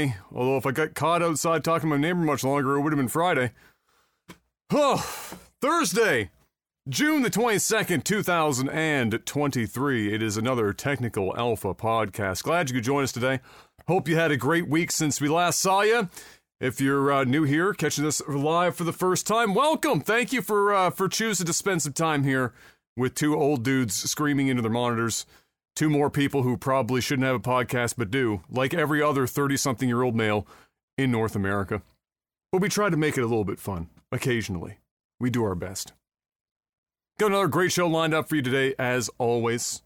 Thursday. 0.00 0.16
Although, 0.34 0.56
if 0.56 0.66
I 0.66 0.72
got 0.72 0.94
caught 0.94 1.22
outside 1.22 1.64
talking 1.64 1.90
to 1.90 1.96
my 1.96 2.00
neighbor 2.00 2.20
much 2.20 2.44
longer, 2.44 2.76
it 2.76 2.80
would 2.80 2.92
have 2.92 2.98
been 2.98 3.08
Friday. 3.08 3.52
Oh, 4.70 4.96
Thursday, 5.60 6.30
June 6.88 7.22
the 7.22 7.30
22nd, 7.30 8.04
2023. 8.04 10.14
It 10.14 10.22
is 10.22 10.36
another 10.36 10.72
Technical 10.72 11.36
Alpha 11.36 11.74
podcast. 11.74 12.44
Glad 12.44 12.70
you 12.70 12.76
could 12.76 12.84
join 12.84 13.02
us 13.02 13.12
today. 13.12 13.40
Hope 13.88 14.08
you 14.08 14.16
had 14.16 14.30
a 14.30 14.36
great 14.36 14.68
week 14.68 14.90
since 14.90 15.20
we 15.20 15.28
last 15.28 15.60
saw 15.60 15.82
you. 15.82 16.08
If 16.60 16.80
you're 16.80 17.10
uh, 17.10 17.24
new 17.24 17.44
here, 17.44 17.72
catching 17.72 18.04
this 18.04 18.22
live 18.28 18.76
for 18.76 18.84
the 18.84 18.92
first 18.92 19.26
time, 19.26 19.54
welcome. 19.54 20.00
Thank 20.00 20.32
you 20.32 20.42
for 20.42 20.74
uh, 20.74 20.90
for 20.90 21.08
choosing 21.08 21.46
to 21.46 21.52
spend 21.52 21.82
some 21.82 21.94
time 21.94 22.22
here 22.22 22.52
with 22.96 23.14
two 23.14 23.34
old 23.34 23.64
dudes 23.64 23.94
screaming 23.94 24.48
into 24.48 24.62
their 24.62 24.70
monitors. 24.70 25.26
Two 25.80 25.88
more 25.88 26.10
people 26.10 26.42
who 26.42 26.58
probably 26.58 27.00
shouldn't 27.00 27.24
have 27.24 27.36
a 27.36 27.40
podcast 27.40 27.94
but 27.96 28.10
do, 28.10 28.42
like 28.50 28.74
every 28.74 29.00
other 29.00 29.26
30 29.26 29.56
something 29.56 29.88
year 29.88 30.02
old 30.02 30.14
male 30.14 30.46
in 30.98 31.10
North 31.10 31.34
America. 31.34 31.80
But 32.52 32.60
we 32.60 32.68
try 32.68 32.90
to 32.90 32.98
make 32.98 33.16
it 33.16 33.22
a 33.22 33.26
little 33.26 33.46
bit 33.46 33.58
fun, 33.58 33.88
occasionally. 34.12 34.76
We 35.18 35.30
do 35.30 35.42
our 35.42 35.54
best. 35.54 35.94
Got 37.18 37.28
another 37.28 37.48
great 37.48 37.72
show 37.72 37.86
lined 37.86 38.12
up 38.12 38.28
for 38.28 38.36
you 38.36 38.42
today, 38.42 38.74
as 38.78 39.08
always. 39.16 39.80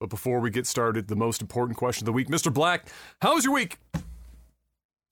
But 0.00 0.08
before 0.08 0.40
we 0.40 0.48
get 0.48 0.66
started, 0.66 1.08
the 1.08 1.14
most 1.14 1.42
important 1.42 1.76
question 1.76 2.04
of 2.04 2.06
the 2.06 2.12
week 2.12 2.28
Mr. 2.28 2.50
Black, 2.50 2.88
how 3.20 3.34
was 3.34 3.44
your 3.44 3.52
week? 3.52 3.76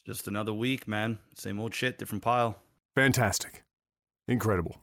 Just 0.07 0.27
another 0.27 0.55
week, 0.55 0.89
man. 0.89 1.19
Same 1.35 1.61
old 1.61 1.75
shit, 1.75 1.99
different 1.99 2.25
pile. 2.25 2.57
Fantastic. 2.95 3.65
Incredible. 4.27 4.79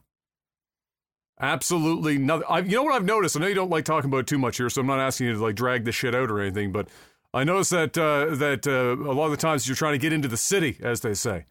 Absolutely 1.40 2.18
nothing. 2.18 2.46
I, 2.48 2.58
you 2.60 2.76
know 2.76 2.82
what 2.82 2.94
I've 2.94 3.04
noticed? 3.04 3.36
I 3.36 3.40
know 3.40 3.46
you 3.46 3.54
don't 3.54 3.70
like 3.70 3.84
talking 3.84 4.10
about 4.10 4.18
it 4.18 4.26
too 4.26 4.38
much 4.38 4.56
here, 4.56 4.68
so 4.68 4.80
I'm 4.80 4.86
not 4.86 4.98
asking 4.98 5.28
you 5.28 5.34
to 5.34 5.42
like 5.42 5.54
drag 5.54 5.84
the 5.84 5.92
shit 5.92 6.14
out 6.14 6.30
or 6.30 6.40
anything. 6.40 6.72
But 6.72 6.88
I 7.32 7.44
noticed 7.44 7.70
that 7.70 7.96
uh, 7.96 8.34
that 8.36 8.66
uh, 8.66 9.00
a 9.02 9.12
lot 9.12 9.26
of 9.26 9.30
the 9.30 9.36
times 9.36 9.68
you're 9.68 9.76
trying 9.76 9.92
to 9.92 9.98
get 9.98 10.12
into 10.12 10.28
the 10.28 10.36
city, 10.36 10.78
as 10.82 11.00
they 11.00 11.14
say. 11.14 11.44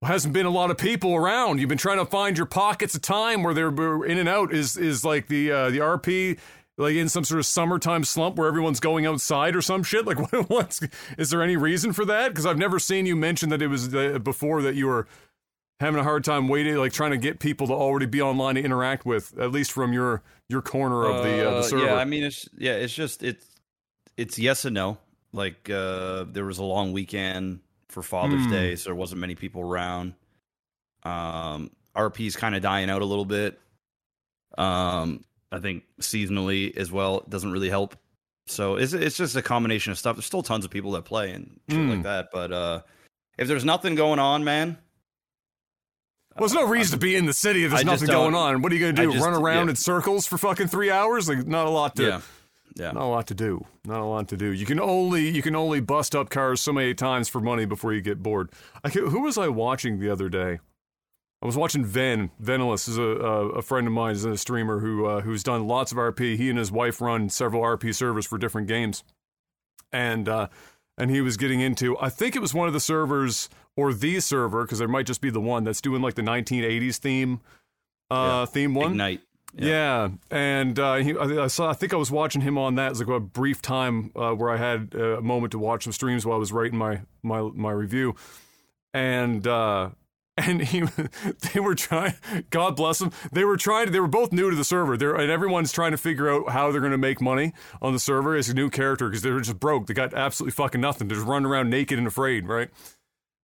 Well, 0.00 0.10
hasn't 0.10 0.32
been 0.32 0.46
a 0.46 0.50
lot 0.50 0.70
of 0.70 0.78
people 0.78 1.14
around. 1.14 1.58
You've 1.58 1.68
been 1.68 1.76
trying 1.76 1.98
to 1.98 2.06
find 2.06 2.36
your 2.36 2.46
pockets 2.46 2.94
of 2.94 3.02
time 3.02 3.42
where 3.42 3.52
they're 3.52 4.04
in 4.04 4.16
and 4.16 4.28
out. 4.28 4.54
Is 4.54 4.76
is 4.76 5.04
like 5.04 5.28
the 5.28 5.52
uh, 5.52 5.70
the 5.70 5.78
RP 5.78 6.38
like 6.78 6.94
in 6.94 7.08
some 7.08 7.24
sort 7.24 7.40
of 7.40 7.46
summertime 7.46 8.04
slump 8.04 8.36
where 8.36 8.48
everyone's 8.48 8.80
going 8.80 9.04
outside 9.04 9.56
or 9.56 9.60
some 9.60 9.82
shit? 9.82 10.06
Like, 10.06 10.18
what, 10.32 10.48
what's 10.48 10.80
is 11.18 11.30
there 11.30 11.42
any 11.42 11.56
reason 11.56 11.92
for 11.92 12.04
that? 12.06 12.28
Because 12.28 12.46
I've 12.46 12.58
never 12.58 12.78
seen 12.78 13.04
you 13.04 13.16
mention 13.16 13.50
that 13.50 13.60
it 13.60 13.66
was 13.66 13.94
uh, 13.94 14.18
before 14.20 14.62
that 14.62 14.74
you 14.74 14.86
were 14.86 15.06
having 15.80 16.00
a 16.00 16.02
hard 16.04 16.24
time 16.24 16.48
waiting, 16.48 16.74
like 16.76 16.92
trying 16.92 17.12
to 17.12 17.16
get 17.18 17.38
people 17.38 17.66
to 17.68 17.72
already 17.72 18.06
be 18.06 18.20
online 18.22 18.56
to 18.56 18.62
interact 18.62 19.06
with, 19.06 19.36
at 19.38 19.52
least 19.52 19.72
from 19.72 19.92
your 19.92 20.22
your 20.48 20.62
corner 20.62 21.04
of 21.06 21.22
the 21.22 21.48
uh, 21.48 21.54
the 21.54 21.62
server. 21.62 21.84
Yeah, 21.86 21.94
I 21.94 22.04
mean, 22.04 22.24
it's 22.24 22.48
yeah, 22.58 22.72
it's 22.72 22.94
just 22.94 23.22
it's 23.22 23.46
it's 24.16 24.38
yes 24.38 24.64
and 24.64 24.74
no. 24.74 24.98
Like 25.32 25.68
uh, 25.70 26.24
there 26.28 26.44
was 26.44 26.58
a 26.58 26.64
long 26.64 26.92
weekend 26.92 27.60
for 27.88 28.02
Father's 28.02 28.44
Hmm. 28.44 28.50
Day, 28.50 28.76
so 28.76 28.88
there 28.90 28.94
wasn't 28.94 29.20
many 29.20 29.34
people 29.34 29.60
around. 29.62 30.14
Um, 31.04 31.70
RP's 31.96 32.36
kind 32.36 32.54
of 32.54 32.62
dying 32.62 32.90
out 32.90 33.02
a 33.02 33.04
little 33.04 33.24
bit. 33.24 33.58
Um, 34.56 35.24
I 35.52 35.58
think 35.60 35.84
seasonally 36.00 36.76
as 36.76 36.90
well 36.90 37.20
it 37.20 37.30
doesn't 37.30 37.52
really 37.52 37.70
help. 37.70 37.96
So 38.46 38.76
it's 38.76 38.92
it's 38.94 39.16
just 39.16 39.36
a 39.36 39.42
combination 39.42 39.92
of 39.92 39.98
stuff. 39.98 40.16
There's 40.16 40.26
still 40.26 40.42
tons 40.42 40.64
of 40.64 40.70
people 40.70 40.92
that 40.92 41.04
play 41.04 41.32
and 41.32 41.60
shit 41.68 41.78
Mm. 41.78 41.90
like 41.90 42.02
that, 42.04 42.28
but 42.32 42.50
uh, 42.52 42.80
if 43.36 43.46
there's 43.48 43.64
nothing 43.64 43.94
going 43.94 44.18
on, 44.18 44.42
man, 44.44 44.78
Well, 46.38 46.48
there's 46.48 46.54
no 46.54 46.66
reason 46.68 46.98
to 46.98 47.04
be 47.04 47.16
in 47.16 47.26
the 47.26 47.32
city 47.32 47.64
if 47.64 47.70
there's 47.70 47.82
I 47.82 47.84
nothing 47.84 48.08
going 48.08 48.34
on. 48.34 48.62
What 48.62 48.72
are 48.72 48.74
you 48.74 48.80
going 48.80 48.94
to 48.96 49.02
do? 49.02 49.12
just- 49.12 49.24
Run 49.24 49.34
around 49.34 49.66
yeah. 49.66 49.70
in 49.70 49.76
circles 49.76 50.26
for 50.26 50.38
fucking 50.38 50.68
three 50.68 50.90
hours? 50.90 51.28
Like, 51.28 51.46
not 51.46 51.66
a 51.66 51.70
lot 51.70 51.96
to. 51.96 52.02
yeah, 52.04 52.20
yeah. 52.76 52.92
Not 52.92 53.02
a 53.02 53.06
lot 53.06 53.26
to 53.28 53.34
do. 53.34 53.64
Not 53.84 54.00
a 54.00 54.04
lot 54.04 54.28
to 54.28 54.36
do. 54.36 54.46
You 54.52 54.64
can 54.66 54.78
only 54.80 55.28
you 55.30 55.42
can 55.42 55.56
only 55.56 55.80
bust 55.80 56.14
up 56.14 56.30
cars 56.30 56.60
so 56.60 56.72
many 56.72 56.94
times 56.94 57.28
for 57.28 57.40
money 57.40 57.64
before 57.64 57.92
you 57.92 58.00
get 58.00 58.22
bored. 58.22 58.50
I 58.84 58.88
who 58.90 59.20
was 59.22 59.36
I 59.38 59.48
watching 59.48 59.98
the 59.98 60.10
other 60.10 60.28
day? 60.28 60.60
I 61.40 61.46
was 61.46 61.56
watching 61.56 61.84
Ven. 61.84 62.30
Venilus 62.42 62.88
is 62.88 62.98
a, 62.98 63.02
a 63.02 63.48
a 63.50 63.62
friend 63.62 63.86
of 63.86 63.92
mine. 63.92 64.14
He's 64.14 64.24
a 64.24 64.36
streamer 64.36 64.80
who 64.80 65.06
uh, 65.06 65.20
who's 65.22 65.42
done 65.42 65.66
lots 65.66 65.92
of 65.92 65.98
RP. 65.98 66.36
He 66.36 66.50
and 66.50 66.58
his 66.58 66.70
wife 66.72 67.00
run 67.00 67.28
several 67.28 67.62
RP 67.62 67.94
servers 67.94 68.26
for 68.26 68.38
different 68.38 68.66
games, 68.68 69.02
and 69.92 70.28
uh, 70.28 70.48
and 70.98 71.10
he 71.10 71.22
was 71.22 71.36
getting 71.38 71.60
into. 71.60 71.96
I 71.98 72.10
think 72.10 72.36
it 72.36 72.40
was 72.42 72.52
one 72.52 72.66
of 72.68 72.74
the 72.74 72.80
servers 72.80 73.48
or 73.76 73.94
the 73.94 74.20
server 74.20 74.64
because 74.64 74.78
there 74.80 74.88
might 74.88 75.06
just 75.06 75.20
be 75.22 75.30
the 75.30 75.40
one 75.40 75.64
that's 75.64 75.80
doing 75.80 76.02
like 76.02 76.14
the 76.14 76.22
1980s 76.22 76.96
theme 76.98 77.40
uh, 78.10 78.14
Yeah. 78.14 78.44
theme 78.46 78.74
one. 78.74 78.90
Ignite. 78.92 79.20
Yeah, 79.56 80.10
and 80.30 80.78
uh, 80.78 80.96
he, 80.96 81.16
I, 81.16 81.44
I 81.44 81.46
saw. 81.46 81.70
I 81.70 81.72
think 81.72 81.94
I 81.94 81.96
was 81.96 82.10
watching 82.10 82.42
him 82.42 82.58
on 82.58 82.74
that. 82.74 82.88
It 82.88 82.90
was 82.90 83.00
like 83.00 83.08
a 83.08 83.18
brief 83.20 83.62
time 83.62 84.12
uh, 84.14 84.32
where 84.32 84.50
I 84.50 84.58
had 84.58 84.92
uh, 84.94 85.16
a 85.18 85.22
moment 85.22 85.52
to 85.52 85.58
watch 85.58 85.84
some 85.84 85.92
streams 85.94 86.26
while 86.26 86.36
I 86.36 86.38
was 86.38 86.52
writing 86.52 86.76
my 86.76 87.00
my 87.22 87.40
my 87.54 87.70
review, 87.70 88.14
and 88.92 89.46
uh, 89.46 89.88
and 90.38 90.62
he 90.62 90.80
they 91.52 91.60
were 91.60 91.74
trying. 91.74 92.14
God 92.50 92.76
bless 92.76 92.98
them. 92.98 93.12
They 93.32 93.44
were 93.44 93.56
trying. 93.56 93.92
They 93.92 94.00
were 94.00 94.08
both 94.08 94.32
new 94.32 94.50
to 94.50 94.56
the 94.56 94.64
server. 94.64 94.96
They're 94.96 95.14
and 95.14 95.30
everyone's 95.30 95.72
trying 95.72 95.92
to 95.92 95.98
figure 95.98 96.30
out 96.30 96.50
how 96.50 96.70
they're 96.70 96.80
going 96.80 96.92
to 96.92 96.98
make 96.98 97.20
money 97.20 97.52
on 97.82 97.92
the 97.92 97.98
server 97.98 98.34
as 98.36 98.48
a 98.48 98.54
new 98.54 98.70
character 98.70 99.08
because 99.08 99.22
they 99.22 99.30
were 99.30 99.40
just 99.40 99.58
broke. 99.58 99.86
They 99.86 99.94
got 99.94 100.14
absolutely 100.14 100.52
fucking 100.52 100.80
nothing. 100.80 101.08
They're 101.08 101.16
just 101.16 101.28
running 101.28 101.46
around 101.46 101.70
naked 101.70 101.98
and 101.98 102.06
afraid, 102.06 102.46
right? 102.46 102.70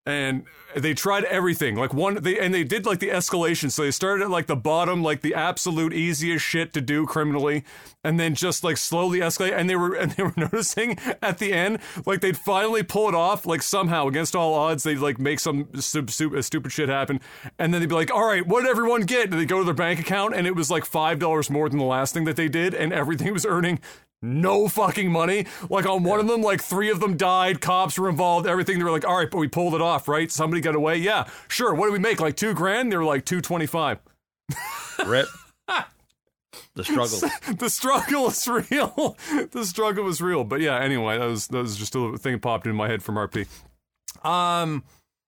And 0.05 0.45
they 0.75 0.95
tried 0.95 1.25
everything. 1.25 1.77
Like 1.77 1.95
one 1.95 2.15
they 2.23 2.39
and 2.39 2.53
they 2.53 2.65
did 2.65 2.87
like 2.87 2.99
the 2.99 3.11
escalation. 3.11 3.71
So 3.71 3.83
they 3.83 3.91
started 3.91 4.25
at 4.25 4.31
like 4.31 4.47
the 4.47 4.57
bottom 4.57 5.03
like 5.03 5.21
the 5.21 5.35
absolute 5.35 5.93
easiest 5.93 6.45
shit 6.45 6.73
to 6.73 6.81
do 6.81 7.07
criminally 7.07 7.65
and 8.03 8.19
then 8.19 8.35
just 8.35 8.65
like 8.65 8.77
slowly 8.77 9.21
escalate 9.21 9.57
and 9.57 9.71
they 9.71 9.77
were 9.77 9.95
and 9.99 10.13
they 10.13 10.23
were 10.23 10.35
noticing 10.37 10.99
at 11.21 11.39
the 11.39 11.53
end 11.53 11.79
like 12.07 12.21
they'd 12.21 12.37
finally 12.37 12.83
pull 12.83 13.09
it 13.09 13.15
off 13.15 13.47
like 13.47 13.63
somehow 13.63 14.07
against 14.09 14.35
all 14.35 14.55
odds 14.55 14.83
they'd 14.83 14.99
like 14.99 15.19
make 15.19 15.39
some 15.39 15.69
stu- 15.81 16.07
stu- 16.09 16.37
uh, 16.37 16.43
stupid 16.43 16.73
shit 16.73 16.89
happen 16.89 17.21
and 17.59 17.73
then 17.73 17.81
they'd 17.81 17.89
be 17.89 17.95
like 17.95 18.13
all 18.13 18.27
right 18.27 18.47
what 18.47 18.63
did 18.63 18.71
everyone 18.71 19.03
get? 19.03 19.31
And 19.31 19.41
they 19.41 19.47
go 19.47 19.59
to 19.59 19.65
their 19.65 19.75
bank 19.75 20.01
account 20.01 20.35
and 20.35 20.47
it 20.47 20.57
was 20.57 20.71
like 20.71 20.85
five 20.85 21.19
dollars 21.19 21.49
more 21.51 21.69
than 21.69 21.79
the 21.79 21.85
last 21.85 22.13
thing 22.13 22.25
that 22.25 22.37
they 22.37 22.49
did 22.49 22.75
and 22.75 22.93
everything 22.93 23.33
was 23.33 23.47
earning 23.47 23.79
no 24.23 24.69
fucking 24.69 25.11
money. 25.11 25.47
Like 25.69 25.87
on 25.87 26.05
one 26.05 26.21
of 26.21 26.29
them, 26.29 26.41
like 26.43 26.63
three 26.63 26.91
of 26.91 27.01
them 27.01 27.17
died, 27.17 27.61
cops 27.61 27.99
were 27.99 28.09
involved, 28.09 28.47
everything. 28.47 28.79
They 28.79 28.85
were 28.85 28.91
like, 28.91 29.07
all 29.07 29.17
right, 29.17 29.31
but 29.31 29.39
we 29.39 29.49
pulled 29.49 29.75
it 29.75 29.83
off, 29.83 30.09
right? 30.09 30.31
Somebody 30.31 30.61
got 30.61 30.75
away. 30.75 30.97
Yeah, 30.97 31.29
sure. 31.49 31.75
What 31.75 31.87
did 31.87 31.93
we 31.93 31.99
make? 31.99 32.21
Like 32.21 32.37
two 32.37 32.55
grand? 32.55 32.93
They 32.93 32.97
were 32.97 33.05
like 33.05 33.25
225. 33.25 33.99
Rip. 35.07 35.27
the 36.75 36.85
struggle. 36.85 37.21
the 37.59 37.69
struggle 37.69 38.29
is 38.29 38.47
real. 38.49 39.17
the 39.51 39.65
struggle 39.65 40.05
was 40.05 40.21
real. 40.21 40.45
But 40.45 40.61
yeah, 40.61 40.79
anyway, 40.79 41.19
that 41.19 41.27
was 41.27 41.49
that 41.49 41.59
was 41.59 41.77
just 41.77 41.95
a 41.95 42.17
thing 42.17 42.35
that 42.35 42.43
popped 42.43 42.67
in 42.67 42.75
my 42.75 42.89
head 42.89 43.03
from 43.03 43.17
RP. 43.17 43.47
Um 44.25 44.85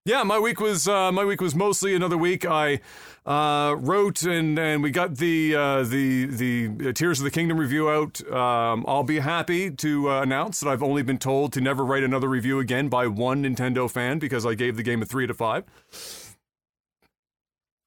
yeah, 0.06 0.22
my 0.22 0.38
week 0.38 0.60
was 0.60 0.86
uh, 0.86 1.10
my 1.12 1.24
week 1.24 1.40
was 1.40 1.54
mostly 1.54 1.94
another 1.94 2.18
week. 2.18 2.44
I 2.44 2.80
uh, 3.24 3.74
wrote 3.78 4.22
and 4.22 4.58
and 4.58 4.82
we 4.82 4.90
got 4.90 5.16
the 5.16 5.54
uh, 5.56 5.82
the 5.82 6.26
the 6.26 6.92
Tears 6.92 7.20
of 7.20 7.24
the 7.24 7.30
Kingdom 7.30 7.58
review 7.58 7.88
out. 7.88 8.20
Um, 8.30 8.84
I'll 8.86 9.02
be 9.02 9.20
happy 9.20 9.70
to 9.70 10.10
uh, 10.10 10.20
announce 10.20 10.60
that 10.60 10.68
I've 10.68 10.82
only 10.82 11.02
been 11.02 11.16
told 11.16 11.54
to 11.54 11.62
never 11.62 11.82
write 11.82 12.02
another 12.02 12.28
review 12.28 12.58
again 12.58 12.90
by 12.90 13.06
one 13.06 13.44
Nintendo 13.44 13.90
fan 13.90 14.18
because 14.18 14.44
I 14.44 14.52
gave 14.52 14.76
the 14.76 14.82
game 14.82 15.00
a 15.00 15.06
three 15.06 15.26
to 15.26 15.32
five. 15.32 15.64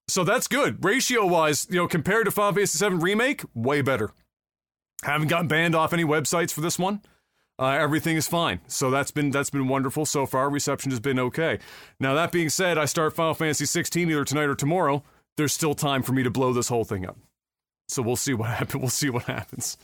So 0.07 0.23
that's 0.23 0.47
good. 0.47 0.83
Ratio 0.83 1.27
wise, 1.27 1.67
you 1.69 1.75
know, 1.75 1.87
compared 1.87 2.25
to 2.25 2.31
Final 2.31 2.53
Fantasy 2.53 2.89
VII 2.89 2.95
Remake, 2.95 3.43
way 3.53 3.83
better. 3.83 4.11
Haven't 5.03 5.27
gotten 5.27 5.47
banned 5.47 5.75
off 5.75 5.93
any 5.93 6.03
websites 6.03 6.51
for 6.51 6.61
this 6.61 6.79
one. 6.79 7.01
Uh, 7.59 7.69
everything 7.69 8.15
is 8.15 8.27
fine. 8.27 8.59
So 8.67 8.91
that's 8.91 9.11
been 9.11 9.31
that's 9.31 9.49
been 9.49 9.67
wonderful 9.67 10.05
so 10.05 10.25
far. 10.25 10.49
Reception 10.49 10.91
has 10.91 10.99
been 10.99 11.17
okay. 11.19 11.59
Now 11.99 12.13
that 12.13 12.31
being 12.31 12.49
said, 12.49 12.77
I 12.77 12.85
start 12.85 13.15
Final 13.15 13.33
Fantasy 13.33 13.65
16 13.65 14.09
either 14.09 14.23
tonight 14.23 14.43
or 14.43 14.55
tomorrow. 14.55 15.03
There's 15.37 15.53
still 15.53 15.73
time 15.73 16.03
for 16.03 16.13
me 16.13 16.23
to 16.23 16.29
blow 16.29 16.53
this 16.53 16.69
whole 16.69 16.83
thing 16.83 17.05
up. 17.05 17.17
So 17.87 18.01
we'll 18.01 18.15
see 18.15 18.33
what 18.33 18.49
happens. 18.57 18.81
We'll 18.81 18.89
see 18.89 19.09
what 19.09 19.23
happens. 19.23 19.77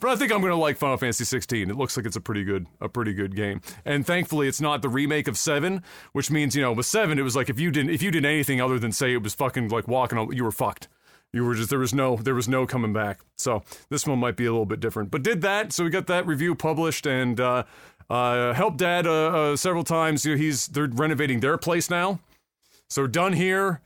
But 0.00 0.10
I 0.10 0.16
think 0.16 0.32
I'm 0.32 0.40
going 0.40 0.52
to 0.52 0.56
like 0.56 0.76
Final 0.76 0.96
Fantasy 0.96 1.24
16. 1.24 1.68
It 1.68 1.76
looks 1.76 1.96
like 1.96 2.06
it's 2.06 2.16
a 2.16 2.20
pretty 2.20 2.44
good 2.44 2.66
a 2.80 2.88
pretty 2.88 3.12
good 3.14 3.34
game. 3.34 3.60
And 3.84 4.06
thankfully 4.06 4.46
it's 4.46 4.60
not 4.60 4.82
the 4.82 4.88
remake 4.88 5.26
of 5.26 5.38
7, 5.38 5.82
which 6.12 6.30
means, 6.30 6.54
you 6.54 6.62
know, 6.62 6.72
with 6.72 6.86
7 6.86 7.18
it 7.18 7.22
was 7.22 7.34
like 7.34 7.48
if 7.48 7.58
you 7.58 7.70
didn't 7.70 7.90
if 7.90 8.02
you 8.02 8.10
did 8.10 8.24
anything 8.24 8.60
other 8.60 8.78
than 8.78 8.92
say 8.92 9.14
it 9.14 9.22
was 9.22 9.34
fucking 9.34 9.68
like 9.68 9.88
walking 9.88 10.32
you 10.32 10.44
were 10.44 10.52
fucked. 10.52 10.88
You 11.34 11.44
were 11.44 11.54
just 11.56 11.68
there 11.68 11.80
was 11.80 11.92
no 11.92 12.16
there 12.16 12.34
was 12.34 12.48
no 12.48 12.64
coming 12.64 12.92
back. 12.92 13.18
So 13.36 13.64
this 13.90 14.06
one 14.06 14.20
might 14.20 14.36
be 14.36 14.46
a 14.46 14.52
little 14.52 14.66
bit 14.66 14.78
different. 14.78 15.10
But 15.10 15.24
did 15.24 15.40
that, 15.42 15.72
so 15.72 15.82
we 15.82 15.90
got 15.90 16.06
that 16.06 16.26
review 16.26 16.54
published 16.54 17.06
and 17.06 17.40
uh 17.40 17.64
uh 18.08 18.52
helped 18.52 18.76
dad 18.76 19.04
uh, 19.06 19.52
uh 19.52 19.56
several 19.56 19.82
times. 19.82 20.22
He's 20.22 20.68
they're 20.68 20.86
renovating 20.86 21.40
their 21.40 21.58
place 21.58 21.90
now. 21.90 22.20
So 22.88 23.08
done 23.08 23.32
here. 23.32 23.80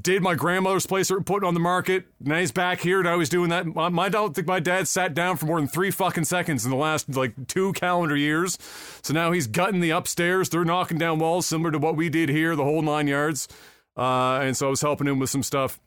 Did 0.00 0.22
my 0.22 0.34
grandmother's 0.34 0.86
place 0.86 1.12
putting 1.26 1.46
on 1.46 1.52
the 1.54 1.60
market. 1.60 2.06
Now 2.18 2.38
he's 2.38 2.50
back 2.50 2.80
here. 2.80 2.98
and 2.98 3.06
I 3.08 3.14
was 3.14 3.28
doing 3.28 3.50
that. 3.50 3.66
My, 3.66 3.88
my- 3.90 4.06
I 4.06 4.08
don't 4.08 4.34
think 4.34 4.46
my 4.48 4.58
dad 4.58 4.88
sat 4.88 5.14
down 5.14 5.36
for 5.36 5.46
more 5.46 5.60
than 5.60 5.68
three 5.68 5.90
fucking 5.92 6.24
seconds 6.24 6.64
in 6.64 6.70
the 6.72 6.76
last 6.78 7.14
like 7.14 7.46
two 7.46 7.72
calendar 7.74 8.16
years. 8.16 8.58
So 9.02 9.12
now 9.14 9.30
he's 9.30 9.46
gutting 9.46 9.80
the 9.80 9.90
upstairs. 9.90 10.48
They're 10.48 10.64
knocking 10.64 10.98
down 10.98 11.18
walls 11.20 11.46
similar 11.46 11.70
to 11.70 11.78
what 11.78 11.94
we 11.94 12.08
did 12.08 12.30
here, 12.30 12.56
the 12.56 12.64
whole 12.64 12.82
nine 12.82 13.06
yards. 13.06 13.46
Uh, 13.96 14.40
and 14.40 14.56
so 14.56 14.68
I 14.68 14.70
was 14.70 14.80
helping 14.80 15.06
him 15.06 15.18
with 15.18 15.28
some 15.30 15.42
stuff 15.42 15.78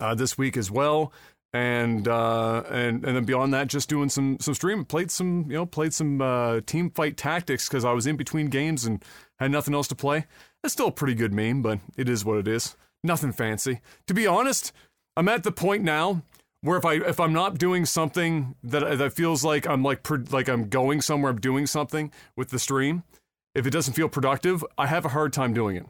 uh, 0.00 0.14
this 0.14 0.36
week 0.38 0.56
as 0.56 0.70
well. 0.70 1.12
and 1.52 2.08
uh, 2.08 2.64
and 2.68 3.04
and 3.04 3.16
then 3.16 3.24
beyond 3.24 3.54
that, 3.54 3.68
just 3.68 3.88
doing 3.88 4.08
some 4.08 4.38
some 4.40 4.54
stream. 4.54 4.84
Played 4.84 5.10
some 5.10 5.46
you 5.48 5.56
know 5.56 5.66
played 5.66 5.94
some 5.94 6.20
uh, 6.20 6.60
team 6.66 6.90
fight 6.90 7.16
tactics 7.16 7.68
because 7.68 7.84
I 7.84 7.92
was 7.92 8.06
in 8.06 8.16
between 8.16 8.48
games 8.48 8.84
and 8.84 9.02
had 9.38 9.52
nothing 9.52 9.72
else 9.72 9.88
to 9.88 9.94
play. 9.94 10.26
It's 10.64 10.72
still 10.72 10.88
a 10.88 10.92
pretty 10.92 11.14
good 11.14 11.32
meme, 11.32 11.62
but 11.62 11.78
it 11.96 12.08
is 12.08 12.24
what 12.24 12.38
it 12.38 12.48
is. 12.48 12.76
Nothing 13.04 13.32
fancy. 13.32 13.80
To 14.08 14.14
be 14.14 14.26
honest, 14.26 14.72
I'm 15.16 15.28
at 15.28 15.44
the 15.44 15.52
point 15.52 15.84
now 15.84 16.22
where 16.62 16.76
if 16.76 16.84
I 16.84 16.94
if 16.94 17.20
I'm 17.20 17.32
not 17.32 17.58
doing 17.58 17.84
something 17.84 18.56
that 18.64 18.98
that 18.98 19.12
feels 19.12 19.44
like 19.44 19.64
I'm 19.66 19.84
like 19.84 20.08
like 20.32 20.48
I'm 20.48 20.68
going 20.68 21.02
somewhere, 21.02 21.30
I'm 21.30 21.40
doing 21.40 21.66
something 21.66 22.10
with 22.36 22.50
the 22.50 22.58
stream. 22.58 23.04
If 23.54 23.64
it 23.64 23.70
doesn't 23.70 23.94
feel 23.94 24.08
productive, 24.08 24.64
I 24.76 24.88
have 24.88 25.04
a 25.04 25.10
hard 25.10 25.32
time 25.32 25.54
doing 25.54 25.76
it. 25.76 25.86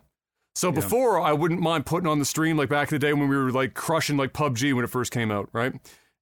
So 0.54 0.68
yeah. 0.68 0.74
before 0.74 1.20
I 1.20 1.32
wouldn't 1.32 1.60
mind 1.60 1.86
putting 1.86 2.08
on 2.08 2.18
the 2.18 2.24
stream 2.24 2.56
like 2.56 2.68
back 2.68 2.90
in 2.90 2.96
the 2.96 2.98
day 2.98 3.12
when 3.12 3.28
we 3.28 3.36
were 3.36 3.50
like 3.50 3.74
crushing 3.74 4.16
like 4.16 4.32
PUBG 4.32 4.74
when 4.74 4.84
it 4.84 4.90
first 4.90 5.10
came 5.10 5.30
out, 5.30 5.48
right? 5.52 5.72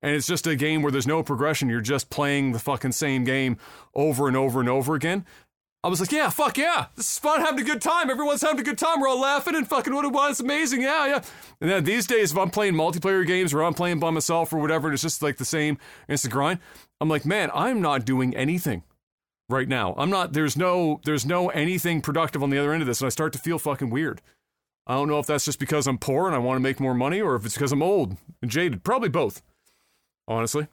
And 0.01 0.17
it's 0.17 0.27
just 0.27 0.47
a 0.47 0.57
game 0.57 0.83
where 0.83 0.91
there's 0.91 1.07
no 1.07 1.23
progression. 1.23 1.69
You're 1.69 1.81
just 1.81 2.11
playing 2.11 2.53
the 2.53 2.59
fucking 2.59 2.93
same 2.93 3.25
game 3.25 3.57
over 3.95 4.27
and 4.29 4.37
over 4.37 4.59
and 4.59 4.69
over 4.69 4.95
again. 4.95 5.25
I 5.85 5.89
was 5.89 5.99
like, 5.99 6.13
yeah, 6.13 6.31
fuck 6.31 6.59
yeah, 6.59 6.87
this 6.95 7.11
is 7.11 7.19
fun, 7.19 7.41
having 7.41 7.59
a 7.59 7.65
good 7.65 7.83
time. 7.83 8.09
Everyone's 8.09 8.41
having 8.41 8.61
a 8.61 8.63
good 8.63 8.79
time. 8.79 9.01
We're 9.01 9.09
all 9.09 9.21
laughing 9.21 9.57
and 9.57 9.67
fucking 9.67 9.93
what 9.93 10.05
it 10.05 10.13
was, 10.13 10.39
amazing, 10.39 10.81
yeah, 10.81 11.07
yeah. 11.07 11.23
And 11.61 11.69
then 11.69 11.83
these 11.83 12.07
days, 12.07 12.31
if 12.31 12.39
I'm 12.39 12.51
playing 12.51 12.75
multiplayer 12.75 13.27
games 13.27 13.53
or 13.53 13.65
I'm 13.65 13.75
playing 13.75 13.99
by 13.99 14.11
myself 14.11 14.53
or 14.53 14.59
whatever, 14.59 14.87
and 14.87 14.95
it's 14.95 15.03
just 15.03 15.23
like 15.23 15.39
the 15.39 15.45
same, 15.45 15.79
and 16.07 16.15
it's 16.15 16.23
the 16.23 16.29
grind. 16.29 16.61
I'm 17.01 17.09
like, 17.09 17.27
man, 17.27 17.51
I'm 17.53 17.81
not 17.81 18.05
doing 18.05 18.37
anything 18.37 18.85
right 19.49 19.69
now. 19.69 19.95
I'm 19.97 20.11
not. 20.11 20.33
There's 20.33 20.57
no. 20.57 21.01
There's 21.05 21.27
no 21.27 21.49
anything 21.51 22.01
productive 22.01 22.43
on 22.43 22.51
the 22.51 22.59
other 22.59 22.73
end 22.73 22.83
of 22.83 22.87
this, 22.87 23.01
and 23.01 23.07
I 23.07 23.11
start 23.11 23.33
to 23.35 23.39
feel 23.39 23.59
fucking 23.59 23.91
weird. 23.91 24.21
I 24.87 24.95
don't 24.95 25.09
know 25.09 25.19
if 25.19 25.27
that's 25.27 25.45
just 25.45 25.61
because 25.61 25.87
I'm 25.87 25.99
poor 25.99 26.27
and 26.27 26.35
I 26.35 26.39
want 26.39 26.57
to 26.57 26.63
make 26.63 26.81
more 26.81 26.95
money, 26.95 27.21
or 27.21 27.37
if 27.37 27.45
it's 27.45 27.55
because 27.55 27.73
I'm 27.73 27.83
old 27.83 28.17
and 28.41 28.51
jaded. 28.51 28.83
Probably 28.83 29.09
both, 29.09 29.43
honestly. 30.27 30.67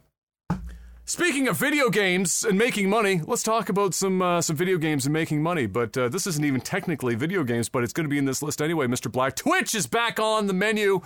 Speaking 1.09 1.47
of 1.47 1.57
video 1.57 1.89
games 1.89 2.43
and 2.43 2.55
making 2.55 2.87
money, 2.87 3.21
let's 3.25 3.41
talk 3.41 3.67
about 3.67 3.95
some 3.95 4.21
uh, 4.21 4.41
some 4.41 4.55
video 4.55 4.77
games 4.77 5.05
and 5.07 5.13
making 5.13 5.41
money. 5.41 5.65
But 5.65 5.97
uh, 5.97 6.07
this 6.07 6.27
isn't 6.27 6.45
even 6.45 6.61
technically 6.61 7.15
video 7.15 7.43
games, 7.43 7.67
but 7.67 7.83
it's 7.83 7.93
going 7.93 8.05
to 8.05 8.09
be 8.09 8.19
in 8.19 8.25
this 8.25 8.43
list 8.43 8.61
anyway. 8.61 8.85
Mr. 8.85 9.11
Black, 9.11 9.35
Twitch 9.35 9.73
is 9.73 9.87
back 9.87 10.19
on 10.19 10.45
the 10.45 10.53
menu 10.53 11.01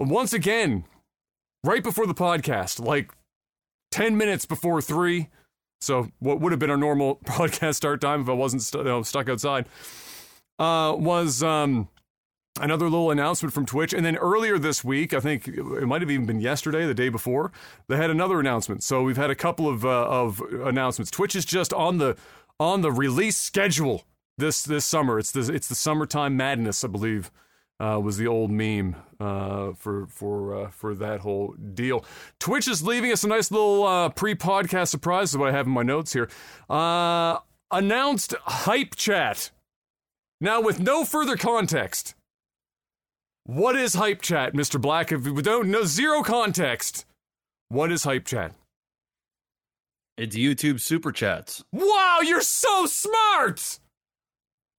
once 0.00 0.32
again, 0.32 0.84
right 1.62 1.82
before 1.82 2.08
the 2.08 2.14
podcast, 2.14 2.84
like 2.84 3.12
ten 3.92 4.16
minutes 4.16 4.46
before 4.46 4.82
three. 4.82 5.28
So 5.80 6.10
what 6.18 6.40
would 6.40 6.52
have 6.52 6.58
been 6.58 6.70
our 6.70 6.76
normal 6.76 7.16
podcast 7.24 7.76
start 7.76 8.00
time 8.00 8.22
if 8.22 8.28
I 8.28 8.32
wasn't 8.32 8.62
st- 8.62 8.84
you 8.84 8.90
know, 8.90 9.02
stuck 9.02 9.28
outside 9.28 9.66
uh, 10.58 10.94
was 10.96 11.42
um, 11.42 11.88
another 12.60 12.84
little 12.84 13.10
announcement 13.10 13.54
from 13.54 13.66
Twitch. 13.66 13.92
And 13.92 14.04
then 14.04 14.16
earlier 14.16 14.58
this 14.58 14.84
week, 14.84 15.14
I 15.14 15.20
think 15.20 15.48
it 15.48 15.86
might 15.86 16.02
have 16.02 16.10
even 16.10 16.26
been 16.26 16.40
yesterday, 16.40 16.86
the 16.86 16.94
day 16.94 17.08
before, 17.08 17.50
they 17.88 17.96
had 17.96 18.10
another 18.10 18.38
announcement. 18.38 18.82
So 18.82 19.02
we've 19.02 19.16
had 19.16 19.30
a 19.30 19.34
couple 19.34 19.68
of 19.68 19.84
uh, 19.84 19.88
of 20.06 20.40
announcements. 20.40 21.10
Twitch 21.10 21.34
is 21.34 21.44
just 21.44 21.72
on 21.72 21.98
the 21.98 22.16
on 22.58 22.82
the 22.82 22.92
release 22.92 23.38
schedule 23.38 24.04
this 24.36 24.62
this 24.62 24.84
summer. 24.84 25.18
It's 25.18 25.32
the 25.32 25.52
it's 25.52 25.68
the 25.68 25.74
summertime 25.74 26.36
madness, 26.36 26.84
I 26.84 26.88
believe. 26.88 27.30
Uh, 27.80 27.98
was 27.98 28.18
the 28.18 28.26
old 28.26 28.50
meme 28.50 28.94
uh, 29.18 29.72
for 29.72 30.06
for 30.06 30.54
uh, 30.54 30.70
for 30.70 30.94
that 30.94 31.20
whole 31.20 31.54
deal. 31.74 32.04
Twitch 32.38 32.68
is 32.68 32.82
leaving 32.82 33.10
us 33.10 33.24
a 33.24 33.28
nice 33.28 33.50
little 33.50 33.84
uh, 33.84 34.10
pre-podcast 34.10 34.88
surprise. 34.88 35.30
Is 35.30 35.38
what 35.38 35.48
I 35.48 35.52
have 35.52 35.66
in 35.66 35.72
my 35.72 35.82
notes 35.82 36.12
here. 36.12 36.28
Uh, 36.68 37.38
announced 37.70 38.34
hype 38.44 38.96
chat. 38.96 39.50
Now, 40.42 40.60
with 40.60 40.78
no 40.78 41.04
further 41.04 41.36
context, 41.36 42.14
what 43.44 43.76
is 43.76 43.94
hype 43.94 44.20
chat, 44.20 44.52
Mr. 44.52 44.80
Black? 44.80 45.10
If 45.10 45.24
we 45.24 45.40
don't 45.42 45.70
know 45.70 45.84
zero 45.84 46.22
context, 46.22 47.06
what 47.68 47.90
is 47.90 48.04
hype 48.04 48.26
chat? 48.26 48.52
It's 50.18 50.36
YouTube 50.36 50.80
super 50.80 51.12
chats. 51.12 51.64
Wow, 51.72 52.18
you're 52.22 52.42
so 52.42 52.84
smart! 52.84 53.80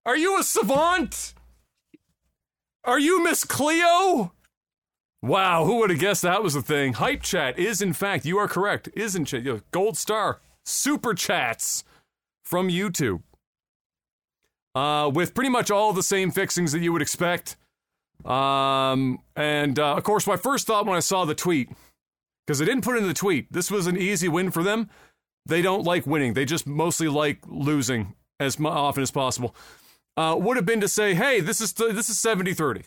Are 0.05 0.17
you 0.17 0.39
a 0.39 0.43
savant? 0.43 1.33
Are 2.83 2.99
you 2.99 3.23
Miss 3.23 3.43
Cleo? 3.43 4.33
Wow, 5.21 5.65
who 5.65 5.77
would 5.77 5.91
have 5.91 5.99
guessed 5.99 6.23
that 6.23 6.41
was 6.41 6.55
a 6.55 6.63
thing? 6.63 6.93
Hype 6.93 7.21
chat 7.21 7.59
is, 7.59 7.79
in 7.79 7.93
fact, 7.93 8.25
you 8.25 8.39
are 8.39 8.47
correct, 8.47 8.89
isn't 8.95 9.31
it? 9.33 9.71
Gold 9.71 9.97
star 9.97 10.39
super 10.65 11.13
chats 11.13 11.83
from 12.43 12.69
YouTube. 12.69 13.21
Uh, 14.73 15.11
with 15.13 15.35
pretty 15.35 15.49
much 15.49 15.69
all 15.69 15.93
the 15.93 16.01
same 16.01 16.31
fixings 16.31 16.71
that 16.71 16.79
you 16.79 16.91
would 16.91 17.03
expect. 17.03 17.55
Um, 18.25 19.19
and 19.35 19.77
uh, 19.77 19.93
of 19.95 20.03
course, 20.03 20.25
my 20.25 20.37
first 20.37 20.65
thought 20.65 20.87
when 20.87 20.97
I 20.97 21.01
saw 21.01 21.25
the 21.25 21.35
tweet, 21.35 21.69
because 22.47 22.57
they 22.57 22.65
didn't 22.65 22.83
put 22.83 22.97
in 22.97 23.07
the 23.07 23.13
tweet, 23.13 23.51
this 23.53 23.69
was 23.69 23.85
an 23.85 23.97
easy 23.97 24.27
win 24.27 24.49
for 24.49 24.63
them. 24.63 24.89
They 25.45 25.61
don't 25.61 25.83
like 25.83 26.07
winning, 26.07 26.33
they 26.33 26.45
just 26.45 26.65
mostly 26.65 27.07
like 27.07 27.39
losing 27.47 28.15
as 28.39 28.59
often 28.59 29.03
as 29.03 29.11
possible. 29.11 29.55
Uh, 30.17 30.35
would 30.37 30.57
have 30.57 30.65
been 30.65 30.81
to 30.81 30.87
say, 30.87 31.13
hey, 31.13 31.39
this 31.39 31.61
is, 31.61 31.71
th- 31.73 31.93
this 31.93 32.09
is 32.09 32.19
70 32.19 32.53
30. 32.53 32.83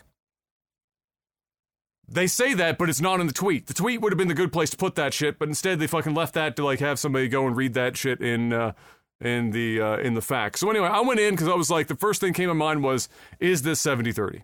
They 2.07 2.27
say 2.27 2.53
that, 2.53 2.77
but 2.77 2.87
it's 2.87 3.01
not 3.01 3.19
in 3.19 3.27
the 3.27 3.33
tweet. 3.33 3.65
The 3.65 3.73
tweet 3.73 3.99
would 4.01 4.11
have 4.11 4.17
been 4.17 4.27
the 4.27 4.35
good 4.35 4.53
place 4.53 4.69
to 4.69 4.77
put 4.77 4.95
that 4.95 5.13
shit, 5.13 5.39
but 5.39 5.47
instead 5.47 5.79
they 5.79 5.87
fucking 5.87 6.13
left 6.13 6.35
that 6.35 6.55
to 6.55 6.65
like 6.65 6.79
have 6.79 6.99
somebody 6.99 7.27
go 7.27 7.47
and 7.47 7.57
read 7.57 7.73
that 7.73 7.97
shit 7.97 8.21
in 8.21 8.53
uh, 8.53 8.73
in 9.19 9.51
the 9.51 9.81
uh, 9.81 9.97
in 9.97 10.13
the 10.13 10.21
FAQs. 10.21 10.57
So 10.57 10.69
anyway, 10.69 10.87
I 10.87 11.01
went 11.01 11.19
in 11.19 11.33
because 11.33 11.47
I 11.47 11.55
was 11.55 11.71
like, 11.71 11.87
the 11.87 11.95
first 11.95 12.21
thing 12.21 12.33
came 12.33 12.49
to 12.49 12.53
mind 12.53 12.83
was, 12.83 13.09
is 13.39 13.63
this 13.63 13.81
70 13.81 14.11
30? 14.11 14.43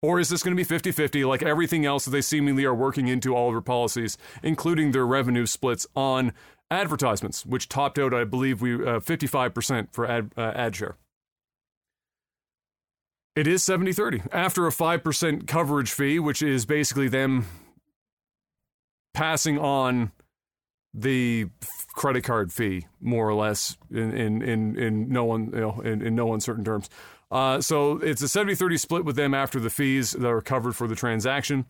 Or 0.00 0.20
is 0.20 0.28
this 0.28 0.42
going 0.42 0.54
to 0.54 0.60
be 0.60 0.64
50 0.64 0.92
50 0.92 1.24
like 1.24 1.42
everything 1.42 1.84
else 1.86 2.04
that 2.04 2.10
they 2.10 2.20
seemingly 2.20 2.64
are 2.64 2.74
working 2.74 3.08
into 3.08 3.34
all 3.34 3.48
of 3.48 3.54
their 3.54 3.60
policies, 3.62 4.18
including 4.42 4.92
their 4.92 5.06
revenue 5.06 5.46
splits 5.46 5.86
on 5.96 6.32
advertisements, 6.70 7.46
which 7.46 7.68
topped 7.68 7.98
out, 7.98 8.12
I 8.12 8.24
believe, 8.24 8.60
we 8.60 8.74
uh, 8.74 9.00
55% 9.00 9.88
for 9.92 10.06
ad, 10.06 10.32
uh, 10.36 10.52
ad 10.54 10.76
share? 10.76 10.96
It 13.38 13.46
is 13.46 13.62
70 13.62 13.92
30 13.92 14.22
after 14.32 14.66
a 14.66 14.70
5% 14.70 15.46
coverage 15.46 15.92
fee, 15.92 16.18
which 16.18 16.42
is 16.42 16.66
basically 16.66 17.06
them 17.06 17.46
passing 19.14 19.60
on 19.60 20.10
the 20.92 21.46
credit 21.94 22.24
card 22.24 22.52
fee, 22.52 22.88
more 23.00 23.28
or 23.28 23.34
less, 23.34 23.76
in 23.92 24.10
in 24.10 24.42
in, 24.42 24.76
in 24.76 25.08
no 25.08 25.24
one 25.24 25.52
you 25.54 25.60
know 25.60 25.80
in, 25.82 26.02
in 26.02 26.16
no 26.16 26.34
uncertain 26.34 26.64
terms. 26.64 26.90
Uh, 27.30 27.60
so 27.60 27.98
it's 27.98 28.22
a 28.22 28.24
70-30 28.24 28.80
split 28.80 29.04
with 29.04 29.14
them 29.14 29.34
after 29.34 29.60
the 29.60 29.70
fees 29.70 30.12
that 30.12 30.26
are 30.26 30.40
covered 30.40 30.74
for 30.74 30.88
the 30.88 30.96
transaction. 30.96 31.64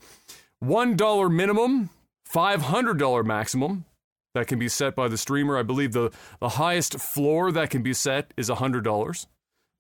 One 0.61 0.97
dollar 0.97 1.29
minimum, 1.29 1.91
five 2.25 2.63
hundred 2.63 2.99
dollar 2.99 3.23
maximum 3.23 3.85
that 4.33 4.47
can 4.47 4.59
be 4.59 4.71
set 4.71 4.95
by 4.95 5.09
the 5.09 5.19
streamer. 5.19 5.59
I 5.59 5.65
believe 5.65 5.93
the 5.93 6.13
the 6.41 6.49
highest 6.49 6.99
floor 6.99 7.53
that 7.53 7.69
can 7.69 7.83
be 7.83 7.93
set 7.93 8.33
is 8.39 8.49
hundred 8.49 8.85
dollars 8.85 9.27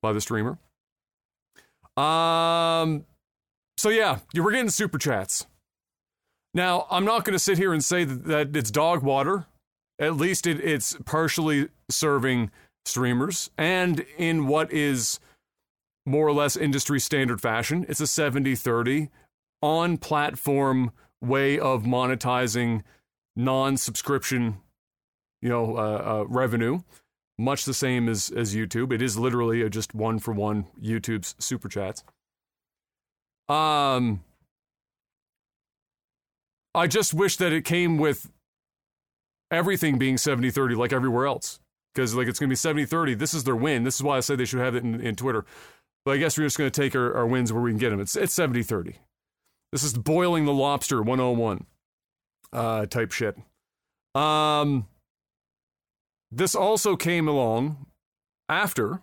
by 0.03 0.13
the 0.13 0.21
streamer. 0.21 0.59
Um. 1.99 3.05
So 3.77 3.91
yeah, 3.91 4.19
you 4.33 4.43
were 4.43 4.51
getting 4.51 4.71
super 4.71 4.99
chats. 4.99 5.47
Now, 6.55 6.87
I'm 6.91 7.05
not 7.05 7.25
going 7.25 7.35
to 7.35 7.39
sit 7.39 7.59
here 7.59 7.73
and 7.73 7.85
say 7.85 8.05
that, 8.05 8.25
that 8.25 8.57
it's 8.57 8.71
dog 8.71 9.03
water. 9.03 9.47
At 10.01 10.17
least 10.17 10.47
it, 10.47 10.61
it's 10.61 10.97
partially 11.05 11.69
serving 11.91 12.51
streamers. 12.85 13.51
And 13.59 14.05
in 14.17 14.47
what 14.47 14.73
is 14.73 15.21
more 16.07 16.27
or 16.27 16.33
less 16.33 16.57
industry 16.57 16.99
standard 16.99 17.41
fashion, 17.41 17.85
it's 17.89 18.01
a 18.01 18.07
70 18.07 18.55
30 18.57 19.11
on 19.61 19.99
platform 19.99 20.93
way 21.21 21.59
of 21.59 21.83
monetizing 21.83 22.83
non 23.37 23.77
subscription 23.77 24.59
you 25.41 25.49
know, 25.49 25.77
uh, 25.77 25.81
uh, 25.81 26.25
revenue, 26.29 26.81
much 27.39 27.65
the 27.65 27.75
same 27.75 28.09
as, 28.09 28.31
as 28.31 28.55
YouTube. 28.55 28.93
It 28.93 29.01
is 29.01 29.17
literally 29.17 29.69
just 29.71 29.95
one 29.95 30.19
for 30.19 30.33
one 30.33 30.67
YouTube's 30.83 31.37
super 31.39 31.69
chats. 31.69 32.03
Um, 33.49 34.23
I 36.75 36.87
just 36.87 37.15
wish 37.15 37.37
that 37.37 37.53
it 37.53 37.65
came 37.65 37.97
with 37.97 38.31
everything 39.51 39.99
being 39.99 40.19
70 40.19 40.51
30 40.51 40.75
like 40.75 40.93
everywhere 40.93 41.27
else. 41.27 41.61
Because 41.95 42.15
like 42.15 42.29
it's 42.29 42.39
going 42.39 42.49
to 42.49 42.53
be 42.53 42.57
70 42.57 42.85
30. 42.85 43.15
This 43.15 43.35
is 43.35 43.45
their 43.45 43.57
win. 43.57 43.85
This 43.85 43.97
is 43.97 44.03
why 44.03 44.17
I 44.17 44.21
say 44.21 44.37
they 44.37 44.45
should 44.45 44.61
have 44.61 44.75
it 44.75 44.85
in, 44.85 45.01
in 45.01 45.17
Twitter. 45.17 45.47
But 46.05 46.13
I 46.13 46.17
guess 46.19 46.37
we're 46.37 46.45
just 46.45 46.59
going 46.59 46.71
to 46.71 46.81
take 46.81 46.95
our, 46.95 47.15
our 47.15 47.27
wins 47.27 47.53
where 47.53 47.63
we 47.63 47.71
can 47.71 47.79
get 47.79 47.91
them. 47.91 48.01
It's, 48.01 48.17
it's 48.17 48.35
70 48.35 48.63
30. 48.63 48.97
This 49.73 49.83
is 49.83 49.95
boiling 49.95 50.45
the 50.45 50.53
lobster 50.53 51.03
101 51.03 51.67
uh, 52.53 52.87
type 52.87 53.13
shit. 53.13 53.37
Um, 54.15 54.87
this 56.31 56.55
also 56.55 56.97
came 56.97 57.29
along 57.29 57.87
after 58.49 59.01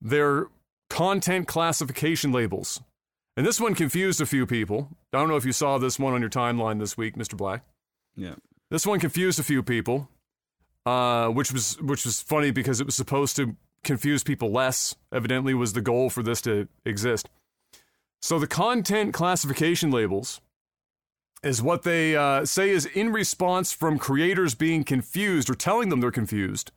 their 0.00 0.48
content 0.88 1.46
classification 1.46 2.32
labels 2.32 2.80
and 3.36 3.46
this 3.46 3.60
one 3.60 3.74
confused 3.74 4.20
a 4.20 4.26
few 4.26 4.46
people. 4.46 4.88
I 5.12 5.18
don't 5.18 5.28
know 5.28 5.36
if 5.36 5.44
you 5.44 5.52
saw 5.52 5.78
this 5.78 5.98
one 5.98 6.12
on 6.12 6.20
your 6.20 6.30
timeline 6.30 6.78
this 6.78 6.96
week, 6.96 7.16
Mr. 7.16 7.36
Black. 7.36 7.64
Yeah. 8.14 8.34
This 8.70 8.86
one 8.86 9.00
confused 9.00 9.40
a 9.40 9.42
few 9.42 9.62
people, 9.62 10.08
uh, 10.84 11.28
which 11.28 11.52
was 11.52 11.80
which 11.80 12.04
was 12.04 12.20
funny 12.20 12.50
because 12.50 12.80
it 12.80 12.86
was 12.86 12.94
supposed 12.94 13.36
to 13.36 13.56
confuse 13.84 14.22
people 14.22 14.50
less. 14.50 14.94
Evidently, 15.12 15.54
was 15.54 15.72
the 15.72 15.80
goal 15.80 16.10
for 16.10 16.22
this 16.22 16.42
to 16.42 16.68
exist. 16.84 17.28
So 18.20 18.38
the 18.38 18.46
content 18.46 19.14
classification 19.14 19.90
labels 19.90 20.40
is 21.42 21.60
what 21.60 21.82
they 21.82 22.16
uh, 22.16 22.44
say 22.44 22.70
is 22.70 22.86
in 22.86 23.12
response 23.12 23.72
from 23.72 23.98
creators 23.98 24.54
being 24.54 24.84
confused 24.84 25.50
or 25.50 25.54
telling 25.54 25.88
them 25.88 26.00
they're 26.00 26.10
confused 26.10 26.70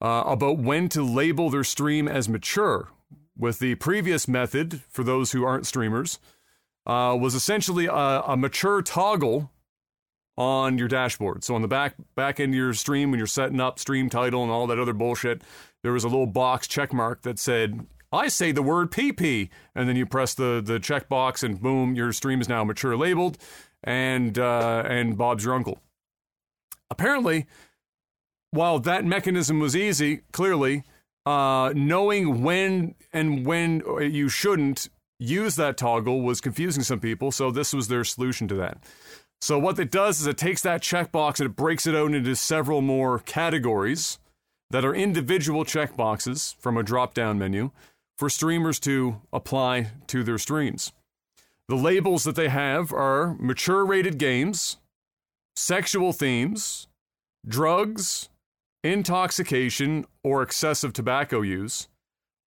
uh, 0.00 0.24
about 0.26 0.58
when 0.58 0.88
to 0.88 1.02
label 1.02 1.50
their 1.50 1.64
stream 1.64 2.08
as 2.08 2.28
mature. 2.28 2.88
With 3.36 3.60
the 3.60 3.76
previous 3.76 4.28
method, 4.28 4.82
for 4.88 5.04
those 5.04 5.32
who 5.32 5.44
aren't 5.44 5.66
streamers, 5.66 6.18
uh, 6.86 7.16
was 7.18 7.34
essentially 7.34 7.86
a, 7.86 7.92
a 7.92 8.36
mature 8.36 8.82
toggle 8.82 9.50
on 10.36 10.78
your 10.78 10.88
dashboard. 10.88 11.44
So 11.44 11.54
on 11.54 11.62
the 11.62 11.68
back 11.68 11.94
back 12.14 12.40
end 12.40 12.52
of 12.52 12.56
your 12.56 12.74
stream, 12.74 13.10
when 13.10 13.18
you're 13.18 13.26
setting 13.26 13.60
up 13.60 13.78
stream 13.78 14.10
title 14.10 14.42
and 14.42 14.50
all 14.50 14.66
that 14.66 14.78
other 14.78 14.92
bullshit, 14.92 15.42
there 15.82 15.92
was 15.92 16.04
a 16.04 16.08
little 16.08 16.26
box 16.26 16.66
check 16.66 16.92
mark 16.92 17.22
that 17.22 17.38
said, 17.38 17.86
"I 18.12 18.28
say 18.28 18.52
the 18.52 18.62
word 18.62 18.90
PP," 18.90 19.50
and 19.74 19.88
then 19.88 19.96
you 19.96 20.06
press 20.06 20.34
the 20.34 20.62
the 20.64 20.78
check 20.78 21.08
box, 21.08 21.42
and 21.42 21.60
boom, 21.60 21.94
your 21.94 22.12
stream 22.12 22.40
is 22.40 22.48
now 22.48 22.64
mature 22.64 22.96
labeled, 22.96 23.38
and 23.82 24.38
uh, 24.38 24.84
and 24.86 25.16
Bob's 25.16 25.44
your 25.44 25.54
uncle. 25.54 25.80
Apparently, 26.90 27.46
while 28.50 28.78
that 28.78 29.04
mechanism 29.04 29.60
was 29.60 29.74
easy, 29.74 30.22
clearly, 30.32 30.84
uh, 31.24 31.72
knowing 31.74 32.42
when 32.42 32.94
and 33.12 33.46
when 33.46 33.82
you 34.00 34.28
shouldn't 34.28 34.88
use 35.18 35.56
that 35.56 35.76
toggle 35.76 36.22
was 36.22 36.40
confusing 36.40 36.82
some 36.82 37.00
people. 37.00 37.30
So 37.30 37.50
this 37.50 37.72
was 37.72 37.88
their 37.88 38.04
solution 38.04 38.48
to 38.48 38.54
that. 38.56 38.78
So 39.40 39.58
what 39.58 39.78
it 39.78 39.90
does 39.90 40.20
is 40.20 40.26
it 40.26 40.36
takes 40.36 40.62
that 40.62 40.82
checkbox 40.82 41.40
and 41.40 41.50
it 41.50 41.56
breaks 41.56 41.86
it 41.86 41.94
out 41.94 42.12
into 42.12 42.36
several 42.36 42.80
more 42.80 43.18
categories 43.20 44.18
that 44.70 44.84
are 44.84 44.94
individual 44.94 45.64
checkboxes 45.64 46.56
from 46.56 46.76
a 46.76 46.82
drop-down 46.82 47.38
menu 47.38 47.70
for 48.18 48.30
streamers 48.30 48.78
to 48.80 49.20
apply 49.32 49.90
to 50.06 50.22
their 50.22 50.38
streams. 50.38 50.92
The 51.68 51.76
labels 51.76 52.24
that 52.24 52.36
they 52.36 52.48
have 52.48 52.92
are 52.92 53.36
mature 53.38 53.84
rated 53.84 54.18
games, 54.18 54.78
sexual 55.56 56.12
themes, 56.12 56.88
drugs, 57.46 58.28
intoxication 58.84 60.06
or 60.24 60.42
excessive 60.42 60.92
tobacco 60.92 61.40
use, 61.40 61.88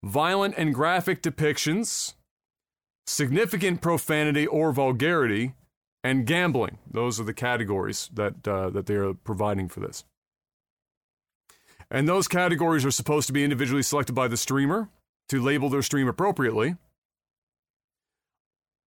violent 0.03 0.55
and 0.57 0.73
graphic 0.73 1.21
depictions, 1.21 2.13
significant 3.07 3.81
profanity 3.81 4.45
or 4.45 4.71
vulgarity, 4.71 5.53
and 6.03 6.25
gambling. 6.25 6.77
Those 6.89 7.19
are 7.19 7.23
the 7.23 7.33
categories 7.33 8.09
that 8.13 8.47
uh, 8.47 8.69
that 8.69 8.85
they 8.85 8.95
are 8.95 9.13
providing 9.13 9.69
for 9.69 9.79
this. 9.79 10.03
And 11.89 12.07
those 12.07 12.27
categories 12.27 12.85
are 12.85 12.91
supposed 12.91 13.27
to 13.27 13.33
be 13.33 13.43
individually 13.43 13.83
selected 13.83 14.13
by 14.13 14.27
the 14.27 14.37
streamer 14.37 14.89
to 15.29 15.41
label 15.41 15.69
their 15.69 15.81
stream 15.81 16.07
appropriately. 16.07 16.75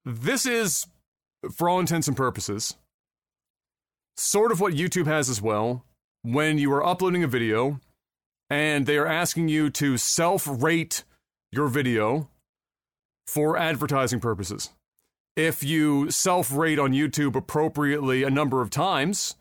This 0.04 0.46
is, 0.46 0.86
for 1.54 1.68
all 1.68 1.80
intents 1.80 2.08
and 2.08 2.16
purposes, 2.16 2.76
sort 4.16 4.52
of 4.52 4.60
what 4.60 4.74
YouTube 4.74 5.06
has 5.06 5.28
as 5.28 5.42
well. 5.42 5.84
When 6.22 6.58
you 6.58 6.72
are 6.72 6.84
uploading 6.84 7.22
a 7.22 7.28
video 7.28 7.80
and 8.50 8.86
they 8.86 8.96
are 8.96 9.06
asking 9.06 9.48
you 9.48 9.70
to 9.70 9.96
self 9.96 10.46
rate 10.50 11.04
your 11.52 11.68
video 11.68 12.28
for 13.26 13.56
advertising 13.56 14.20
purposes. 14.20 14.70
If 15.36 15.62
you 15.62 16.10
self 16.10 16.52
rate 16.52 16.78
on 16.78 16.92
YouTube 16.92 17.36
appropriately 17.36 18.24
a 18.24 18.30
number 18.30 18.60
of 18.60 18.70
times, 18.70 19.36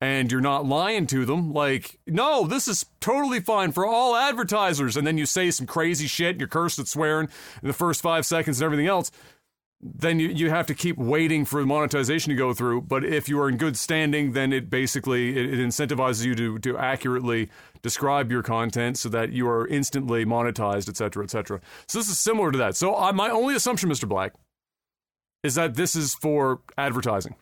and 0.00 0.30
you're 0.30 0.40
not 0.40 0.66
lying 0.66 1.06
to 1.08 1.24
them, 1.24 1.52
like, 1.52 1.98
no, 2.06 2.46
this 2.46 2.68
is 2.68 2.86
totally 3.00 3.40
fine 3.40 3.72
for 3.72 3.86
all 3.86 4.14
advertisers, 4.14 4.96
and 4.96 5.06
then 5.06 5.18
you 5.18 5.26
say 5.26 5.50
some 5.50 5.66
crazy 5.66 6.06
shit 6.06 6.32
and 6.32 6.40
you're 6.40 6.48
cursed 6.48 6.78
at 6.78 6.86
swearing 6.86 7.28
in 7.62 7.68
the 7.68 7.74
first 7.74 8.02
five 8.02 8.24
seconds 8.26 8.60
and 8.60 8.64
everything 8.64 8.86
else, 8.86 9.10
then 9.80 10.18
you, 10.18 10.28
you 10.28 10.50
have 10.50 10.66
to 10.66 10.74
keep 10.74 10.98
waiting 10.98 11.44
for 11.44 11.64
monetization 11.64 12.30
to 12.30 12.36
go 12.36 12.52
through. 12.52 12.82
But 12.82 13.04
if 13.04 13.28
you 13.28 13.40
are 13.40 13.48
in 13.48 13.56
good 13.56 13.76
standing, 13.76 14.32
then 14.32 14.52
it 14.52 14.68
basically 14.70 15.38
it, 15.38 15.54
it 15.54 15.58
incentivizes 15.58 16.24
you 16.24 16.34
to 16.34 16.58
to 16.58 16.76
accurately 16.76 17.48
describe 17.82 18.30
your 18.30 18.42
content 18.42 18.98
so 18.98 19.08
that 19.08 19.30
you 19.30 19.48
are 19.48 19.66
instantly 19.68 20.24
monetized, 20.24 20.88
et 20.88 20.96
cetera, 20.96 21.22
et 21.22 21.30
cetera. 21.30 21.60
So 21.86 21.98
this 21.98 22.08
is 22.08 22.18
similar 22.18 22.50
to 22.50 22.58
that. 22.58 22.76
So 22.76 22.94
uh, 22.96 23.12
my 23.12 23.30
only 23.30 23.54
assumption, 23.54 23.88
Mr. 23.88 24.08
Black, 24.08 24.32
is 25.44 25.54
that 25.54 25.74
this 25.74 25.94
is 25.94 26.14
for 26.14 26.60
advertising, 26.76 27.36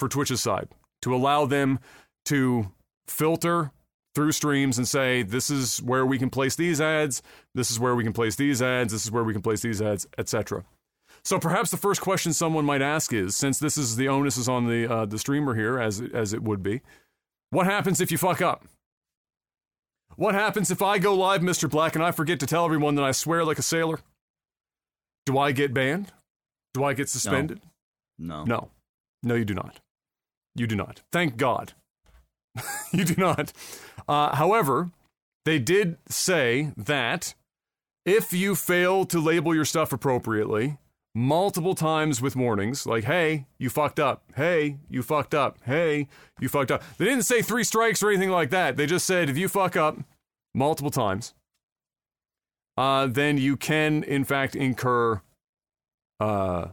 for 0.00 0.08
Twitch's 0.08 0.40
side, 0.40 0.68
to 1.02 1.14
allow 1.14 1.46
them 1.46 1.78
to 2.26 2.72
filter 3.06 3.70
through 4.16 4.32
streams 4.32 4.76
and 4.76 4.88
say 4.88 5.22
this 5.22 5.50
is 5.50 5.80
where 5.82 6.04
we 6.04 6.18
can 6.18 6.30
place 6.30 6.56
these 6.56 6.80
ads, 6.80 7.22
this 7.54 7.70
is 7.70 7.78
where 7.78 7.94
we 7.94 8.02
can 8.02 8.12
place 8.12 8.34
these 8.34 8.60
ads, 8.60 8.92
this 8.92 9.04
is 9.04 9.10
where 9.12 9.22
we 9.22 9.32
can 9.32 9.42
place 9.42 9.60
these 9.60 9.80
ads, 9.80 10.06
etc. 10.18 10.64
So 11.22 11.38
perhaps 11.38 11.70
the 11.70 11.76
first 11.76 12.00
question 12.00 12.32
someone 12.32 12.64
might 12.64 12.82
ask 12.82 13.12
is, 13.12 13.36
since 13.36 13.58
this 13.58 13.76
is 13.76 13.96
the 13.96 14.08
onus 14.08 14.36
is 14.36 14.48
on 14.48 14.66
the 14.66 14.90
uh, 14.90 15.06
the 15.06 15.18
streamer 15.18 15.54
here, 15.54 15.78
as 15.78 16.00
as 16.00 16.32
it 16.32 16.42
would 16.42 16.62
be, 16.62 16.80
what 17.50 17.66
happens 17.66 18.00
if 18.00 18.10
you 18.10 18.18
fuck 18.18 18.40
up? 18.40 18.64
What 20.16 20.34
happens 20.34 20.70
if 20.70 20.82
I 20.82 20.98
go 20.98 21.14
live, 21.14 21.40
Mr. 21.40 21.70
Black, 21.70 21.94
and 21.94 22.04
I 22.04 22.10
forget 22.10 22.40
to 22.40 22.46
tell 22.46 22.64
everyone 22.64 22.94
that 22.96 23.04
I 23.04 23.12
swear 23.12 23.44
like 23.44 23.58
a 23.58 23.62
sailor? 23.62 24.00
Do 25.26 25.38
I 25.38 25.52
get 25.52 25.72
banned? 25.72 26.12
Do 26.74 26.84
I 26.84 26.94
get 26.94 27.08
suspended? 27.08 27.60
No. 28.18 28.44
No. 28.44 28.44
No, 28.44 28.70
no 29.22 29.34
you 29.34 29.44
do 29.44 29.54
not. 29.54 29.80
You 30.54 30.66
do 30.66 30.76
not. 30.76 31.02
Thank 31.12 31.36
God. 31.36 31.72
you 32.92 33.04
do 33.04 33.14
not. 33.16 33.52
Uh, 34.08 34.34
however, 34.34 34.90
they 35.44 35.58
did 35.58 35.96
say 36.08 36.72
that 36.76 37.34
if 38.04 38.32
you 38.32 38.54
fail 38.54 39.04
to 39.06 39.20
label 39.20 39.54
your 39.54 39.64
stuff 39.64 39.92
appropriately, 39.92 40.78
multiple 41.14 41.74
times 41.74 42.22
with 42.22 42.36
warnings 42.36 42.86
like, 42.86 43.04
hey, 43.04 43.46
you 43.58 43.68
fucked 43.68 43.98
up. 43.98 44.22
Hey, 44.36 44.78
you 44.88 45.02
fucked 45.02 45.34
up. 45.34 45.58
Hey, 45.64 46.08
you 46.40 46.48
fucked 46.48 46.70
up. 46.70 46.82
They 46.98 47.04
didn't 47.04 47.24
say 47.24 47.42
three 47.42 47.64
strikes 47.64 48.02
or 48.02 48.10
anything 48.10 48.30
like 48.30 48.50
that. 48.50 48.76
They 48.76 48.86
just 48.86 49.06
said, 49.06 49.28
if 49.28 49.36
you 49.36 49.48
fuck 49.48 49.76
up 49.76 49.98
multiple 50.54 50.90
times, 50.90 51.34
uh, 52.76 53.06
then 53.06 53.38
you 53.38 53.56
can, 53.56 54.02
in 54.04 54.24
fact, 54.24 54.54
incur 54.54 55.20
uh, 56.20 56.68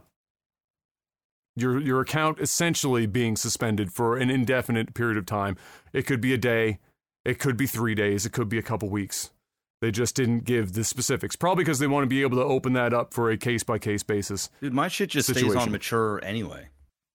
your, 1.56 1.82
your 1.82 2.02
account 2.02 2.40
essentially 2.40 3.08
being 3.08 3.36
suspended 3.36 3.92
for 3.92 4.18
an 4.18 4.30
indefinite 4.30 4.94
period 4.94 5.18
of 5.18 5.26
time. 5.26 5.58
It 5.94 6.06
could 6.06 6.22
be 6.22 6.34
a 6.34 6.38
day, 6.38 6.80
it 7.26 7.40
could 7.40 7.58
be 7.58 7.66
three 7.66 7.96
days, 7.96 8.26
it 8.26 8.32
could 8.32 8.50
be 8.50 8.60
a 8.60 8.64
couple 8.64 8.90
weeks. 8.90 9.32
They 9.82 9.92
just 9.92 10.16
didn't 10.16 10.44
give 10.46 10.74
the 10.74 10.84
specifics, 10.84 11.36
probably 11.36 11.64
because 11.64 11.78
they 11.80 11.88
want 11.88 12.04
to 12.04 12.08
be 12.08 12.24
able 12.24 12.38
to 12.38 12.44
open 12.44 12.74
that 12.74 12.94
up 12.94 13.14
for 13.14 13.30
a 13.30 13.38
case 13.38 13.64
by 13.64 13.78
case 13.78 14.02
basis. 14.04 14.50
Dude, 14.62 14.74
my 14.74 14.88
shit 14.88 15.10
just 15.10 15.30
stays 15.30 15.56
on 15.56 15.72
mature 15.72 16.20
anyway. 16.24 16.70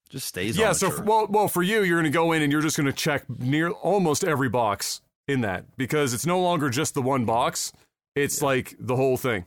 Just 0.08 0.28
stays 0.28 0.56
Yeah, 0.56 0.68
on 0.68 0.74
so 0.74 0.88
mature. 0.88 1.00
f- 1.02 1.06
well, 1.06 1.26
well, 1.28 1.48
for 1.48 1.62
you, 1.62 1.82
you're 1.82 1.96
going 2.00 2.10
to 2.12 2.16
go 2.16 2.30
in 2.32 2.42
and 2.42 2.52
you're 2.52 2.60
just 2.62 2.76
going 2.76 2.86
to 2.86 2.92
check 2.92 3.28
near 3.28 3.70
almost 3.70 4.22
every 4.22 4.48
box 4.48 5.00
in 5.26 5.40
that 5.40 5.76
because 5.76 6.14
it's 6.14 6.26
no 6.26 6.40
longer 6.40 6.70
just 6.70 6.94
the 6.94 7.02
one 7.02 7.24
box; 7.24 7.72
it's 8.14 8.40
like 8.42 8.76
the 8.78 8.94
whole 8.94 9.16
thing. 9.16 9.46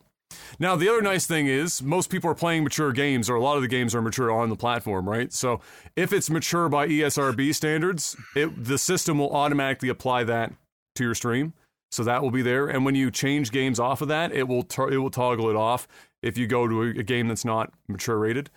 Now, 0.59 0.75
the 0.75 0.89
other 0.89 1.01
nice 1.01 1.25
thing 1.25 1.47
is 1.47 1.81
most 1.81 2.09
people 2.09 2.29
are 2.29 2.35
playing 2.35 2.63
mature 2.63 2.91
games, 2.91 3.29
or 3.29 3.35
a 3.35 3.41
lot 3.41 3.55
of 3.55 3.61
the 3.61 3.67
games 3.69 3.95
are 3.95 4.01
mature 4.01 4.31
on 4.31 4.49
the 4.49 4.55
platform, 4.55 5.07
right? 5.07 5.31
So 5.31 5.61
if 5.95 6.11
it's 6.11 6.29
mature 6.29 6.67
by 6.67 6.87
ESRB 6.87 7.53
standards, 7.55 8.17
it, 8.35 8.65
the 8.65 8.77
system 8.77 9.19
will 9.19 9.31
automatically 9.33 9.87
apply 9.87 10.23
that 10.25 10.51
to 10.95 11.03
your 11.03 11.15
stream. 11.15 11.53
So 11.91 12.03
that 12.03 12.21
will 12.21 12.31
be 12.31 12.41
there, 12.41 12.67
and 12.67 12.83
when 12.83 12.95
you 12.95 13.09
change 13.11 13.51
games 13.51 13.79
off 13.79 14.01
of 14.01 14.07
that, 14.09 14.31
it 14.33 14.47
will 14.47 14.67
it 14.91 14.97
will 14.97 15.09
toggle 15.11 15.49
it 15.49 15.55
off 15.55 15.87
if 16.21 16.37
you 16.37 16.47
go 16.47 16.67
to 16.67 16.81
a, 16.83 16.89
a 16.99 17.03
game 17.03 17.27
that's 17.27 17.45
not 17.45 17.71
mature 17.87 18.17
rated. 18.17 18.49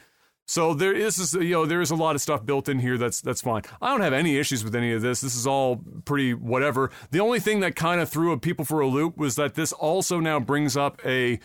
So 0.46 0.72
there 0.72 0.94
is, 0.94 1.16
this- 1.16 1.34
you 1.34 1.50
know, 1.50 1.66
there 1.66 1.82
is 1.82 1.90
a 1.90 1.94
lot 1.94 2.14
of 2.14 2.22
stuff 2.22 2.44
built 2.46 2.68
in 2.70 2.78
here 2.78 2.96
that's 2.96 3.20
that's 3.20 3.42
fine. 3.42 3.62
I 3.82 3.90
don't 3.90 4.00
have 4.00 4.14
any 4.14 4.38
issues 4.38 4.64
with 4.64 4.74
any 4.74 4.92
of 4.92 5.02
this. 5.02 5.20
This 5.20 5.36
is 5.36 5.46
all 5.46 5.84
pretty 6.06 6.32
whatever. 6.34 6.90
The 7.10 7.20
only 7.20 7.38
thing 7.38 7.60
that 7.60 7.76
kind 7.76 8.00
of 8.00 8.08
threw 8.08 8.36
people 8.38 8.64
for 8.64 8.80
a 8.80 8.86
loop 8.86 9.16
was 9.18 9.36
that 9.36 9.54
this 9.54 9.72
also 9.72 10.18
now 10.20 10.40
brings 10.40 10.76
up 10.76 11.00
a 11.04 11.38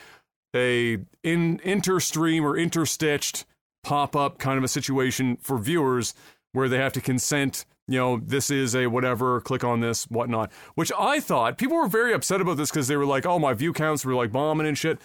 a 0.56 1.00
in 1.22 1.60
interstream 1.60 2.44
or 2.44 2.56
interstitched 2.56 3.44
pop 3.84 4.16
up 4.16 4.38
kind 4.40 4.58
of 4.58 4.64
a 4.64 4.70
situation 4.70 5.36
for 5.42 5.58
viewers 5.58 6.14
where 6.54 6.70
they 6.70 6.78
have 6.78 6.94
to 6.94 7.02
consent. 7.02 7.66
You 7.88 8.00
know, 8.00 8.18
this 8.24 8.50
is 8.50 8.76
a 8.76 8.88
whatever. 8.88 9.42
Click 9.42 9.64
on 9.64 9.82
this, 9.82 10.06
whatnot. 10.06 10.52
Which 10.76 10.92
I 10.98 11.20
thought 11.20 11.58
people 11.58 11.78
were 11.78 11.88
very 11.88 12.14
upset 12.14 12.40
about 12.42 12.58
this 12.58 12.70
because 12.70 12.88
they 12.88 12.96
were 12.96 13.06
like, 13.06 13.26
"Oh, 13.26 13.40
my 13.40 13.54
view 13.54 13.74
counts 13.74 14.06
were 14.06 14.16
like 14.16 14.32
bombing 14.32 14.68
and 14.68 14.78
shit." 14.78 15.00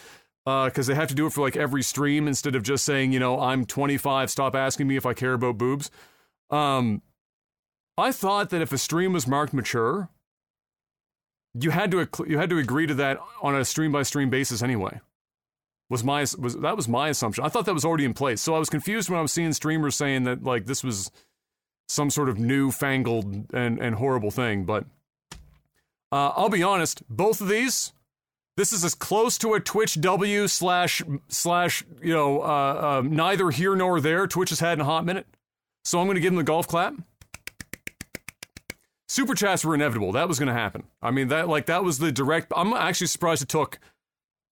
because 0.64 0.87
they 0.87 0.94
have 0.94 1.08
to 1.08 1.14
do 1.14 1.26
it 1.26 1.32
for 1.35 1.42
like 1.42 1.56
every 1.56 1.82
stream 1.82 2.26
instead 2.26 2.54
of 2.54 2.62
just 2.62 2.82
saying, 2.82 3.12
you 3.12 3.20
know, 3.20 3.38
I'm 3.38 3.66
25. 3.66 4.30
Stop 4.30 4.54
asking 4.54 4.88
me 4.88 4.97
if 4.97 5.04
I 5.04 5.12
care 5.12 5.35
about 5.35 5.58
boobs. 5.58 5.90
Um, 6.50 7.02
I 7.99 8.12
thought 8.12 8.50
that 8.50 8.62
if 8.62 8.73
a 8.73 8.78
stream 8.78 9.12
was 9.12 9.26
marked 9.26 9.52
mature, 9.52 10.08
you 11.54 11.70
had 11.70 11.90
to 11.90 12.08
you 12.26 12.38
had 12.38 12.50
to 12.50 12.58
agree 12.58 12.87
to 12.87 12.94
that 12.94 13.18
on 13.42 13.54
a 13.54 13.64
stream 13.64 13.92
by 13.92 14.02
stream 14.04 14.30
basis 14.30 14.62
anyway. 14.62 15.00
Was 15.90 16.04
my 16.04 16.20
was 16.38 16.56
that 16.61 16.76
was 16.76 16.88
my 16.88 17.08
assumption? 17.08 17.44
I 17.44 17.49
thought 17.49 17.66
that 17.66 17.75
was 17.75 17.85
already 17.85 18.04
in 18.04 18.14
place. 18.14 18.40
So 18.40 18.54
I 18.54 18.58
was 18.58 18.70
confused 18.70 19.11
when 19.11 19.18
I 19.18 19.23
was 19.23 19.32
seeing 19.32 19.52
streamers 19.52 19.97
saying 19.97 20.25
that 20.25 20.44
like 20.44 20.66
this 20.66 20.85
was 20.85 21.11
some 21.88 22.11
sort 22.11 22.28
of 22.28 22.38
newfangled 22.38 23.52
and 23.52 23.78
and 23.80 23.97
horrible 23.97 24.30
thing. 24.30 24.64
But 24.64 24.85
uh, 26.12 26.33
I'll 26.37 26.49
be 26.49 26.62
honest, 26.62 27.02
both 27.09 27.40
of 27.40 27.49
these 27.49 27.92
this 28.59 28.73
is 28.73 28.85
as 28.85 28.97
close 28.97 29.38
to 29.38 29.54
a 29.54 29.61
Twitch 29.61 30.00
W 30.00 30.49
slash 30.49 31.00
slash 31.28 31.85
you 32.02 32.12
know 32.12 32.42
uh, 32.42 32.45
uh, 32.45 33.02
neither 33.04 33.50
here 33.50 33.76
nor 33.76 34.00
there 34.00 34.26
Twitch 34.26 34.50
has 34.50 34.61
had 34.61 34.75
in 34.75 34.80
a 34.80 34.85
hot 34.85 35.04
minute. 35.04 35.26
So 35.85 36.00
I'm 36.00 36.07
going 36.07 36.16
to 36.16 36.21
give 36.21 36.33
them 36.33 36.38
the 36.38 36.42
golf 36.45 36.66
clap. 36.66 36.95
Super 39.07 39.35
chats 39.35 39.64
were 39.64 39.76
inevitable. 39.76 40.12
That 40.12 40.28
was 40.28 40.38
going 40.38 40.49
to 40.49 40.54
happen. 40.54 40.83
I 41.00 41.12
mean, 41.12 41.28
that 41.28 41.49
like 41.49 41.66
that 41.66 41.85
was 41.85 41.99
the 41.99 42.11
direct. 42.11 42.52
I'm 42.54 42.73
actually 42.73 43.07
surprised 43.07 43.42
it 43.42 43.49
took 43.49 43.78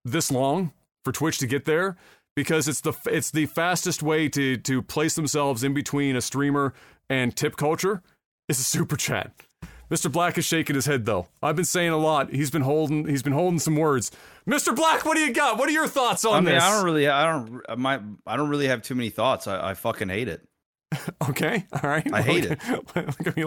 this 0.05 0.31
long 0.31 0.73
for 1.05 1.13
Twitch 1.13 1.39
to 1.39 1.47
get 1.49 1.65
there 1.65 1.97
because 2.37 2.69
it's 2.69 2.83
the 2.83 2.93
it's 3.07 3.33
the 3.33 3.47
fastest 3.47 4.05
way 4.05 4.29
to 4.29 4.57
to 4.57 4.83
place 4.83 5.15
themselves 5.15 5.65
in 5.65 5.75
between 5.75 6.15
a 6.15 6.21
streamer 6.21 6.75
and 7.09 7.35
tip 7.37 7.57
culture 7.57 8.03
is 8.49 8.59
a 8.61 8.65
super 8.65 8.97
chat. 8.97 9.33
Mr. 9.91 10.11
Black 10.11 10.37
is 10.37 10.45
shaking 10.45 10.75
his 10.75 10.87
head 10.87 11.05
though. 11.05 11.29
I've 11.43 11.55
been 11.55 11.65
saying 11.65 11.91
a 11.91 11.97
lot. 11.97 12.33
He's 12.33 12.51
been 12.51 12.63
holding 12.63 13.07
he's 13.07 13.23
been 13.23 13.33
holding 13.33 13.61
some 13.61 13.77
words. 13.77 14.11
Mr. 14.49 14.75
Black, 14.75 15.05
what 15.05 15.15
do 15.15 15.21
you 15.21 15.33
got? 15.33 15.59
What 15.59 15.69
are 15.69 15.73
your 15.73 15.87
thoughts 15.87 16.25
on 16.25 16.35
I 16.35 16.41
mean, 16.41 16.55
this? 16.55 16.63
I 16.65 16.71
don't 16.73 16.85
really, 16.85 17.09
I 17.09 17.33
don't, 17.33 17.79
my, 17.79 18.01
I 18.27 18.37
don't 18.37 18.49
really 18.49 18.67
have 18.69 18.83
too 18.83 18.95
many 18.97 19.11
thoughts. 19.11 19.47
I, 19.47 19.71
I 19.71 19.75
fucking 19.75 20.09
hate 20.09 20.29
it. 20.29 20.43
Okay, 21.29 21.67
all 21.73 21.91
right. 21.91 22.07
I 22.13 22.23
hate 22.23 22.45
it. 22.47 22.61
Give 23.25 23.37
me, 23.37 23.43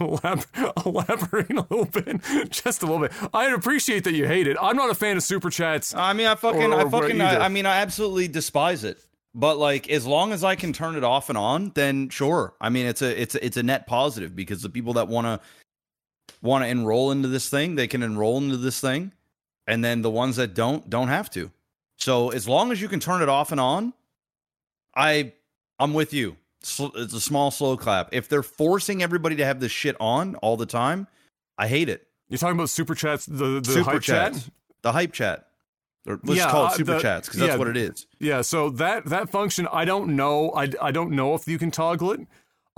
elabor- 0.00 0.72
elaborate 0.84 1.50
a 1.50 1.66
little 1.70 1.86
bit, 1.86 2.20
just 2.50 2.82
a 2.82 2.86
little 2.86 3.00
bit. 3.00 3.12
I 3.32 3.46
appreciate 3.46 4.04
that 4.04 4.12
you 4.12 4.26
hate 4.26 4.46
it. 4.46 4.56
I'm 4.60 4.76
not 4.76 4.90
a 4.90 4.94
fan 4.94 5.16
of 5.16 5.22
super 5.22 5.48
chats. 5.50 5.94
I 5.94 6.12
mean, 6.12 6.26
I 6.26 6.34
fucking, 6.34 6.72
Or- 6.72 6.86
I 6.86 6.88
fucking. 6.90 7.20
I, 7.20 7.46
I 7.46 7.48
mean, 7.48 7.64
I 7.66 7.78
absolutely 7.78 8.28
despise 8.28 8.84
it. 8.84 8.98
But 9.38 9.58
like, 9.58 9.90
as 9.90 10.06
long 10.06 10.32
as 10.32 10.42
I 10.42 10.56
can 10.56 10.72
turn 10.72 10.96
it 10.96 11.04
off 11.04 11.28
and 11.28 11.36
on, 11.36 11.70
then 11.74 12.08
sure. 12.08 12.54
I 12.58 12.70
mean, 12.70 12.86
it's 12.86 13.02
a, 13.02 13.20
it's, 13.20 13.34
a, 13.34 13.44
it's 13.44 13.58
a 13.58 13.62
net 13.62 13.86
positive 13.86 14.34
because 14.34 14.62
the 14.62 14.70
people 14.70 14.94
that 14.94 15.08
want 15.08 15.26
to, 15.26 15.40
want 16.40 16.64
to 16.64 16.68
enroll 16.68 17.10
into 17.10 17.28
this 17.28 17.50
thing, 17.50 17.74
they 17.74 17.86
can 17.86 18.02
enroll 18.02 18.38
into 18.38 18.56
this 18.56 18.80
thing, 18.80 19.12
and 19.66 19.84
then 19.84 20.00
the 20.00 20.10
ones 20.10 20.36
that 20.36 20.54
don't, 20.54 20.88
don't 20.88 21.08
have 21.08 21.28
to. 21.30 21.50
So 21.98 22.30
as 22.30 22.48
long 22.48 22.72
as 22.72 22.80
you 22.80 22.88
can 22.88 22.98
turn 22.98 23.20
it 23.20 23.28
off 23.28 23.52
and 23.52 23.60
on, 23.60 23.92
I, 24.94 25.34
I'm 25.78 25.92
with 25.92 26.14
you. 26.14 26.36
It's 26.62 26.80
a 26.80 27.20
small 27.20 27.50
slow 27.50 27.76
clap. 27.76 28.08
If 28.12 28.30
they're 28.30 28.42
forcing 28.42 29.02
everybody 29.02 29.36
to 29.36 29.44
have 29.44 29.60
this 29.60 29.70
shit 29.70 29.96
on 30.00 30.34
all 30.36 30.56
the 30.56 30.66
time, 30.66 31.08
I 31.58 31.68
hate 31.68 31.90
it. 31.90 32.06
You're 32.28 32.38
talking 32.38 32.56
about 32.56 32.70
super 32.70 32.94
chats, 32.94 33.26
the 33.26 33.60
the 33.60 33.72
super 33.72 33.90
hype 33.92 34.02
chat. 34.02 34.48
the 34.82 34.92
hype 34.92 35.12
chat, 35.12 35.45
or 36.06 36.20
let's 36.24 36.38
Yeah, 36.38 36.50
call 36.50 36.66
uh, 36.66 36.68
it 36.70 36.76
super 36.76 36.94
the- 36.94 37.00
chats 37.00 37.28
because 37.28 37.40
that's 37.40 37.52
yeah. 37.52 37.56
what 37.58 37.68
it 37.68 37.76
is. 37.76 38.06
Yeah, 38.20 38.42
so 38.42 38.70
that 38.70 39.06
that 39.06 39.30
function, 39.30 39.66
I 39.72 39.84
don't 39.84 40.16
know. 40.16 40.50
I, 40.52 40.70
I 40.80 40.90
don't 40.92 41.10
know 41.12 41.34
if 41.34 41.46
you 41.48 41.58
can 41.58 41.70
toggle 41.70 42.12
it. 42.12 42.20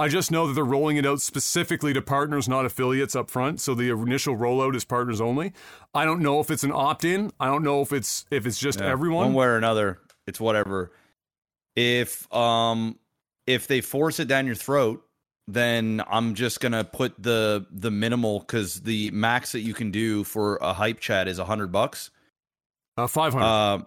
I 0.01 0.07
just 0.07 0.31
know 0.31 0.47
that 0.47 0.53
they're 0.55 0.63
rolling 0.65 0.97
it 0.97 1.05
out 1.05 1.21
specifically 1.21 1.93
to 1.93 2.01
partners, 2.01 2.49
not 2.49 2.65
affiliates 2.65 3.17
up 3.17 3.29
front. 3.31 3.61
So 3.61 3.75
the 3.75 3.91
initial 3.91 4.37
rollout 4.37 4.77
is 4.77 4.85
partners 4.85 5.21
only. 5.21 5.53
I 5.93 6.05
don't 6.05 6.21
know 6.21 6.39
if 6.39 6.53
it's 6.53 6.63
an 6.63 6.71
opt-in. 6.73 7.33
I 7.41 7.47
don't 7.47 7.65
know 7.65 7.81
if 7.83 7.93
it's 7.93 8.25
if 8.31 8.47
it's 8.47 8.59
just 8.61 8.79
Yeah, 8.79 8.87
everyone. 8.87 9.27
one 9.27 9.35
way 9.35 9.47
or 9.47 9.57
another, 9.57 9.99
it's 10.27 10.41
whatever. 10.41 10.93
If 11.77 12.33
um 12.35 12.99
if 13.47 13.67
they 13.67 13.81
force 13.81 14.21
it 14.21 14.29
down 14.29 14.47
your 14.47 14.55
throat, 14.55 15.03
then 15.49 16.03
I'm 16.09 16.35
just 16.35 16.61
gonna 16.61 16.85
put 16.85 17.21
the 17.21 17.67
the 17.71 17.91
minimal 17.91 18.41
because 18.41 18.83
the 18.83 19.11
max 19.11 19.53
that 19.53 19.61
you 19.61 19.75
can 19.75 19.91
do 19.91 20.23
for 20.23 20.57
a 20.57 20.73
hype 20.73 21.01
chat 21.01 21.27
is 21.29 21.39
a 21.39 21.45
hundred 21.45 21.73
bucks. 21.73 22.11
Uh, 22.99 23.07
Five 23.07 23.33
hundred. 23.33 23.47
Uh, 23.47 23.79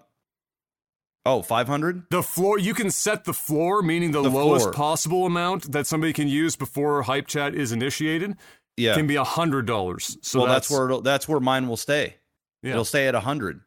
oh, 1.25 1.41
500? 1.41 2.03
the 2.09 2.23
floor. 2.23 2.57
You 2.57 2.73
can 2.73 2.89
set 2.89 3.25
the 3.25 3.33
floor, 3.33 3.81
meaning 3.81 4.11
the, 4.11 4.21
The 4.21 4.29
lowest 4.29 4.63
floor. 4.65 4.73
possible 4.73 5.25
amount 5.25 5.71
that 5.73 5.85
somebody 5.85 6.13
can 6.13 6.27
use 6.29 6.55
before 6.55 7.01
hype 7.01 7.27
chat 7.27 7.53
is 7.53 7.71
initiated. 7.73 8.37
Yeah. 8.77 8.95
Can 8.95 9.07
be 9.07 9.17
a 9.17 9.23
hundred 9.25 9.65
dollars. 9.65 10.17
So 10.21 10.39
well, 10.39 10.47
that's, 10.47 10.71
where 10.71 10.85
it'll, 10.85 11.01
that's 11.01 11.27
where 11.27 11.41
mine 11.41 11.67
will 11.67 11.75
stay. 11.77 12.15
Yeah. 12.63 12.71
It'll 12.71 12.85
stay 12.85 13.07
at 13.07 13.15
a 13.15 13.19
hundred, 13.19 13.59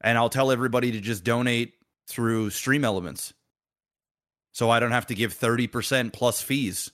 and 0.00 0.16
I'll 0.16 0.28
tell 0.30 0.52
everybody 0.52 0.92
to 0.92 1.00
just 1.00 1.24
donate 1.24 1.74
through 2.06 2.50
Stream 2.50 2.84
Elements, 2.84 3.34
so 4.52 4.70
I 4.70 4.78
don't 4.80 4.92
have 4.92 5.06
to 5.06 5.14
give 5.14 5.32
thirty 5.32 5.66
percent 5.66 6.12
plus 6.12 6.40
fees. 6.40 6.92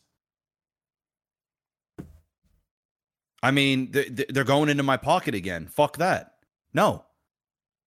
I 3.42 3.50
mean, 3.50 3.92
th- 3.92 4.16
th- 4.16 4.28
they're 4.30 4.44
going 4.44 4.70
into 4.70 4.82
my 4.82 4.96
pocket 4.96 5.34
again. 5.34 5.66
Fuck 5.66 5.98
that. 5.98 6.32
No, 6.72 7.04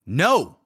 no, 0.07 0.57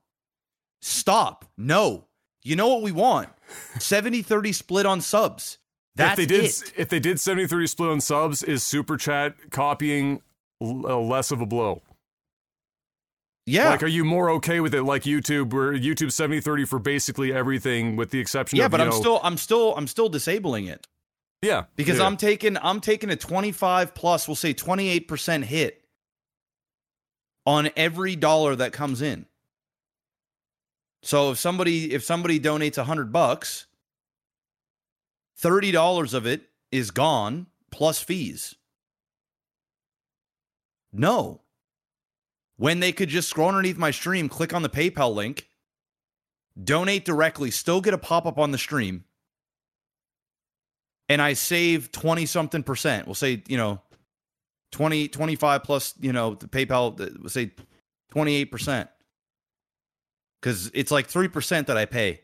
stop. 0.81 1.45
No. 1.57 2.05
You 2.43 2.55
know 2.55 2.69
what 2.69 2.83
we 2.83 2.91
want? 2.91 3.29
70-30 3.75 4.53
split 4.55 4.85
on 4.85 5.01
subs. 5.01 5.57
That's 5.95 6.17
if 6.19 6.27
they 6.27 6.35
did 6.37 6.45
it. 6.45 6.73
if 6.77 6.89
they 6.89 6.99
did 6.99 7.17
70-30 7.17 7.69
split 7.69 7.89
on 7.89 7.99
subs, 8.01 8.43
is 8.43 8.63
super 8.63 8.95
chat 8.95 9.35
copying 9.51 10.21
uh, 10.61 10.97
less 10.97 11.31
of 11.31 11.41
a 11.41 11.45
blow? 11.45 11.81
Yeah. 13.45 13.69
Like, 13.69 13.83
are 13.83 13.87
you 13.87 14.05
more 14.05 14.29
okay 14.31 14.59
with 14.59 14.73
it 14.73 14.83
like 14.83 15.03
YouTube, 15.03 15.51
where 15.51 15.73
YouTube 15.73 16.07
70-30 16.07 16.67
for 16.67 16.79
basically 16.79 17.33
everything, 17.33 17.95
with 17.95 18.11
the 18.11 18.19
exception 18.19 18.59
yeah, 18.59 18.65
of 18.65 18.71
but 18.71 18.79
I'm 18.79 18.89
know- 18.89 18.99
still 18.99 19.19
I'm 19.23 19.37
still 19.37 19.75
I'm 19.75 19.87
still 19.87 20.07
disabling 20.07 20.67
it. 20.67 20.87
yeah 21.41 21.65
because 21.75 21.97
yeah. 21.97 22.05
I'm 22.05 22.17
taking 22.17 22.57
I'm 22.57 22.79
taking 22.79 23.09
a 23.09 23.15
25 23.15 23.93
plus, 23.95 24.27
we'll 24.27 24.35
say 24.35 24.53
28% 24.53 25.43
hit 25.43 25.83
on 27.45 27.69
every 27.75 28.15
dollar 28.15 28.55
that 28.55 28.71
comes 28.71 29.01
in. 29.01 29.25
So 31.03 31.31
if 31.31 31.39
somebody 31.39 31.93
if 31.93 32.03
somebody 32.03 32.39
donates 32.39 32.77
100 32.77 33.11
bucks, 33.11 33.65
$30 35.41 36.13
of 36.13 36.25
it 36.25 36.43
is 36.71 36.91
gone 36.91 37.47
plus 37.71 38.01
fees. 38.01 38.55
No. 40.93 41.41
When 42.57 42.79
they 42.79 42.91
could 42.91 43.09
just 43.09 43.29
scroll 43.29 43.47
underneath 43.47 43.77
my 43.77 43.91
stream, 43.91 44.29
click 44.29 44.53
on 44.53 44.61
the 44.61 44.69
PayPal 44.69 45.15
link, 45.15 45.47
donate 46.61 47.05
directly, 47.05 47.49
still 47.49 47.81
get 47.81 47.93
a 47.93 47.97
pop-up 47.97 48.37
on 48.37 48.51
the 48.51 48.57
stream 48.57 49.05
and 51.11 51.21
I 51.21 51.33
save 51.33 51.91
20 51.91 52.25
something 52.25 52.63
percent, 52.63 53.05
we'll 53.05 53.15
say, 53.15 53.43
you 53.49 53.57
know, 53.57 53.81
20, 54.71 55.09
25 55.09 55.61
plus, 55.61 55.93
you 55.99 56.13
know, 56.13 56.35
the 56.35 56.47
PayPal, 56.47 56.97
we'll 57.19 57.27
say 57.27 57.51
28%. 58.13 58.87
Because 60.41 60.71
it's 60.73 60.91
like 60.91 61.07
3% 61.07 61.67
that 61.67 61.77
I 61.77 61.85
pay 61.85 62.21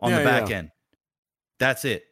on 0.00 0.10
Yeah, 0.10 0.18
the 0.20 0.24
back 0.24 0.48
yeah. 0.48 0.56
end. 0.56 0.70
That's 1.58 1.84
it. 1.84 2.04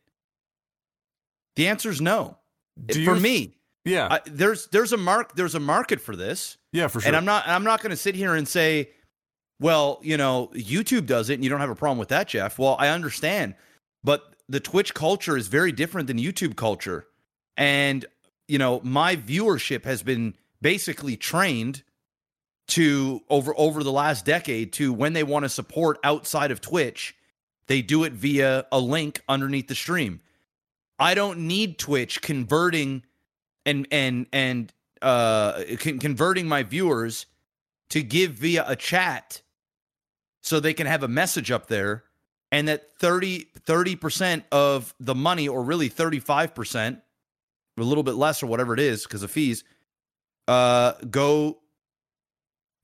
The 1.56 1.68
answer 1.68 1.90
is 1.90 2.00
no. 2.00 2.36
Do 2.84 3.04
for 3.04 3.14
you- 3.14 3.20
me, 3.20 3.56
yeah 3.84 4.08
I, 4.10 4.20
there's 4.26 4.66
there's 4.68 4.92
a 4.92 4.96
mark 4.98 5.34
there's 5.36 5.54
a 5.54 5.60
market 5.60 6.00
for 6.00 6.14
this. 6.16 6.58
yeah 6.72 6.88
for 6.88 7.00
sure. 7.00 7.06
And 7.08 7.16
I'm 7.16 7.24
not 7.24 7.44
I'm 7.48 7.64
not 7.64 7.80
going 7.80 7.90
to 7.90 7.96
sit 7.96 8.14
here 8.14 8.34
and 8.34 8.46
say, 8.46 8.90
well, 9.60 9.98
you 10.02 10.16
know, 10.18 10.50
YouTube 10.54 11.06
does 11.06 11.30
it 11.30 11.34
and 11.34 11.44
you 11.44 11.48
don't 11.48 11.60
have 11.60 11.70
a 11.70 11.74
problem 11.74 11.98
with 11.98 12.08
that, 12.08 12.28
Jeff. 12.28 12.58
Well, 12.58 12.76
I 12.78 12.88
understand, 12.88 13.54
but 14.04 14.34
the 14.48 14.60
Twitch 14.60 14.92
culture 14.92 15.36
is 15.38 15.46
very 15.48 15.72
different 15.72 16.08
than 16.08 16.18
YouTube 16.18 16.56
culture. 16.56 17.06
And 17.56 18.04
you 18.48 18.58
know, 18.58 18.80
my 18.84 19.16
viewership 19.16 19.84
has 19.84 20.02
been 20.02 20.34
basically 20.60 21.16
trained 21.16 21.82
to 22.68 23.20
over 23.28 23.54
over 23.56 23.82
the 23.82 23.92
last 23.92 24.24
decade 24.24 24.72
to 24.74 24.92
when 24.92 25.12
they 25.12 25.22
want 25.22 25.44
to 25.44 25.48
support 25.48 25.98
outside 26.02 26.50
of 26.50 26.60
Twitch, 26.60 27.14
they 27.68 27.82
do 27.82 28.04
it 28.04 28.12
via 28.12 28.66
a 28.72 28.80
link 28.80 29.22
underneath 29.28 29.68
the 29.68 29.74
stream. 29.74 30.20
I 30.98 31.14
don't 31.14 31.40
need 31.40 31.78
Twitch 31.78 32.22
converting 32.22 33.04
and 33.64 33.86
and 33.90 34.26
and 34.32 34.72
uh 35.02 35.62
con- 35.78 35.98
converting 35.98 36.48
my 36.48 36.62
viewers 36.62 37.26
to 37.90 38.02
give 38.02 38.32
via 38.32 38.64
a 38.66 38.76
chat 38.76 39.42
so 40.42 40.58
they 40.58 40.74
can 40.74 40.86
have 40.86 41.02
a 41.02 41.08
message 41.08 41.50
up 41.50 41.66
there 41.66 42.04
and 42.52 42.68
that 42.68 42.96
30 42.98 43.46
30% 43.66 44.44
of 44.52 44.94
the 45.00 45.14
money 45.14 45.48
or 45.48 45.62
really 45.62 45.90
35% 45.90 47.00
a 47.78 47.82
little 47.82 48.04
bit 48.04 48.14
less 48.14 48.42
or 48.42 48.46
whatever 48.46 48.72
it 48.72 48.80
is 48.80 49.02
because 49.02 49.22
of 49.22 49.30
fees 49.30 49.64
uh 50.48 50.92
go 51.10 51.58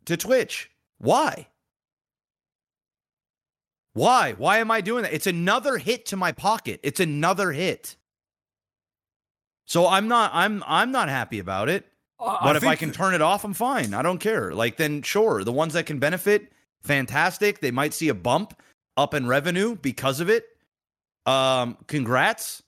to 0.06 0.16
Twitch. 0.16 0.70
Why? 0.98 1.48
Why? 3.94 4.32
Why 4.32 4.58
am 4.58 4.70
I 4.70 4.80
doing 4.80 5.02
that? 5.02 5.12
It's 5.12 5.26
another 5.26 5.76
hit 5.78 6.06
to 6.06 6.16
my 6.16 6.32
pocket. 6.32 6.80
It's 6.82 7.00
another 7.00 7.52
hit. 7.52 7.96
So 9.66 9.86
I'm 9.86 10.08
not 10.08 10.30
I'm 10.34 10.62
I'm 10.66 10.90
not 10.92 11.08
happy 11.08 11.38
about 11.38 11.68
it. 11.68 11.86
Uh, 12.18 12.38
But 12.42 12.56
if 12.56 12.64
I 12.64 12.76
can 12.76 12.92
turn 12.92 13.14
it 13.14 13.22
off, 13.22 13.44
I'm 13.44 13.54
fine. 13.54 13.94
I 13.94 14.02
don't 14.02 14.18
care. 14.18 14.54
Like 14.54 14.76
then 14.76 15.02
sure, 15.02 15.44
the 15.44 15.52
ones 15.52 15.74
that 15.74 15.86
can 15.86 15.98
benefit, 15.98 16.52
fantastic. 16.82 17.60
They 17.60 17.70
might 17.70 17.94
see 17.94 18.08
a 18.08 18.14
bump 18.14 18.60
up 18.96 19.14
in 19.14 19.26
revenue 19.26 19.76
because 19.76 20.20
of 20.20 20.30
it. 20.30 20.46
Um 21.26 21.76
congrats. 21.86 22.62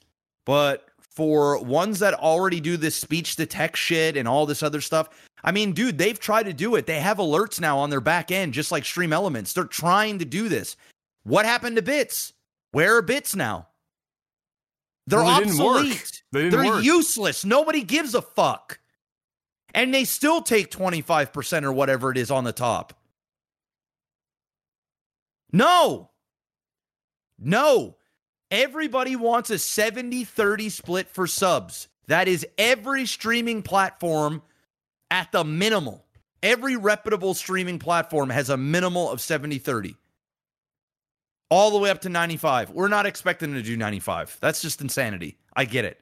But 0.44 0.86
for 1.00 1.62
ones 1.62 2.00
that 2.00 2.14
already 2.14 2.60
do 2.60 2.76
this 2.76 2.96
speech 2.96 3.36
to 3.36 3.46
text 3.46 3.82
shit 3.82 4.16
and 4.16 4.28
all 4.28 4.44
this 4.46 4.62
other 4.62 4.80
stuff, 4.80 5.08
I 5.44 5.52
mean, 5.52 5.72
dude, 5.72 5.98
they've 5.98 6.18
tried 6.18 6.44
to 6.44 6.54
do 6.54 6.74
it. 6.74 6.86
They 6.86 6.98
have 7.00 7.18
alerts 7.18 7.60
now 7.60 7.78
on 7.78 7.90
their 7.90 8.00
back 8.00 8.30
end 8.32 8.54
just 8.54 8.72
like 8.72 8.84
Stream 8.86 9.12
Elements. 9.12 9.52
They're 9.52 9.64
trying 9.64 10.18
to 10.20 10.24
do 10.24 10.48
this. 10.48 10.74
What 11.22 11.44
happened 11.44 11.76
to 11.76 11.82
Bits? 11.82 12.32
Where 12.72 12.96
are 12.96 13.02
Bits 13.02 13.36
now? 13.36 13.68
They're 15.06 15.22
Well, 15.22 15.38
they 15.38 15.44
didn't 15.44 15.62
work. 15.62 15.76
obsolete. 15.80 16.22
They 16.32 16.50
work. 16.50 16.82
useless. 16.82 17.44
Nobody 17.44 17.82
gives 17.84 18.14
a 18.14 18.22
fuck. 18.22 18.80
And 19.74 19.92
they 19.92 20.04
still 20.04 20.40
take 20.40 20.70
25% 20.70 21.64
or 21.64 21.72
whatever 21.72 22.10
it 22.10 22.16
is 22.16 22.30
on 22.30 22.44
the 22.44 22.52
top. 22.52 22.94
No. 25.52 26.10
No. 27.38 27.96
Everybody 28.50 29.16
wants 29.16 29.50
a 29.50 29.58
70 29.58 30.24
30 30.24 30.68
split 30.70 31.08
for 31.08 31.26
subs. 31.26 31.88
That 32.06 32.28
is 32.28 32.46
every 32.56 33.04
streaming 33.06 33.62
platform 33.62 34.42
at 35.14 35.30
the 35.30 35.44
minimal. 35.44 36.04
Every 36.42 36.76
reputable 36.76 37.34
streaming 37.34 37.78
platform 37.78 38.30
has 38.30 38.50
a 38.50 38.56
minimal 38.56 39.08
of 39.08 39.20
70 39.20 39.58
30 39.58 39.94
all 41.50 41.70
the 41.70 41.78
way 41.78 41.88
up 41.88 42.00
to 42.00 42.08
95. 42.08 42.70
We're 42.70 42.88
not 42.88 43.06
expecting 43.06 43.54
to 43.54 43.62
do 43.62 43.76
95. 43.76 44.38
That's 44.40 44.60
just 44.60 44.80
insanity. 44.80 45.38
I 45.54 45.66
get 45.66 45.84
it. 45.84 46.00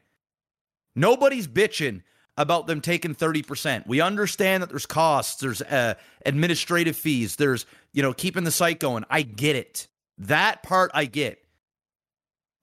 Nobody's 0.97 1.47
bitching 1.47 2.01
about 2.39 2.67
them 2.67 2.81
taking 2.81 3.15
30%. 3.15 3.87
We 3.87 4.01
understand 4.01 4.63
that 4.63 4.71
there's 4.71 4.87
costs, 4.87 5.41
there's 5.43 5.61
uh, 5.61 5.95
administrative 6.25 6.97
fees, 6.97 7.37
there's, 7.37 7.67
you 7.93 8.03
know, 8.03 8.15
keeping 8.15 8.45
the 8.45 8.51
site 8.51 8.81
going. 8.81 9.05
I 9.11 9.23
get 9.23 9.57
it. 9.57 9.89
That 10.17 10.63
part 10.63 10.91
I 10.95 11.05
get. 11.05 11.45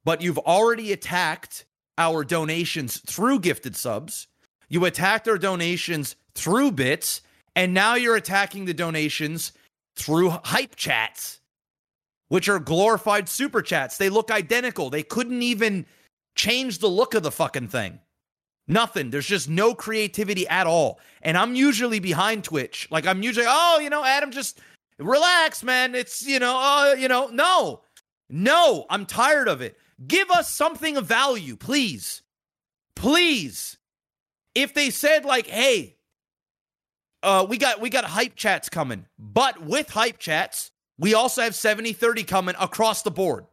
But 0.04 0.22
you've 0.24 0.40
already 0.40 0.92
attacked 0.94 1.66
our 2.00 2.24
donations 2.24 2.98
through 2.98 3.42
gifted 3.42 3.76
subs. 3.76 4.28
You 4.68 4.86
attacked 4.86 5.28
our 5.28 5.38
donations 5.38 6.16
through 6.40 6.72
bits, 6.72 7.22
and 7.56 7.74
now 7.74 7.96
you're 7.96 8.16
attacking 8.16 8.66
the 8.66 8.74
donations 8.74 9.52
through 9.96 10.30
hype 10.30 10.76
chats, 10.76 11.42
which 12.30 12.48
are 12.48 12.60
glorified 12.60 13.28
super 13.28 13.62
chats. 13.62 13.98
They 13.98 14.10
look 14.10 14.32
identical. 14.32 14.90
They 14.90 15.04
couldn't 15.04 15.42
even 15.42 15.86
change 16.36 16.80
the 16.80 16.88
look 16.88 17.14
of 17.14 17.24
the 17.24 17.32
fucking 17.32 17.68
thing. 17.68 18.00
Nothing. 18.68 19.10
There's 19.10 19.26
just 19.26 19.50
no 19.50 19.74
creativity 19.74 20.48
at 20.48 20.68
all. 20.68 21.00
And 21.22 21.38
I'm 21.38 21.56
usually 21.56 22.00
behind 22.00 22.44
Twitch. 22.44 22.88
Like 22.92 23.06
I'm 23.06 23.24
usually, 23.24 23.48
oh, 23.50 23.80
you 23.82 23.90
know, 23.90 24.06
Adam, 24.06 24.32
just 24.32 24.60
relax, 25.00 25.64
man. 25.64 25.96
It's, 25.96 26.26
you 26.26 26.40
know, 26.40 26.58
uh, 26.58 26.94
you 26.94 27.08
know, 27.08 27.28
no. 27.28 27.82
No, 28.30 28.86
I'm 28.90 29.08
tired 29.08 29.48
of 29.48 29.62
it. 29.62 29.76
Give 30.08 30.30
us 30.30 30.50
something 30.50 30.98
of 30.98 31.08
value, 31.08 31.56
please. 31.56 32.22
Please. 32.96 33.78
If 34.54 34.74
they 34.74 34.92
said 34.92 35.26
like, 35.26 35.48
"Hey, 35.48 35.98
uh 37.24 37.46
we 37.48 37.58
got 37.58 37.82
we 37.82 37.90
got 37.90 38.06
hype 38.06 38.36
chats 38.36 38.70
coming." 38.70 39.06
But 39.18 39.62
with 39.62 39.90
hype 39.90 40.20
chats, 40.20 40.72
we 40.98 41.14
also 41.14 41.42
have 41.42 41.54
70/30 41.54 42.28
coming 42.28 42.56
across 42.60 43.02
the 43.02 43.12
board. 43.12 43.46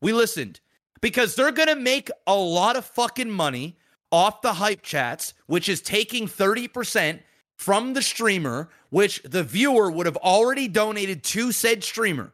We 0.00 0.12
listened 0.12 0.60
because 1.00 1.34
they're 1.34 1.52
to 1.52 1.76
make 1.76 2.10
a 2.26 2.34
lot 2.34 2.76
of 2.76 2.84
fucking 2.84 3.30
money 3.30 3.76
off 4.10 4.42
the 4.42 4.54
hype 4.54 4.82
chats, 4.82 5.34
which 5.46 5.68
is 5.68 5.80
taking 5.80 6.28
30% 6.28 7.20
from 7.56 7.94
the 7.94 8.02
streamer, 8.02 8.70
which 8.90 9.20
the 9.24 9.42
viewer 9.42 9.90
would 9.90 10.06
have 10.06 10.16
already 10.18 10.68
donated 10.68 11.24
to 11.24 11.52
said 11.52 11.82
streamer. 11.82 12.32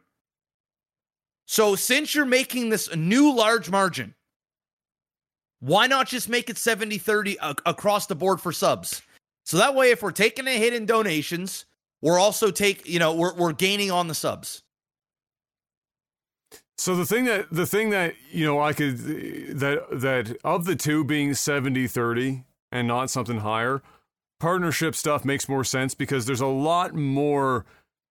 So 1.45 1.75
since 1.75 2.15
you're 2.15 2.25
making 2.25 2.69
this 2.69 2.93
new 2.95 3.35
large 3.35 3.69
margin, 3.69 4.15
why 5.59 5.87
not 5.87 6.07
just 6.07 6.29
make 6.29 6.49
it 6.49 6.57
70 6.57 6.97
30 6.97 7.37
across 7.65 8.07
the 8.07 8.15
board 8.15 8.39
for 8.39 8.51
subs? 8.51 9.01
So 9.43 9.57
that 9.57 9.75
way, 9.75 9.91
if 9.91 10.01
we're 10.01 10.11
taking 10.11 10.47
a 10.47 10.57
hit 10.57 10.73
in 10.73 10.85
donations, 10.85 11.65
we're 12.01 12.19
also 12.19 12.51
take, 12.51 12.87
you 12.87 12.99
know, 12.99 13.13
we're, 13.13 13.33
we're 13.35 13.53
gaining 13.53 13.91
on 13.91 14.07
the 14.07 14.15
subs. 14.15 14.63
So 16.77 16.95
the 16.95 17.05
thing 17.05 17.25
that 17.25 17.51
the 17.51 17.67
thing 17.67 17.91
that 17.91 18.15
you 18.31 18.43
know 18.43 18.59
I 18.59 18.73
could 18.73 18.97
that 18.97 19.85
that 19.91 20.35
of 20.43 20.65
the 20.65 20.75
two 20.75 21.03
being 21.03 21.29
70-30 21.31 22.43
and 22.71 22.87
not 22.87 23.11
something 23.11 23.37
higher, 23.41 23.83
partnership 24.39 24.95
stuff 24.95 25.23
makes 25.23 25.47
more 25.47 25.63
sense 25.63 25.93
because 25.93 26.25
there's 26.25 26.41
a 26.41 26.47
lot 26.47 26.95
more 26.95 27.67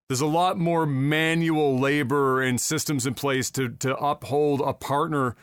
there's 0.08 0.20
a 0.20 0.26
lot 0.26 0.56
more 0.56 0.86
manual 0.86 1.80
labor 1.80 2.40
and 2.40 2.60
systems 2.60 3.06
in 3.06 3.14
place 3.14 3.50
to 3.50 3.70
to 3.70 3.96
uphold 3.96 4.60
a 4.60 4.72
partner 4.72 5.34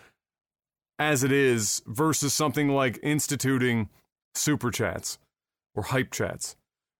as 0.97 1.21
it 1.21 1.31
is 1.33 1.81
versus 1.85 2.33
something 2.33 2.69
like 2.69 2.97
instituting 3.03 3.89
super 4.35 4.71
chats 4.71 5.17
or 5.77 5.83
hype 5.83 6.11
chats, 6.11 6.57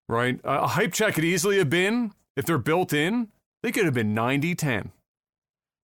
right? 0.08 0.40
A 0.46 0.68
hype 0.68 0.94
chat 0.94 1.16
could 1.16 1.26
easily 1.26 1.58
have 1.58 1.70
been 1.70 2.14
if 2.38 2.46
they're 2.46 2.60
built 2.60 2.94
in, 2.94 3.30
they 3.64 3.72
could 3.72 3.86
have 3.86 3.94
been 3.94 4.14
90 4.14 4.56
10. 4.56 4.92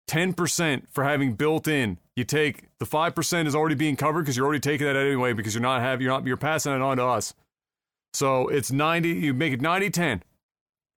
10% 0.09 0.83
for 0.91 1.05
having 1.05 1.33
built 1.35 1.67
in. 1.67 1.99
You 2.15 2.25
take 2.25 2.65
the 2.79 2.85
5% 2.85 3.47
is 3.47 3.55
already 3.55 3.75
being 3.75 3.97
covered 3.97 4.23
because 4.23 4.37
you're 4.37 4.45
already 4.45 4.61
taking 4.61 4.87
that 4.87 4.97
anyway 4.97 5.33
because 5.33 5.55
you're 5.55 5.63
not 5.63 5.81
having 5.81 6.05
you're 6.05 6.13
not 6.13 6.27
you're 6.27 6.37
passing 6.37 6.73
it 6.73 6.83
on 6.83 6.99
to 6.99 7.05
us. 7.05 7.35
So 8.13 8.49
it's 8.49 8.71
90 8.71 9.09
you 9.09 9.33
make 9.33 9.55
it 9.55 9.63
90 9.63 9.89
10. 9.91 10.23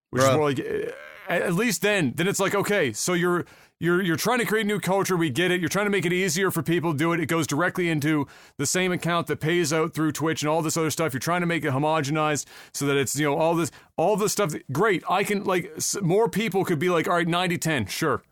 Which 0.10 0.24
Bruh. 0.24 0.30
is 0.30 0.36
more 0.36 0.50
like 0.50 0.60
eh, 0.60 0.92
at 1.30 1.54
least 1.54 1.84
then 1.84 2.14
then 2.16 2.28
it's 2.28 2.40
like 2.40 2.56
okay, 2.56 2.92
so 2.92 3.14
you're 3.14 3.46
you're 3.80 4.02
you're 4.02 4.16
trying 4.16 4.40
to 4.40 4.46
create 4.46 4.66
new 4.66 4.80
culture, 4.80 5.18
we 5.18 5.30
get 5.30 5.52
it. 5.52 5.60
You're 5.60 5.70
trying 5.70 5.86
to 5.86 5.92
make 5.92 6.06
it 6.06 6.14
easier 6.14 6.52
for 6.52 6.64
people 6.64 6.94
to 6.94 6.98
do 6.98 7.12
it. 7.12 7.20
It 7.20 7.26
goes 7.26 7.46
directly 7.48 7.90
into 7.90 8.28
the 8.58 8.66
same 8.66 8.92
account 8.92 9.28
that 9.28 9.40
pays 9.40 9.74
out 9.74 9.94
through 9.94 10.14
Twitch 10.14 10.42
and 10.42 10.50
all 10.50 10.62
this 10.62 10.78
other 10.78 10.90
stuff. 10.90 11.14
You're 11.14 11.20
trying 11.20 11.42
to 11.42 11.48
make 11.48 11.66
it 11.66 11.72
homogenized 11.72 12.46
so 12.74 12.86
that 12.86 12.96
it's, 12.96 13.16
you 13.16 13.26
know, 13.26 13.38
all 13.38 13.56
this 13.56 13.72
all 13.98 14.16
this 14.16 14.32
stuff. 14.32 14.52
That, 14.52 14.72
great. 14.72 15.04
I 15.10 15.24
can 15.24 15.44
like 15.44 15.72
more 16.02 16.30
people 16.30 16.64
could 16.64 16.80
be 16.80 16.90
like, 16.90 17.08
"All 17.08 17.16
right, 17.16 17.28
90-10, 17.28 17.90
sure." 17.90 18.24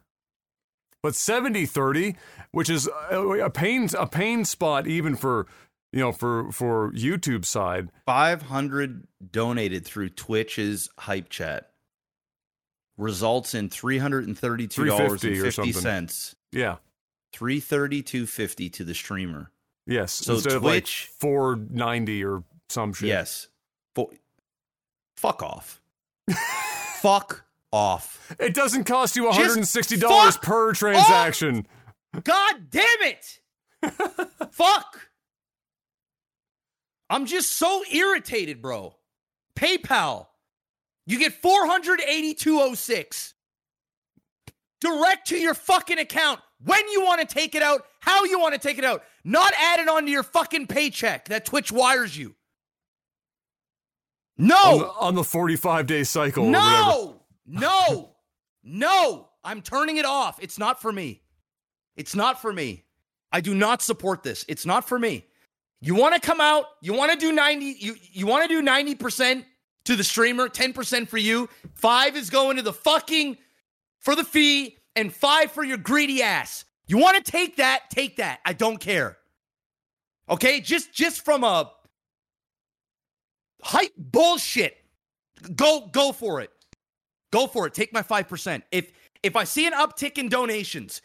But 1.03 1.15
70 1.15 1.65
30, 1.65 2.15
which 2.51 2.69
is 2.69 2.87
a 3.09 3.49
pain 3.49 3.89
a 3.97 4.07
pain 4.07 4.45
spot 4.45 4.87
even 4.87 5.15
for 5.15 5.47
you 5.91 5.99
know 5.99 6.11
for 6.11 6.51
for 6.51 6.91
YouTube 6.93 7.43
side. 7.43 7.89
500 8.05 9.07
donated 9.31 9.85
through 9.85 10.09
Twitch's 10.09 10.89
hype 10.99 11.29
chat 11.29 11.70
results 13.01 13.53
in 13.53 13.67
$332.50. 13.69 16.35
Yeah. 16.51 16.77
332.50 17.35 18.73
to 18.73 18.83
the 18.83 18.93
streamer. 18.93 19.49
Yes. 19.87 20.11
So 20.13 20.39
Twitch 20.39 20.61
like 20.61 20.87
490 21.19 22.23
or 22.23 22.43
some 22.69 22.93
shit. 22.93 23.09
Yes. 23.09 23.47
Fuck 25.17 25.41
off. 25.43 25.81
fuck 27.01 27.43
off. 27.71 28.35
It 28.39 28.53
doesn't 28.53 28.83
cost 28.85 29.15
you 29.15 29.23
$160 29.25 30.41
per 30.41 30.73
transaction. 30.73 31.65
Off. 32.15 32.23
God 32.23 32.69
damn 32.69 33.01
it. 33.01 33.39
Fuck. 34.51 35.09
I'm 37.09 37.25
just 37.25 37.53
so 37.53 37.83
irritated, 37.91 38.61
bro. 38.61 38.95
PayPal. 39.55 40.27
You 41.05 41.19
get 41.19 41.33
48206 41.33 43.33
direct 44.79 45.27
to 45.27 45.37
your 45.37 45.53
fucking 45.53 45.99
account 45.99 46.39
when 46.63 46.87
you 46.89 47.03
want 47.03 47.21
to 47.21 47.27
take 47.27 47.55
it 47.55 47.63
out, 47.63 47.85
how 47.99 48.23
you 48.25 48.39
want 48.39 48.53
to 48.53 48.59
take 48.59 48.77
it 48.77 48.85
out, 48.85 49.03
not 49.23 49.53
added 49.59 49.87
onto 49.87 50.11
your 50.11 50.23
fucking 50.23 50.67
paycheck 50.67 51.29
that 51.29 51.45
Twitch 51.45 51.71
wires 51.71 52.15
you. 52.15 52.35
No. 54.37 54.55
On 54.55 54.79
the, 54.79 54.87
on 54.87 55.15
the 55.15 55.23
45 55.23 55.87
day 55.87 56.03
cycle. 56.03 56.45
No. 56.45 57.21
No, 57.45 58.15
no, 58.63 59.29
I'm 59.43 59.61
turning 59.61 59.97
it 59.97 60.05
off. 60.05 60.39
It's 60.41 60.57
not 60.57 60.81
for 60.81 60.91
me. 60.91 61.21
It's 61.95 62.15
not 62.15 62.41
for 62.41 62.53
me. 62.53 62.85
I 63.31 63.41
do 63.41 63.53
not 63.53 63.81
support 63.81 64.23
this. 64.23 64.45
It's 64.47 64.65
not 64.65 64.87
for 64.87 64.97
me. 64.97 65.25
You 65.81 65.95
want 65.95 66.15
to 66.15 66.21
come 66.21 66.39
out, 66.39 66.65
you 66.81 66.93
want 66.93 67.11
to 67.11 67.17
do 67.17 67.31
90, 67.31 67.65
you, 67.65 67.95
you 68.11 68.27
want 68.27 68.47
to 68.47 68.47
do 68.47 68.61
90% 68.61 69.43
to 69.85 69.95
the 69.95 70.03
streamer, 70.03 70.47
10% 70.47 71.07
for 71.07 71.17
you. 71.17 71.49
Five 71.73 72.15
is 72.15 72.29
going 72.29 72.57
to 72.57 72.63
the 72.63 72.73
fucking 72.73 73.37
for 73.99 74.15
the 74.15 74.23
fee, 74.23 74.77
and 74.95 75.13
five 75.13 75.51
for 75.51 75.63
your 75.63 75.77
greedy 75.77 76.21
ass. 76.21 76.65
You 76.87 76.97
want 76.97 77.23
to 77.23 77.31
take 77.31 77.57
that, 77.57 77.89
take 77.89 78.17
that. 78.17 78.39
I 78.43 78.53
don't 78.53 78.79
care. 78.79 79.17
Okay, 80.29 80.59
just 80.59 80.91
just 80.93 81.23
from 81.23 81.43
a 81.43 81.71
hype 83.61 83.93
bullshit. 83.97 84.77
Go 85.55 85.87
go 85.91 86.11
for 86.11 86.41
it. 86.41 86.51
Go 87.31 87.47
for 87.47 87.67
it. 87.67 87.73
Take 87.73 87.93
my 87.93 88.01
5%. 88.01 88.61
If 88.71 88.91
if 89.23 89.35
I 89.35 89.43
see 89.43 89.65
an 89.67 89.73
uptick 89.73 90.17
in 90.17 90.29
donations, 90.29 91.01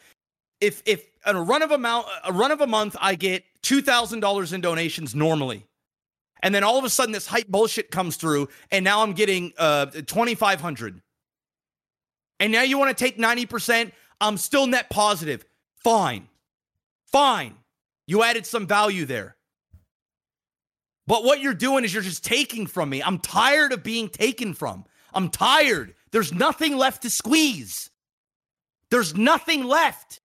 if 0.61 0.83
if 0.87 1.07
a 1.25 1.41
run 1.41 1.63
of 1.63 1.71
amount 1.71 2.07
a 2.25 2.33
run 2.33 2.51
of 2.51 2.61
a 2.61 2.67
month 2.67 2.97
I 3.01 3.15
get 3.15 3.45
$2,000 3.63 4.53
in 4.53 4.61
donations 4.61 5.15
normally. 5.15 5.67
And 6.43 6.55
then 6.55 6.65
all 6.65 6.79
of 6.79 6.85
a 6.85 6.91
sudden 6.91 7.13
this 7.13 7.27
hype 7.27 7.49
bullshit 7.49 7.91
comes 7.91 8.17
through 8.17 8.49
and 8.71 8.85
now 8.85 9.03
I'm 9.03 9.13
getting 9.13 9.53
uh 9.59 9.87
2500. 9.87 11.01
And 12.39 12.53
now 12.53 12.63
you 12.63 12.79
want 12.79 12.97
to 12.97 13.05
take 13.05 13.19
90%, 13.19 13.93
I'm 14.21 14.37
still 14.37 14.67
net 14.67 14.91
positive. 14.91 15.45
Fine. 15.77 16.29
Fine. 17.07 17.55
You 18.07 18.23
added 18.23 18.47
some 18.47 18.67
value 18.67 19.07
there. 19.07 19.37
But 21.07 21.25
what 21.25 21.41
you're 21.41 21.55
doing 21.55 21.85
is 21.85 21.95
you're 21.95 22.03
just 22.03 22.25
taking 22.25 22.67
from 22.67 22.91
me. 22.91 23.03
I'm 23.03 23.19
tired 23.19 23.73
of 23.73 23.83
being 23.83 24.09
taken 24.09 24.55
from. 24.55 24.85
I'm 25.15 25.31
tired. 25.31 25.95
There's 26.11 26.33
nothing 26.33 26.77
left 26.77 27.03
to 27.03 27.11
squeeze. 27.11 27.91
There's 28.91 29.15
nothing 29.15 29.65
left. 29.65 30.21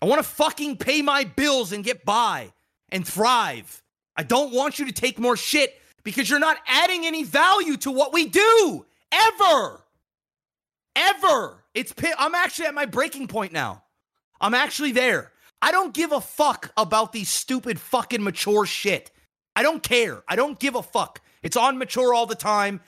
I 0.00 0.06
want 0.06 0.22
to 0.22 0.28
fucking 0.28 0.78
pay 0.78 1.02
my 1.02 1.24
bills 1.24 1.72
and 1.72 1.84
get 1.84 2.04
by 2.04 2.52
and 2.90 3.06
thrive. 3.06 3.82
I 4.16 4.22
don't 4.22 4.52
want 4.52 4.78
you 4.78 4.86
to 4.86 4.92
take 4.92 5.18
more 5.18 5.36
shit 5.36 5.80
because 6.02 6.30
you're 6.30 6.38
not 6.38 6.58
adding 6.66 7.04
any 7.04 7.24
value 7.24 7.76
to 7.78 7.90
what 7.90 8.12
we 8.12 8.28
do 8.28 8.86
ever. 9.12 9.82
Ever. 10.94 11.64
It's 11.74 11.92
I'm 12.18 12.34
actually 12.34 12.66
at 12.66 12.74
my 12.74 12.86
breaking 12.86 13.28
point 13.28 13.52
now. 13.52 13.82
I'm 14.40 14.54
actually 14.54 14.92
there. 14.92 15.32
I 15.60 15.72
don't 15.72 15.92
give 15.94 16.12
a 16.12 16.20
fuck 16.20 16.72
about 16.76 17.12
these 17.12 17.28
stupid 17.28 17.80
fucking 17.80 18.22
mature 18.22 18.66
shit. 18.66 19.10
I 19.54 19.62
don't 19.62 19.82
care. 19.82 20.22
I 20.28 20.36
don't 20.36 20.58
give 20.58 20.74
a 20.74 20.82
fuck. 20.82 21.20
It's 21.42 21.56
on 21.56 21.78
mature 21.78 22.14
all 22.14 22.26
the 22.26 22.34
time. 22.34 22.80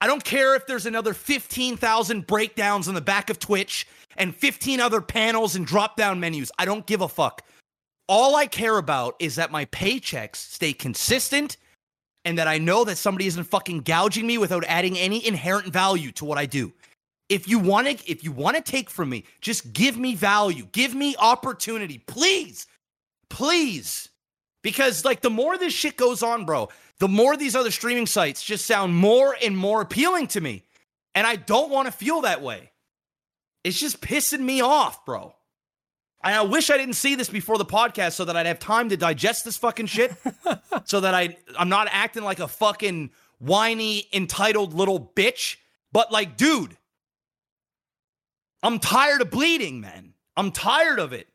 I 0.00 0.06
don't 0.06 0.24
care 0.24 0.54
if 0.54 0.66
there's 0.66 0.86
another 0.86 1.14
15,000 1.14 2.26
breakdowns 2.26 2.88
on 2.88 2.94
the 2.94 3.00
back 3.00 3.30
of 3.30 3.38
Twitch 3.38 3.86
and 4.16 4.34
15 4.34 4.80
other 4.80 5.00
panels 5.00 5.56
and 5.56 5.66
drop 5.66 5.96
down 5.96 6.20
menus. 6.20 6.50
I 6.58 6.64
don't 6.64 6.86
give 6.86 7.00
a 7.00 7.08
fuck. 7.08 7.42
All 8.08 8.36
I 8.36 8.46
care 8.46 8.78
about 8.78 9.16
is 9.18 9.36
that 9.36 9.50
my 9.50 9.64
paychecks 9.66 10.36
stay 10.36 10.72
consistent 10.72 11.56
and 12.24 12.38
that 12.38 12.48
I 12.48 12.58
know 12.58 12.84
that 12.84 12.98
somebody 12.98 13.26
isn't 13.26 13.44
fucking 13.44 13.80
gouging 13.80 14.26
me 14.26 14.38
without 14.38 14.64
adding 14.66 14.96
any 14.98 15.26
inherent 15.26 15.72
value 15.72 16.12
to 16.12 16.24
what 16.24 16.38
I 16.38 16.46
do. 16.46 16.72
If 17.28 17.48
you 17.48 17.58
want 17.58 17.86
to 17.88 18.10
if 18.10 18.22
you 18.22 18.30
want 18.30 18.56
to 18.56 18.62
take 18.62 18.90
from 18.90 19.08
me, 19.08 19.24
just 19.40 19.72
give 19.72 19.96
me 19.96 20.14
value. 20.14 20.68
Give 20.70 20.94
me 20.94 21.16
opportunity. 21.18 21.98
Please. 21.98 22.66
Please. 23.28 24.08
Because 24.62 25.04
like 25.04 25.20
the 25.20 25.30
more 25.30 25.58
this 25.58 25.72
shit 25.72 25.96
goes 25.96 26.22
on, 26.22 26.44
bro, 26.44 26.68
the 26.98 27.08
more 27.08 27.36
these 27.36 27.56
other 27.56 27.70
streaming 27.70 28.06
sites 28.06 28.42
just 28.42 28.66
sound 28.66 28.94
more 28.94 29.36
and 29.42 29.56
more 29.56 29.80
appealing 29.80 30.28
to 30.28 30.40
me. 30.40 30.62
And 31.14 31.26
I 31.26 31.36
don't 31.36 31.70
want 31.70 31.86
to 31.86 31.92
feel 31.92 32.22
that 32.22 32.42
way. 32.42 32.70
It's 33.64 33.78
just 33.78 34.00
pissing 34.00 34.40
me 34.40 34.60
off, 34.60 35.04
bro. 35.04 35.34
And 36.26 36.34
I 36.34 36.42
wish 36.42 36.70
I 36.70 36.76
didn't 36.76 36.94
see 36.94 37.14
this 37.14 37.28
before 37.28 37.56
the 37.56 37.64
podcast 37.64 38.12
so 38.14 38.24
that 38.24 38.36
I'd 38.36 38.46
have 38.46 38.58
time 38.58 38.88
to 38.88 38.96
digest 38.96 39.44
this 39.44 39.56
fucking 39.56 39.86
shit. 39.86 40.12
so 40.84 41.00
that 41.00 41.14
I 41.14 41.36
I'm 41.58 41.68
not 41.68 41.88
acting 41.90 42.24
like 42.24 42.40
a 42.40 42.48
fucking 42.48 43.10
whiny, 43.38 44.08
entitled 44.12 44.74
little 44.74 45.12
bitch. 45.14 45.56
But 45.92 46.10
like, 46.10 46.36
dude, 46.36 46.76
I'm 48.62 48.78
tired 48.78 49.20
of 49.22 49.30
bleeding, 49.30 49.80
man. 49.80 50.14
I'm 50.36 50.50
tired 50.50 50.98
of 50.98 51.12
it. 51.12 51.28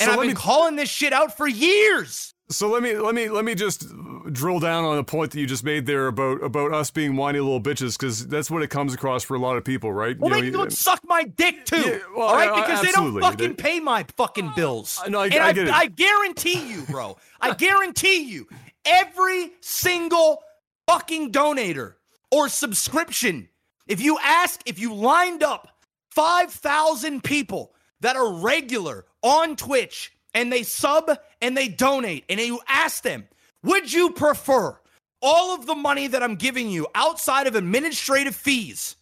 And 0.00 0.06
So 0.08 0.12
I've 0.12 0.20
been 0.20 0.28
me- 0.28 0.34
calling 0.34 0.76
this 0.76 0.88
shit 0.88 1.12
out 1.12 1.36
for 1.36 1.46
years. 1.46 2.32
So 2.50 2.68
let 2.70 2.82
me 2.82 2.96
let 2.96 3.14
me 3.14 3.28
let 3.28 3.44
me 3.44 3.54
just 3.54 3.86
drill 4.32 4.58
down 4.58 4.84
on 4.84 4.96
a 4.96 5.04
point 5.04 5.32
that 5.32 5.40
you 5.40 5.46
just 5.46 5.64
made 5.64 5.84
there 5.84 6.06
about 6.06 6.42
about 6.42 6.72
us 6.72 6.90
being 6.90 7.14
whiny 7.14 7.40
little 7.40 7.60
bitches 7.60 7.98
because 7.98 8.26
that's 8.26 8.50
what 8.50 8.62
it 8.62 8.68
comes 8.68 8.94
across 8.94 9.22
for 9.22 9.34
a 9.34 9.38
lot 9.38 9.58
of 9.58 9.64
people, 9.64 9.92
right? 9.92 10.18
Well, 10.18 10.34
You 10.34 10.42
they 10.44 10.50
know, 10.50 10.58
go 10.60 10.64
you- 10.64 10.70
suck 10.70 11.00
my 11.06 11.24
dick 11.24 11.66
too. 11.66 11.76
Yeah, 11.76 11.98
well, 12.16 12.28
all 12.28 12.34
right, 12.34 12.48
I- 12.48 12.52
I- 12.54 12.60
because 12.62 12.80
they 12.82 12.90
don't 12.92 13.20
fucking 13.20 13.48
They- 13.50 13.62
pay 13.62 13.80
my 13.80 14.06
fucking 14.16 14.52
bills. 14.56 14.98
I 15.04 15.10
know, 15.10 15.20
I- 15.20 15.26
and 15.26 15.34
I 15.34 15.52
get 15.52 15.68
it. 15.68 15.74
I 15.74 15.86
guarantee 15.86 16.66
you, 16.72 16.82
bro. 16.88 17.18
I 17.38 17.52
guarantee 17.52 18.22
you, 18.22 18.48
every 18.86 19.52
single 19.60 20.42
fucking 20.86 21.32
donator 21.32 21.96
or 22.30 22.48
subscription, 22.48 23.50
if 23.86 24.00
you 24.00 24.18
ask, 24.24 24.62
if 24.64 24.78
you 24.78 24.94
lined 24.94 25.42
up 25.42 25.68
five 26.10 26.50
thousand 26.50 27.24
people 27.24 27.74
that 28.00 28.16
are 28.16 28.32
regular 28.32 29.04
on 29.22 29.54
Twitch 29.54 30.12
and 30.34 30.52
they 30.52 30.62
sub 30.62 31.10
and 31.40 31.56
they 31.56 31.68
donate, 31.68 32.24
and 32.28 32.38
you 32.40 32.60
ask 32.68 33.02
them, 33.02 33.26
would 33.62 33.92
you 33.92 34.10
prefer 34.10 34.78
all 35.20 35.54
of 35.54 35.66
the 35.66 35.74
money 35.74 36.06
that 36.06 36.22
I'm 36.22 36.36
giving 36.36 36.68
you 36.68 36.86
outside 36.94 37.46
of 37.46 37.54
administrative 37.54 38.36
fees? 38.36 38.96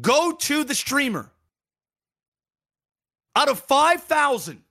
go 0.00 0.32
to 0.32 0.64
the 0.64 0.74
streamer. 0.74 1.30
Out 3.36 3.48
of 3.48 3.58
5,000, 3.60 4.62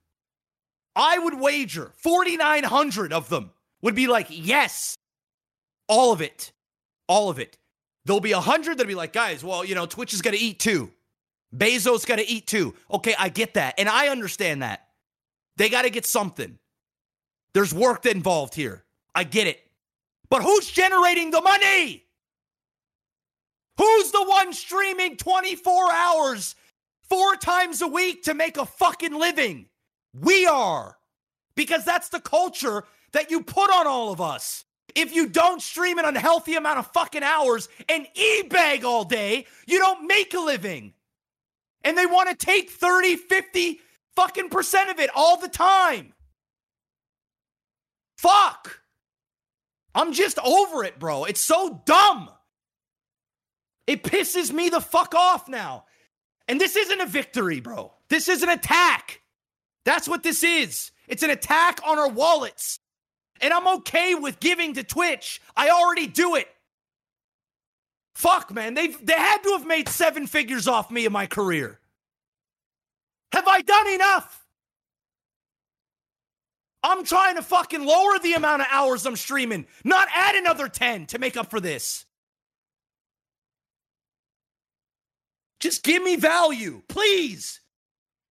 I 0.96 1.18
would 1.18 1.38
wager 1.38 1.92
4,900 1.96 3.12
of 3.12 3.28
them 3.28 3.50
would 3.82 3.94
be 3.94 4.06
like, 4.06 4.28
yes, 4.30 4.96
all 5.88 6.12
of 6.12 6.22
it. 6.22 6.52
All 7.06 7.28
of 7.28 7.38
it. 7.38 7.58
There'll 8.06 8.20
be 8.20 8.32
100 8.32 8.78
that'll 8.78 8.88
be 8.88 8.94
like, 8.94 9.12
guys, 9.12 9.44
well, 9.44 9.64
you 9.64 9.74
know, 9.74 9.84
Twitch 9.84 10.14
is 10.14 10.22
going 10.22 10.36
to 10.36 10.42
eat 10.42 10.58
too. 10.58 10.90
Bezos 11.54 12.06
got 12.06 12.16
to 12.16 12.26
eat 12.26 12.46
too. 12.46 12.74
Okay, 12.90 13.14
I 13.18 13.28
get 13.28 13.54
that. 13.54 13.74
And 13.76 13.88
I 13.88 14.08
understand 14.08 14.62
that. 14.62 14.83
They 15.56 15.68
got 15.68 15.82
to 15.82 15.90
get 15.90 16.06
something. 16.06 16.58
There's 17.52 17.72
work 17.72 18.06
involved 18.06 18.54
here. 18.54 18.84
I 19.14 19.24
get 19.24 19.46
it. 19.46 19.60
But 20.28 20.42
who's 20.42 20.70
generating 20.70 21.30
the 21.30 21.40
money? 21.40 22.04
Who's 23.78 24.10
the 24.10 24.24
one 24.24 24.52
streaming 24.52 25.16
24 25.16 25.92
hours, 25.92 26.54
four 27.08 27.36
times 27.36 27.82
a 27.82 27.88
week 27.88 28.24
to 28.24 28.34
make 28.34 28.56
a 28.56 28.66
fucking 28.66 29.14
living? 29.14 29.66
We 30.12 30.46
are. 30.46 30.96
Because 31.56 31.84
that's 31.84 32.08
the 32.08 32.20
culture 32.20 32.84
that 33.12 33.30
you 33.30 33.42
put 33.42 33.70
on 33.70 33.86
all 33.86 34.12
of 34.12 34.20
us. 34.20 34.64
If 34.94 35.14
you 35.14 35.28
don't 35.28 35.62
stream 35.62 35.98
an 35.98 36.04
unhealthy 36.04 36.54
amount 36.54 36.78
of 36.78 36.86
fucking 36.88 37.22
hours 37.22 37.68
and 37.88 38.06
e-bag 38.14 38.84
all 38.84 39.04
day, 39.04 39.46
you 39.66 39.78
don't 39.78 40.06
make 40.06 40.34
a 40.34 40.40
living. 40.40 40.94
And 41.82 41.98
they 41.98 42.06
want 42.06 42.28
to 42.30 42.46
take 42.46 42.70
30, 42.70 43.16
50 43.16 43.80
fucking 44.16 44.48
percent 44.48 44.90
of 44.90 44.98
it 45.00 45.10
all 45.14 45.36
the 45.38 45.48
time. 45.48 46.12
Fuck. 48.18 48.80
I'm 49.94 50.12
just 50.12 50.38
over 50.38 50.84
it, 50.84 50.98
bro. 50.98 51.24
It's 51.24 51.40
so 51.40 51.82
dumb. 51.84 52.30
It 53.86 54.02
pisses 54.02 54.52
me 54.52 54.68
the 54.68 54.80
fuck 54.80 55.14
off 55.14 55.48
now. 55.48 55.84
And 56.48 56.60
this 56.60 56.76
isn't 56.76 57.00
a 57.00 57.06
victory, 57.06 57.60
bro. 57.60 57.92
This 58.08 58.28
is 58.28 58.42
an 58.42 58.48
attack. 58.48 59.20
That's 59.84 60.08
what 60.08 60.22
this 60.22 60.42
is. 60.42 60.90
It's 61.06 61.22
an 61.22 61.30
attack 61.30 61.80
on 61.86 61.98
our 61.98 62.08
wallets. 62.08 62.80
And 63.40 63.52
I'm 63.52 63.68
okay 63.78 64.14
with 64.14 64.40
giving 64.40 64.74
to 64.74 64.82
Twitch. 64.82 65.40
I 65.56 65.70
already 65.70 66.06
do 66.06 66.34
it. 66.34 66.48
Fuck, 68.14 68.52
man. 68.52 68.74
They've 68.74 68.96
they 69.04 69.14
had 69.14 69.38
to 69.42 69.50
have 69.50 69.66
made 69.66 69.88
seven 69.88 70.26
figures 70.26 70.68
off 70.68 70.90
me 70.90 71.04
in 71.04 71.12
my 71.12 71.26
career. 71.26 71.80
Have 73.34 73.48
I 73.48 73.62
done 73.62 73.88
enough? 73.88 74.46
I'm 76.84 77.04
trying 77.04 77.34
to 77.34 77.42
fucking 77.42 77.84
lower 77.84 78.20
the 78.22 78.34
amount 78.34 78.62
of 78.62 78.68
hours 78.70 79.04
I'm 79.06 79.16
streaming, 79.16 79.66
not 79.82 80.06
add 80.14 80.36
another 80.36 80.68
10 80.68 81.06
to 81.06 81.18
make 81.18 81.36
up 81.36 81.50
for 81.50 81.58
this. 81.58 82.06
Just 85.58 85.82
give 85.82 86.00
me 86.00 86.14
value, 86.14 86.82
please. 86.88 87.60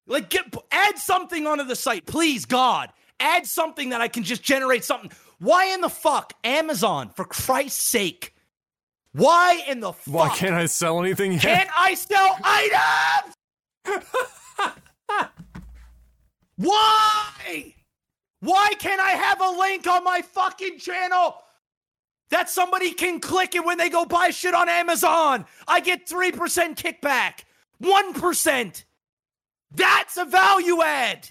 Like 0.07 0.29
get 0.29 0.55
add 0.71 0.97
something 0.97 1.47
onto 1.47 1.65
the 1.65 1.75
site, 1.75 2.05
please, 2.05 2.45
God. 2.45 2.89
Add 3.19 3.45
something 3.45 3.89
that 3.89 3.99
I 3.99 4.07
can 4.07 4.23
just 4.23 4.41
generate 4.41 4.85
something. 4.85 5.11
Why 5.39 5.73
in 5.73 5.81
the 5.81 5.89
fuck 5.89 6.31
Amazon 6.45 7.09
for 7.09 7.25
Christ's 7.25 7.83
sake? 7.83 8.33
Why 9.11 9.63
in 9.67 9.81
the 9.81 9.91
fuck 9.91 10.13
Why 10.13 10.29
can't 10.29 10.55
I 10.55 10.67
sell 10.67 10.99
anything 11.01 11.33
yet? 11.33 11.41
can't 11.41 11.69
I 11.77 11.93
sell 11.95 12.37
items? 12.43 13.35
Why? 16.58 17.73
Why 18.39 18.71
can't 18.78 19.02
I 19.02 19.12
have 19.12 19.41
a 19.41 19.60
link 19.60 19.88
on 19.88 20.04
my 20.04 20.21
fucking 20.21 20.78
channel 20.80 21.38
that 22.30 22.49
somebody 22.49 22.91
can 22.91 23.19
click 23.19 23.56
it 23.56 23.63
when 23.65 23.78
they 23.78 23.89
go 23.89 24.06
buy 24.06 24.30
shit 24.32 24.54
on 24.54 24.69
Amazon? 24.69 25.45
I 25.67 25.80
get 25.80 26.08
3% 26.08 26.34
kickback, 26.76 27.45
1%. 27.82 28.84
That's 29.76 30.17
a 30.17 30.26
value 30.26 30.82
add. 30.82 31.30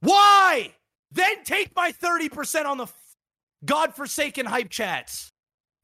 Why? 0.00 0.74
Then 1.12 1.44
take 1.44 1.74
my 1.74 1.92
30% 1.92 2.66
on 2.66 2.78
the 2.78 2.84
f- 2.84 2.94
godforsaken 3.64 4.46
hype 4.46 4.70
chats. 4.70 5.32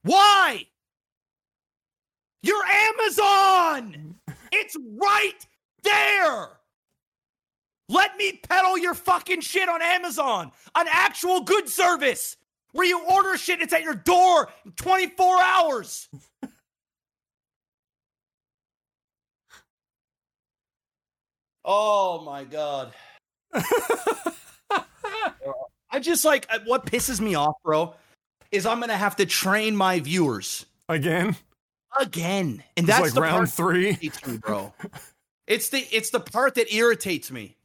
Why? 0.03 0.67
You're 2.43 2.65
Amazon. 2.65 4.15
It's 4.49 4.77
right 4.95 5.45
there. 5.83 6.49
Let 7.89 8.17
me 8.17 8.33
peddle 8.49 8.77
your 8.77 8.93
fucking 8.93 9.41
shit 9.41 9.69
on 9.69 9.81
Amazon. 9.81 10.51
An 10.75 10.87
actual 10.91 11.41
good 11.41 11.69
service 11.69 12.35
where 12.73 12.85
you 12.85 13.01
order 13.05 13.37
shit, 13.37 13.61
it's 13.61 13.71
at 13.73 13.83
your 13.83 13.95
door 13.95 14.49
in 14.65 14.71
24 14.73 15.41
hours. 15.41 16.09
oh 21.65 22.21
my 22.25 22.43
God. 22.43 22.93
I 25.89 25.99
just 25.99 26.25
like 26.25 26.45
uh, 26.49 26.59
what 26.65 26.85
pisses 26.85 27.19
me 27.21 27.35
off, 27.35 27.55
bro, 27.63 27.95
is 28.51 28.65
I'm 28.65 28.79
gonna 28.79 28.97
have 28.97 29.15
to 29.17 29.25
train 29.25 29.75
my 29.75 29.99
viewers 29.99 30.65
Again? 30.89 31.35
again, 31.99 32.63
and 32.75 32.87
It's 32.87 32.87
that's 32.87 33.01
like 33.01 33.13
the 33.13 33.21
round 33.21 33.37
part 33.37 33.49
three. 33.49 33.97
me, 34.01 34.37
bro. 34.37 34.73
It's 35.47 35.69
the 35.69 35.79
it's 35.91 36.09
the 36.09 36.19
part 36.19 36.55
that 36.55 36.73
irritates 36.73 37.31
me. 37.31 37.55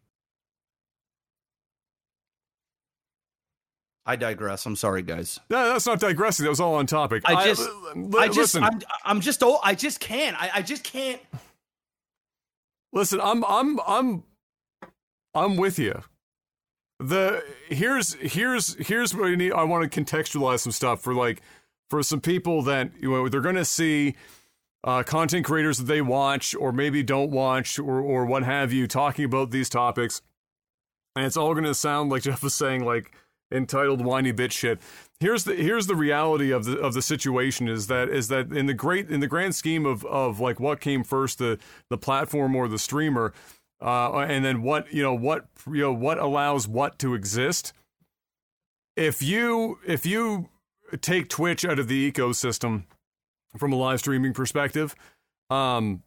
I 4.04 4.16
digress. 4.16 4.66
I'm 4.66 4.74
sorry, 4.76 5.02
guys. 5.02 5.38
No, 5.48 5.68
that's 5.72 5.86
not 5.86 6.00
digressing. 6.00 6.44
That 6.44 6.50
was 6.50 6.60
all 6.60 6.74
on 6.74 6.86
topic. 6.86 7.22
I 7.24 7.44
just- 7.44 7.68
uh, 7.68 7.92
li- 7.94 8.18
I 8.18 8.26
just 8.26 8.38
listen, 8.54 8.64
I'm 8.64 8.80
I'm 9.04 9.20
just 9.20 9.42
oh 9.42 9.60
I 9.62 9.74
just 9.74 10.00
can't. 10.00 10.40
I, 10.40 10.50
I 10.54 10.62
just 10.62 10.82
can't. 10.82 11.20
listen. 12.92 13.20
I'm 13.20 13.44
I'm 13.44 13.78
I'm 13.86 14.22
I'm 15.34 15.56
with 15.56 15.78
you. 15.78 16.00
The 16.98 17.44
here's 17.68 18.14
here's 18.14 18.74
here's 18.86 19.14
what 19.14 19.28
I 19.28 19.34
need. 19.36 19.52
I 19.52 19.64
want 19.64 19.90
to 19.90 20.04
contextualize 20.04 20.60
some 20.60 20.72
stuff 20.72 21.00
for 21.00 21.14
like 21.14 21.40
for 21.88 22.02
some 22.02 22.20
people 22.20 22.62
that 22.62 22.90
you 23.00 23.10
know 23.10 23.28
they're 23.28 23.40
going 23.40 23.54
to 23.56 23.64
see 23.64 24.14
uh, 24.84 25.02
content 25.02 25.44
creators 25.44 25.78
that 25.78 25.84
they 25.84 26.02
watch 26.02 26.54
or 26.54 26.72
maybe 26.72 27.02
don't 27.02 27.30
watch 27.30 27.78
or, 27.78 28.00
or 28.00 28.26
what 28.26 28.42
have 28.42 28.72
you 28.72 28.86
talking 28.86 29.24
about 29.24 29.50
these 29.50 29.68
topics. 29.68 30.22
And 31.14 31.24
it's 31.24 31.36
all 31.36 31.52
going 31.52 31.64
to 31.64 31.74
sound 31.74 32.10
like 32.10 32.22
Jeff 32.22 32.42
was 32.42 32.54
saying, 32.54 32.84
like 32.84 33.12
entitled 33.52 34.04
whiny 34.04 34.32
bitch 34.32 34.52
shit. 34.52 34.80
Here's 35.20 35.44
the 35.44 35.54
here's 35.54 35.86
the 35.86 35.94
reality 35.94 36.50
of 36.50 36.64
the 36.64 36.78
of 36.78 36.94
the 36.94 37.02
situation 37.02 37.68
is 37.68 37.86
that 37.86 38.08
is 38.08 38.28
that 38.28 38.50
in 38.50 38.66
the 38.66 38.74
great 38.74 39.08
in 39.10 39.20
the 39.20 39.26
grand 39.26 39.54
scheme 39.54 39.86
of 39.86 40.04
of 40.06 40.40
like 40.40 40.58
what 40.58 40.80
came 40.80 41.04
first 41.04 41.38
the 41.38 41.58
the 41.90 41.98
platform 41.98 42.56
or 42.56 42.66
the 42.66 42.78
streamer, 42.78 43.32
uh, 43.80 44.16
and 44.18 44.44
then 44.44 44.62
what 44.62 44.92
you 44.92 45.02
know 45.02 45.14
what 45.14 45.46
you 45.70 45.82
know 45.82 45.92
what 45.92 46.18
allows 46.18 46.66
what 46.66 46.98
to 46.98 47.14
exist. 47.14 47.72
If 48.96 49.22
you 49.22 49.78
if 49.86 50.04
you 50.04 50.48
take 51.00 51.28
Twitch 51.28 51.64
out 51.64 51.78
of 51.78 51.88
the 51.88 52.10
ecosystem 52.10 52.84
from 53.56 53.72
a 53.72 53.76
live 53.76 54.00
streaming 54.00 54.32
perspective, 54.32 54.94
um, 55.50 56.02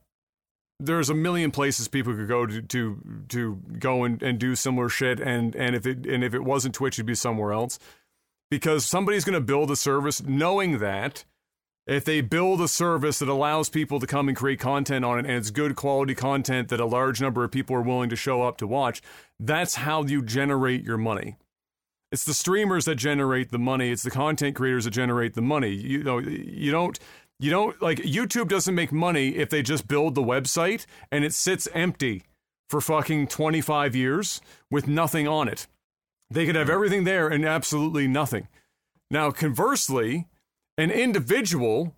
there's 0.79 1.09
a 1.09 1.13
million 1.13 1.51
places 1.51 1.87
people 1.87 2.13
could 2.13 2.27
go 2.27 2.45
to 2.45 2.61
to, 2.61 3.25
to 3.29 3.55
go 3.79 4.03
and, 4.03 4.21
and 4.21 4.39
do 4.39 4.55
similar 4.55 4.89
shit. 4.89 5.19
And 5.19 5.55
and 5.55 5.75
if 5.75 5.85
it 5.85 6.05
and 6.05 6.23
if 6.23 6.33
it 6.33 6.43
wasn't 6.43 6.75
Twitch 6.75 6.95
it'd 6.95 7.05
be 7.05 7.15
somewhere 7.15 7.53
else. 7.53 7.79
Because 8.51 8.85
somebody's 8.85 9.25
going 9.25 9.33
to 9.33 9.41
build 9.41 9.71
a 9.71 9.75
service 9.75 10.21
knowing 10.21 10.77
that 10.77 11.25
if 11.87 12.03
they 12.03 12.21
build 12.21 12.61
a 12.61 12.67
service 12.67 13.19
that 13.19 13.29
allows 13.29 13.69
people 13.69 13.99
to 13.99 14.07
come 14.07 14.27
and 14.27 14.37
create 14.37 14.59
content 14.59 15.05
on 15.05 15.19
it 15.19 15.25
and 15.25 15.35
it's 15.35 15.51
good 15.51 15.75
quality 15.75 16.15
content 16.15 16.69
that 16.69 16.79
a 16.79 16.85
large 16.85 17.21
number 17.21 17.43
of 17.43 17.51
people 17.51 17.75
are 17.75 17.81
willing 17.81 18.09
to 18.09 18.15
show 18.15 18.43
up 18.43 18.57
to 18.57 18.67
watch 18.67 19.01
that's 19.39 19.75
how 19.75 20.03
you 20.03 20.21
generate 20.21 20.83
your 20.83 20.97
money. 20.97 21.37
It's 22.11 22.23
the 22.23 22.33
streamers 22.33 22.85
that 22.85 22.95
generate 22.95 23.51
the 23.51 23.59
money. 23.59 23.91
It's 23.91 24.03
the 24.03 24.11
content 24.11 24.55
creators 24.55 24.85
that 24.85 24.91
generate 24.91 25.33
the 25.33 25.41
money. 25.41 25.71
You 25.71 26.03
know 26.03 26.19
you 26.19 26.71
don't 26.71 26.99
you 27.39 27.51
don't 27.51 27.81
like 27.81 27.99
YouTube 27.99 28.47
doesn't 28.47 28.75
make 28.75 28.91
money 28.91 29.35
if 29.35 29.49
they 29.49 29.61
just 29.61 29.87
build 29.87 30.15
the 30.15 30.23
website 30.23 30.85
and 31.11 31.23
it 31.23 31.33
sits 31.33 31.67
empty 31.73 32.23
for 32.69 32.81
fucking 32.81 33.27
25 33.27 33.95
years 33.95 34.41
with 34.71 34.87
nothing 34.87 35.27
on 35.27 35.47
it. 35.47 35.67
They 36.29 36.45
could 36.45 36.55
have 36.55 36.67
hmm. 36.67 36.73
everything 36.73 37.03
there 37.03 37.27
and 37.27 37.45
absolutely 37.45 38.07
nothing. 38.07 38.47
Now, 39.11 39.31
conversely, 39.31 40.27
an 40.77 40.91
individual, 40.91 41.95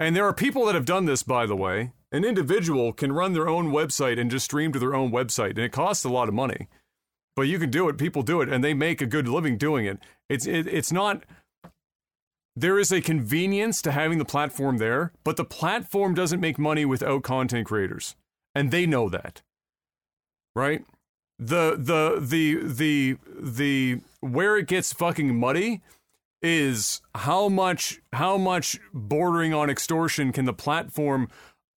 and 0.00 0.16
there 0.16 0.24
are 0.24 0.32
people 0.32 0.64
that 0.66 0.74
have 0.74 0.86
done 0.86 1.04
this, 1.04 1.22
by 1.22 1.46
the 1.46 1.56
way, 1.56 1.92
an 2.10 2.24
individual 2.24 2.92
can 2.92 3.12
run 3.12 3.32
their 3.32 3.48
own 3.48 3.70
website 3.70 4.18
and 4.18 4.30
just 4.30 4.46
stream 4.46 4.72
to 4.72 4.78
their 4.78 4.94
own 4.94 5.10
website, 5.10 5.50
and 5.50 5.58
it 5.58 5.72
costs 5.72 6.04
a 6.04 6.08
lot 6.08 6.28
of 6.28 6.34
money. 6.34 6.68
But 7.34 7.42
you 7.42 7.58
can 7.58 7.70
do 7.70 7.88
it, 7.88 7.98
people 7.98 8.22
do 8.22 8.40
it, 8.40 8.48
and 8.48 8.64
they 8.64 8.72
make 8.72 9.02
a 9.02 9.06
good 9.06 9.28
living 9.28 9.58
doing 9.58 9.84
it. 9.84 9.98
It's 10.30 10.46
it, 10.46 10.66
it's 10.66 10.90
not 10.90 11.24
there 12.56 12.78
is 12.78 12.90
a 12.90 13.02
convenience 13.02 13.82
to 13.82 13.92
having 13.92 14.18
the 14.18 14.24
platform 14.24 14.78
there, 14.78 15.12
but 15.22 15.36
the 15.36 15.44
platform 15.44 16.14
doesn't 16.14 16.40
make 16.40 16.58
money 16.58 16.86
without 16.86 17.22
content 17.22 17.66
creators. 17.66 18.16
And 18.54 18.70
they 18.70 18.86
know 18.86 19.10
that. 19.10 19.42
Right? 20.54 20.82
The 21.38 21.76
the 21.78 22.18
the 22.18 22.62
the 22.64 23.16
the 23.38 24.00
where 24.20 24.56
it 24.56 24.66
gets 24.66 24.94
fucking 24.94 25.38
muddy 25.38 25.82
is 26.40 27.02
how 27.14 27.50
much 27.50 28.00
how 28.14 28.38
much 28.38 28.80
bordering 28.94 29.52
on 29.52 29.68
extortion 29.68 30.32
can 30.32 30.46
the 30.46 30.54
platform 30.54 31.28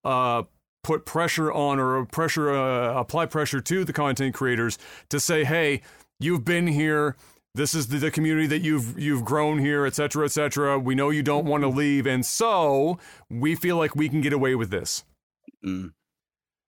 uh 0.04 0.44
put 0.82 1.04
pressure 1.04 1.52
on 1.52 1.78
or 1.78 2.06
pressure 2.06 2.50
uh, 2.50 2.98
apply 2.98 3.26
pressure 3.26 3.60
to 3.60 3.84
the 3.84 3.92
content 3.92 4.34
creators 4.34 4.78
to 5.10 5.20
say 5.20 5.44
hey 5.44 5.82
you've 6.18 6.44
been 6.44 6.66
here 6.66 7.16
this 7.54 7.74
is 7.74 7.88
the, 7.88 7.98
the, 7.98 8.10
community 8.10 8.46
that 8.46 8.60
you've 8.60 8.98
you've 8.98 9.24
grown 9.24 9.58
here, 9.58 9.84
et 9.84 9.94
cetera, 9.94 10.24
et 10.24 10.32
cetera. 10.32 10.78
We 10.78 10.94
know 10.94 11.10
you 11.10 11.22
don't 11.22 11.46
want 11.46 11.62
to 11.62 11.68
leave, 11.68 12.06
and 12.06 12.24
so 12.24 12.98
we 13.28 13.54
feel 13.54 13.76
like 13.76 13.96
we 13.96 14.08
can 14.08 14.20
get 14.20 14.32
away 14.32 14.54
with 14.54 14.70
this. 14.70 15.04
Mm. 15.64 15.92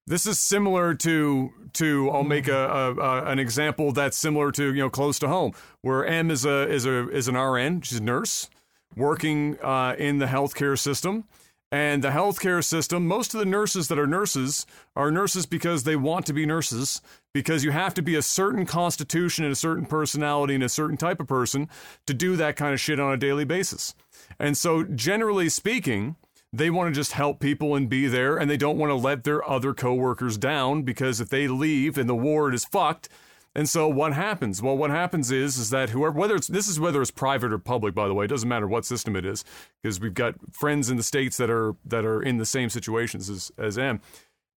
This 0.07 0.27
is 0.27 0.41
similar 0.41 0.95
to 0.95 1.51
to 1.75 2.11
I'll 2.11 2.25
make 2.25 2.49
a, 2.49 2.67
a, 2.67 2.95
a, 2.97 3.25
an 3.27 3.39
example 3.39 3.93
that's 3.93 4.17
similar 4.17 4.51
to 4.53 4.75
you 4.75 4.81
know 4.81 4.91
close 4.91 5.19
to 5.21 5.29
home, 5.29 5.53
where 5.83 6.05
M 6.05 6.31
is 6.31 6.45
a 6.45 6.69
is 6.69 6.85
a 6.85 7.09
is 7.11 7.29
an 7.29 7.37
RN, 7.37 7.83
she's 7.83 8.01
a 8.01 8.03
nurse 8.03 8.51
working 8.97 9.59
uh, 9.63 9.95
in 9.99 10.19
the 10.19 10.27
healthcare 10.27 10.79
system. 10.79 11.25
And 11.73 12.05
the 12.05 12.11
healthcare 12.11 12.63
system, 12.63 13.07
most 13.07 13.33
of 13.33 13.41
the 13.41 13.47
nurses 13.47 13.89
that 13.89 13.99
are 13.99 14.07
nurses 14.07 14.67
are 14.95 15.11
nurses 15.11 15.47
because 15.47 15.85
they 15.85 15.97
want 15.97 16.27
to 16.27 16.35
be 16.35 16.45
nurses, 16.45 17.01
because 17.33 17.65
you 17.65 17.71
have 17.71 17.95
to 17.95 18.03
be 18.03 18.15
a 18.15 18.21
certain 18.21 18.67
constitution 18.67 19.47
and 19.47 19.53
a 19.53 19.57
certain 19.57 19.87
personality 19.87 20.55
and 20.55 20.63
a 20.63 20.69
certain 20.69 20.99
type 20.99 21.19
of 21.19 21.27
person 21.27 21.71
to 22.07 22.13
do 22.13 22.37
that 22.37 22.57
kind 22.57 22.75
of 22.75 22.81
shit 22.81 23.01
on 23.01 23.15
a 23.15 23.17
daily 23.17 23.47
basis. 23.47 23.95
And 24.39 24.55
so, 24.55 24.85
generally 24.85 25.49
speaking, 25.49 26.17
they 26.53 26.69
want 26.69 26.95
to 26.95 27.01
just 27.01 27.13
help 27.13 27.41
people 27.41 27.75
and 27.75 27.89
be 27.89 28.07
there, 28.07 28.37
and 28.37 28.51
they 28.51 28.59
don't 28.59 28.77
want 28.77 28.91
to 28.91 28.95
let 28.95 29.25
their 29.25 29.49
other 29.49 29.73
coworkers 29.73 30.37
down 30.37 30.83
because 30.83 31.23
if 31.23 31.31
they 31.31 31.49
leave 31.49 31.97
and 31.97 32.07
the 32.07 32.15
ward 32.15 32.53
is 32.53 32.67
fucked, 32.67 33.09
and 33.55 33.69
so 33.69 33.89
what 33.89 34.15
happens? 34.15 34.63
Well, 34.63 34.77
what 34.77 34.91
happens 34.91 35.31
is 35.31 35.59
is 35.59 35.71
that 35.71 35.91
whoever 35.91 36.19
whether 36.19 36.37
it's 36.37 36.47
this 36.47 36.69
is 36.69 36.81
whether 36.81 37.03
it's 37.03 37.11
private 37.11 37.53
or 37.53 37.59
public, 37.59 37.95
by 37.95 38.09
the 38.09 38.15
way, 38.15 38.25
it 38.25 38.29
doesn't 38.29 38.49
matter 38.49 38.67
what 38.67 38.85
system 38.85 39.15
it 39.17 39.25
is, 39.25 39.45
because 39.83 40.01
we've 40.01 40.15
got 40.15 40.35
friends 40.53 40.91
in 40.91 40.97
the 40.97 41.03
states 41.03 41.37
that 41.37 41.51
are 41.51 41.75
that 41.85 42.05
are 42.05 42.23
in 42.23 42.39
the 42.39 42.47
same 42.47 42.71
situations 42.71 43.29
as 43.29 43.53
as 43.59 43.77
M. 43.77 44.01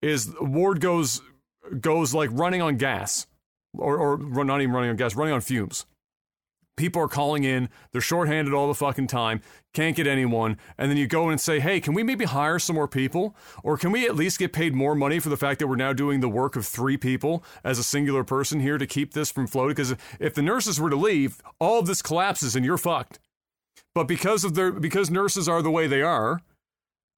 Is 0.03 0.33
Ward 0.41 0.81
goes 0.81 1.23
goes 1.81 2.15
like 2.15 2.31
running 2.33 2.63
on 2.63 2.77
gas, 2.77 3.27
or 3.77 3.99
or 3.99 4.45
not 4.45 4.61
even 4.61 4.75
running 4.75 4.91
on 4.91 4.97
gas, 4.97 5.15
running 5.15 5.35
on 5.35 5.41
fumes. 5.41 5.87
People 6.77 7.03
are 7.03 7.09
calling 7.09 7.45
in, 7.45 7.69
they're 7.93 8.01
shorthanded 8.01 8.53
all 8.53 8.67
the 8.67 8.75
fucking 8.75 9.07
time, 9.07 9.41
can't 9.75 9.97
get 9.97 10.07
anyone, 10.07 10.57
and 10.79 10.91
then 10.91 10.97
you 10.97 11.07
go 11.07 11.25
in 11.25 11.33
and 11.33 11.41
say, 11.41 11.61
hey, 11.61 11.81
can 11.81 11.93
we 11.95 12.03
maybe 12.03 12.25
hire 12.25 12.59
some 12.59 12.77
more 12.77 12.89
people? 12.89 13.37
Or 13.63 13.77
can 13.77 13.93
we 13.93 14.07
at 14.07 14.15
least 14.15 14.39
get 14.39 14.53
paid 14.53 14.73
more 14.73 14.95
money 14.95 15.19
for 15.19 15.29
the 15.29 15.37
fact 15.37 15.59
that 15.59 15.67
we're 15.67 15.77
now 15.77 15.93
doing 15.93 16.21
the 16.21 16.29
work 16.29 16.57
of 16.57 16.65
three 16.65 16.97
people 16.97 17.45
as 17.65 17.79
a 17.79 17.85
singular 17.85 18.25
person 18.25 18.61
here 18.61 18.79
to 18.79 18.87
keep 18.87 19.13
this 19.13 19.31
from 19.31 19.47
floating? 19.47 19.75
Because 19.75 19.95
if 20.21 20.33
the 20.35 20.43
nurses 20.43 20.81
were 20.81 20.91
to 20.91 20.97
leave, 20.97 21.43
all 21.59 21.81
of 21.81 21.87
this 21.87 22.03
collapses 22.03 22.57
and 22.57 22.65
you're 22.65 22.79
fucked. 22.79 23.19
But 23.95 24.09
because 24.09 24.45
of 24.45 24.55
their 24.55 24.73
because 24.73 25.11
nurses 25.11 25.49
are 25.49 25.63
the 25.63 25.71
way 25.71 25.87
they 25.87 26.03
are, 26.03 26.41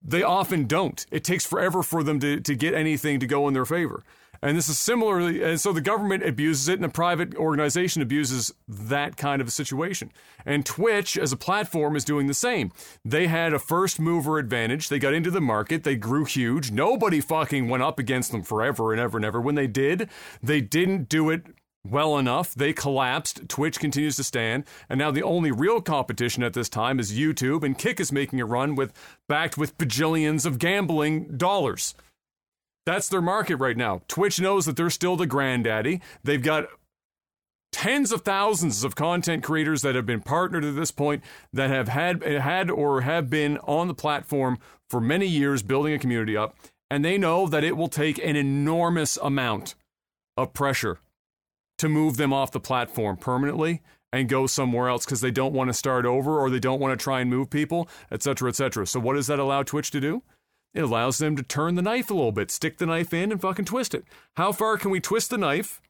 they 0.02 0.22
often 0.22 0.66
don't. 0.66 1.04
It 1.10 1.24
takes 1.24 1.46
forever 1.46 1.82
for 1.82 2.02
them 2.02 2.20
to, 2.20 2.40
to 2.40 2.54
get 2.54 2.74
anything 2.74 3.20
to 3.20 3.26
go 3.26 3.48
in 3.48 3.54
their 3.54 3.64
favor. 3.64 4.02
And 4.42 4.56
this 4.56 4.68
is 4.68 4.78
similarly, 4.78 5.42
and 5.42 5.60
so 5.60 5.72
the 5.72 5.80
government 5.80 6.24
abuses 6.24 6.68
it, 6.68 6.74
and 6.74 6.84
the 6.84 6.88
private 6.88 7.34
organization 7.36 8.02
abuses 8.02 8.52
that 8.68 9.16
kind 9.16 9.40
of 9.40 9.48
a 9.48 9.50
situation. 9.52 10.12
And 10.44 10.64
Twitch, 10.64 11.16
as 11.16 11.32
a 11.32 11.36
platform, 11.36 11.96
is 11.96 12.04
doing 12.04 12.26
the 12.26 12.34
same. 12.34 12.72
They 13.04 13.26
had 13.26 13.52
a 13.52 13.58
first 13.58 13.98
mover 13.98 14.38
advantage. 14.38 14.88
They 14.88 14.98
got 14.98 15.14
into 15.14 15.30
the 15.30 15.40
market. 15.40 15.84
They 15.84 15.96
grew 15.96 16.24
huge. 16.24 16.70
Nobody 16.70 17.20
fucking 17.20 17.68
went 17.68 17.82
up 17.82 17.98
against 17.98 18.32
them 18.32 18.42
forever 18.42 18.92
and 18.92 19.00
ever 19.00 19.18
and 19.18 19.24
ever. 19.24 19.40
When 19.40 19.54
they 19.54 19.66
did, 19.66 20.08
they 20.42 20.60
didn't 20.60 21.08
do 21.08 21.30
it 21.30 21.42
well 21.90 22.18
enough. 22.18 22.54
They 22.54 22.72
collapsed. 22.72 23.48
Twitch 23.48 23.78
continues 23.78 24.16
to 24.16 24.24
stand. 24.24 24.64
And 24.88 24.98
now 24.98 25.10
the 25.10 25.22
only 25.22 25.50
real 25.50 25.80
competition 25.80 26.42
at 26.42 26.52
this 26.52 26.68
time 26.68 26.98
is 26.98 27.16
YouTube, 27.16 27.62
and 27.62 27.78
Kick 27.78 28.00
is 28.00 28.12
making 28.12 28.40
a 28.40 28.46
run 28.46 28.74
with 28.74 28.92
backed 29.28 29.56
with 29.56 29.78
bajillions 29.78 30.46
of 30.46 30.58
gambling 30.58 31.36
dollars. 31.36 31.94
That's 32.86 33.08
their 33.08 33.20
market 33.20 33.56
right 33.56 33.76
now. 33.76 34.02
Twitch 34.08 34.40
knows 34.40 34.64
that 34.64 34.76
they're 34.76 34.90
still 34.90 35.16
the 35.16 35.26
granddaddy. 35.26 36.00
They've 36.22 36.42
got 36.42 36.68
tens 37.72 38.12
of 38.12 38.22
thousands 38.22 38.84
of 38.84 38.94
content 38.94 39.42
creators 39.42 39.82
that 39.82 39.94
have 39.94 40.06
been 40.06 40.22
partnered 40.22 40.64
at 40.64 40.76
this 40.76 40.92
point 40.92 41.22
that 41.52 41.68
have 41.68 41.88
had 41.88 42.22
had 42.22 42.70
or 42.70 43.02
have 43.02 43.28
been 43.28 43.58
on 43.58 43.88
the 43.88 43.94
platform 43.94 44.58
for 44.88 45.00
many 45.00 45.26
years 45.26 45.62
building 45.62 45.92
a 45.92 45.98
community 45.98 46.36
up 46.36 46.56
and 46.90 47.04
they 47.04 47.18
know 47.18 47.46
that 47.46 47.64
it 47.64 47.76
will 47.76 47.88
take 47.88 48.18
an 48.18 48.36
enormous 48.36 49.16
amount 49.18 49.74
of 50.36 50.52
pressure 50.54 51.00
to 51.78 51.88
move 51.88 52.16
them 52.16 52.32
off 52.32 52.52
the 52.52 52.60
platform 52.60 53.16
permanently 53.16 53.82
and 54.12 54.28
go 54.28 54.46
somewhere 54.46 54.88
else 54.88 55.04
because 55.04 55.20
they 55.20 55.30
don't 55.30 55.52
want 55.52 55.68
to 55.68 55.74
start 55.74 56.06
over 56.06 56.38
or 56.38 56.48
they 56.48 56.60
don't 56.60 56.80
want 56.80 56.98
to 56.98 57.02
try 57.02 57.20
and 57.20 57.28
move 57.28 57.50
people, 57.50 57.88
etc., 58.10 58.48
etc. 58.48 58.86
So 58.86 59.00
what 59.00 59.14
does 59.14 59.26
that 59.26 59.38
allow 59.38 59.62
Twitch 59.62 59.90
to 59.90 60.00
do? 60.00 60.22
It 60.76 60.84
allows 60.84 61.16
them 61.16 61.36
to 61.36 61.42
turn 61.42 61.74
the 61.74 61.80
knife 61.82 62.10
a 62.10 62.14
little 62.14 62.32
bit, 62.32 62.50
stick 62.50 62.76
the 62.76 62.84
knife 62.84 63.14
in 63.14 63.32
and 63.32 63.40
fucking 63.40 63.64
twist 63.64 63.94
it. 63.94 64.04
How 64.36 64.52
far 64.52 64.76
can 64.76 64.90
we 64.90 65.00
twist 65.00 65.30
the 65.30 65.38
knife? 65.38 65.80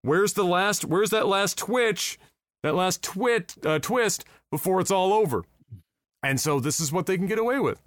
Where's 0.00 0.32
the 0.32 0.44
last 0.44 0.86
where's 0.86 1.10
that 1.10 1.26
last 1.26 1.58
twitch? 1.58 2.18
That 2.62 2.74
last 2.74 3.02
twit 3.02 3.54
uh, 3.64 3.78
twist 3.78 4.24
before 4.50 4.80
it's 4.80 4.90
all 4.90 5.12
over. 5.12 5.44
And 6.22 6.40
so 6.40 6.60
this 6.60 6.80
is 6.80 6.90
what 6.90 7.04
they 7.04 7.18
can 7.18 7.26
get 7.26 7.38
away 7.38 7.60
with. 7.60 7.78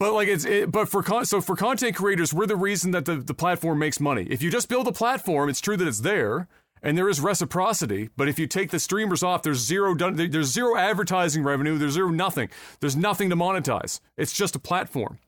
But 0.00 0.14
like 0.14 0.26
it's 0.26 0.44
it, 0.44 0.72
but 0.72 0.88
for 0.88 1.02
con- 1.04 1.26
so 1.26 1.40
for 1.40 1.54
content 1.54 1.94
creators, 1.94 2.34
we're 2.34 2.46
the 2.46 2.56
reason 2.56 2.90
that 2.90 3.04
the, 3.04 3.14
the 3.16 3.32
platform 3.32 3.78
makes 3.78 4.00
money. 4.00 4.26
If 4.28 4.42
you 4.42 4.50
just 4.50 4.68
build 4.68 4.88
a 4.88 4.92
platform, 4.92 5.48
it's 5.48 5.60
true 5.60 5.76
that 5.76 5.86
it's 5.86 6.00
there 6.00 6.48
and 6.82 6.96
there 6.96 7.08
is 7.08 7.20
reciprocity. 7.20 8.10
But 8.16 8.28
if 8.28 8.38
you 8.38 8.46
take 8.46 8.70
the 8.70 8.80
streamers 8.80 9.22
off, 9.22 9.42
there's 9.42 9.58
zero 9.58 9.94
done. 9.94 10.14
There's 10.14 10.50
zero 10.52 10.76
advertising 10.76 11.42
revenue. 11.42 11.78
There's 11.78 11.92
zero 11.92 12.10
nothing. 12.10 12.48
There's 12.80 12.96
nothing 12.96 13.30
to 13.30 13.36
monetize. 13.36 14.00
It's 14.16 14.32
just 14.32 14.56
a 14.56 14.58
platform. 14.58 15.18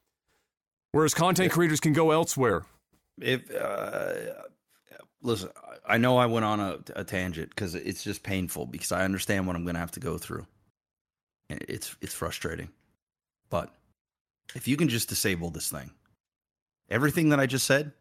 Whereas 0.92 1.14
content 1.14 1.52
creators 1.52 1.80
can 1.80 1.92
go 1.92 2.10
elsewhere. 2.10 2.64
If 3.20 3.50
uh, 3.54 4.14
listen, 5.22 5.50
I 5.86 5.98
know 5.98 6.18
I 6.18 6.26
went 6.26 6.44
on 6.44 6.60
a, 6.60 6.78
a 6.96 7.04
tangent 7.04 7.50
because 7.50 7.74
it's 7.74 8.02
just 8.02 8.22
painful 8.22 8.66
because 8.66 8.92
I 8.92 9.04
understand 9.04 9.46
what 9.46 9.56
I'm 9.56 9.64
going 9.64 9.74
to 9.74 9.80
have 9.80 9.92
to 9.92 10.00
go 10.00 10.18
through. 10.18 10.46
It's 11.48 11.96
it's 12.00 12.14
frustrating, 12.14 12.68
but 13.50 13.74
if 14.54 14.68
you 14.68 14.76
can 14.76 14.88
just 14.88 15.08
disable 15.08 15.50
this 15.50 15.70
thing, 15.70 15.90
everything 16.88 17.30
that 17.30 17.40
I 17.40 17.46
just 17.46 17.66
said, 17.66 17.92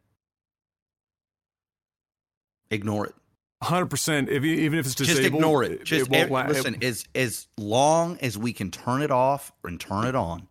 ignore 2.70 3.08
it. 3.08 3.16
Hundred 3.64 3.88
percent. 3.88 4.30
If 4.30 4.44
even 4.44 4.80
if 4.80 4.86
it's 4.88 4.96
disabled, 4.96 5.24
just 5.24 5.34
ignore 5.34 5.64
it. 5.64 5.84
Just 5.84 6.10
won't 6.10 6.24
ev- 6.24 6.32
la- 6.32 6.48
listen. 6.48 6.78
as 6.82 7.06
as 7.14 7.48
long 7.58 8.18
as 8.20 8.38
we 8.38 8.54
can 8.54 8.72
turn 8.72 9.04
it 9.04 9.12
off 9.12 9.52
and 9.64 9.80
turn 9.80 10.06
it 10.08 10.16
on, 10.16 10.48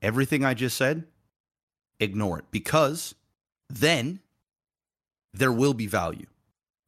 everything 0.00 0.42
I 0.42 0.54
just 0.54 0.76
said, 0.78 1.04
ignore 2.00 2.38
it 2.38 2.46
because 2.50 3.14
then 3.68 4.20
there 5.34 5.52
will 5.52 5.74
be 5.74 5.86
value 5.86 6.26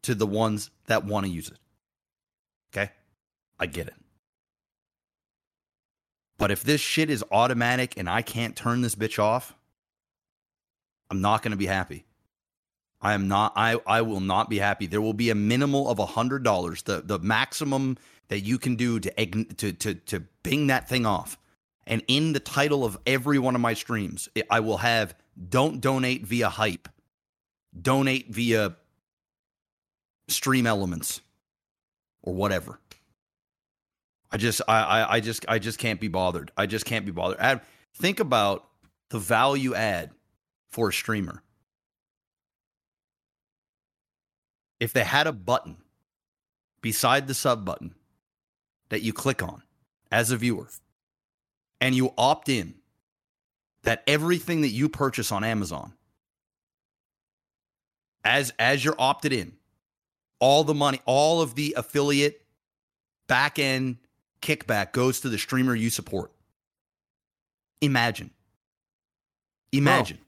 to 0.04 0.14
the 0.14 0.26
ones 0.26 0.70
that 0.86 1.04
want 1.04 1.26
to 1.26 1.32
use 1.32 1.48
it. 1.48 1.58
Okay, 2.72 2.90
I 3.58 3.66
get 3.66 3.88
it. 3.88 3.94
But 6.38 6.50
if 6.50 6.62
this 6.62 6.80
shit 6.80 7.10
is 7.10 7.22
automatic 7.30 7.94
and 7.96 8.08
I 8.08 8.22
can't 8.22 8.56
turn 8.56 8.80
this 8.80 8.94
bitch 8.94 9.18
off, 9.22 9.54
I'm 11.10 11.20
not 11.20 11.42
going 11.42 11.52
to 11.52 11.56
be 11.56 11.66
happy. 11.66 12.06
I 13.04 13.12
am 13.12 13.28
not. 13.28 13.52
I 13.54 13.78
I 13.86 14.00
will 14.00 14.20
not 14.20 14.48
be 14.48 14.58
happy. 14.58 14.86
There 14.86 15.02
will 15.02 15.12
be 15.12 15.28
a 15.28 15.34
minimal 15.34 15.90
of 15.90 15.98
a 15.98 16.06
hundred 16.06 16.42
dollars, 16.42 16.82
the 16.82 17.02
the 17.02 17.18
maximum 17.18 17.98
that 18.28 18.40
you 18.40 18.58
can 18.58 18.76
do 18.76 18.98
to 18.98 19.44
to 19.44 19.72
to 19.72 19.94
to 19.94 20.20
bing 20.42 20.68
that 20.68 20.88
thing 20.88 21.04
off. 21.04 21.38
And 21.86 22.02
in 22.08 22.32
the 22.32 22.40
title 22.40 22.82
of 22.82 22.96
every 23.06 23.38
one 23.38 23.54
of 23.54 23.60
my 23.60 23.74
streams, 23.74 24.30
I 24.50 24.60
will 24.60 24.78
have 24.78 25.14
"Don't 25.50 25.82
donate 25.82 26.24
via 26.26 26.48
hype, 26.48 26.88
donate 27.78 28.30
via 28.30 28.76
StreamElements, 30.30 31.20
or 32.22 32.34
whatever." 32.34 32.80
I 34.32 34.38
just 34.38 34.62
I 34.66 34.80
I, 34.82 35.14
I 35.16 35.20
just 35.20 35.44
I 35.46 35.58
just 35.58 35.78
can't 35.78 36.00
be 36.00 36.08
bothered. 36.08 36.52
I 36.56 36.64
just 36.64 36.86
can't 36.86 37.04
be 37.04 37.12
bothered. 37.12 37.38
Add, 37.38 37.60
think 37.94 38.18
about 38.18 38.66
the 39.10 39.18
value 39.18 39.74
add 39.74 40.10
for 40.70 40.88
a 40.88 40.92
streamer. 40.92 41.42
If 44.80 44.92
they 44.92 45.04
had 45.04 45.26
a 45.26 45.32
button 45.32 45.76
beside 46.80 47.26
the 47.26 47.34
sub 47.34 47.64
button 47.64 47.94
that 48.88 49.02
you 49.02 49.12
click 49.12 49.42
on 49.42 49.62
as 50.10 50.30
a 50.30 50.36
viewer 50.36 50.68
and 51.80 51.94
you 51.94 52.12
opt 52.18 52.48
in 52.48 52.74
that 53.82 54.02
everything 54.06 54.62
that 54.62 54.68
you 54.68 54.88
purchase 54.88 55.32
on 55.32 55.44
Amazon 55.44 55.92
as 58.24 58.52
as 58.58 58.84
you're 58.84 58.96
opted 58.98 59.32
in 59.32 59.52
all 60.40 60.64
the 60.64 60.74
money 60.74 61.00
all 61.06 61.40
of 61.40 61.54
the 61.54 61.74
affiliate 61.76 62.44
back 63.26 63.58
end 63.58 63.96
kickback 64.44 64.92
goes 64.92 65.20
to 65.20 65.28
the 65.28 65.38
streamer 65.38 65.74
you 65.74 65.90
support. 65.90 66.30
Imagine. 67.80 68.30
Imagine. 69.72 70.18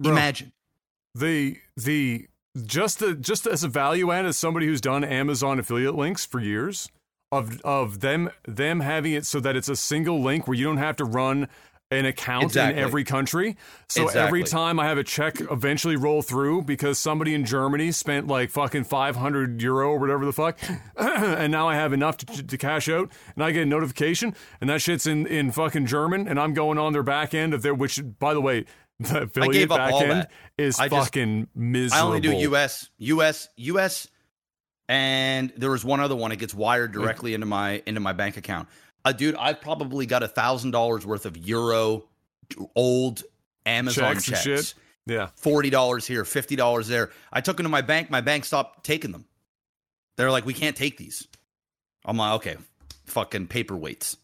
Bro. 0.00 0.12
imagine. 0.12 0.52
The 1.14 1.58
the 1.76 2.26
just 2.64 2.98
the 2.98 3.14
just 3.14 3.46
as 3.46 3.62
a 3.64 3.68
value 3.68 4.10
add 4.10 4.26
as 4.26 4.36
somebody 4.36 4.66
who's 4.66 4.80
done 4.80 5.04
Amazon 5.04 5.58
affiliate 5.58 5.94
links 5.94 6.24
for 6.24 6.40
years 6.40 6.88
of 7.32 7.60
of 7.62 8.00
them 8.00 8.30
them 8.46 8.80
having 8.80 9.12
it 9.12 9.24
so 9.24 9.38
that 9.40 9.56
it's 9.56 9.68
a 9.68 9.76
single 9.76 10.20
link 10.20 10.48
where 10.48 10.56
you 10.56 10.64
don't 10.64 10.78
have 10.78 10.96
to 10.96 11.04
run 11.04 11.48
an 11.92 12.06
account 12.06 12.44
Exactly. 12.44 12.78
in 12.78 12.84
every 12.84 13.04
country. 13.04 13.56
So 13.88 14.06
every 14.08 14.44
time 14.44 14.78
I 14.78 14.86
have 14.86 14.96
a 14.98 15.02
check 15.02 15.40
eventually 15.40 15.96
roll 15.96 16.22
through 16.22 16.62
because 16.62 16.98
somebody 16.98 17.34
in 17.34 17.44
Germany 17.44 17.90
spent 17.90 18.28
like 18.28 18.50
fucking 18.50 18.84
500 18.84 19.60
euro 19.60 19.90
or 19.90 19.98
whatever 19.98 20.24
the 20.24 20.32
fuck, 20.32 20.58
and 20.96 21.50
now 21.50 21.68
I 21.68 21.74
have 21.74 21.92
enough 21.92 22.16
to, 22.18 22.46
to 22.46 22.56
cash 22.56 22.88
out, 22.88 23.10
and 23.34 23.42
I 23.42 23.50
get 23.50 23.64
a 23.64 23.66
notification, 23.66 24.36
and 24.60 24.70
that 24.70 24.80
shit's 24.80 25.06
in, 25.06 25.26
in 25.26 25.50
fucking 25.50 25.86
German, 25.86 26.28
and 26.28 26.38
I'm 26.38 26.54
going 26.54 26.78
on 26.78 26.92
their 26.92 27.02
back 27.02 27.34
end 27.34 27.54
of 27.54 27.62
their, 27.62 27.74
which 27.74 28.00
by 28.20 28.34
the 28.34 28.40
way, 28.40 28.66
the 29.12 29.22
affiliate 29.22 29.52
gave 29.52 29.72
up 29.72 29.78
back 29.78 29.92
all 29.92 30.02
end 30.02 30.10
that. 30.12 30.30
is 30.58 30.78
I 30.78 30.88
just- 30.88 31.06
fucking 31.06 31.48
miserable. 31.54 32.02
I 32.04 32.06
only 32.06 32.20
do 32.20 32.32
US, 32.52 32.88
US, 32.98 33.48
US, 33.56 34.08
and 34.88 35.52
there 35.56 35.70
was 35.70 35.84
one 35.84 36.00
other 36.00 36.16
one. 36.16 36.32
It 36.32 36.38
gets 36.38 36.54
wired 36.54 36.92
directly 36.92 37.34
into 37.34 37.46
my 37.46 37.82
into 37.86 38.00
my 38.00 38.12
bank 38.12 38.36
account. 38.36 38.68
Uh, 39.04 39.12
dude, 39.12 39.34
I've 39.36 39.60
probably 39.60 40.06
got 40.06 40.22
a 40.22 40.28
thousand 40.28 40.72
dollars 40.72 41.06
worth 41.06 41.24
of 41.26 41.36
euro 41.36 42.04
old 42.76 43.22
Amazon 43.66 44.14
Checks 44.16 44.24
checks. 44.26 44.42
shit. 44.42 44.74
Yeah. 45.06 45.28
Forty 45.36 45.70
dollars 45.70 46.06
here, 46.06 46.24
fifty 46.24 46.56
dollars 46.56 46.88
there. 46.88 47.10
I 47.32 47.40
took 47.40 47.56
them 47.56 47.64
to 47.64 47.70
my 47.70 47.80
bank. 47.82 48.10
My 48.10 48.20
bank 48.20 48.44
stopped 48.44 48.84
taking 48.84 49.12
them. 49.12 49.24
They're 50.16 50.30
like, 50.30 50.44
we 50.44 50.52
can't 50.54 50.76
take 50.76 50.98
these. 50.98 51.26
I'm 52.04 52.16
like, 52.16 52.34
okay, 52.36 52.56
fucking 53.06 53.46
paperweights. 53.48 54.16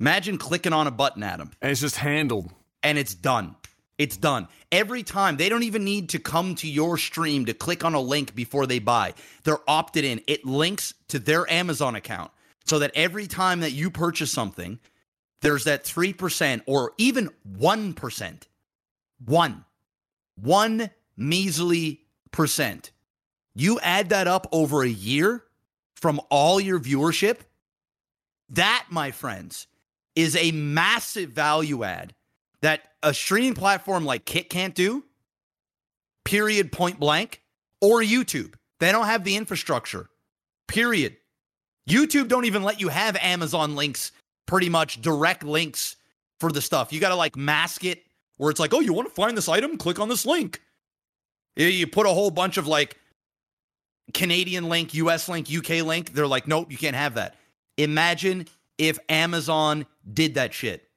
Imagine 0.00 0.38
clicking 0.38 0.72
on 0.72 0.86
a 0.86 0.90
button 0.90 1.22
at 1.22 1.38
them 1.38 1.50
And 1.60 1.70
it's 1.70 1.80
just 1.80 1.96
handled. 1.96 2.50
and 2.82 2.96
it's 2.98 3.14
done. 3.14 3.54
It's 4.00 4.16
done. 4.16 4.48
Every 4.72 5.02
time. 5.02 5.36
They 5.36 5.50
don't 5.50 5.62
even 5.62 5.84
need 5.84 6.08
to 6.08 6.18
come 6.18 6.54
to 6.54 6.66
your 6.66 6.96
stream 6.96 7.44
to 7.44 7.52
click 7.52 7.84
on 7.84 7.92
a 7.92 8.00
link 8.00 8.34
before 8.34 8.66
they 8.66 8.78
buy. 8.78 9.12
They're 9.44 9.58
opted 9.68 10.06
in. 10.06 10.22
It 10.26 10.46
links 10.46 10.94
to 11.08 11.18
their 11.18 11.48
Amazon 11.52 11.94
account 11.96 12.30
so 12.64 12.78
that 12.78 12.92
every 12.94 13.26
time 13.26 13.60
that 13.60 13.72
you 13.72 13.90
purchase 13.90 14.32
something, 14.32 14.78
there's 15.42 15.64
that 15.64 15.84
3% 15.84 16.62
or 16.64 16.92
even 16.96 17.28
1%. 17.46 18.42
One. 19.26 19.66
One 20.36 20.88
measly 21.14 22.00
percent. 22.30 22.92
You 23.54 23.80
add 23.80 24.08
that 24.08 24.26
up 24.26 24.46
over 24.50 24.82
a 24.82 24.88
year 24.88 25.44
from 25.94 26.22
all 26.30 26.58
your 26.58 26.80
viewership. 26.80 27.40
That, 28.48 28.86
my 28.88 29.10
friends, 29.10 29.66
is 30.16 30.36
a 30.36 30.52
massive 30.52 31.32
value 31.32 31.84
add 31.84 32.14
that 32.62 32.82
a 33.02 33.14
streaming 33.14 33.54
platform 33.54 34.04
like 34.04 34.24
Kick 34.24 34.50
can't 34.50 34.74
do, 34.74 35.04
period, 36.24 36.72
point 36.72 37.00
blank, 37.00 37.42
or 37.80 38.00
YouTube. 38.00 38.54
They 38.78 38.92
don't 38.92 39.06
have 39.06 39.24
the 39.24 39.36
infrastructure, 39.36 40.08
period. 40.68 41.16
YouTube 41.88 42.28
don't 42.28 42.44
even 42.44 42.62
let 42.62 42.80
you 42.80 42.88
have 42.88 43.16
Amazon 43.16 43.74
links, 43.76 44.12
pretty 44.46 44.68
much 44.68 45.00
direct 45.00 45.42
links 45.42 45.96
for 46.38 46.52
the 46.52 46.60
stuff. 46.62 46.92
You 46.92 47.00
got 47.00 47.08
to 47.10 47.14
like 47.16 47.36
mask 47.36 47.84
it 47.84 48.02
where 48.36 48.50
it's 48.50 48.60
like, 48.60 48.72
oh, 48.72 48.80
you 48.80 48.92
want 48.92 49.08
to 49.08 49.14
find 49.14 49.36
this 49.36 49.48
item? 49.48 49.76
Click 49.76 49.98
on 49.98 50.08
this 50.08 50.24
link. 50.24 50.60
You- 51.56 51.66
You 51.66 51.86
put 51.86 52.06
a 52.06 52.10
whole 52.10 52.30
bunch 52.30 52.56
of 52.58 52.66
like 52.66 52.96
Canadian 54.14 54.68
link, 54.68 54.94
US 54.94 55.28
link, 55.28 55.48
UK 55.50 55.84
link. 55.84 56.12
They're 56.14 56.26
like, 56.26 56.46
nope, 56.48 56.70
you 56.70 56.78
can't 56.78 56.96
have 56.96 57.14
that. 57.14 57.36
Imagine 57.76 58.46
if 58.78 58.98
Amazon 59.08 59.86
did 60.12 60.34
that 60.34 60.52
shit. 60.54 60.89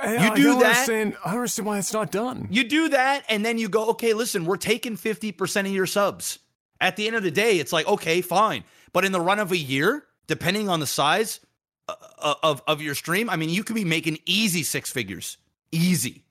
I- 0.00 0.12
You 0.12 0.18
I 0.32 0.34
do 0.36 0.42
don't 0.44 0.58
that- 0.60 0.66
Understand, 0.70 1.16
I 1.24 1.28
don't 1.30 1.34
understand 1.38 1.66
why 1.66 1.78
it's 1.78 1.92
not 1.92 2.10
done. 2.10 2.48
You 2.50 2.64
do 2.68 2.88
that, 2.90 3.24
and 3.28 3.44
then 3.44 3.58
you 3.58 3.68
go, 3.68 3.88
okay, 3.90 4.14
listen, 4.14 4.44
we're 4.44 4.56
taking 4.56 4.96
50% 4.96 5.66
of 5.66 5.72
your 5.72 5.86
subs. 5.86 6.38
At 6.80 6.96
the 6.96 7.06
end 7.06 7.16
of 7.16 7.22
the 7.22 7.30
day, 7.30 7.58
it's 7.58 7.72
like, 7.72 7.86
okay, 7.88 8.20
fine. 8.20 8.64
But 8.92 9.04
in 9.04 9.12
the 9.12 9.20
run 9.20 9.38
of 9.40 9.50
a 9.52 9.56
year, 9.56 10.04
depending 10.28 10.68
on 10.68 10.80
the 10.80 10.86
size 10.86 11.40
uh, 11.88 11.94
uh, 12.18 12.34
of, 12.42 12.62
of 12.66 12.80
your 12.82 12.94
stream, 12.94 13.28
I 13.28 13.36
mean, 13.36 13.48
you 13.50 13.64
could 13.64 13.74
be 13.74 13.84
making 13.84 14.18
easy 14.26 14.62
six 14.62 14.90
figures. 14.92 15.36
Easy. 15.72 16.24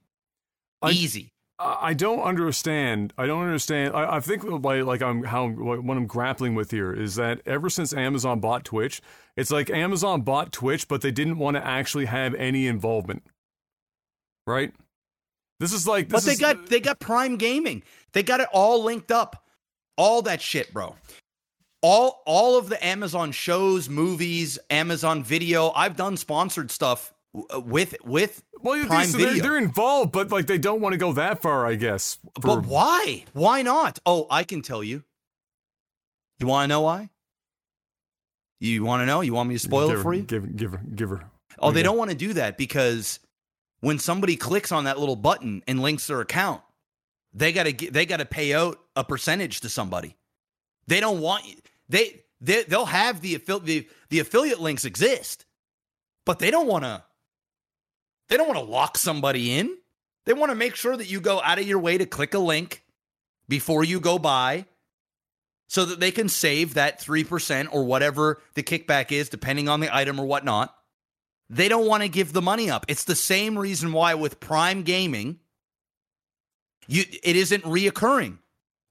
I- 0.81 0.91
Easy. 0.91 1.31
I 1.59 1.77
I 1.89 1.93
don't 1.95 2.21
understand. 2.21 3.13
I 3.17 3.25
don't 3.25 3.41
understand. 3.41 3.95
I, 3.95 4.17
I 4.17 4.19
think 4.19 4.43
like, 4.43 4.83
like 4.83 5.01
I'm 5.01 5.23
how 5.23 5.47
what 5.49 5.97
I'm 5.97 6.05
grappling 6.05 6.53
with 6.53 6.69
here 6.69 6.93
is 6.93 7.15
that 7.15 7.41
ever 7.47 7.67
since 7.67 7.93
Amazon 7.93 8.39
bought 8.39 8.63
Twitch, 8.63 9.01
it's 9.35 9.49
like 9.49 9.71
Amazon 9.71 10.21
bought 10.21 10.51
Twitch, 10.51 10.87
but 10.87 11.01
they 11.01 11.09
didn't 11.09 11.39
want 11.39 11.57
to 11.57 11.65
actually 11.65 12.05
have 12.05 12.35
any 12.35 12.67
involvement. 12.67 13.23
Right? 14.47 14.73
This 15.59 15.73
is 15.73 15.87
like 15.87 16.09
this 16.09 16.21
But 16.21 16.25
they 16.25 16.33
is- 16.33 16.39
got 16.39 16.67
they 16.67 16.79
got 16.79 16.99
Prime 16.99 17.37
Gaming. 17.37 17.83
They 18.13 18.23
got 18.23 18.39
it 18.39 18.47
all 18.51 18.83
linked 18.83 19.11
up. 19.11 19.43
All 19.97 20.21
that 20.23 20.41
shit, 20.41 20.73
bro. 20.73 20.95
All 21.81 22.21
all 22.25 22.57
of 22.57 22.69
the 22.69 22.83
Amazon 22.85 23.31
shows, 23.31 23.89
movies, 23.89 24.57
Amazon 24.69 25.23
Video. 25.23 25.71
I've 25.71 25.95
done 25.95 26.15
sponsored 26.17 26.71
stuff 26.71 27.13
uh, 27.53 27.59
with 27.59 27.95
with 28.03 28.43
well, 28.61 28.83
Prime 28.87 29.07
so 29.07 29.17
they're, 29.17 29.27
Video. 29.27 29.43
they're 29.43 29.57
involved, 29.57 30.11
but 30.11 30.31
like 30.31 30.47
they 30.47 30.57
don't 30.57 30.81
want 30.81 30.93
to 30.93 30.97
go 30.97 31.13
that 31.13 31.41
far, 31.41 31.67
I 31.67 31.75
guess. 31.75 32.17
for- 32.41 32.41
But 32.61 32.65
why? 32.65 33.25
Why 33.33 33.61
not? 33.61 33.99
Oh, 34.05 34.25
I 34.31 34.43
can 34.43 34.61
tell 34.61 34.83
you. 34.83 35.03
You 36.39 36.47
want 36.47 36.63
to 36.63 36.67
know 36.67 36.81
why? 36.81 37.09
You 38.59 38.83
want 38.83 39.01
to 39.01 39.05
know? 39.05 39.21
You 39.21 39.33
want 39.33 39.49
me 39.49 39.55
to 39.55 39.59
spoil 39.59 39.89
give 39.89 39.99
it 39.99 40.03
for 40.03 40.13
you? 40.13 40.21
Give, 40.23 40.55
give 40.55 40.71
her, 40.71 40.81
give 40.95 41.09
her. 41.09 41.23
Oh, 41.59 41.71
they 41.71 41.83
don't 41.83 41.97
want 41.97 42.11
to 42.11 42.15
do 42.17 42.33
that 42.33 42.57
because 42.57 43.19
when 43.79 43.99
somebody 43.99 44.35
clicks 44.35 44.71
on 44.71 44.85
that 44.85 44.99
little 44.99 45.15
button 45.15 45.63
and 45.67 45.81
links 45.81 46.07
their 46.07 46.21
account, 46.21 46.61
they 47.33 47.51
got 47.51 47.63
to 47.63 47.91
they 47.91 48.05
got 48.05 48.17
to 48.17 48.25
pay 48.25 48.53
out 48.53 48.79
a 48.95 49.03
percentage 49.03 49.61
to 49.61 49.69
somebody. 49.69 50.15
They 50.87 50.99
don't 50.99 51.21
want 51.21 51.43
they 51.89 52.21
they 52.41 52.63
they'll 52.63 52.85
have 52.85 53.21
the 53.21 53.35
the, 53.35 53.87
the 54.09 54.19
affiliate 54.19 54.59
links 54.59 54.85
exist, 54.85 55.45
but 56.25 56.39
they 56.39 56.51
don't 56.51 56.67
want 56.67 56.83
to 56.83 57.03
they 58.29 58.37
don't 58.37 58.47
want 58.47 58.59
to 58.59 58.65
lock 58.65 58.97
somebody 58.97 59.57
in. 59.57 59.77
They 60.25 60.33
want 60.33 60.51
to 60.51 60.55
make 60.55 60.75
sure 60.75 60.97
that 60.97 61.09
you 61.09 61.21
go 61.21 61.41
out 61.41 61.59
of 61.59 61.67
your 61.67 61.79
way 61.79 61.97
to 61.97 62.05
click 62.05 62.33
a 62.33 62.39
link 62.39 62.83
before 63.47 63.83
you 63.83 63.99
go 63.99 64.19
buy 64.19 64.65
so 65.67 65.85
that 65.85 65.99
they 65.99 66.11
can 66.11 66.27
save 66.29 66.73
that 66.73 66.99
3% 66.99 67.69
or 67.71 67.83
whatever 67.83 68.41
the 68.53 68.63
kickback 68.63 69.11
is 69.11 69.29
depending 69.29 69.69
on 69.69 69.79
the 69.79 69.93
item 69.95 70.19
or 70.19 70.25
whatnot 70.25 70.76
They 71.49 71.69
don't 71.69 71.87
want 71.87 72.03
to 72.03 72.09
give 72.09 72.33
the 72.33 72.41
money 72.41 72.69
up. 72.69 72.85
It's 72.87 73.05
the 73.05 73.15
same 73.15 73.57
reason 73.57 73.93
why 73.93 74.15
with 74.15 74.39
Prime 74.39 74.83
Gaming, 74.83 75.39
you 76.87 77.03
it 77.23 77.35
isn't 77.35 77.63
reoccurring. 77.63 78.39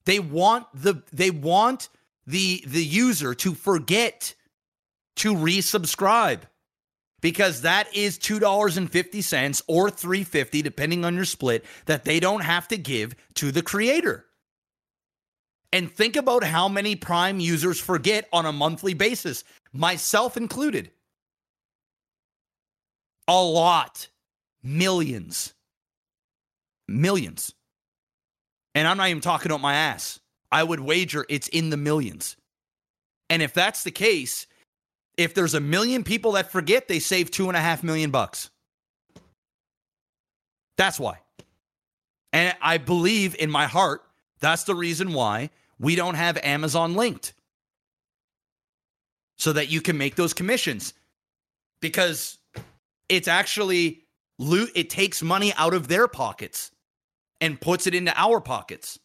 They 0.05 0.19
want 0.19 0.67
the 0.73 1.03
they 1.11 1.29
want 1.29 1.89
the 2.25 2.63
the 2.65 2.83
user 2.83 3.33
to 3.35 3.53
forget 3.53 4.33
to 5.17 5.33
resubscribe 5.33 6.41
because 7.21 7.61
that 7.61 7.93
is 7.95 8.19
$2.50 8.19 9.63
or 9.67 9.89
350 9.89 10.61
depending 10.61 11.03
on 11.03 11.15
your 11.15 11.25
split 11.25 11.65
that 11.85 12.05
they 12.05 12.19
don't 12.19 12.41
have 12.41 12.67
to 12.67 12.77
give 12.77 13.15
to 13.35 13.51
the 13.51 13.63
creator. 13.63 14.25
And 15.73 15.91
think 15.91 16.15
about 16.15 16.43
how 16.43 16.69
many 16.69 16.95
Prime 16.95 17.39
users 17.39 17.79
forget 17.79 18.29
on 18.31 18.45
a 18.45 18.53
monthly 18.53 18.93
basis, 18.93 19.43
myself 19.73 20.37
included. 20.37 20.91
A 23.27 23.41
lot. 23.41 24.07
Millions. 24.63 25.53
Millions. 26.87 27.53
And 28.75 28.87
I'm 28.87 28.97
not 28.97 29.09
even 29.09 29.21
talking 29.21 29.51
about 29.51 29.61
my 29.61 29.73
ass. 29.73 30.19
I 30.51 30.63
would 30.63 30.79
wager 30.79 31.25
it's 31.29 31.47
in 31.47 31.69
the 31.69 31.77
millions. 31.77 32.37
And 33.29 33.41
if 33.41 33.53
that's 33.53 33.83
the 33.83 33.91
case, 33.91 34.47
if 35.17 35.33
there's 35.33 35.53
a 35.53 35.59
million 35.59 36.03
people 36.03 36.33
that 36.33 36.51
forget, 36.51 36.87
they 36.87 36.99
save 36.99 37.31
two 37.31 37.47
and 37.47 37.57
a 37.57 37.59
half 37.59 37.83
million 37.83 38.11
bucks. 38.11 38.49
That's 40.77 40.99
why. 40.99 41.19
And 42.31 42.55
I 42.61 42.77
believe 42.77 43.35
in 43.37 43.49
my 43.49 43.65
heart 43.65 44.03
that's 44.39 44.63
the 44.63 44.75
reason 44.75 45.13
why 45.13 45.49
we 45.79 45.95
don't 45.95 46.15
have 46.15 46.37
Amazon 46.37 46.95
linked 46.95 47.33
so 49.37 49.53
that 49.53 49.69
you 49.69 49.81
can 49.81 49.97
make 49.97 50.15
those 50.15 50.33
commissions 50.33 50.93
because 51.81 52.37
it's 53.09 53.27
actually 53.27 54.03
loot 54.39 54.69
it 54.75 54.89
takes 54.89 55.21
money 55.23 55.53
out 55.55 55.73
of 55.73 55.87
their 55.87 56.07
pockets 56.07 56.71
and 57.41 57.59
puts 57.59 57.87
it 57.87 57.95
into 57.95 58.13
our 58.19 58.39
pockets. 58.41 58.99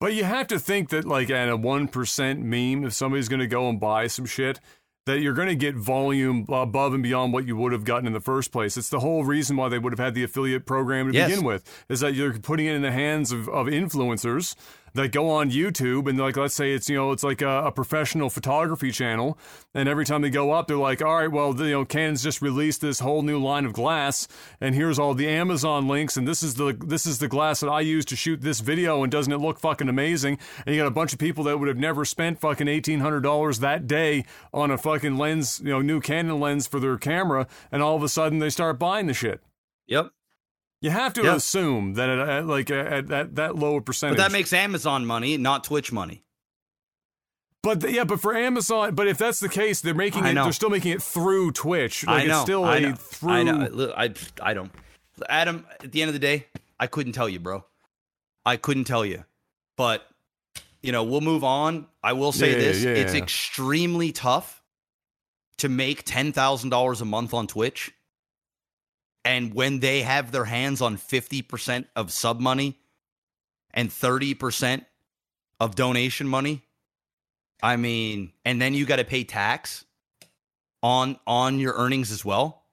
But 0.00 0.14
you 0.14 0.24
have 0.24 0.48
to 0.48 0.58
think 0.58 0.88
that, 0.90 1.04
like, 1.04 1.30
at 1.30 1.48
a 1.48 1.56
1% 1.56 2.38
meme, 2.42 2.84
if 2.84 2.92
somebody's 2.92 3.28
going 3.28 3.40
to 3.40 3.46
go 3.46 3.68
and 3.68 3.78
buy 3.78 4.08
some 4.08 4.26
shit, 4.26 4.58
that 5.06 5.20
you're 5.20 5.32
going 5.34 5.48
to 5.48 5.54
get 5.54 5.76
volume 5.76 6.44
above 6.48 6.92
and 6.94 7.02
beyond 7.04 7.32
what 7.32 7.46
you 7.46 7.56
would 7.56 7.72
have 7.72 7.84
gotten 7.84 8.06
in 8.06 8.12
the 8.12 8.20
first 8.20 8.50
place. 8.50 8.76
It's 8.76 8.88
the 8.88 9.00
whole 9.00 9.24
reason 9.24 9.56
why 9.56 9.68
they 9.68 9.78
would 9.78 9.92
have 9.92 10.00
had 10.00 10.14
the 10.14 10.24
affiliate 10.24 10.66
program 10.66 11.06
to 11.10 11.14
Yes. 11.16 11.30
begin 11.30 11.44
with, 11.44 11.84
is 11.88 12.00
that 12.00 12.14
you're 12.14 12.36
putting 12.38 12.66
it 12.66 12.74
in 12.74 12.82
the 12.82 12.90
hands 12.92 13.30
of, 13.32 13.48
of 13.48 13.66
influencers 13.66 14.54
that 14.94 15.12
go 15.12 15.30
on 15.30 15.50
YouTube 15.50 16.08
and 16.08 16.18
like 16.18 16.36
let's 16.36 16.54
say 16.54 16.72
it's 16.72 16.88
you 16.88 16.96
know 16.96 17.12
it's 17.12 17.24
like 17.24 17.42
a, 17.42 17.64
a 17.64 17.72
professional 17.72 18.30
photography 18.30 18.90
channel 18.90 19.38
and 19.74 19.88
every 19.88 20.04
time 20.04 20.22
they 20.22 20.30
go 20.30 20.52
up 20.52 20.66
they're 20.66 20.76
like 20.76 21.02
all 21.02 21.16
right 21.16 21.30
well 21.30 21.54
you 21.56 21.70
know 21.70 21.84
Canon's 21.84 22.22
just 22.22 22.42
released 22.42 22.80
this 22.80 23.00
whole 23.00 23.22
new 23.22 23.38
line 23.42 23.64
of 23.64 23.72
glass 23.72 24.28
and 24.60 24.74
here's 24.74 24.98
all 24.98 25.14
the 25.14 25.28
Amazon 25.28 25.88
links 25.88 26.16
and 26.16 26.26
this 26.26 26.42
is 26.42 26.54
the 26.54 26.76
this 26.84 27.06
is 27.06 27.18
the 27.18 27.28
glass 27.28 27.60
that 27.60 27.68
I 27.68 27.80
use 27.80 28.04
to 28.06 28.16
shoot 28.16 28.40
this 28.40 28.60
video 28.60 29.02
and 29.02 29.10
doesn't 29.10 29.32
it 29.32 29.38
look 29.38 29.58
fucking 29.58 29.88
amazing 29.88 30.38
and 30.66 30.74
you 30.74 30.80
got 30.80 30.88
a 30.88 30.92
bunch 30.92 31.12
of 31.12 31.18
people 31.18 31.44
that 31.44 31.58
would 31.58 31.68
have 31.68 31.78
never 31.78 32.04
spent 32.04 32.40
fucking 32.40 32.66
$1800 32.66 33.60
that 33.60 33.86
day 33.86 34.24
on 34.52 34.70
a 34.70 34.78
fucking 34.78 35.16
lens 35.16 35.60
you 35.64 35.70
know 35.70 35.80
new 35.80 36.00
Canon 36.00 36.40
lens 36.40 36.66
for 36.66 36.80
their 36.80 36.98
camera 36.98 37.46
and 37.70 37.82
all 37.82 37.96
of 37.96 38.02
a 38.02 38.08
sudden 38.08 38.38
they 38.38 38.50
start 38.50 38.78
buying 38.78 39.06
the 39.06 39.14
shit 39.14 39.40
Yep. 39.86 40.12
You 40.82 40.90
have 40.90 41.14
to 41.14 41.22
Yeah. 41.22 41.36
assume 41.36 41.94
that 41.94 42.10
at, 42.10 42.28
at 42.28 42.46
like 42.46 42.70
at 42.70 43.08
that 43.08 43.36
that 43.36 43.56
lower 43.56 43.80
percentage 43.80 44.18
But 44.18 44.24
that 44.24 44.32
makes 44.32 44.52
Amazon 44.52 45.06
money, 45.06 45.38
not 45.38 45.64
Twitch 45.64 45.90
money. 45.92 46.22
But 47.62 47.80
th- 47.80 47.94
yeah, 47.94 48.02
but 48.04 48.20
for 48.20 48.34
Amazon, 48.36 48.94
but 48.96 49.06
if 49.06 49.18
that's 49.18 49.38
the 49.38 49.48
case, 49.48 49.80
they're 49.80 49.94
making 49.94 50.26
it. 50.26 50.34
They're 50.34 50.52
still 50.52 50.68
making 50.70 50.92
it 50.92 51.00
through 51.02 51.52
Twitch. 51.52 52.04
Like 52.04 52.24
I 52.24 52.26
know. 52.26 52.32
it's 52.34 52.42
still 52.42 52.64
I 52.64 52.78
know. 52.80 52.94
through. 52.94 53.30
I 53.30 53.42
know. 53.44 53.92
I, 53.96 54.12
I 54.42 54.52
don't. 54.54 54.72
Adam, 55.28 55.64
at 55.80 55.92
the 55.92 56.02
end 56.02 56.08
of 56.08 56.12
the 56.14 56.18
day, 56.18 56.46
I 56.80 56.88
couldn't 56.88 57.12
tell 57.12 57.28
you, 57.28 57.38
bro. 57.38 57.64
I 58.44 58.56
couldn't 58.56 58.84
tell 58.84 59.06
you. 59.06 59.24
But, 59.76 60.04
you 60.82 60.90
know, 60.90 61.04
we'll 61.04 61.20
move 61.20 61.44
on. 61.44 61.86
I 62.02 62.14
will 62.14 62.32
say 62.32 62.50
Yeah, 62.50 62.58
this 62.58 62.82
yeah, 62.82 62.90
it's 62.90 63.14
yeah. 63.14 63.22
extremely 63.22 64.08
extremely 64.08 64.12
tough 64.12 64.60
to 65.58 65.68
make 65.68 66.04
$10,000 66.04 67.00
a 67.00 67.04
month 67.04 67.32
on 67.34 67.46
Twitch. 67.46 67.92
And 69.24 69.54
when 69.54 69.80
they 69.80 70.02
have 70.02 70.32
their 70.32 70.44
hands 70.44 70.80
on 70.80 70.96
50% 70.96 71.86
of 71.94 72.12
sub 72.12 72.40
money 72.40 72.78
and 73.72 73.88
30% 73.88 74.84
of 75.60 75.74
donation 75.74 76.26
money, 76.26 76.62
I 77.62 77.76
mean, 77.76 78.32
and 78.44 78.60
then 78.60 78.74
you 78.74 78.84
got 78.84 78.96
to 78.96 79.04
pay 79.04 79.22
tax 79.22 79.84
on 80.82 81.18
on 81.26 81.60
your 81.60 81.74
earnings 81.74 82.10
as 82.10 82.24
well. 82.24 82.64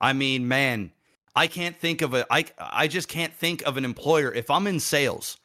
I 0.00 0.14
mean, 0.14 0.48
man, 0.48 0.92
I 1.36 1.46
can't 1.46 1.76
think 1.76 2.00
of 2.00 2.14
a 2.14 2.26
I 2.30 2.46
I 2.58 2.88
just 2.88 3.08
can't 3.08 3.34
think 3.34 3.62
of 3.62 3.76
an 3.76 3.84
employer 3.84 4.32
if 4.32 4.50
I'm 4.50 4.66
in 4.66 4.80
sales 4.80 5.36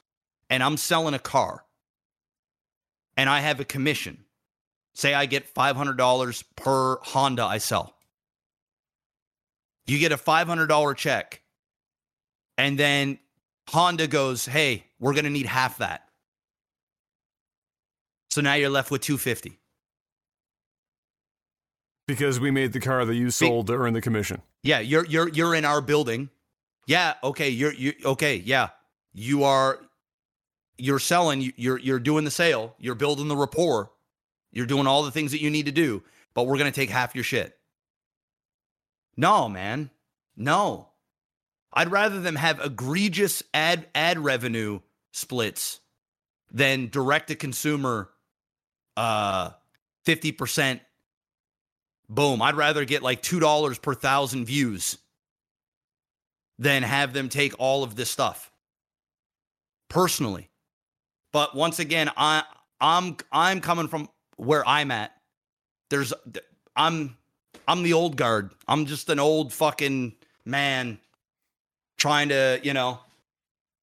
and 0.49 0.63
I'm 0.63 0.77
selling 0.77 1.13
a 1.13 1.19
car 1.19 1.65
and 3.17 3.29
I 3.29 3.41
have 3.41 3.59
a 3.59 3.65
commission. 3.65 4.23
Say 4.95 5.13
I 5.13 5.25
get 5.25 5.53
$500 5.53 6.43
per 6.55 6.97
Honda 7.01 7.43
I 7.43 7.57
sell. 7.57 7.95
You 9.85 9.99
get 9.99 10.11
a 10.11 10.17
$500 10.17 10.95
check 10.95 11.41
and 12.57 12.77
then 12.79 13.19
Honda 13.69 14.07
goes, 14.07 14.45
"Hey, 14.45 14.85
we're 14.99 15.13
going 15.13 15.25
to 15.25 15.29
need 15.31 15.45
half 15.45 15.77
that." 15.79 16.07
So 18.29 18.41
now 18.41 18.53
you're 18.55 18.69
left 18.69 18.91
with 18.91 19.01
250. 19.01 19.59
because 22.07 22.37
we 22.39 22.51
made 22.51 22.73
the 22.73 22.79
car 22.81 23.05
that 23.05 23.15
you 23.15 23.29
sold 23.31 23.67
to 23.67 23.73
earn 23.73 23.93
the 23.93 24.01
commission. 24.01 24.41
Yeah, 24.61 24.79
you're 24.79 25.05
you're 25.05 25.29
you're 25.29 25.55
in 25.55 25.63
our 25.65 25.81
building. 25.81 26.29
Yeah, 26.85 27.13
okay, 27.23 27.49
you're 27.49 27.73
you 27.73 27.93
okay, 28.03 28.35
yeah. 28.35 28.69
You 29.13 29.43
are 29.45 29.79
you're 30.77 30.99
selling, 30.99 31.39
you- 31.41 31.53
you're 31.55 31.79
you're 31.79 31.99
doing 31.99 32.25
the 32.25 32.31
sale, 32.31 32.75
you're 32.79 32.95
building 32.95 33.27
the 33.29 33.37
rapport. 33.37 33.91
You're 34.51 34.65
doing 34.65 34.85
all 34.87 35.03
the 35.03 35.11
things 35.11 35.31
that 35.31 35.41
you 35.41 35.49
need 35.49 35.65
to 35.67 35.71
do, 35.71 36.03
but 36.33 36.43
we're 36.45 36.57
going 36.57 36.71
to 36.71 36.75
take 36.75 36.89
half 36.89 37.15
your 37.15 37.23
shit. 37.23 37.57
No, 39.15 39.47
man. 39.47 39.89
No. 40.35 40.89
I'd 41.71 41.91
rather 41.91 42.21
them 42.21 42.35
have 42.35 42.59
egregious 42.59 43.43
ad 43.53 43.87
ad 43.95 44.19
revenue 44.19 44.79
splits 45.11 45.79
than 46.51 46.89
direct 46.89 47.29
to 47.29 47.35
consumer 47.35 48.09
uh 48.95 49.51
50% 50.05 50.81
boom. 52.09 52.41
I'd 52.41 52.55
rather 52.55 52.85
get 52.85 53.01
like 53.01 53.21
$2 53.23 53.81
per 53.81 53.93
thousand 53.93 54.45
views 54.45 54.97
than 56.59 56.83
have 56.83 57.13
them 57.13 57.29
take 57.29 57.53
all 57.57 57.83
of 57.83 57.95
this 57.95 58.09
stuff. 58.09 58.51
Personally. 59.89 60.49
But 61.31 61.55
once 61.55 61.79
again 61.79 62.11
i 62.15 62.43
i'm 62.79 63.17
i'm 63.31 63.61
coming 63.61 63.87
from 63.87 64.09
where 64.37 64.67
i'm 64.67 64.91
at. 64.91 65.11
There's 65.89 66.13
i'm 66.75 67.17
i'm 67.67 67.83
the 67.83 67.93
old 67.93 68.15
guard 68.15 68.51
i'm 68.67 68.85
just 68.85 69.09
an 69.09 69.19
old 69.19 69.53
fucking 69.53 70.13
man 70.45 70.97
trying 71.97 72.29
to 72.29 72.59
you 72.63 72.73
know 72.73 72.99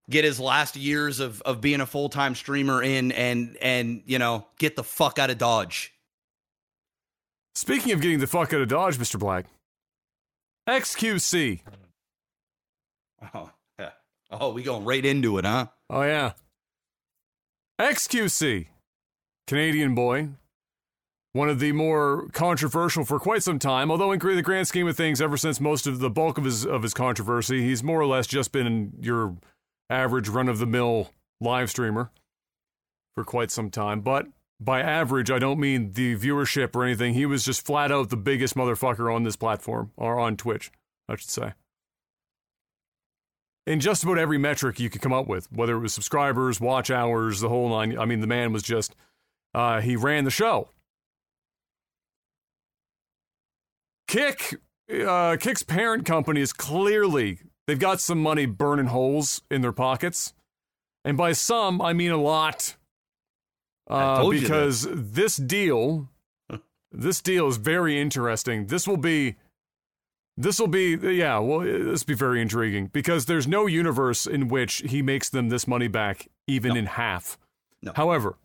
get 0.09 0.25
his 0.25 0.41
last 0.41 0.77
years 0.77 1.21
of 1.21 1.41
of 1.43 1.61
being 1.61 1.81
a 1.81 1.87
full-time 1.87 2.35
streamer 2.35 2.83
in 2.83 3.13
and 3.13 3.57
and 3.63 4.03
you 4.07 4.19
know 4.19 4.47
get 4.59 4.77
the 4.77 4.85
fuck 4.85 5.19
out 5.19 5.31
of 5.31 5.39
dodge 5.39 5.93
Speaking 7.55 7.93
of 7.93 8.01
getting 8.01 8.21
the 8.21 8.27
fuck 8.29 8.55
out 8.55 8.61
of 8.61 8.69
Dodge, 8.69 8.97
Mr. 8.97 9.19
Black, 9.19 9.45
xQc. 10.69 11.61
Oh, 13.35 13.51
yeah. 13.79 13.91
Oh, 14.31 14.53
we 14.53 14.63
going 14.63 14.85
right 14.85 15.05
into 15.05 15.37
it, 15.37 15.45
huh? 15.45 15.67
Oh 15.91 16.03
yeah, 16.03 16.33
xQc, 17.79 18.69
Canadian 19.47 19.95
boy. 19.95 20.29
One 21.33 21.49
of 21.49 21.61
the 21.61 21.71
more 21.71 22.29
controversial 22.33 23.05
for 23.05 23.21
quite 23.21 23.45
some 23.45 23.61
time, 23.61 23.91
although 23.91 24.11
in 24.11 24.19
the 24.19 24.43
grand 24.43 24.67
scheme 24.67 24.89
of 24.89 24.97
things, 24.97 25.21
ever 25.21 25.37
since 25.37 25.61
most 25.61 25.87
of 25.87 26.01
the 26.01 26.11
bulk 26.11 26.39
of 26.39 26.45
his 26.45 26.67
of 26.67 26.83
his 26.83 26.93
controversy, 26.93 27.63
he's 27.63 27.85
more 27.85 28.01
or 28.01 28.07
less 28.07 28.27
just 28.27 28.51
been 28.51 28.95
your 29.01 29.37
average 29.89 30.29
run 30.29 30.49
of 30.49 30.59
the 30.59 30.67
mill 30.67 31.11
live 31.41 31.71
streamer 31.71 32.11
for 33.15 33.25
quite 33.25 33.53
some 33.53 33.71
time. 33.71 34.01
But 34.01 34.27
by 34.59 34.81
average, 34.81 35.31
I 35.31 35.39
don't 35.39 35.61
mean 35.61 35.93
the 35.93 36.17
viewership 36.17 36.75
or 36.75 36.85
anything. 36.85 37.15
He 37.15 37.27
was 37.27 37.45
just 37.45 37.65
flat 37.65 37.93
out 37.93 38.11
the 38.11 38.17
biggest 38.17 38.57
motherfucker 38.57 39.15
on 39.15 39.23
this 39.23 39.37
platform 39.37 39.93
or 39.97 40.19
on 40.19 40.37
Twitch, 40.37 40.73
I 41.09 41.15
should 41.15 41.31
say. 41.31 41.53
In 43.67 43.79
just 43.79 44.03
about 44.03 44.19
every 44.19 44.39
metric 44.39 44.81
you 44.81 44.91
could 44.91 45.01
come 45.01 45.13
up 45.13 45.29
with, 45.29 45.51
whether 45.53 45.77
it 45.77 45.81
was 45.81 45.95
subscribers, 45.95 46.61
watch 46.61 46.91
hours, 46.91 47.41
the 47.41 47.49
whole 47.49 47.69
nine. 47.69 47.97
I 47.97 48.05
mean, 48.05 48.21
the 48.21 48.27
man 48.27 48.53
was 48.53 48.65
just, 48.65 48.97
uh, 49.55 49.81
he 49.81 49.95
ran 49.95 50.25
the 50.25 50.31
show. 50.31 50.71
Kick, 54.11 54.57
uh, 55.07 55.37
Kick's 55.39 55.63
parent 55.63 56.05
company 56.05 56.41
is 56.41 56.53
clearly, 56.53 57.39
they've 57.69 57.79
got 57.79 58.01
some 58.01 58.21
money 58.21 58.45
burning 58.45 58.87
holes 58.87 59.41
in 59.53 59.63
their 59.63 59.71
pockets. 59.73 60.35
And 61.05 61.17
by 61.17 61.31
some, 61.33 61.81
I 61.81 61.93
mean 61.93 62.11
a 62.11 62.17
lot. 62.17 62.77
Uh, 63.89 64.19
told 64.19 64.35
you 64.35 64.41
that. 64.41 64.47
because 64.49 64.87
this 64.91 65.37
deal 65.37 66.09
this 66.93 67.21
deal 67.21 67.47
is 67.47 67.57
very 67.57 68.01
interesting. 68.01 68.67
This 68.67 68.87
will 68.89 68.97
be 68.97 69.37
this 70.37 70.59
will 70.59 70.67
be 70.69 70.97
yeah, 71.01 71.39
well 71.39 71.61
this 71.61 72.03
will 72.03 72.07
be 72.09 72.15
very 72.15 72.41
intriguing 72.43 72.87
because 72.89 73.27
there's 73.27 73.47
no 73.47 73.67
universe 73.67 74.27
in 74.27 74.49
which 74.49 74.79
he 74.87 75.03
makes 75.03 75.29
them 75.29 75.49
this 75.51 75.67
money 75.69 75.89
back 75.89 76.29
even 76.49 76.75
No. 76.75 76.79
in 76.81 76.87
half. 76.87 77.39
No. 77.83 77.93
However, 77.95 78.37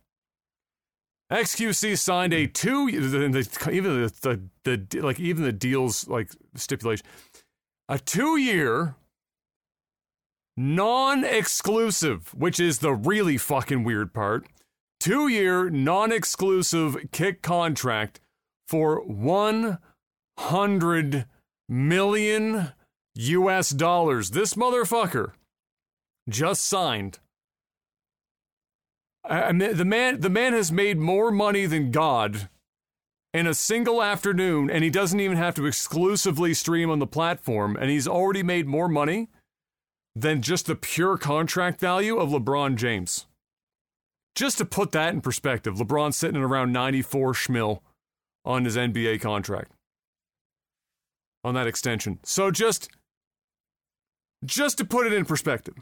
xQc 1.31 1.97
signed 1.97 2.33
a 2.33 2.45
two 2.47 2.87
even 2.89 3.31
the, 3.31 4.11
the 4.21 4.41
the 4.63 5.01
like 5.01 5.19
even 5.19 5.43
the 5.43 5.51
deals 5.51 6.07
like 6.07 6.29
stipulation 6.55 7.05
a 7.89 7.97
two 7.99 8.37
year 8.37 8.95
non-exclusive, 10.57 12.33
which 12.33 12.59
is 12.59 12.79
the 12.79 12.93
really 12.93 13.37
fucking 13.37 13.83
weird 13.83 14.13
part. 14.13 14.47
Two 14.99 15.27
year 15.27 15.69
non-exclusive 15.69 16.97
kick 17.11 17.41
contract 17.41 18.19
for 18.67 19.01
one 19.05 19.79
hundred 20.37 21.25
million 21.67 22.71
US 23.15 23.69
dollars. 23.69 24.31
This 24.31 24.53
motherfucker 24.53 25.33
just 26.29 26.65
signed. 26.65 27.19
I, 29.27 29.51
the 29.51 29.85
man 29.85 30.19
the 30.19 30.29
man 30.29 30.53
has 30.53 30.71
made 30.71 30.97
more 30.97 31.31
money 31.31 31.65
than 31.65 31.91
God 31.91 32.49
in 33.33 33.47
a 33.47 33.53
single 33.53 34.01
afternoon, 34.01 34.69
and 34.69 34.83
he 34.83 34.89
doesn't 34.89 35.19
even 35.19 35.37
have 35.37 35.55
to 35.55 35.65
exclusively 35.65 36.53
stream 36.53 36.89
on 36.89 36.99
the 36.99 37.07
platform, 37.07 37.75
and 37.75 37.89
he's 37.89 38.07
already 38.07 38.43
made 38.43 38.65
more 38.65 38.87
money 38.87 39.27
than 40.15 40.41
just 40.41 40.67
the 40.67 40.75
pure 40.75 41.17
contract 41.17 41.79
value 41.79 42.17
of 42.17 42.29
LeBron 42.29 42.75
James. 42.75 43.25
Just 44.35 44.57
to 44.57 44.65
put 44.65 44.91
that 44.93 45.13
in 45.13 45.21
perspective, 45.21 45.75
LeBron's 45.75 46.15
sitting 46.15 46.37
at 46.37 46.43
around 46.43 46.71
94 46.71 47.33
schmil 47.33 47.79
on 48.45 48.63
his 48.63 48.77
NBA 48.77 49.21
contract. 49.21 49.71
On 51.43 51.53
that 51.53 51.67
extension. 51.67 52.19
So 52.23 52.51
just 52.51 52.89
just 54.43 54.77
to 54.77 54.85
put 54.85 55.07
it 55.07 55.13
in 55.13 55.25
perspective. 55.25 55.75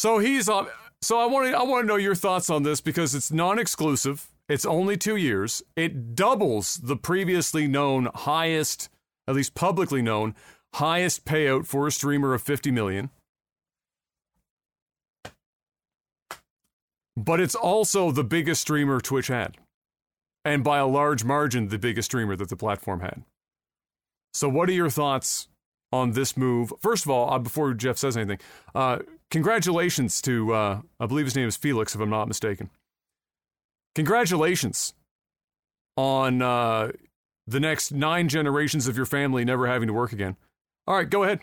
So 0.00 0.18
he's 0.18 0.48
on 0.48 0.66
so 1.02 1.20
I 1.20 1.26
want 1.26 1.50
to 1.50 1.58
I 1.58 1.62
want 1.62 1.82
to 1.82 1.86
know 1.86 1.96
your 1.96 2.14
thoughts 2.14 2.48
on 2.48 2.62
this 2.62 2.80
because 2.80 3.14
it's 3.14 3.30
non-exclusive. 3.30 4.30
It's 4.48 4.64
only 4.64 4.96
2 4.96 5.16
years. 5.16 5.62
It 5.76 6.14
doubles 6.14 6.76
the 6.76 6.96
previously 6.96 7.66
known 7.66 8.08
highest 8.14 8.88
at 9.28 9.34
least 9.34 9.54
publicly 9.54 10.00
known 10.00 10.34
highest 10.76 11.26
payout 11.26 11.66
for 11.66 11.86
a 11.86 11.92
streamer 11.92 12.32
of 12.32 12.40
50 12.40 12.70
million. 12.70 13.10
But 17.14 17.38
it's 17.38 17.54
also 17.54 18.10
the 18.10 18.24
biggest 18.24 18.62
streamer 18.62 19.02
Twitch 19.02 19.26
had. 19.26 19.58
And 20.46 20.64
by 20.64 20.78
a 20.78 20.86
large 20.86 21.24
margin, 21.24 21.68
the 21.68 21.78
biggest 21.78 22.06
streamer 22.06 22.36
that 22.36 22.48
the 22.48 22.56
platform 22.56 23.00
had. 23.00 23.22
So, 24.32 24.48
what 24.48 24.70
are 24.70 24.72
your 24.72 24.88
thoughts 24.88 25.48
on 25.92 26.12
this 26.12 26.38
move? 26.38 26.72
First 26.80 27.04
of 27.04 27.10
all, 27.10 27.30
uh, 27.30 27.38
before 27.38 27.74
Jeff 27.74 27.98
says 27.98 28.16
anything, 28.16 28.38
uh, 28.74 29.00
congratulations 29.30 30.20
to, 30.22 30.52
uh, 30.52 30.80
I 30.98 31.06
believe 31.06 31.26
his 31.26 31.36
name 31.36 31.48
is 31.48 31.56
Felix, 31.56 31.94
if 31.94 32.00
I'm 32.00 32.10
not 32.10 32.28
mistaken. 32.28 32.70
Congratulations 33.94 34.94
on 35.96 36.42
uh, 36.42 36.92
the 37.46 37.60
next 37.60 37.92
nine 37.92 38.28
generations 38.28 38.86
of 38.86 38.96
your 38.96 39.06
family 39.06 39.44
never 39.44 39.66
having 39.66 39.88
to 39.88 39.92
work 39.94 40.12
again. 40.12 40.36
All 40.86 40.94
right, 40.96 41.08
go 41.08 41.24
ahead. 41.24 41.40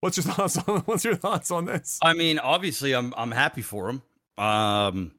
What's 0.00 0.16
your 0.16 0.24
thoughts 0.34 0.56
on 0.56 0.80
What's 0.80 1.04
your 1.04 1.16
thoughts 1.16 1.50
on 1.50 1.66
this? 1.66 1.98
I 2.02 2.14
mean, 2.14 2.38
obviously, 2.38 2.94
I'm 2.94 3.12
I'm 3.16 3.30
happy 3.30 3.62
for 3.62 3.88
him. 3.90 4.02
Um, 4.38 5.12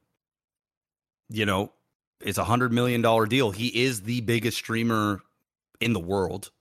you 1.30 1.46
know, 1.46 1.72
it's 2.20 2.38
a 2.38 2.44
hundred 2.44 2.72
million 2.72 3.02
dollar 3.02 3.26
deal. 3.26 3.52
He 3.52 3.68
is 3.84 4.02
the 4.02 4.22
biggest 4.22 4.58
streamer 4.58 5.22
in 5.80 5.94
the 5.94 6.00
world. 6.00 6.52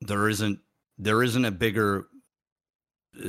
There 0.00 0.28
isn't 0.28 0.60
there 0.98 1.22
isn't 1.22 1.44
a 1.44 1.50
bigger 1.50 2.06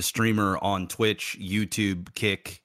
streamer 0.02 0.58
on 0.62 0.88
Twitch, 0.88 1.38
YouTube, 1.40 2.14
Kick. 2.16 2.62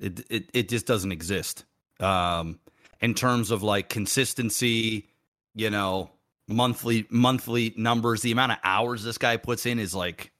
It 0.00 0.20
it 0.30 0.50
it 0.52 0.68
just 0.68 0.86
doesn't 0.86 1.12
exist. 1.12 1.64
Um, 2.00 2.58
in 3.00 3.14
terms 3.14 3.50
of 3.50 3.62
like 3.62 3.88
consistency, 3.88 5.08
you 5.54 5.70
know, 5.70 6.10
monthly 6.48 7.06
monthly 7.10 7.74
numbers, 7.76 8.22
the 8.22 8.32
amount 8.32 8.52
of 8.52 8.58
hours 8.64 9.04
this 9.04 9.18
guy 9.18 9.36
puts 9.36 9.66
in 9.66 9.78
is 9.78 9.94
like 9.94 10.32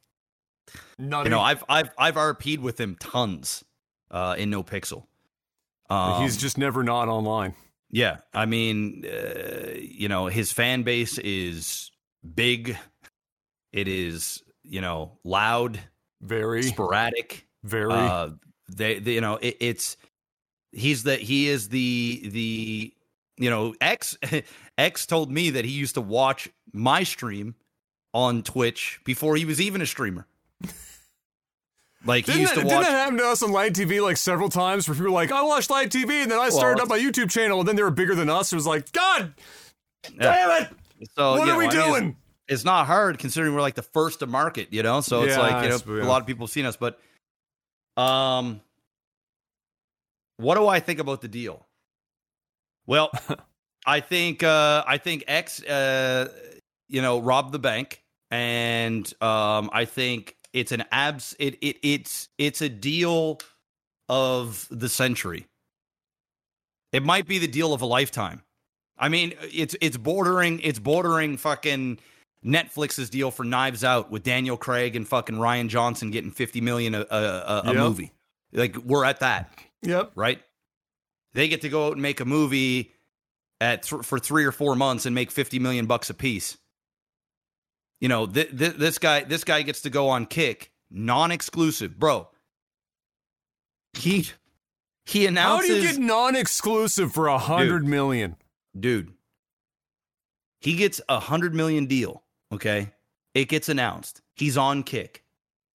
Not 0.99 1.25
you 1.25 1.31
know, 1.31 1.41
I've 1.41 1.65
I've 1.69 1.91
I've 1.99 2.15
RP'd 2.15 2.61
with 2.61 2.81
him 2.81 2.97
tons 2.99 3.65
uh, 4.11 4.35
in 4.39 4.51
NoPixel. 4.51 5.05
Um, 5.91 6.23
he's 6.23 6.37
just 6.37 6.57
never 6.59 6.83
not 6.83 7.09
online. 7.09 7.55
yeah. 7.91 8.19
I 8.33 8.47
mean, 8.47 9.05
uh, 9.05 9.73
you 9.79 10.09
know, 10.09 10.27
his 10.27 10.51
fan 10.51 10.83
base 10.83 11.19
is 11.19 11.91
big. 12.35 12.77
It 13.73 13.89
is 13.89 14.43
you 14.65 14.81
know 14.81 15.19
loud, 15.25 15.81
Very, 16.21 16.63
sporadic. 16.63 17.47
very. 17.65 17.93
Uh, 17.93 18.31
they, 18.75 18.99
they, 18.99 19.13
you 19.15 19.21
know, 19.21 19.37
it, 19.37 19.57
it's 19.61 19.97
he's 20.73 21.03
the 21.03 21.17
he 21.17 21.49
is 21.49 21.69
the 21.69 22.23
the 22.29 22.93
you 23.39 23.51
know 23.51 23.75
X 23.81 24.17
X 24.79 25.07
told 25.07 25.31
me 25.31 25.51
that 25.51 25.65
he 25.65 25.71
used 25.73 25.95
to 25.95 26.01
watch 26.01 26.49
my 26.73 27.03
stream 27.03 27.55
on 28.15 28.43
Twitch 28.43 29.01
before 29.05 29.37
he 29.37 29.45
was 29.45 29.61
even 29.61 29.81
a 29.83 29.87
streamer. 29.87 30.27
Like 32.05 32.27
he 32.27 32.33
Didn't 32.33 32.41
used 32.41 32.53
that, 32.57 32.63
to 32.63 32.63
didn't 32.63 32.77
watch. 32.79 32.87
that 32.87 32.93
happen 32.93 33.19
to 33.19 33.25
us 33.29 33.45
on 33.45 33.53
live 33.53 33.75
TV 33.75 34.03
like 34.03 34.17
several 34.17 34.49
times 34.49 34.89
where 34.89 34.95
people 34.97 35.05
were 35.05 35.11
like, 35.13 35.31
I 35.31 35.43
watched 35.43 35.71
live 35.71 35.89
TV 35.89 36.23
and 36.23 36.33
then 36.33 36.39
I 36.41 36.49
started 36.49 36.79
Well, 36.79 36.83
up 36.83 36.89
my 36.89 36.99
YouTube 36.99 37.31
channel 37.31 37.61
and 37.61 37.69
then 37.69 37.77
they 37.77 37.83
were 37.85 37.93
bigger 37.93 38.17
than 38.17 38.29
us. 38.29 38.53
It 38.53 38.57
was 38.57 38.67
like, 38.67 38.91
God 38.91 39.33
Yeah. 40.11 40.19
damn 40.19 40.63
it! 40.65 40.71
So 41.17 41.31
what 41.39 41.49
are 41.49 41.57
we 41.57 41.69
know, 41.69 41.95
I 41.95 42.01
mean, 42.01 42.17
it's- 42.53 42.65
not 42.65 42.87
hard 42.87 43.19
considering 43.19 43.55
we're 43.55 43.61
like 43.61 43.75
the 43.75 43.83
first 43.83 44.21
to 44.21 44.27
market, 44.27 44.69
you 44.73 44.83
know. 44.83 45.01
So 45.01 45.23
it's 45.23 45.33
Yeah, 45.37 45.41
like 45.41 45.65
you 45.65 45.71
know 45.97 46.03
a 46.03 46.07
lot 46.07 46.21
of 46.21 46.27
people 46.27 46.47
have 46.47 46.53
seen 46.53 46.67
us, 46.67 46.77
but 46.77 47.01
um, 47.97 48.61
what 50.37 50.57
do 50.57 50.67
I 50.69 50.81
think 50.81 50.99
about 50.99 51.21
the 51.21 51.29
deal? 51.29 51.67
Well, 52.87 53.11
I 53.87 54.01
think 54.01 54.43
uh, 54.43 54.85
I 54.87 54.99
think 54.99 55.25
X, 55.27 55.63
uh, 55.63 56.29
you 56.89 57.03
know, 57.03 57.21
robbed 57.21 57.53
the 57.53 57.59
bank, 57.59 58.03
and 58.31 59.07
um, 59.23 59.71
I 59.73 59.85
think 59.85 60.37
it's 60.53 60.73
an 60.73 60.85
abs. 60.93 61.35
It 61.39 61.57
it 61.61 61.77
it's 61.83 62.29
it's 62.39 62.63
a 62.63 62.69
deal 62.69 63.41
of 64.09 64.67
the 64.71 64.89
century. 64.89 65.47
It 66.93 67.03
might 67.03 67.27
be 67.27 67.39
the 67.39 67.49
deal 67.49 67.73
of 67.73 67.81
a 67.83 67.87
lifetime. 67.87 68.43
I 68.99 69.09
mean, 69.09 69.35
it's 69.41 69.75
it's 69.81 69.97
bordering 69.97 70.61
it's 70.61 70.79
bordering 70.79 71.37
fucking 71.37 71.99
Netflix's 72.45 73.09
deal 73.11 73.31
for 73.31 73.45
Knives 73.45 73.85
Out 73.85 74.11
with 74.11 74.23
Daniel 74.25 74.57
Craig 74.57 74.97
and 74.97 75.07
fucking 75.07 75.37
Rian 75.37 75.69
Johnson 75.69 76.11
getting 76.11 76.31
fifty 76.31 76.61
million 76.61 76.95
a 76.95 77.07
a, 77.11 77.17
a, 77.17 77.63
a 77.65 77.67
Yep. 77.67 77.77
movie. 77.77 78.13
Like 78.53 78.77
we're 78.77 79.05
at 79.05 79.21
that, 79.21 79.53
Yep. 79.83 80.13
right? 80.15 80.43
They 81.35 81.49
get 81.49 81.63
to 81.63 81.69
go 81.69 81.87
out 81.87 81.93
and 81.95 82.03
make 82.03 82.21
a 82.21 82.25
movie 82.25 82.93
at 83.61 83.85
th- 83.85 84.03
for 84.05 84.19
three 84.19 84.45
or 84.45 84.53
four 84.53 84.75
months 84.75 85.07
and 85.07 85.15
make 85.15 85.31
fifty 85.31 85.59
million 85.59 85.87
bucks 85.87 86.11
a 86.11 86.15
piece. 86.15 86.59
You 88.01 88.09
know, 88.09 88.27
th- 88.27 88.57
th- 88.59 88.75
this 88.75 88.99
guy 88.99 89.21
this 89.23 89.45
guy 89.45 89.63
gets 89.63 89.83
to 89.83 89.91
go 89.91 90.09
on 90.09 90.27
Kick, 90.27 90.73
non-exclusive, 90.91 91.99
bro. 91.99 92.29
He 93.97 94.27
he 95.07 95.27
announced 95.27 95.69
How 95.69 95.75
do 95.75 95.81
you 95.81 95.89
get 95.93 95.99
non-exclusive 96.01 97.13
for 97.13 97.29
a 97.29 97.39
hundred 97.39 97.87
million, 97.87 98.37
dude 98.79 99.13
he 100.61 100.77
gets 100.77 101.01
a 101.09 101.19
hundred 101.19 101.53
million 101.57 101.87
deal 101.87 102.23
okay 102.53 102.89
it 103.35 103.49
gets 103.49 103.69
announced 103.69 104.21
he's 104.35 104.57
on 104.57 104.83
kick 104.83 105.25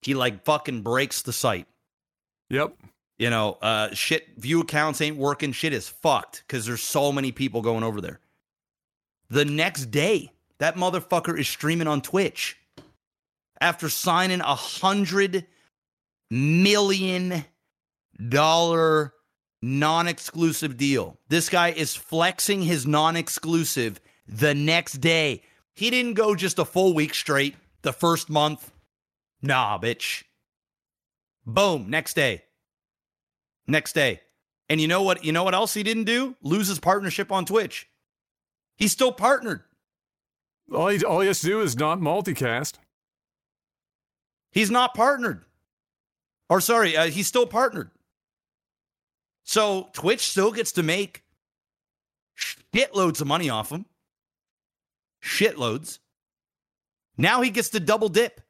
he 0.02 0.14
like 0.14 0.44
fucking 0.46 0.82
breaks 0.82 1.22
the 1.22 1.34
site 1.34 1.68
Yep. 2.50 2.76
you 3.18 3.30
know 3.30 3.58
uh 3.62 3.94
shit 3.94 4.28
view 4.38 4.62
accounts 4.62 5.02
ain't 5.02 5.18
working 5.18 5.52
shit 5.52 5.74
is 5.74 5.88
fucked 5.90 6.44
because 6.48 6.66
there's 6.66 6.82
so 6.84 7.12
many 7.12 7.32
people 7.32 7.62
going 7.62 7.84
over 7.84 8.00
there 8.02 8.20
the 9.30 9.46
next 9.46 9.88
day 9.88 10.32
that 10.60 10.76
motherfucker 10.76 11.38
is 11.38 11.48
streaming 11.48 11.88
on 11.88 12.02
twitch 12.02 12.58
after 13.60 13.90
signing 13.90 14.42
a 14.42 14.56
hundred 14.56 15.46
million 16.30 17.44
dollar 18.30 19.14
non-exclusive 19.62 20.78
deal. 20.78 21.18
This 21.30 21.50
guy 21.50 21.70
is 21.70 21.96
flexing 21.96 22.62
his 22.62 22.86
non-exclusive 22.86 24.00
the 24.28 24.54
next 24.54 24.94
day. 25.02 25.42
He 25.78 25.92
didn't 25.92 26.16
go 26.16 26.34
just 26.34 26.58
a 26.58 26.66
full 26.66 26.96
week 26.96 27.14
straight 27.14 27.56
the 27.84 27.94
first 27.94 28.32
month. 28.32 28.72
Nah, 29.44 29.78
bitch. 29.78 30.24
Boom, 31.46 31.88
next 31.88 32.16
day. 32.16 32.42
Next 33.68 33.94
day. 33.94 34.22
And 34.70 34.82
you 34.82 34.88
know 34.88 35.04
what? 35.04 35.24
You 35.24 35.32
know 35.34 35.44
what 35.44 35.54
else 35.54 35.76
he 35.76 35.84
didn't 35.84 36.06
do? 36.06 36.36
Lose 36.42 36.68
his 36.68 36.80
partnership 36.80 37.32
on 37.32 37.46
Twitch. 37.46 37.88
He's 38.76 38.92
still 38.92 39.12
partnered. 39.12 39.62
All 40.74 40.88
he, 40.88 41.06
all 41.06 41.20
he 41.20 41.28
has 41.28 41.42
to 41.42 41.46
do 41.46 41.62
is 41.62 41.78
not 41.78 42.00
multicast. 42.00 42.74
He's 44.52 44.72
not 44.72 44.96
partnered. 44.96 45.46
Or 46.50 46.60
sorry, 46.60 46.98
uh, 46.98 47.06
he's 47.06 47.28
still 47.28 47.46
partnered. 47.46 47.92
So 49.44 49.90
Twitch 49.94 50.28
still 50.28 50.52
gets 50.52 50.72
to 50.72 50.82
make 50.82 51.24
shitloads 52.74 53.22
of 53.22 53.28
money 53.28 53.52
off 53.52 53.72
him. 53.72 53.86
Shitloads. 55.28 56.00
Now 57.18 57.42
he 57.42 57.50
gets 57.50 57.70
to 57.70 57.80
double 57.80 58.10
dip. 58.10 58.42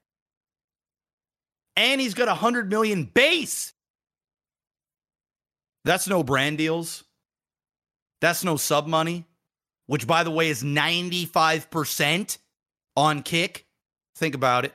And 1.75 1.99
he's 1.99 2.13
got 2.13 2.27
a 2.27 2.31
100 2.31 2.69
million 2.69 3.03
base. 3.05 3.73
That's 5.83 6.07
no 6.07 6.23
brand 6.23 6.57
deals. 6.57 7.03
That's 8.19 8.43
no 8.43 8.57
sub 8.57 8.87
money, 8.87 9.25
which 9.85 10.07
by 10.07 10.23
the 10.23 10.31
way 10.31 10.49
is 10.49 10.63
95% 10.63 12.37
on 12.95 13.21
kick. 13.21 13.67
Think 14.15 14.35
about 14.35 14.65
it. 14.65 14.73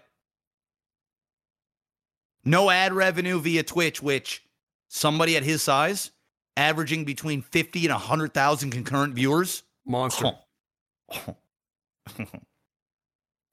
No 2.44 2.70
ad 2.70 2.92
revenue 2.92 3.40
via 3.40 3.62
Twitch, 3.62 4.02
which 4.02 4.44
somebody 4.88 5.36
at 5.36 5.42
his 5.42 5.62
size, 5.62 6.12
averaging 6.56 7.04
between 7.04 7.42
50 7.42 7.84
and 7.86 7.92
100,000 7.92 8.70
concurrent 8.70 9.14
viewers. 9.14 9.62
Monster. 9.84 10.32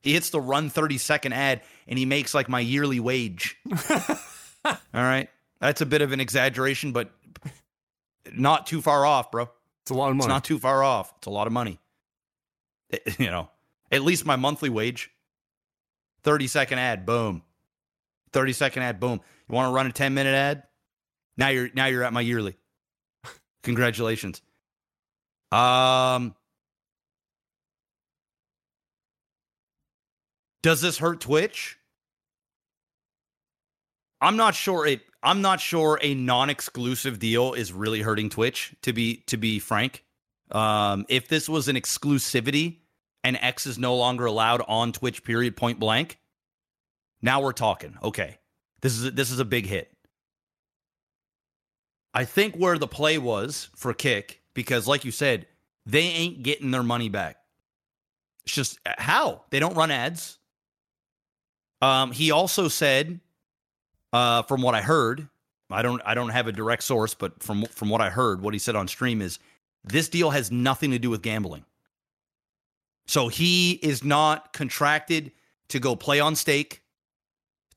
he 0.01 0.13
hits 0.13 0.29
the 0.29 0.41
run 0.41 0.69
30 0.69 0.97
second 0.97 1.33
ad 1.33 1.61
and 1.87 1.97
he 1.99 2.05
makes 2.05 2.33
like 2.33 2.49
my 2.49 2.59
yearly 2.59 2.99
wage. 2.99 3.57
All 4.65 4.77
right. 4.93 5.29
That's 5.61 5.81
a 5.81 5.85
bit 5.85 6.01
of 6.01 6.11
an 6.11 6.19
exaggeration, 6.19 6.91
but 6.91 7.11
not 8.33 8.67
too 8.67 8.81
far 8.81 9.05
off, 9.05 9.31
bro. 9.31 9.49
It's 9.83 9.91
a 9.91 9.93
lot 9.93 10.09
of 10.09 10.15
money. 10.15 10.25
It's 10.25 10.29
not 10.29 10.43
too 10.43 10.59
far 10.59 10.83
off. 10.83 11.13
It's 11.17 11.27
a 11.27 11.31
lot 11.31 11.47
of 11.47 11.53
money. 11.53 11.79
It- 12.89 13.19
you 13.19 13.27
know, 13.31 13.49
at 13.91 14.01
least 14.01 14.25
my 14.25 14.35
monthly 14.35 14.69
wage. 14.69 15.11
30 16.23 16.47
second 16.47 16.79
ad, 16.79 17.05
boom. 17.05 17.43
30 18.33 18.53
second 18.53 18.83
ad, 18.83 18.99
boom. 18.99 19.21
You 19.47 19.55
want 19.55 19.69
to 19.69 19.73
run 19.73 19.87
a 19.87 19.91
10 19.91 20.13
minute 20.13 20.35
ad? 20.35 20.63
Now 21.37 21.47
you're 21.47 21.69
now 21.73 21.85
you're 21.85 22.03
at 22.03 22.11
my 22.13 22.21
yearly. 22.21 22.55
Congratulations. 23.63 24.41
Um 25.51 26.35
Does 30.61 30.81
this 30.81 30.97
hurt 30.97 31.21
Twitch? 31.21 31.77
I'm 34.21 34.35
not 34.35 34.55
sure 34.55 34.85
it 34.85 35.01
I'm 35.21 35.41
not 35.41 35.59
sure 35.59 35.99
a 36.01 36.13
non-exclusive 36.13 37.19
deal 37.19 37.53
is 37.53 37.73
really 37.73 38.01
hurting 38.01 38.29
Twitch 38.29 38.75
to 38.81 38.93
be 38.93 39.17
to 39.27 39.37
be 39.37 39.59
frank. 39.59 40.03
Um 40.51 41.05
if 41.09 41.27
this 41.27 41.47
was 41.47 41.67
an 41.67 41.75
exclusivity 41.75 42.77
and 43.23 43.37
X 43.41 43.65
is 43.65 43.77
no 43.77 43.95
longer 43.95 44.25
allowed 44.25 44.61
on 44.67 44.91
Twitch 44.91 45.23
period 45.23 45.55
point 45.55 45.79
blank, 45.79 46.19
now 47.21 47.41
we're 47.41 47.53
talking. 47.53 47.97
Okay. 48.03 48.37
This 48.81 48.97
is 48.97 49.05
a, 49.05 49.11
this 49.11 49.31
is 49.31 49.39
a 49.39 49.45
big 49.45 49.65
hit. 49.65 49.91
I 52.13 52.25
think 52.25 52.55
where 52.55 52.77
the 52.77 52.87
play 52.87 53.17
was 53.17 53.69
for 53.75 53.93
Kick 53.93 54.41
because 54.53 54.87
like 54.87 55.05
you 55.05 55.11
said, 55.11 55.47
they 55.85 56.01
ain't 56.01 56.43
getting 56.43 56.71
their 56.71 56.83
money 56.83 57.07
back. 57.07 57.37
It's 58.45 58.53
just 58.53 58.79
how? 58.85 59.43
They 59.51 59.59
don't 59.59 59.75
run 59.75 59.91
ads. 59.91 60.38
Um 61.81 62.11
he 62.11 62.31
also 62.31 62.67
said 62.67 63.19
uh, 64.11 64.41
from 64.43 64.61
what 64.61 64.75
I 64.75 64.81
heard, 64.81 65.27
I 65.69 65.81
don't 65.81 66.01
I 66.05 66.15
don't 66.15 66.29
have 66.29 66.47
a 66.47 66.51
direct 66.51 66.83
source, 66.83 67.13
but 67.13 67.41
from 67.43 67.65
from 67.65 67.89
what 67.89 68.01
I 68.01 68.09
heard, 68.09 68.41
what 68.41 68.53
he 68.53 68.59
said 68.59 68.75
on 68.75 68.87
stream 68.87 69.21
is 69.21 69.39
this 69.83 70.09
deal 70.09 70.31
has 70.31 70.51
nothing 70.51 70.91
to 70.91 70.99
do 70.99 71.09
with 71.09 71.21
gambling. 71.21 71.63
So 73.07 73.27
he 73.27 73.73
is 73.73 74.03
not 74.03 74.53
contracted 74.53 75.31
to 75.69 75.79
go 75.79 75.95
play 75.95 76.19
on 76.19 76.35
stake 76.35 76.81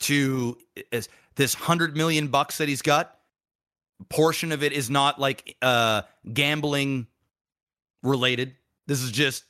to 0.00 0.58
is 0.90 1.08
this 1.36 1.54
100 1.54 1.96
million 1.96 2.28
bucks 2.28 2.58
that 2.58 2.68
he's 2.68 2.82
got. 2.82 3.18
Portion 4.08 4.52
of 4.52 4.62
it 4.62 4.72
is 4.72 4.88
not 4.88 5.20
like 5.20 5.56
uh 5.60 6.02
gambling 6.32 7.06
related. 8.02 8.56
This 8.86 9.02
is 9.02 9.10
just 9.10 9.44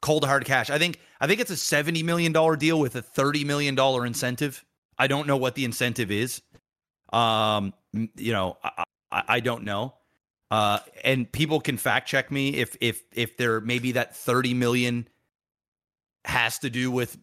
cold 0.00 0.24
hard 0.24 0.44
cash. 0.46 0.70
I 0.70 0.78
think 0.78 0.98
I 1.22 1.28
think 1.28 1.40
it's 1.40 1.52
a 1.52 1.56
70 1.56 2.02
million 2.02 2.32
dollar 2.32 2.56
deal 2.56 2.80
with 2.80 2.96
a 2.96 3.02
30 3.02 3.44
million 3.44 3.76
dollar 3.76 4.04
incentive. 4.04 4.64
I 4.98 5.06
don't 5.06 5.28
know 5.28 5.36
what 5.36 5.54
the 5.54 5.64
incentive 5.64 6.10
is. 6.10 6.42
Um, 7.12 7.72
you 7.92 8.32
know, 8.32 8.58
I, 8.64 8.84
I, 9.12 9.22
I 9.28 9.40
don't 9.40 9.62
know. 9.62 9.94
Uh, 10.50 10.80
and 11.04 11.30
people 11.30 11.60
can 11.60 11.78
fact 11.78 12.08
check 12.08 12.30
me 12.30 12.56
if 12.56 12.76
if 12.80 13.04
if 13.14 13.36
there 13.36 13.60
maybe 13.60 13.92
that 13.92 14.16
30 14.16 14.52
million 14.52 15.08
has 16.24 16.58
to 16.58 16.68
do 16.68 16.90
with 16.90 17.16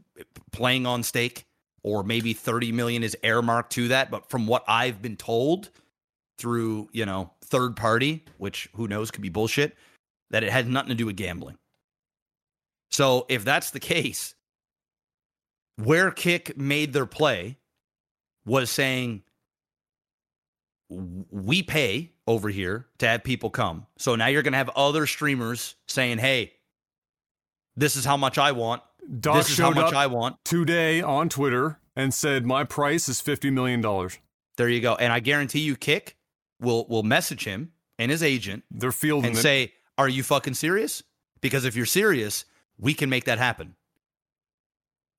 playing 0.52 0.88
on 0.88 1.04
stake 1.04 1.46
or 1.84 2.04
maybe 2.04 2.34
30 2.34 2.72
million 2.72 3.04
is 3.04 3.16
earmarked 3.22 3.72
to 3.74 3.90
that 3.90 4.10
but 4.10 4.28
from 4.32 4.48
what 4.48 4.64
i've 4.68 5.00
been 5.00 5.16
told 5.16 5.70
through 6.40 6.90
you 6.92 7.06
know 7.06 7.32
third 7.46 7.76
party 7.76 8.26
which 8.40 8.68
who 8.74 8.88
knows 8.88 9.12
could 9.12 9.22
be 9.22 9.30
bullshit 9.30 9.78
that 10.32 10.44
it 10.44 10.52
has 10.52 10.66
nothing 10.66 10.90
to 10.90 10.96
do 10.96 11.06
with 11.06 11.16
gambling 11.16 11.59
so 12.90 13.26
if 13.30 13.44
that's 13.46 13.72
the 13.72 13.80
case 13.80 14.36
where 15.78 16.12
kick 16.12 16.58
made 16.58 16.94
their 16.94 17.06
play 17.06 17.58
was 18.46 18.70
saying 18.70 19.24
we 20.90 21.62
pay 21.62 22.12
over 22.28 22.50
here 22.50 22.88
to 22.98 23.08
have 23.08 23.24
people 23.24 23.50
come 23.50 23.86
so 23.98 24.16
now 24.16 24.28
you're 24.28 24.42
going 24.42 24.54
to 24.54 24.58
have 24.58 24.70
other 24.76 25.06
streamers 25.06 25.76
saying 25.88 26.18
hey 26.18 26.52
this 27.76 27.96
is 27.96 28.04
how 28.06 28.18
much 28.18 28.38
i 28.38 28.52
want 28.52 28.82
Doc 29.20 29.38
this 29.38 29.52
is 29.52 29.58
how 29.58 29.72
much 29.72 29.86
up 29.86 29.96
i 29.96 30.08
want 30.08 30.38
today 30.44 31.02
on 31.02 31.30
Twitter 31.30 31.80
and 32.00 32.14
said 32.14 32.46
my 32.46 32.64
price 32.64 33.10
is 33.10 33.20
fifty 33.20 33.50
million 33.50 33.82
dollars. 33.82 34.18
There 34.58 34.70
you 34.70 34.80
go. 34.80 34.96
And 34.96 35.12
I 35.12 35.20
guarantee 35.20 35.60
you, 35.60 35.76
Kick 35.76 36.16
will 36.60 36.88
will 36.88 37.04
message 37.04 37.44
him 37.44 37.74
and 37.98 38.10
his 38.10 38.24
agent 38.24 38.64
They're 38.72 38.92
fielding 38.94 39.32
and 39.32 39.38
it. 39.38 39.42
say, 39.42 39.74
"Are 39.98 40.08
you 40.08 40.24
fucking 40.24 40.54
serious? 40.54 41.04
Because 41.42 41.66
if 41.66 41.76
you're 41.76 41.86
serious, 41.86 42.46
we 42.80 42.94
can 42.94 43.10
make 43.10 43.26
that 43.26 43.38
happen." 43.38 43.76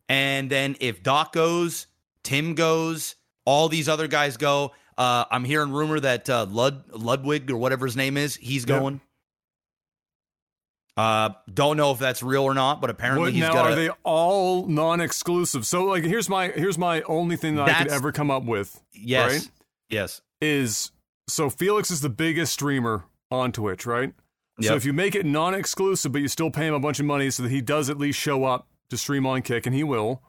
And 0.09 0.51
then 0.51 0.77
if 0.81 1.03
Doc 1.05 1.33
goes, 1.33 1.87
Tim 2.25 2.55
goes, 2.57 3.15
all 3.45 3.69
these 3.69 3.89
other 3.89 4.09
guys 4.09 4.37
go. 4.37 4.73
Uh, 4.99 5.25
I'm 5.31 5.45
hearing 5.45 5.71
rumor 5.71 6.01
that 6.01 6.29
uh, 6.29 6.47
Lud 6.47 6.85
Ludwig 6.93 7.51
or 7.51 7.57
whatever 7.57 7.87
his 7.87 7.97
name 7.97 8.17
is, 8.17 8.35
he's 8.37 8.67
Yep. 8.69 8.81
going. 8.81 9.01
Uh, 10.97 11.31
don't 11.53 11.77
know 11.77 11.93
if 11.93 11.99
that's 11.99 12.23
real 12.23 12.43
or 12.43 12.53
not, 12.53 12.81
but 12.81 12.91
apparently 12.91 13.27
What, 13.29 13.33
he's 13.33 13.41
now 13.43 13.53
got. 13.55 13.71
are 13.71 13.75
they 13.75 13.89
all 14.03 14.67
non-exclusive? 14.67 15.65
So 15.65 15.85
like 15.85 16.05
here's 16.05 16.29
my 16.29 16.49
here's 16.49 16.77
my 16.77 17.01
only 17.03 17.37
thing 17.37 17.55
that 17.57 17.69
I 17.69 17.83
could 17.85 17.93
ever 17.93 18.13
come 18.13 18.31
up 18.31 18.43
with 18.45 18.83
yes, 18.93 19.33
right? 19.33 19.51
yes, 19.89 20.21
is 20.43 20.91
so 21.29 21.49
Felix 21.49 21.91
is 21.91 22.01
the 22.03 22.11
biggest 22.11 22.53
streamer 22.53 23.05
on 23.31 23.53
Twitch, 23.53 23.87
right? 23.87 24.13
So 24.69 24.75
if 24.75 24.85
you 24.85 24.93
make 24.93 25.15
it 25.15 25.27
non-exclusive, 25.27 26.13
but 26.13 26.21
you 26.21 26.29
still 26.29 26.51
pay 26.51 26.67
him 26.67 26.75
a 26.75 26.81
bunch 26.81 27.01
of 27.01 27.07
money 27.07 27.31
so 27.31 27.43
that 27.43 27.51
he 27.51 27.61
does 27.61 27.89
at 27.89 27.99
least 27.99 28.19
show 28.19 28.45
up 28.45 28.69
to 28.91 28.97
stream 28.97 29.27
on 29.27 29.43
Kick, 29.43 29.67
and 29.67 29.75
he 29.75 29.85
will. 29.85 30.23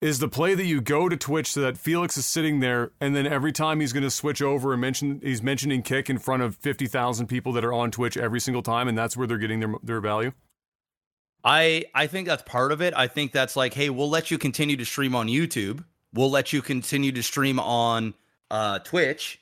Is 0.00 0.18
the 0.18 0.28
play 0.28 0.54
that 0.54 0.64
you 0.64 0.80
go 0.80 1.10
to 1.10 1.16
Twitch 1.16 1.52
so 1.52 1.60
that 1.60 1.76
Felix 1.76 2.16
is 2.16 2.24
sitting 2.24 2.60
there, 2.60 2.92
and 3.02 3.14
then 3.14 3.26
every 3.26 3.52
time 3.52 3.80
he's 3.80 3.92
going 3.92 4.02
to 4.02 4.10
switch 4.10 4.40
over 4.40 4.72
and 4.72 4.80
mention 4.80 5.20
he's 5.22 5.42
mentioning 5.42 5.82
Kick 5.82 6.08
in 6.08 6.18
front 6.18 6.42
of 6.42 6.56
fifty 6.56 6.86
thousand 6.86 7.26
people 7.26 7.52
that 7.52 7.64
are 7.66 7.72
on 7.72 7.90
Twitch 7.90 8.16
every 8.16 8.40
single 8.40 8.62
time, 8.62 8.88
and 8.88 8.96
that's 8.96 9.14
where 9.14 9.26
they're 9.26 9.36
getting 9.36 9.60
their 9.60 9.74
their 9.82 10.00
value. 10.00 10.32
I 11.44 11.84
I 11.94 12.06
think 12.06 12.26
that's 12.26 12.42
part 12.42 12.72
of 12.72 12.80
it. 12.80 12.94
I 12.96 13.08
think 13.08 13.32
that's 13.32 13.56
like, 13.56 13.74
hey, 13.74 13.90
we'll 13.90 14.08
let 14.08 14.30
you 14.30 14.38
continue 14.38 14.76
to 14.76 14.86
stream 14.86 15.14
on 15.14 15.28
YouTube. 15.28 15.84
We'll 16.14 16.30
let 16.30 16.52
you 16.52 16.62
continue 16.62 17.12
to 17.12 17.22
stream 17.22 17.60
on 17.60 18.14
uh, 18.50 18.78
Twitch. 18.80 19.40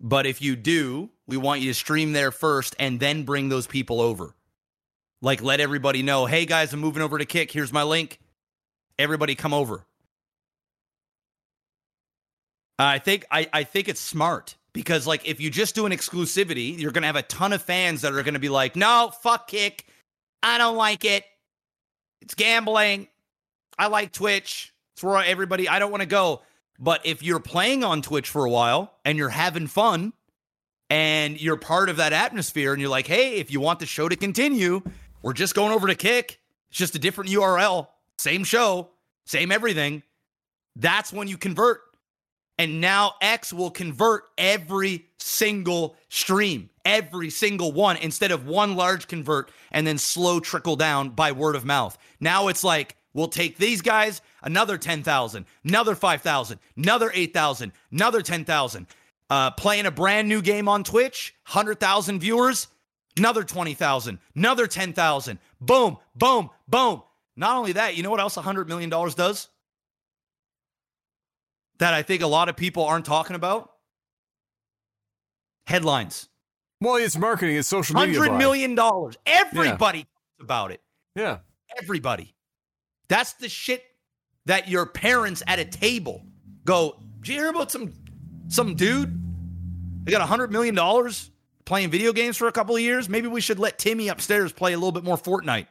But 0.00 0.26
if 0.26 0.42
you 0.42 0.54
do, 0.54 1.10
we 1.28 1.36
want 1.36 1.60
you 1.60 1.70
to 1.70 1.74
stream 1.74 2.12
there 2.12 2.32
first 2.32 2.74
and 2.80 2.98
then 2.98 3.22
bring 3.22 3.48
those 3.50 3.66
people 3.66 4.00
over. 4.00 4.34
Like, 5.20 5.42
let 5.42 5.60
everybody 5.60 6.02
know, 6.02 6.26
hey 6.26 6.46
guys, 6.46 6.72
I'm 6.72 6.80
moving 6.80 7.02
over 7.02 7.18
to 7.18 7.26
Kick. 7.26 7.52
Here's 7.52 7.72
my 7.72 7.82
link. 7.82 8.18
Everybody 8.98 9.34
come 9.34 9.54
over. 9.54 9.84
I 12.80 12.98
think 12.98 13.26
I, 13.30 13.48
I 13.52 13.64
think 13.64 13.88
it's 13.88 14.00
smart 14.00 14.56
because 14.72 15.06
like 15.06 15.26
if 15.28 15.40
you 15.40 15.50
just 15.50 15.74
do 15.74 15.86
an 15.86 15.92
exclusivity, 15.92 16.78
you're 16.78 16.92
gonna 16.92 17.08
have 17.08 17.16
a 17.16 17.22
ton 17.22 17.52
of 17.52 17.60
fans 17.60 18.02
that 18.02 18.12
are 18.12 18.22
gonna 18.22 18.38
be 18.38 18.48
like, 18.48 18.76
no, 18.76 19.12
fuck 19.22 19.48
Kick. 19.48 19.86
I 20.42 20.58
don't 20.58 20.76
like 20.76 21.04
it. 21.04 21.24
It's 22.20 22.34
gambling. 22.34 23.08
I 23.78 23.88
like 23.88 24.12
Twitch. 24.12 24.72
It's 24.94 25.02
where 25.02 25.22
everybody, 25.24 25.68
I 25.68 25.78
don't 25.78 25.90
want 25.90 26.02
to 26.02 26.08
go. 26.08 26.42
But 26.78 27.04
if 27.04 27.22
you're 27.22 27.40
playing 27.40 27.82
on 27.82 28.02
Twitch 28.02 28.28
for 28.28 28.44
a 28.44 28.50
while 28.50 28.94
and 29.04 29.18
you're 29.18 29.28
having 29.28 29.66
fun 29.66 30.12
and 30.90 31.40
you're 31.40 31.56
part 31.56 31.88
of 31.88 31.96
that 31.96 32.12
atmosphere 32.12 32.72
and 32.72 32.80
you're 32.80 32.90
like, 32.90 33.06
hey, 33.06 33.36
if 33.36 33.50
you 33.50 33.60
want 33.60 33.78
the 33.78 33.86
show 33.86 34.08
to 34.08 34.16
continue, 34.16 34.82
we're 35.22 35.32
just 35.32 35.54
going 35.54 35.72
over 35.72 35.86
to 35.86 35.94
Kick. 35.94 36.40
It's 36.70 36.78
just 36.78 36.94
a 36.94 36.98
different 36.98 37.30
URL, 37.30 37.88
same 38.18 38.44
show, 38.44 38.90
same 39.24 39.52
everything. 39.52 40.02
That's 40.76 41.12
when 41.12 41.28
you 41.28 41.36
convert. 41.36 41.80
And 42.58 42.80
now 42.80 43.14
X 43.20 43.52
will 43.52 43.70
convert 43.70 44.24
every 44.36 45.06
single 45.18 45.96
stream, 46.08 46.70
every 46.84 47.30
single 47.30 47.70
one, 47.72 47.96
instead 47.98 48.32
of 48.32 48.46
one 48.46 48.74
large 48.74 49.06
convert 49.06 49.50
and 49.70 49.86
then 49.86 49.98
slow 49.98 50.40
trickle 50.40 50.76
down 50.76 51.10
by 51.10 51.32
word 51.32 51.54
of 51.54 51.64
mouth. 51.64 51.96
Now 52.18 52.48
it's 52.48 52.64
like, 52.64 52.96
we'll 53.14 53.28
take 53.28 53.58
these 53.58 53.80
guys, 53.80 54.20
another 54.42 54.76
10,000, 54.76 55.44
another 55.64 55.94
5,000, 55.94 56.58
another 56.76 57.12
8,000, 57.14 57.72
another 57.92 58.22
10,000. 58.22 58.86
Uh, 59.30 59.50
playing 59.50 59.84
a 59.86 59.90
brand 59.90 60.28
new 60.28 60.40
game 60.40 60.68
on 60.68 60.82
Twitch, 60.84 61.34
100,000 61.48 62.18
viewers, 62.20 62.68
another 63.18 63.44
20,000, 63.44 64.18
another 64.34 64.66
10,000. 64.66 65.38
Boom, 65.60 65.98
boom, 66.14 66.50
boom. 66.66 67.02
Not 67.36 67.56
only 67.56 67.72
that, 67.72 67.96
you 67.96 68.02
know 68.02 68.10
what 68.10 68.20
else 68.20 68.36
$100 68.36 68.66
million 68.68 68.88
does? 68.88 69.48
That 71.78 71.94
I 71.94 72.02
think 72.02 72.22
a 72.22 72.26
lot 72.26 72.48
of 72.48 72.56
people 72.56 72.84
aren't 72.84 73.04
talking 73.04 73.36
about? 73.36 73.70
Headlines. 75.66 76.28
Well, 76.80 76.96
it's 76.96 77.16
marketing, 77.16 77.56
it's 77.56 77.68
social 77.68 77.96
media. 77.96 78.18
$100 78.18 78.20
million. 78.20 78.30
buy. 78.30 78.38
million 78.38 78.74
dollars. 78.74 79.16
Everybody 79.26 79.98
talks 80.00 80.40
about 80.40 80.70
it. 80.70 80.80
Yeah. 81.14 81.38
Everybody. 81.80 82.34
That's 83.08 83.34
the 83.34 83.48
shit 83.48 83.84
that 84.46 84.68
your 84.68 84.86
parents 84.86 85.42
at 85.46 85.58
a 85.58 85.64
table 85.64 86.24
go, 86.64 86.96
Did 87.20 87.28
you 87.28 87.34
hear 87.34 87.50
about 87.50 87.70
some 87.70 87.92
some 88.48 88.74
dude? 88.74 89.14
They 90.04 90.12
got 90.12 90.22
a 90.22 90.32
$100 90.32 90.50
million 90.50 90.74
playing 91.64 91.90
video 91.90 92.12
games 92.12 92.36
for 92.36 92.48
a 92.48 92.52
couple 92.52 92.74
of 92.74 92.80
years. 92.80 93.08
Maybe 93.08 93.28
we 93.28 93.40
should 93.40 93.58
let 93.58 93.78
Timmy 93.78 94.08
upstairs 94.08 94.52
play 94.52 94.72
a 94.72 94.76
little 94.76 94.92
bit 94.92 95.04
more 95.04 95.16
Fortnite. 95.16 95.66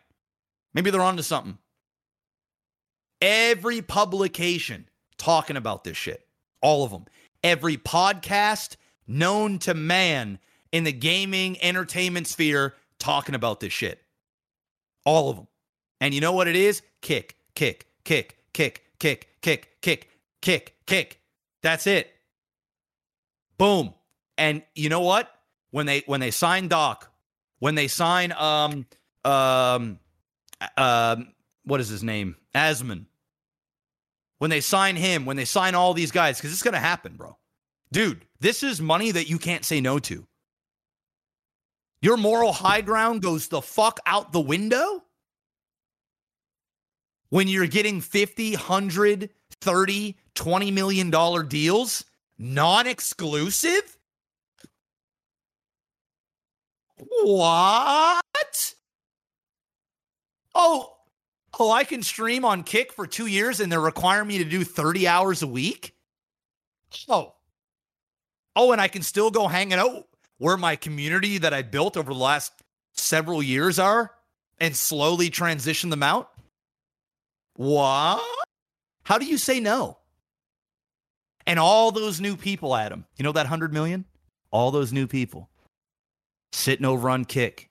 Maybe 0.74 0.92
they're 0.92 1.02
onto 1.02 1.24
something. 1.24 1.58
Every 3.20 3.82
publication 3.82 4.88
talking 5.18 5.58
about 5.58 5.84
this 5.84 5.98
shit. 5.98 6.28
All 6.62 6.84
of 6.84 6.92
them. 6.92 7.06
Every 7.44 7.78
podcast 7.78 8.76
known 9.08 9.58
to 9.60 9.74
man 9.74 10.40
in 10.72 10.84
the 10.84 10.92
gaming 10.92 11.58
entertainment 11.64 12.28
sphere 12.28 12.76
talking 13.00 13.36
about 13.36 13.60
this 13.60 13.74
shit. 13.74 14.02
All 15.04 15.30
of 15.30 15.38
them. 15.38 15.48
And 16.00 16.14
you 16.14 16.22
know 16.22 16.34
what 16.34 16.48
it 16.48 16.56
is? 16.56 16.84
Kick, 17.02 17.38
kick, 17.56 17.88
kick, 18.04 18.38
kick, 18.54 18.84
kick, 19.00 19.28
kick, 19.42 19.82
kick, 19.82 20.10
kick, 20.42 20.76
kick. 20.86 21.22
That's 21.64 21.88
it. 21.88 22.14
Boom. 23.58 23.94
And 24.38 24.62
you 24.76 24.90
know 24.90 25.02
what? 25.02 25.32
When 25.72 25.86
they 25.86 26.04
when 26.06 26.20
they 26.20 26.32
sign 26.32 26.68
Doc, 26.68 27.12
when 27.60 27.76
they 27.76 27.88
sign 27.88 28.32
um 28.32 28.86
um 29.26 30.00
um 30.78 31.34
what 31.64 31.80
is 31.82 31.90
his 31.90 32.04
name? 32.04 32.36
Asmon. 32.56 33.06
When 34.40 34.50
they 34.50 34.62
sign 34.62 34.96
him, 34.96 35.26
when 35.26 35.36
they 35.36 35.46
sign 35.46 35.74
all 35.74 35.94
these 35.94 36.12
guys, 36.12 36.38
because 36.38 36.52
it's 36.54 36.64
gonna 36.64 36.80
happen, 36.80 37.16
bro. 37.16 37.38
Dude, 37.92 38.26
this 38.40 38.64
is 38.64 38.80
money 38.80 39.12
that 39.12 39.30
you 39.30 39.40
can't 39.40 39.66
say 39.66 39.82
no 39.82 40.00
to. 40.00 40.28
Your 42.02 42.18
moral 42.18 42.54
high 42.54 42.82
ground 42.82 43.22
goes 43.22 43.48
the 43.48 43.62
fuck 43.62 44.00
out 44.06 44.32
the 44.32 44.40
window 44.40 45.04
when 47.30 47.48
you're 47.48 47.68
getting 47.68 48.02
50, 48.02 48.52
100, 48.52 49.30
30, 49.62 50.18
20 50.36 50.72
million 50.72 51.10
dollar 51.10 51.44
deals 51.44 52.06
non-exclusive? 52.38 53.98
What? 57.24 58.74
Oh, 60.56 60.94
oh, 61.60 61.72
I 61.72 61.84
can 61.84 62.02
stream 62.02 62.44
on 62.44 62.64
Kick 62.64 62.92
for 62.92 63.06
2 63.06 63.28
years 63.28 63.60
and 63.60 63.72
they're 63.72 63.80
requiring 63.80 64.28
me 64.28 64.40
to 64.40 64.44
do 64.44 64.64
30 64.64 65.08
hours 65.08 65.44
a 65.44 65.48
week? 65.48 65.96
Oh. 67.08 67.36
Oh, 68.56 68.72
and 68.72 68.82
I 68.82 68.88
can 68.88 69.04
still 69.04 69.30
go 69.30 69.48
hanging 69.48 69.78
out 69.78 70.08
where 70.40 70.58
my 70.58 70.76
community 70.76 71.38
that 71.38 71.54
I 71.54 71.62
built 71.62 71.98
over 71.98 72.12
the 72.12 72.20
last 72.20 72.52
several 72.94 73.44
years 73.44 73.78
are 73.78 74.12
and 74.60 74.76
slowly 74.76 75.30
transition 75.30 75.92
them 75.92 76.02
out? 76.02 76.32
What? 77.56 78.24
How 79.04 79.20
do 79.20 79.26
you 79.26 79.38
say 79.38 79.60
no? 79.60 79.97
And 81.48 81.60
all 81.60 81.92
those 81.92 82.20
new 82.20 82.36
people, 82.36 82.76
Adam, 82.76 83.06
you 83.16 83.24
know 83.24 83.32
that 83.32 83.46
100 83.46 83.74
million? 83.74 84.04
All 84.52 84.70
those 84.70 84.92
new 84.92 85.08
people 85.08 85.50
sitting 86.52 86.86
over 86.86 87.10
on 87.10 87.24
kick. 87.24 87.70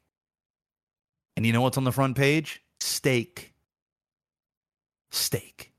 And 1.36 1.44
you 1.44 1.52
know 1.52 1.60
what's 1.60 1.76
on 1.76 1.84
the 1.84 1.92
front 1.92 2.16
page? 2.16 2.62
Stake. 2.80 3.52
Stake. 5.10 5.72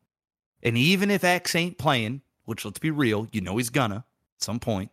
And 0.62 0.78
even 0.78 1.10
if 1.10 1.24
X 1.24 1.56
ain't 1.56 1.80
playing, 1.80 2.22
which 2.46 2.66
let's 2.66 2.80
be 2.80 2.92
real, 2.92 3.28
you 3.32 3.42
know 3.42 3.58
he's 3.58 3.72
gonna 3.72 4.06
at 4.38 4.44
some 4.44 4.60
point, 4.60 4.92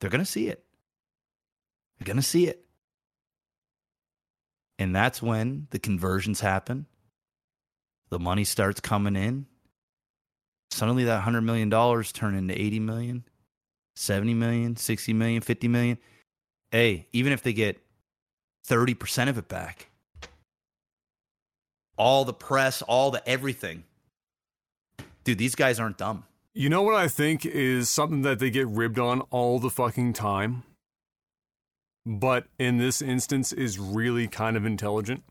they're 0.00 0.10
gonna 0.10 0.24
see 0.24 0.48
it. 0.48 0.64
They're 1.98 2.06
gonna 2.06 2.22
see 2.22 2.48
it. 2.48 2.64
And 4.78 4.94
that's 4.94 5.22
when 5.22 5.68
the 5.70 5.78
conversions 5.78 6.40
happen. 6.40 6.86
The 8.08 8.18
money 8.18 8.44
starts 8.44 8.80
coming 8.80 9.14
in. 9.14 9.46
Suddenly 10.72 11.04
that 11.04 11.22
$100 11.22 11.44
million 11.44 11.70
turn 12.14 12.34
into 12.34 12.58
80 12.58 12.80
million, 12.80 13.24
70 13.94 14.32
million, 14.32 14.76
60 14.76 15.12
million, 15.12 15.42
50 15.42 15.68
million. 15.68 15.98
Hey, 16.70 17.08
even 17.12 17.34
if 17.34 17.42
they 17.42 17.52
get 17.52 17.78
30% 18.66 19.28
of 19.28 19.36
it 19.36 19.48
back, 19.48 19.88
all 21.98 22.24
the 22.24 22.32
press, 22.32 22.80
all 22.80 23.10
the 23.10 23.26
everything. 23.28 23.84
Dude, 25.24 25.36
these 25.36 25.54
guys 25.54 25.78
aren't 25.78 25.98
dumb. 25.98 26.24
You 26.54 26.70
know 26.70 26.82
what 26.82 26.94
I 26.94 27.06
think 27.06 27.44
is 27.44 27.90
something 27.90 28.22
that 28.22 28.38
they 28.38 28.48
get 28.48 28.66
ribbed 28.66 28.98
on 28.98 29.20
all 29.30 29.58
the 29.58 29.68
fucking 29.68 30.14
time? 30.14 30.62
But 32.06 32.46
in 32.58 32.78
this 32.78 33.02
instance 33.02 33.52
is 33.52 33.78
really 33.78 34.26
kind 34.26 34.56
of 34.56 34.64
intelligent. 34.64 35.22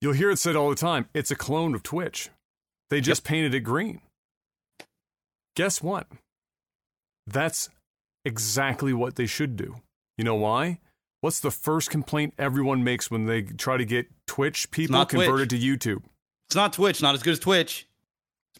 You'll 0.00 0.14
hear 0.14 0.30
it 0.30 0.38
said 0.38 0.56
all 0.56 0.70
the 0.70 0.76
time 0.76 1.08
it's 1.14 1.30
a 1.30 1.36
clone 1.36 1.74
of 1.74 1.82
Twitch. 1.82 2.30
They 2.88 3.00
just 3.00 3.22
painted 3.24 3.54
it 3.54 3.60
green. 3.60 4.00
Guess 5.56 5.82
what? 5.82 6.06
That's 7.26 7.68
exactly 8.24 8.92
what 8.92 9.16
they 9.16 9.26
should 9.26 9.56
do. 9.56 9.76
You 10.18 10.24
know 10.24 10.34
why? 10.34 10.80
What's 11.20 11.40
the 11.40 11.50
first 11.50 11.90
complaint 11.90 12.34
everyone 12.38 12.82
makes 12.82 13.10
when 13.10 13.26
they 13.26 13.42
try 13.42 13.76
to 13.76 13.84
get 13.84 14.06
Twitch 14.26 14.70
people 14.70 14.94
not 14.94 15.10
Twitch. 15.10 15.26
converted 15.26 15.50
to 15.50 15.58
YouTube? 15.58 16.02
It's 16.48 16.56
not 16.56 16.72
Twitch, 16.72 17.02
not 17.02 17.14
as 17.14 17.22
good 17.22 17.32
as 17.32 17.38
Twitch. 17.38 17.86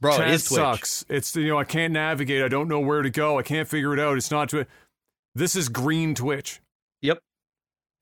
Bro, 0.01 0.17
Chat 0.17 0.29
it 0.29 0.35
is 0.35 0.45
Twitch. 0.45 0.57
sucks. 0.57 1.05
It's 1.09 1.35
you 1.37 1.49
know 1.49 1.59
I 1.59 1.65
can't 1.65 1.93
navigate. 1.93 2.43
I 2.43 2.49
don't 2.49 2.69
know 2.69 2.81
where 2.81 3.03
to 3.03 3.11
go. 3.11 3.39
I 3.39 3.43
can't 3.43 3.69
figure 3.69 3.93
it 3.93 3.99
out. 3.99 4.17
It's 4.17 4.31
not 4.31 4.51
Twitch. 4.51 4.69
This 5.35 5.57
is 5.57 5.69
green 5.69 6.15
Twitch. 6.15 6.61
Yep. 7.03 7.19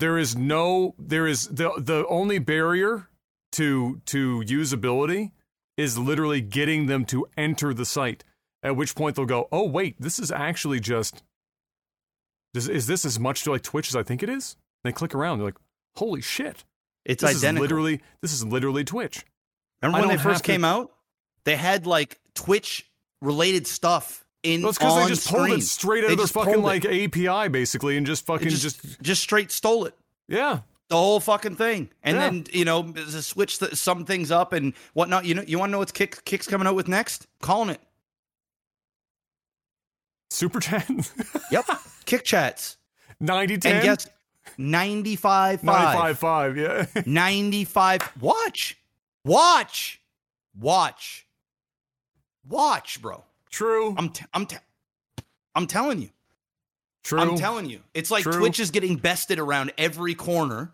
There 0.01 0.18
is 0.18 0.36
no. 0.36 0.95
There 0.99 1.26
is 1.26 1.49
the 1.49 1.72
the 1.78 2.07
only 2.09 2.39
barrier 2.39 3.09
to 3.59 4.00
to 4.06 4.40
usability 4.46 5.32
is 5.76 5.96
literally 5.98 6.40
getting 6.40 6.86
them 6.86 7.04
to 7.06 7.26
enter 7.36 7.72
the 7.74 7.84
site. 7.84 8.24
At 8.62 8.74
which 8.74 8.94
point 8.96 9.14
they'll 9.16 9.26
go, 9.26 9.46
"Oh 9.52 9.68
wait, 9.68 9.94
this 10.00 10.18
is 10.18 10.32
actually 10.32 10.80
just. 10.80 11.22
Is, 12.54 12.68
is 12.68 12.86
this 12.86 13.04
as 13.04 13.20
much 13.20 13.46
like 13.46 13.62
Twitch 13.62 13.88
as 13.88 13.94
I 13.96 14.02
think 14.02 14.22
it 14.22 14.28
is?" 14.28 14.56
They 14.84 14.92
click 14.92 15.14
around. 15.14 15.38
They're 15.38 15.46
like, 15.48 15.59
"Holy 15.96 16.20
shit! 16.20 16.64
It's 17.04 17.22
This 17.22 17.36
identical. 17.36 17.64
is 17.64 17.70
literally 17.70 18.00
this 18.22 18.32
is 18.32 18.44
literally 18.44 18.84
Twitch." 18.84 19.24
Remember 19.82 20.06
when 20.09 20.16
they 20.16 20.22
first 20.22 20.44
to- 20.44 20.50
came 20.52 20.64
out? 20.64 20.90
They 21.44 21.56
had 21.56 21.86
like 21.86 22.18
Twitch 22.34 22.90
related 23.22 23.66
stuff 23.66 24.24
in 24.42 24.62
Well, 24.62 24.70
it's 24.70 24.78
because 24.78 25.02
they 25.04 25.09
just 25.09 25.28
pulled 25.28 25.50
it 25.50 25.62
straight 25.62 26.04
out 26.04 26.09
They 26.09 26.12
of 26.14 26.18
their 26.18 26.26
fucking 26.26 26.62
like. 26.62 26.84
API 26.84 27.48
basically, 27.48 27.96
and 27.96 28.04
just 28.06 28.26
fucking 28.26 28.48
just, 28.48 28.62
just 28.62 29.00
just 29.02 29.22
straight 29.22 29.50
stole 29.52 29.84
it. 29.84 29.94
yeah. 30.28 30.61
The 30.89 30.97
whole 30.97 31.20
fucking 31.20 31.57
thing, 31.57 31.91
and 32.03 32.16
Yeah. 32.16 32.22
then 32.30 32.45
you 32.51 32.64
know 32.64 32.95
switch 33.20 33.59
the, 33.59 33.76
some 33.76 34.05
things 34.07 34.30
up 34.30 34.53
and 34.55 34.72
whatnot. 34.95 35.26
You 35.26 35.34
know, 35.34 35.45
you 35.47 35.59
want 35.59 35.68
to 35.68 35.72
know 35.72 35.78
what's 35.78 35.93
kick 35.93 36.24
kicks 36.24 36.47
coming 36.47 36.66
out 36.66 36.74
with 36.74 36.89
next? 36.89 37.26
Calling 37.43 37.68
it. 37.70 37.80
Super 40.30 40.61
chat 40.61 40.89
Yep, 41.51 41.66
kick 42.05 42.24
chats. 42.24 42.76
90 43.20 43.59
10 43.59 43.74
And 43.74 43.82
guess 43.84 44.07
95 44.57 45.62
95 45.64 46.18
5 46.18 46.57
yeah. 46.57 46.86
95 47.07 48.12
watch. 48.20 48.78
Watch. 49.24 50.01
Watch. 50.59 51.26
Watch 52.49 53.03
bro. 53.03 53.24
True. 53.51 53.95
I'm 53.99 54.11
t- 54.11 54.24
i'm 54.32 54.47
t- 54.47 54.57
i'm 55.55 55.66
telling 55.66 56.01
you. 56.01 56.11
True. 57.03 57.20
I'm 57.20 57.36
telling 57.36 57.68
you. 57.68 57.80
It's 57.95 58.11
like 58.11 58.22
True. 58.22 58.39
twitch 58.39 58.61
is 58.61 58.70
getting 58.70 58.97
bested 58.97 59.39
around 59.39 59.72
every 59.78 60.14
corner 60.14 60.72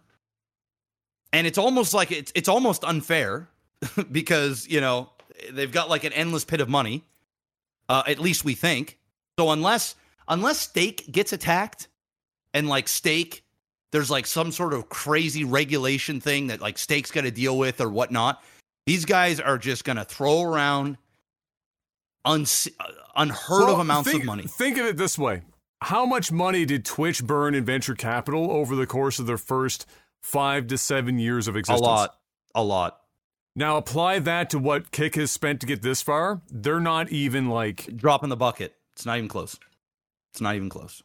and 1.35 1.47
it's 1.47 1.59
almost 1.59 1.93
like 1.93 2.12
it's 2.12 2.32
it's 2.35 2.49
almost 2.49 2.85
unfair 2.85 3.49
because 4.12 4.66
you 4.68 4.80
know 4.80 5.11
they've 5.53 5.72
got 5.72 5.91
like 5.91 6.05
an 6.05 6.12
endless 6.12 6.45
pit 6.45 6.61
of 6.61 6.68
money 6.68 7.05
uh, 7.89 8.03
at 8.07 8.18
least 8.18 8.45
we 8.45 8.55
think. 8.55 8.99
So 9.39 9.51
unless 9.51 9.97
unless 10.28 10.61
stake 10.61 11.11
gets 11.11 11.32
attacked 11.32 11.89
and 12.55 12.68
like 12.68 12.89
stake 12.89 13.45
there's 13.93 14.11
like 14.11 14.26
some 14.26 14.53
sort 14.53 14.72
of 14.72 14.89
crazy 14.89 15.45
regulation 15.45 16.20
thing 16.20 16.47
that 16.47 16.61
like 16.61 16.78
stake's 16.78 17.11
got 17.11 17.22
to 17.22 17.30
deal 17.30 17.59
with 17.59 17.80
or 17.80 17.91
whatnot 17.91 18.43
these 18.87 19.05
guys 19.05 19.41
are 19.41 19.59
just 19.59 19.85
going 19.85 19.97
to 19.97 20.05
throw 20.05 20.43
around 20.43 20.99
uns- 22.24 22.68
uh, 22.80 22.85
unheard 23.16 23.68
of 23.68 23.78
amounts 23.78 24.11
think, 24.11 24.22
of 24.22 24.26
money. 24.26 24.45
think 24.47 24.78
of 24.78 24.87
it 24.87 24.97
this 24.97 25.18
way. 25.18 25.43
How 25.80 26.07
much 26.07 26.32
money 26.32 26.64
did 26.64 26.85
twitch 26.85 27.24
burn 27.24 27.55
in 27.55 27.64
venture 27.64 27.95
capital 27.95 28.51
over 28.51 28.74
the 28.76 28.87
course 28.87 29.18
of 29.18 29.26
their 29.26 29.39
first 29.39 29.87
five 30.25 30.66
to 30.68 30.79
seven 30.79 31.18
years 31.18 31.47
of 31.49 31.57
existence. 31.57 31.81
a 31.81 31.85
lot 31.85 32.16
a 32.55 32.62
lot 32.64 33.01
now 33.55 33.77
apply 33.77 34.18
that 34.18 34.49
to 34.51 34.59
what 34.59 34.91
kick 34.91 35.14
has 35.16 35.31
spent 35.31 35.61
to 35.61 35.66
get 35.66 35.83
this 35.83 36.01
far 36.01 36.41
they're 36.51 36.81
not 36.81 37.11
even 37.11 37.49
like 37.51 37.95
drop 37.97 38.25
in 38.25 38.31
the 38.31 38.37
bucket 38.37 38.75
it's 38.95 39.05
not 39.05 39.16
even 39.18 39.29
close 39.29 39.59
it's 40.33 40.41
not 40.41 40.55
even 40.57 40.68
close 40.70 41.03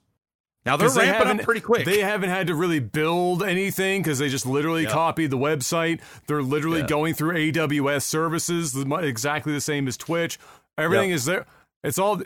Now 0.66 0.78
they're 0.78 0.90
ramping 0.90 1.40
up 1.40 1.46
pretty 1.46 1.62
quick. 1.62 1.86
They 1.86 2.00
haven't 2.02 2.30
had 2.30 2.48
to 2.48 2.56
really 2.56 2.80
build 2.80 3.44
anything 3.44 4.02
because 4.02 4.20
they 4.20 4.30
just 4.30 4.46
literally 4.46 4.84
Yep. 4.84 4.92
copied 4.92 5.32
the 5.32 5.38
website. 5.38 6.00
They're 6.28 6.42
literally 6.44 6.82
Yeah. 6.82 6.88
going 6.88 7.14
through 7.14 7.36
AWS 7.38 8.04
services, 8.06 8.76
exactly 8.76 9.54
the 9.54 9.62
same 9.62 9.88
as 9.88 9.96
Twitch. 9.98 10.38
Everything 10.78 11.10
Yep. 11.10 11.16
is 11.16 11.26
there. 11.26 11.46
It's 11.84 11.98
all. 11.98 12.22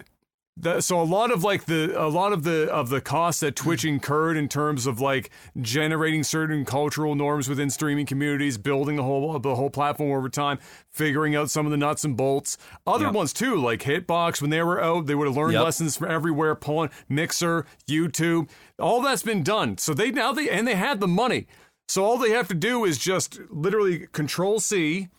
The, 0.55 0.81
so 0.81 1.01
a 1.01 1.03
lot 1.03 1.31
of 1.31 1.43
like 1.43 1.65
the 1.65 1.99
a 1.99 2.05
lot 2.07 2.31
of 2.31 2.43
the 2.43 2.71
of 2.71 2.89
the 2.89 3.01
costs 3.01 3.39
that 3.39 3.55
Mm. 3.55 3.63
Twitch 3.63 3.83
incurred 3.85 4.37
in 4.37 4.47
terms 4.47 4.85
of 4.85 4.99
like 5.01 5.31
generating 5.59 6.23
certain 6.23 6.63
cultural 6.63 7.15
norms 7.15 7.49
within 7.49 7.71
streaming 7.71 8.05
communities, 8.05 8.59
building 8.59 8.97
the 8.97 9.03
whole 9.03 9.39
the 9.39 9.55
whole 9.55 9.71
platform 9.71 10.11
over 10.11 10.29
time, 10.29 10.59
figuring 10.91 11.35
out 11.35 11.49
some 11.49 11.65
of 11.65 11.71
the 11.71 11.77
nuts 11.77 12.03
and 12.03 12.15
bolts. 12.15 12.57
Other 12.85 13.05
Yep. 13.05 13.13
ones 13.15 13.33
too, 13.33 13.55
like 13.55 13.81
Hitbox 13.81 14.41
when 14.41 14.51
they 14.51 14.61
were 14.61 14.79
out, 14.79 15.07
they 15.07 15.15
would 15.15 15.25
have 15.27 15.35
learned 15.35 15.53
Yep. 15.53 15.63
lessons 15.63 15.97
from 15.97 16.11
everywhere. 16.11 16.53
Pulling 16.53 16.91
Mixer, 17.09 17.65
YouTube, 17.89 18.47
all 18.77 19.01
that's 19.01 19.23
been 19.23 19.41
done. 19.41 19.79
So 19.79 19.95
they 19.95 20.11
now 20.11 20.33
they 20.33 20.51
and 20.51 20.67
they 20.67 20.75
had 20.75 20.99
the 20.99 21.07
money. 21.07 21.47
So 21.87 22.05
all 22.05 22.19
they 22.19 22.29
have 22.29 22.47
to 22.49 22.53
do 22.53 22.85
is 22.85 22.99
just 22.99 23.39
literally 23.49 24.05
Control 24.11 24.59
C, 24.59 25.09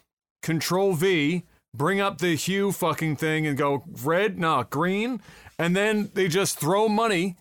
Control 0.42 0.92
V, 0.94 1.42
bring 1.74 2.00
up 2.00 2.18
the 2.18 2.34
hue 2.36 2.72
fucking 2.72 3.16
thing 3.16 3.46
and 3.46 3.58
go 3.58 3.84
red, 4.02 4.38
nah, 4.38 4.62
green, 4.62 5.20
and 5.58 5.76
then 5.76 6.10
they 6.14 6.28
just 6.28 6.58
throw 6.58 6.88
money. 6.88 7.36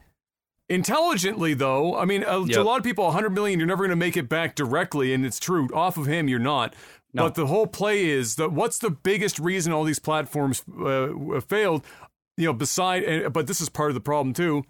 Intelligently, 0.70 1.54
though, 1.54 1.96
I 1.96 2.06
mean, 2.06 2.24
uh, 2.24 2.46
to 2.48 2.62
a 2.62 2.64
lot 2.64 2.80
of 2.80 2.84
people, 2.84 3.06
100 3.06 3.30
million, 3.30 3.60
you're 3.60 3.68
never 3.68 3.84
going 3.84 3.92
to 3.92 3.96
make 3.96 4.18
it 4.18 4.28
back 4.28 4.56
directly, 4.56 5.14
and 5.14 5.26
it's 5.26 5.40
true. 5.40 5.68
Off 5.74 5.98
of 5.98 6.08
him, 6.08 6.28
you're 6.28 6.40
not. 6.40 6.74
No. 7.14 7.24
But 7.24 7.36
the 7.36 7.46
whole 7.46 7.68
play 7.68 8.06
is 8.06 8.36
that 8.36 8.52
what's 8.52 8.80
the 8.80 8.90
biggest 8.90 9.38
reason 9.38 9.72
all 9.72 9.84
these 9.84 10.00
platforms 10.00 10.64
uh, 10.84 11.40
failed? 11.48 11.86
You 12.38 12.48
know, 12.48 12.54
beside, 12.54 13.32
but 13.32 13.46
this 13.46 13.62
is 13.62 13.70
part 13.70 13.92
of 13.92 13.94
the 13.94 14.02
problem 14.02 14.34
too, 14.34 14.64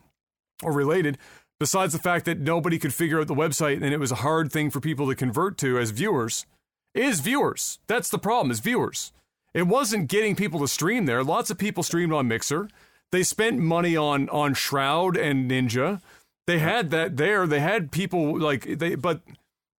or 0.61 0.73
related. 0.73 1.17
Besides 1.59 1.93
the 1.93 1.99
fact 1.99 2.25
that 2.25 2.39
nobody 2.39 2.77
could 2.77 2.93
figure 2.93 3.21
out 3.21 3.27
the 3.27 3.35
website, 3.35 3.75
and 3.75 3.93
it 3.93 3.99
was 3.99 4.11
a 4.11 4.15
hard 4.15 4.51
thing 4.51 4.69
for 4.69 4.81
people 4.81 5.07
to 5.07 5.15
convert 5.15 5.57
to 5.59 5.77
as 5.77 5.91
viewers, 5.91 6.45
is 6.93 7.21
viewers. 7.21 7.79
That's 7.87 8.09
the 8.09 8.19
problem. 8.19 8.51
Is 8.51 8.59
viewers. 8.59 9.13
It 9.53 9.67
wasn't 9.67 10.07
getting 10.07 10.35
people 10.35 10.59
to 10.61 10.67
stream 10.67 11.05
there. 11.05 11.23
Lots 11.23 11.49
of 11.49 11.57
people 11.57 11.83
streamed 11.83 12.13
on 12.13 12.27
Mixer. 12.27 12.69
They 13.11 13.23
spent 13.23 13.59
money 13.59 13.95
on 13.95 14.27
on 14.29 14.53
Shroud 14.55 15.15
and 15.17 15.49
Ninja. 15.49 16.01
They 16.47 16.59
had 16.59 16.89
that 16.91 17.17
there. 17.17 17.45
They 17.45 17.59
had 17.59 17.91
people 17.91 18.37
like 18.39 18.79
they, 18.79 18.95
but 18.95 19.21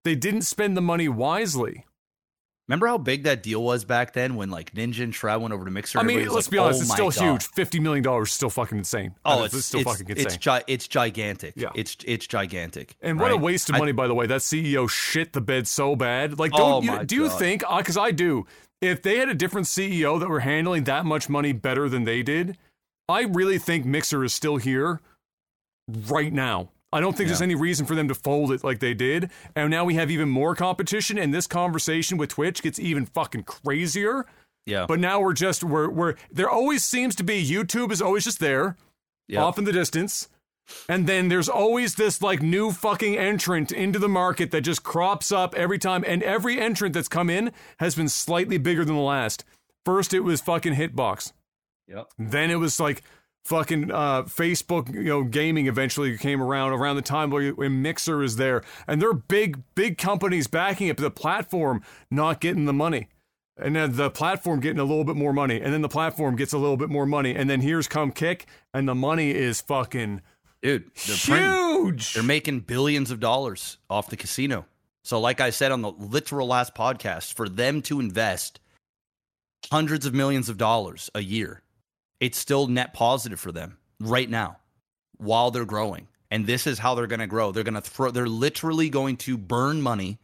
they 0.05 0.15
didn't 0.15 0.43
spend 0.43 0.77
the 0.77 0.81
money 0.81 1.09
wisely. 1.09 1.85
Remember 2.67 2.87
how 2.87 2.97
big 2.97 3.25
that 3.25 3.43
deal 3.43 3.61
was 3.61 3.85
back 3.85 4.13
then 4.13 4.35
when 4.35 4.49
like 4.49 4.73
Ninja 4.73 5.03
and 5.03 5.13
Shroud 5.13 5.39
went 5.39 5.53
over 5.53 5.65
to 5.65 5.69
Mixer? 5.69 5.99
I 5.99 6.03
mean, 6.03 6.21
let's 6.29 6.47
like, 6.47 6.49
be 6.49 6.57
honest, 6.57 6.79
"Oh 6.79 6.81
it's 7.07 7.15
still 7.15 7.27
God." 7.27 7.33
huge. 7.33 7.47
Fifty 7.49 7.79
million 7.79 8.03
dollars 8.03 8.29
is 8.29 8.33
still 8.33 8.49
fucking 8.49 8.77
insane. 8.79 9.13
Oh, 9.23 9.41
Uh, 9.41 9.45
it's, 9.45 9.65
still 9.65 9.81
it's, 9.81 9.91
fucking 9.91 10.09
insane. 10.09 10.25
It's, 10.25 10.37
gi- 10.37 10.63
it's 10.67 10.87
gigantic. 10.87 11.53
Yeah. 11.57 11.69
It's 11.75 11.95
it's 12.05 12.25
gigantic. 12.25 12.95
and 13.01 13.19
what 13.19 13.31
a 13.31 13.37
waste 13.37 13.69
of 13.69 13.75
I- 13.75 13.79
money, 13.79 13.91
by 13.91 14.07
the 14.07 14.15
way. 14.15 14.25
That 14.25 14.41
CEO 14.41 14.89
shit 14.89 15.33
the 15.33 15.41
bed 15.41 15.67
so 15.67 15.95
bad. 15.95 16.39
Like, 16.39 16.51
Oh 16.55 16.57
don't 16.57 16.83
you, 16.85 16.91
my 16.91 17.03
do 17.03 17.15
you 17.17 17.29
think? 17.29 17.61
Because 17.77 17.97
I 17.97 18.09
do. 18.09 18.47
If 18.85 19.01
they 19.01 19.17
had 19.17 19.29
a 19.29 19.33
different 19.33 19.67
CEO 19.67 20.19
that 20.19 20.29
were 20.29 20.41
handling 20.41 20.83
that 20.85 21.05
much 21.05 21.29
money 21.29 21.51
better 21.51 21.89
than 21.89 22.03
they 22.03 22.23
did, 22.23 22.57
I 23.07 23.23
really 23.23 23.57
think 23.57 23.85
Mixer 23.85 24.23
is 24.23 24.33
still 24.33 24.57
here 24.57 25.01
right 25.87 26.31
now. 26.31 26.69
I 26.91 27.01
don't 27.01 27.15
think 27.15 27.27
there's 27.27 27.41
any 27.41 27.55
reason 27.55 27.85
for 27.85 27.93
them 27.93 28.07
to 28.07 28.15
fold 28.15 28.53
it 28.53 28.63
like 28.63 28.79
they 28.79 28.93
did. 28.93 29.29
And 29.53 29.69
now 29.69 29.83
we 29.83 29.95
have 29.95 30.09
even 30.09 30.29
more 30.29 30.55
competition, 30.55 31.17
and 31.17 31.33
this 31.33 31.45
conversation 31.45 32.17
with 32.17 32.29
Twitch 32.29 32.61
gets 32.61 32.79
even 32.79 33.05
fucking 33.05 33.43
crazier. 33.43 34.25
Yeah. 34.65 34.85
But 34.87 34.99
now 34.99 35.19
we're 35.19 35.33
just 35.33 35.63
we're 35.63 35.89
we're 35.89 36.15
there 36.31 36.49
always 36.49 36.83
seems 36.83 37.15
to 37.15 37.23
be 37.23 37.45
YouTube 37.45 37.91
is 37.91 38.01
always 38.01 38.23
just 38.23 38.39
there, 38.39 38.77
yeah. 39.27 39.43
off 39.43 39.57
in 39.57 39.65
the 39.65 39.73
distance. 39.73 40.29
And 40.89 41.07
then 41.07 41.29
there's 41.29 41.49
always 41.49 41.95
this 41.95 42.21
like 42.21 42.41
new 42.41 42.71
fucking 42.71 43.17
entrant 43.17 43.71
into 43.71 43.99
the 43.99 44.09
market 44.09 44.51
that 44.51 44.61
just 44.61 44.83
crops 44.83 45.31
up 45.31 45.55
every 45.55 45.79
time. 45.79 46.03
And 46.07 46.23
every 46.23 46.59
entrant 46.59 46.93
that's 46.93 47.07
come 47.07 47.29
in 47.29 47.51
has 47.79 47.95
been 47.95 48.09
slightly 48.09 48.57
bigger 48.57 48.85
than 48.85 48.95
the 48.95 49.01
last. 49.01 49.43
First, 49.83 50.13
it 50.13 50.21
was 50.21 50.41
fucking 50.41 50.73
Hitbox. 50.73 51.33
Yep. 51.87 52.07
Then 52.17 52.49
it 52.49 52.55
was 52.55 52.79
like 52.79 53.03
fucking 53.43 53.91
uh, 53.91 54.23
Facebook, 54.23 54.91
you 54.91 55.03
know, 55.03 55.23
gaming 55.23 55.67
eventually 55.67 56.17
came 56.17 56.41
around 56.41 56.73
around 56.73 56.95
the 56.95 57.01
time 57.03 57.29
where, 57.29 57.51
where 57.51 57.69
Mixer 57.69 58.23
is 58.23 58.37
there. 58.37 58.63
And 58.87 59.01
they're 59.01 59.13
big, 59.13 59.61
big 59.75 59.97
companies 59.97 60.47
backing 60.47 60.87
it, 60.87 60.97
but 60.97 61.03
the 61.03 61.11
platform 61.11 61.83
not 62.09 62.41
getting 62.41 62.65
the 62.65 62.73
money. 62.73 63.07
And 63.57 63.75
then 63.75 63.95
the 63.95 64.09
platform 64.09 64.59
getting 64.59 64.79
a 64.79 64.83
little 64.83 65.05
bit 65.05 65.15
more 65.15 65.31
money. 65.31 65.61
And 65.61 65.71
then 65.71 65.81
the 65.81 65.89
platform 65.89 66.35
gets 66.35 66.51
a 66.51 66.57
little 66.57 66.75
bit 66.75 66.89
more 66.89 67.05
money. 67.05 67.35
And 67.35 67.49
then 67.49 67.61
here's 67.61 67.87
come 67.87 68.11
Kick, 68.11 68.47
and 68.73 68.87
the 68.87 68.95
money 68.95 69.31
is 69.31 69.61
fucking 69.61 70.21
Dude, 70.65 70.89
they're 71.05 71.15
printing- 71.15 71.51
huge. 71.51 72.13
They're 72.15 72.23
making 72.23 72.61
billions 72.61 73.11
of 73.11 73.19
dollars 73.19 73.77
off 73.87 74.09
the 74.09 74.17
casino. 74.17 74.65
So, 75.03 75.19
like 75.19 75.39
I 75.39 75.51
said 75.51 75.71
on 75.71 75.83
the 75.83 75.91
literal 75.91 76.47
last 76.47 76.73
podcast, 76.73 77.33
for 77.33 77.47
them 77.47 77.83
to 77.83 77.99
invest 77.99 78.59
hundreds 79.71 80.07
of 80.07 80.15
millions 80.15 80.49
of 80.49 80.57
dollars 80.57 81.11
a 81.13 81.21
year, 81.21 81.61
it's 82.19 82.39
still 82.39 82.65
net 82.65 82.95
positive 82.95 83.39
for 83.39 83.51
them 83.51 83.77
right 83.99 84.27
now 84.27 84.57
while 85.17 85.51
they're 85.51 85.65
growing. 85.65 86.07
And 86.31 86.47
this 86.47 86.65
is 86.65 86.79
how 86.79 86.95
they're 86.95 87.05
going 87.05 87.19
to 87.19 87.27
grow. 87.27 87.51
They're 87.51 87.63
going 87.63 87.75
to 87.75 87.81
throw, 87.81 88.09
they're 88.09 88.25
literally 88.25 88.89
going 88.89 89.17
to 89.17 89.37
burn 89.37 89.83
money 89.83 90.17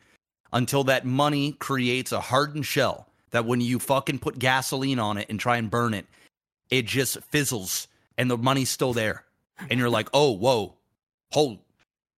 until 0.52 0.86
that 0.86 1.06
money 1.06 1.52
creates 1.52 2.12
a 2.12 2.20
hardened 2.20 2.66
shell 2.66 3.08
that 3.30 3.46
when 3.46 3.62
you 3.62 3.78
fucking 3.78 4.18
put 4.18 4.40
gasoline 4.40 4.98
on 4.98 5.20
it 5.20 5.30
and 5.30 5.40
try 5.40 5.58
and 5.58 5.70
burn 5.70 5.94
it, 5.94 6.08
it 6.72 6.88
just 6.88 7.22
fizzles 7.26 7.88
and 8.18 8.32
the 8.32 8.40
money's 8.40 8.72
still 8.72 8.94
there. 8.94 9.24
And 9.70 9.80
you're 9.80 9.90
like, 9.90 10.10
oh, 10.14 10.32
whoa, 10.32 10.76
hold, 11.32 11.60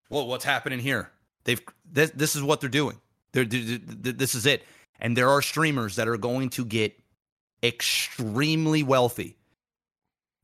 whoa, 0.08 0.24
what's 0.24 0.44
happening 0.44 0.78
here? 0.78 1.10
They've 1.44 1.60
this, 1.90 2.10
this 2.10 2.36
is 2.36 2.42
what 2.42 2.60
they're 2.60 2.70
doing. 2.70 3.00
They're, 3.32 3.44
they 3.44 3.78
this 4.12 4.34
is 4.34 4.46
it. 4.46 4.64
And 5.00 5.16
there 5.16 5.28
are 5.28 5.42
streamers 5.42 5.96
that 5.96 6.08
are 6.08 6.16
going 6.16 6.50
to 6.50 6.64
get 6.64 6.96
extremely 7.62 8.82
wealthy. 8.82 9.36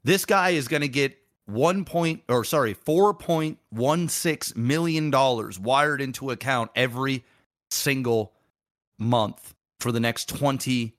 This 0.04 0.24
guy 0.24 0.50
is 0.50 0.68
going 0.68 0.82
to 0.82 0.88
get 0.88 1.18
one 1.46 1.84
point 1.84 2.22
or 2.28 2.44
sorry, 2.44 2.74
four 2.74 3.14
point 3.14 3.58
one 3.70 4.08
six 4.08 4.54
million 4.56 5.10
dollars 5.10 5.58
wired 5.58 6.00
into 6.00 6.30
account 6.30 6.70
every 6.74 7.24
single 7.70 8.32
month 8.98 9.54
for 9.80 9.92
the 9.92 10.00
next 10.00 10.28
twenty 10.28 10.96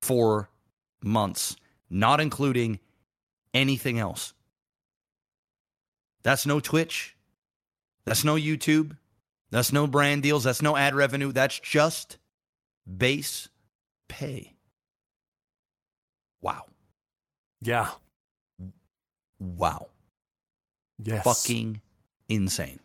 four 0.00 0.48
months, 1.02 1.56
not 1.90 2.20
including 2.20 2.80
anything 3.54 3.98
else. 3.98 4.32
That's 6.22 6.46
no 6.46 6.60
Twitch. 6.60 7.16
That's 8.04 8.24
no 8.24 8.34
YouTube. 8.36 8.96
That's 9.50 9.72
no 9.72 9.86
brand 9.86 10.22
deals. 10.22 10.44
That's 10.44 10.62
no 10.62 10.76
ad 10.76 10.94
revenue. 10.94 11.32
That's 11.32 11.58
just 11.60 12.18
base 12.98 13.48
pay. 14.08 14.54
Wow. 16.40 16.64
yeah. 17.60 17.90
Wow. 19.38 19.88
Yes. 21.02 21.24
Fucking 21.24 21.80
insane. 22.28 22.78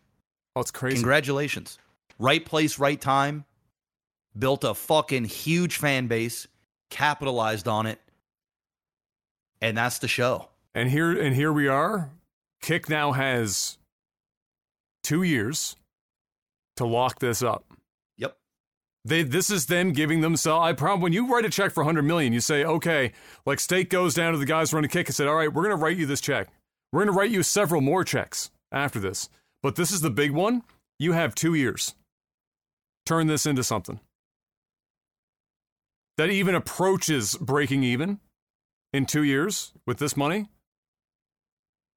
Oh, 0.56 0.60
it's 0.60 0.70
crazy. 0.70 0.96
Congratulations. 0.96 1.78
Right 2.18 2.44
place, 2.44 2.78
right 2.78 3.00
time. 3.00 3.44
Built 4.36 4.64
a 4.64 4.74
fucking 4.74 5.24
huge 5.24 5.76
fan 5.76 6.06
base, 6.08 6.46
capitalized 6.90 7.68
on 7.68 7.86
it. 7.86 8.00
And 9.60 9.76
that's 9.76 9.98
the 9.98 10.08
show. 10.08 10.48
and 10.74 10.88
here 10.90 11.10
and 11.20 11.34
here 11.34 11.52
we 11.52 11.66
are. 11.68 12.10
Kick 12.60 12.88
now 12.88 13.12
has 13.12 13.78
two 15.02 15.22
years 15.22 15.76
to 16.76 16.86
lock 16.86 17.18
this 17.18 17.42
up. 17.42 17.64
Yep. 18.16 18.36
They, 19.04 19.22
this 19.22 19.50
is 19.50 19.66
them 19.66 19.92
giving 19.92 20.20
themselves. 20.20 20.66
I 20.66 20.72
promise. 20.72 21.02
When 21.02 21.12
you 21.12 21.32
write 21.32 21.44
a 21.44 21.50
check 21.50 21.72
for 21.72 21.82
100 21.82 22.02
million, 22.02 22.32
you 22.32 22.40
say, 22.40 22.64
okay, 22.64 23.12
like 23.46 23.60
Stake 23.60 23.90
goes 23.90 24.14
down 24.14 24.32
to 24.32 24.38
the 24.38 24.46
guys 24.46 24.72
running 24.72 24.90
kick 24.90 25.08
and 25.08 25.14
said, 25.14 25.28
all 25.28 25.36
right, 25.36 25.52
we're 25.52 25.64
going 25.64 25.76
to 25.76 25.82
write 25.82 25.96
you 25.96 26.06
this 26.06 26.20
check. 26.20 26.48
We're 26.92 27.04
going 27.04 27.14
to 27.14 27.18
write 27.18 27.30
you 27.30 27.42
several 27.42 27.80
more 27.80 28.04
checks 28.04 28.50
after 28.72 28.98
this. 28.98 29.28
But 29.62 29.76
this 29.76 29.92
is 29.92 30.00
the 30.00 30.10
big 30.10 30.32
one. 30.32 30.62
You 30.98 31.12
have 31.12 31.34
two 31.34 31.54
years. 31.54 31.94
Turn 33.06 33.26
this 33.26 33.46
into 33.46 33.64
something 33.64 34.00
that 36.18 36.30
even 36.30 36.54
approaches 36.54 37.36
breaking 37.36 37.84
even 37.84 38.18
in 38.92 39.06
two 39.06 39.22
years 39.22 39.72
with 39.86 39.98
this 39.98 40.16
money. 40.16 40.48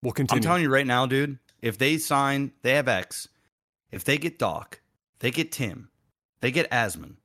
We'll 0.03 0.13
continue. 0.13 0.39
I'm 0.39 0.43
telling 0.43 0.63
you 0.63 0.69
right 0.69 0.85
now, 0.87 1.05
dude, 1.05 1.37
if 1.61 1.77
they 1.77 1.97
sign, 1.97 2.51
they 2.63 2.73
have 2.75 2.87
X. 2.87 3.27
If 3.91 4.03
they 4.03 4.17
get 4.17 4.39
Doc, 4.39 4.79
they 5.19 5.31
get 5.31 5.51
Tim, 5.51 5.89
they 6.41 6.51
get 6.51 6.69
Asmon. 6.71 7.15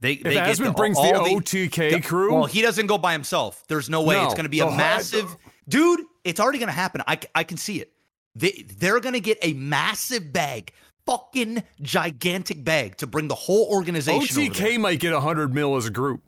They, 0.00 0.12
if 0.14 0.22
they 0.22 0.34
get 0.34 0.48
Asmon 0.56 0.64
the- 0.64 0.72
brings 0.72 0.96
all 0.96 1.12
the 1.24 1.30
the- 1.30 1.36
OTK 1.36 1.90
the- 1.92 2.00
crew, 2.00 2.34
Well, 2.34 2.44
he 2.46 2.62
doesn't 2.62 2.86
go 2.86 2.98
by 2.98 3.12
himself. 3.12 3.64
There's 3.68 3.90
no 3.90 4.02
way 4.02 4.14
No. 4.16 4.24
it's 4.24 4.34
going 4.34 4.44
to 4.44 4.50
be 4.50 4.60
a 4.60 4.66
massive. 4.70 5.34
Dude, 5.68 6.00
it's 6.24 6.40
already 6.40 6.58
going 6.58 6.68
to 6.68 6.72
happen. 6.74 7.02
I, 7.06 7.18
I 7.34 7.44
can 7.44 7.56
see 7.58 7.80
it. 7.80 7.92
They, 8.34 8.64
they're 8.78 9.00
going 9.00 9.14
to 9.14 9.20
get 9.20 9.38
a 9.42 9.52
massive 9.54 10.32
bag, 10.32 10.72
fucking 11.06 11.62
gigantic 11.82 12.62
bag 12.64 12.96
to 12.98 13.06
bring 13.06 13.28
the 13.28 13.34
whole 13.34 13.66
organization. 13.66 14.36
OTK 14.44 14.78
might 14.78 15.00
get 15.00 15.12
100 15.12 15.52
mil 15.52 15.76
as 15.76 15.86
a 15.86 15.90
group. 15.90 16.22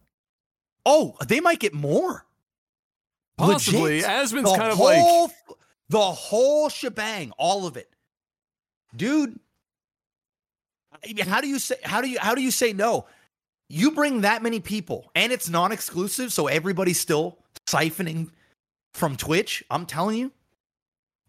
Oh, 0.85 1.17
they 1.27 1.41
might 1.41 1.61
get 1.61 1.73
more. 1.73 2.27
Possibly. 3.41 3.81
Legit. 3.97 4.09
Asmon's 4.09 4.51
The 4.51 4.57
kind 4.57 4.73
of 4.73 4.79
like 4.79 5.33
The 5.89 6.01
whole 6.01 6.69
shebang, 6.69 7.33
all 7.39 7.67
of 7.67 7.77
it. 7.77 7.89
Dude, 8.95 9.39
how 11.23 11.41
do 11.41 11.49
you 11.49 11.59
say 11.59 11.77
how 11.83 12.01
do 12.01 12.09
you 12.09 12.19
how 12.21 12.35
do 12.35 12.43
you 12.43 12.51
say 12.51 12.73
no? 12.73 13.07
You 13.69 13.93
bring 13.93 14.23
that 14.23 14.43
many 14.43 14.61
people 14.61 15.11
and 15.15 15.33
it's 15.33 15.49
non-exclusive, 15.49 16.33
so 16.33 16.49
everybody's 16.49 17.01
still 17.01 17.39
siphoning 17.67 18.31
from 18.93 19.17
Twitch. 19.17 19.63
I'm 19.71 19.87
telling 19.87 20.19
you, 20.19 20.33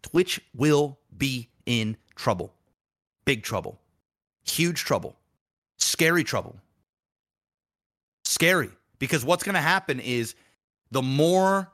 Twitch 0.02 0.40
will 0.54 0.98
be 1.16 1.48
in 1.66 1.96
trouble. 2.16 2.52
Big 3.24 3.42
trouble. 3.42 3.78
Huge 4.44 4.80
trouble. 4.80 5.16
Scary 5.78 6.24
trouble. 6.24 6.56
Scary. 8.24 8.70
Because 8.98 9.24
what's 9.24 9.44
going 9.44 9.54
to 9.54 9.60
happen 9.60 10.00
is 10.00 10.34
the 10.90 11.02
more, 11.02 11.70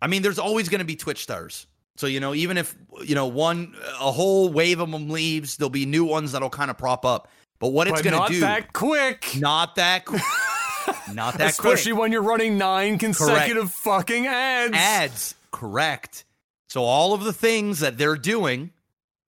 I 0.00 0.06
mean, 0.08 0.22
there's 0.22 0.38
always 0.38 0.68
going 0.68 0.80
to 0.80 0.84
be 0.84 0.96
Twitch 0.96 1.22
stars. 1.22 1.66
So, 1.96 2.06
you 2.06 2.20
know, 2.20 2.34
even 2.34 2.58
if, 2.58 2.74
you 3.04 3.14
know, 3.14 3.26
one, 3.26 3.74
a 4.00 4.12
whole 4.12 4.50
wave 4.52 4.80
of 4.80 4.90
them 4.90 5.08
leaves, 5.08 5.56
there'll 5.56 5.70
be 5.70 5.86
new 5.86 6.04
ones 6.04 6.32
that'll 6.32 6.50
kind 6.50 6.70
of 6.70 6.76
prop 6.76 7.04
up. 7.06 7.28
But 7.58 7.68
what 7.68 7.88
it's 7.88 8.02
going 8.02 8.20
to 8.20 8.32
do, 8.32 8.40
Not 8.40 8.46
that 8.46 8.72
quick. 8.74 9.30
not 9.38 9.74
that 9.76 10.04
quick. 10.04 10.22
not 11.14 11.38
that 11.38 11.50
Especially 11.50 11.92
quick. 11.92 12.00
when 12.02 12.12
you're 12.12 12.22
running 12.22 12.58
nine 12.58 12.98
consecutive 12.98 13.72
fucking 13.72 14.26
ads. 14.26 14.74
ads. 14.74 15.34
Correct. 15.52 16.24
So 16.68 16.82
all 16.82 17.14
of 17.14 17.24
the 17.24 17.32
things 17.32 17.80
that 17.80 17.96
they're 17.96 18.16
doing 18.16 18.72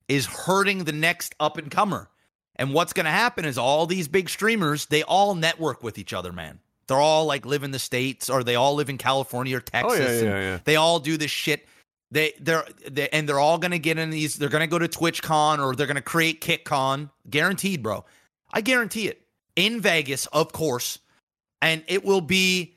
is 0.09 0.27
hurting 0.27 0.85
the 0.85 0.93
next 0.93 1.35
up 1.41 1.57
and 1.57 1.71
comer. 1.71 2.11
And 2.57 2.75
what's 2.75 2.93
going 2.93 3.05
to 3.07 3.11
happen 3.11 3.45
is 3.45 3.57
all 3.57 3.87
these 3.87 4.09
big 4.09 4.29
streamers, 4.29 4.87
they 4.87 5.03
all 5.05 5.35
network 5.35 5.83
with 5.83 5.97
each 5.99 6.13
other, 6.13 6.33
man. 6.33 6.59
They're 6.89 6.97
all 6.99 7.27
like 7.27 7.47
live 7.47 7.63
in 7.63 7.71
the 7.71 7.79
states 7.79 8.29
or 8.29 8.43
they 8.43 8.57
all 8.57 8.75
live 8.75 8.89
in 8.91 8.99
California 8.99 9.57
or 9.57 9.61
Texas. 9.61 9.99
Oh, 9.99 10.03
yeah, 10.03 10.11
and 10.11 10.27
yeah, 10.27 10.41
yeah. 10.41 10.59
They 10.65 10.77
all 10.77 10.99
do 10.99 11.17
this 11.17 11.31
shit. 11.31 11.67
They 12.11 12.33
they're 12.41 12.65
they, 12.91 13.09
and 13.11 13.29
they're 13.29 13.39
all 13.39 13.59
going 13.59 13.71
to 13.73 13.79
get 13.79 13.99
in 13.99 14.09
these 14.11 14.37
they're 14.37 14.49
going 14.49 14.63
to 14.63 14.67
go 14.67 14.79
to 14.79 14.89
TwitchCon 14.89 15.59
or 15.65 15.77
they're 15.77 15.87
going 15.87 15.97
to 15.97 16.03
create 16.03 16.41
KickCon. 16.41 17.11
Guaranteed, 17.29 17.83
bro. 17.83 18.05
I 18.51 18.63
guarantee 18.63 19.09
it. 19.09 19.21
In 19.57 19.81
Vegas, 19.81 20.27
of 20.27 20.53
course. 20.53 20.99
And 21.61 21.83
it 21.87 22.05
will 22.05 22.21
be 22.23 22.77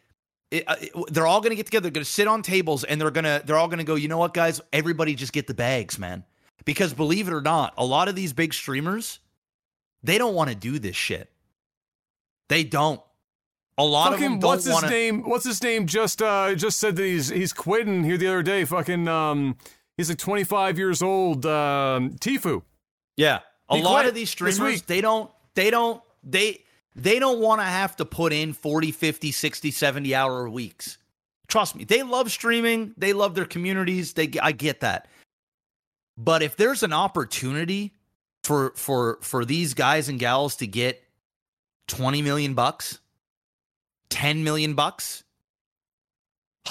it, 0.52 0.66
uh, 0.68 0.76
it- 0.82 0.92
they're 1.14 1.28
all 1.28 1.40
going 1.40 1.52
to 1.52 1.56
get 1.56 1.68
together. 1.68 1.84
They're 1.84 1.92
going 1.92 2.04
to 2.04 2.12
sit 2.12 2.28
on 2.28 2.42
tables, 2.42 2.84
and 2.84 3.00
they're 3.00 3.10
to 3.12 3.42
they're 3.46 3.58
all 3.58 3.68
going 3.70 3.78
to 3.80 3.86
go. 3.86 3.96
You 3.96 4.10
know 4.10 4.18
what, 4.18 4.34
guys? 4.34 4.60
Everybody 4.74 5.16
just 5.16 5.32
get 5.32 5.48
the 5.48 5.54
bags, 5.54 5.98
man. 5.98 6.26
Because 6.66 6.94
believe 6.94 7.28
it 7.30 7.34
or 7.34 7.42
not, 7.42 7.74
a 7.78 7.86
lot 7.86 8.08
of 8.10 8.16
these 8.16 8.34
big 8.34 8.54
streamers, 8.54 9.20
they 10.04 10.18
don't 10.18 10.36
want 10.36 10.50
to 10.50 10.56
do 10.56 10.78
this 10.78 10.96
shit. 10.96 11.32
They 12.50 12.64
don't. 12.66 13.00
A 13.78 13.84
lot 13.84 14.14
of 14.14 14.20
them 14.20 14.40
don't 14.40 14.50
what's 14.50 14.66
his 14.66 14.74
want 14.74 14.86
to. 14.86 14.92
name? 14.92 15.22
What's 15.24 15.46
his 15.46 15.64
name? 15.64 15.88
Just 15.88 16.22
uh, 16.22 16.54
just 16.56 16.80
said 16.80 16.96
that 16.98 17.04
he's 17.04 17.30
he's 17.30 17.54
quitting 17.54 18.04
here 18.04 18.18
the 18.18 18.28
other 18.28 18.44
day. 18.44 18.66
Fucking 18.66 19.08
um, 19.08 19.56
he's 19.98 20.10
like 20.10 20.18
25 20.18 20.78
years 20.78 21.02
old. 21.02 21.46
Um, 21.46 22.12
Tfue. 22.12 22.62
Yeah, 23.18 23.40
a 23.70 23.78
He 23.78 23.84
lot 23.84 24.06
of 24.06 24.14
these 24.14 24.30
streamers, 24.30 24.82
they 24.84 25.02
don't. 25.02 25.32
They 25.56 25.70
don't. 25.72 26.02
They 26.24 26.64
they 26.96 27.20
don't 27.20 27.40
want 27.40 27.62
to 27.62 27.66
have 27.66 27.96
to 27.98 28.06
put 28.06 28.34
in 28.34 28.54
40, 28.54 28.92
50, 28.92 29.32
60, 29.32 29.72
70 29.72 30.14
hour 30.16 30.50
weeks. 30.50 30.98
Trust 31.48 31.76
me, 31.76 31.84
they 31.84 32.04
love 32.04 32.32
streaming. 32.32 32.94
They 32.98 33.14
love 33.14 33.36
their 33.36 33.46
communities. 33.46 34.14
They 34.14 34.30
I 34.42 34.52
get 34.52 34.82
that. 34.82 35.08
But 36.18 36.44
if 36.44 36.56
there's 36.56 36.84
an 36.84 36.94
opportunity 36.94 37.94
for 38.44 38.74
for 38.76 39.18
for 39.22 39.44
these 39.46 39.74
guys 39.74 40.08
and 40.10 40.20
gals 40.20 40.56
to 40.58 40.68
get 40.68 41.04
20 41.88 42.22
million 42.22 42.54
bucks, 42.54 43.00
10 44.22 44.44
million 44.44 44.76
bucks, 44.76 45.24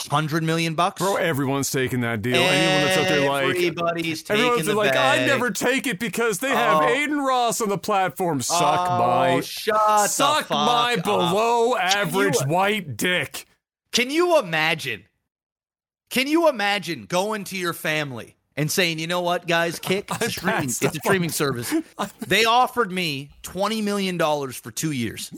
100 0.09 0.44
million 0.44 0.76
bucks, 0.76 1.03
Bro, 1.03 1.16
everyone's 1.16 1.68
taking 1.68 2.01
that 2.03 2.22
deal. 2.22 2.36
Anyone 2.36 2.86
that's 2.86 2.96
out 2.98 3.09
there 3.09 3.28
like 3.28 3.44
everybody's 3.57 4.22
taking 4.22 4.44
everyone's 4.44 4.66
the 4.66 4.74
like, 4.74 4.94
I 4.94 5.26
never 5.26 5.51
take 5.51 5.88
it 5.88 5.98
because 5.98 6.38
they 6.38 6.51
have 6.51 6.82
Oh. 6.82 6.86
Adin 6.86 7.18
Ross 7.18 7.61
on 7.61 7.68
the 7.68 7.76
platform. 7.76 8.40
Suck 8.40 8.86
oh, 8.88 8.98
my 8.98 9.40
shut 9.40 10.09
suck 10.11 10.48
my 10.48 10.94
up. 10.96 11.03
below 11.05 11.76
average 11.76 12.36
you- 12.40 12.46
white 12.46 12.96
dick. 12.96 13.46
Can 13.90 14.11
you 14.11 14.38
imagine? 14.38 15.07
Can 16.09 16.28
you 16.28 16.48
imagine 16.48 17.07
going 17.07 17.42
to 17.44 17.57
your 17.57 17.72
family 17.72 18.36
and 18.55 18.70
saying, 18.70 19.01
"You 19.01 19.09
know 19.09 19.22
what, 19.22 19.48
guys, 19.48 19.80
Kick, 19.80 20.09
it's 20.20 20.34
streaming, 20.36 20.64
it's 20.68 20.82
a 20.84 20.90
streaming 20.92 21.30
service. 21.30 21.74
They 22.28 22.44
offered 22.44 22.92
me 22.92 23.30
twenty 23.42 23.82
million 23.82 24.16
dollars 24.18 24.57
for 24.57 24.70
two 24.70 24.92
years, 24.92 25.32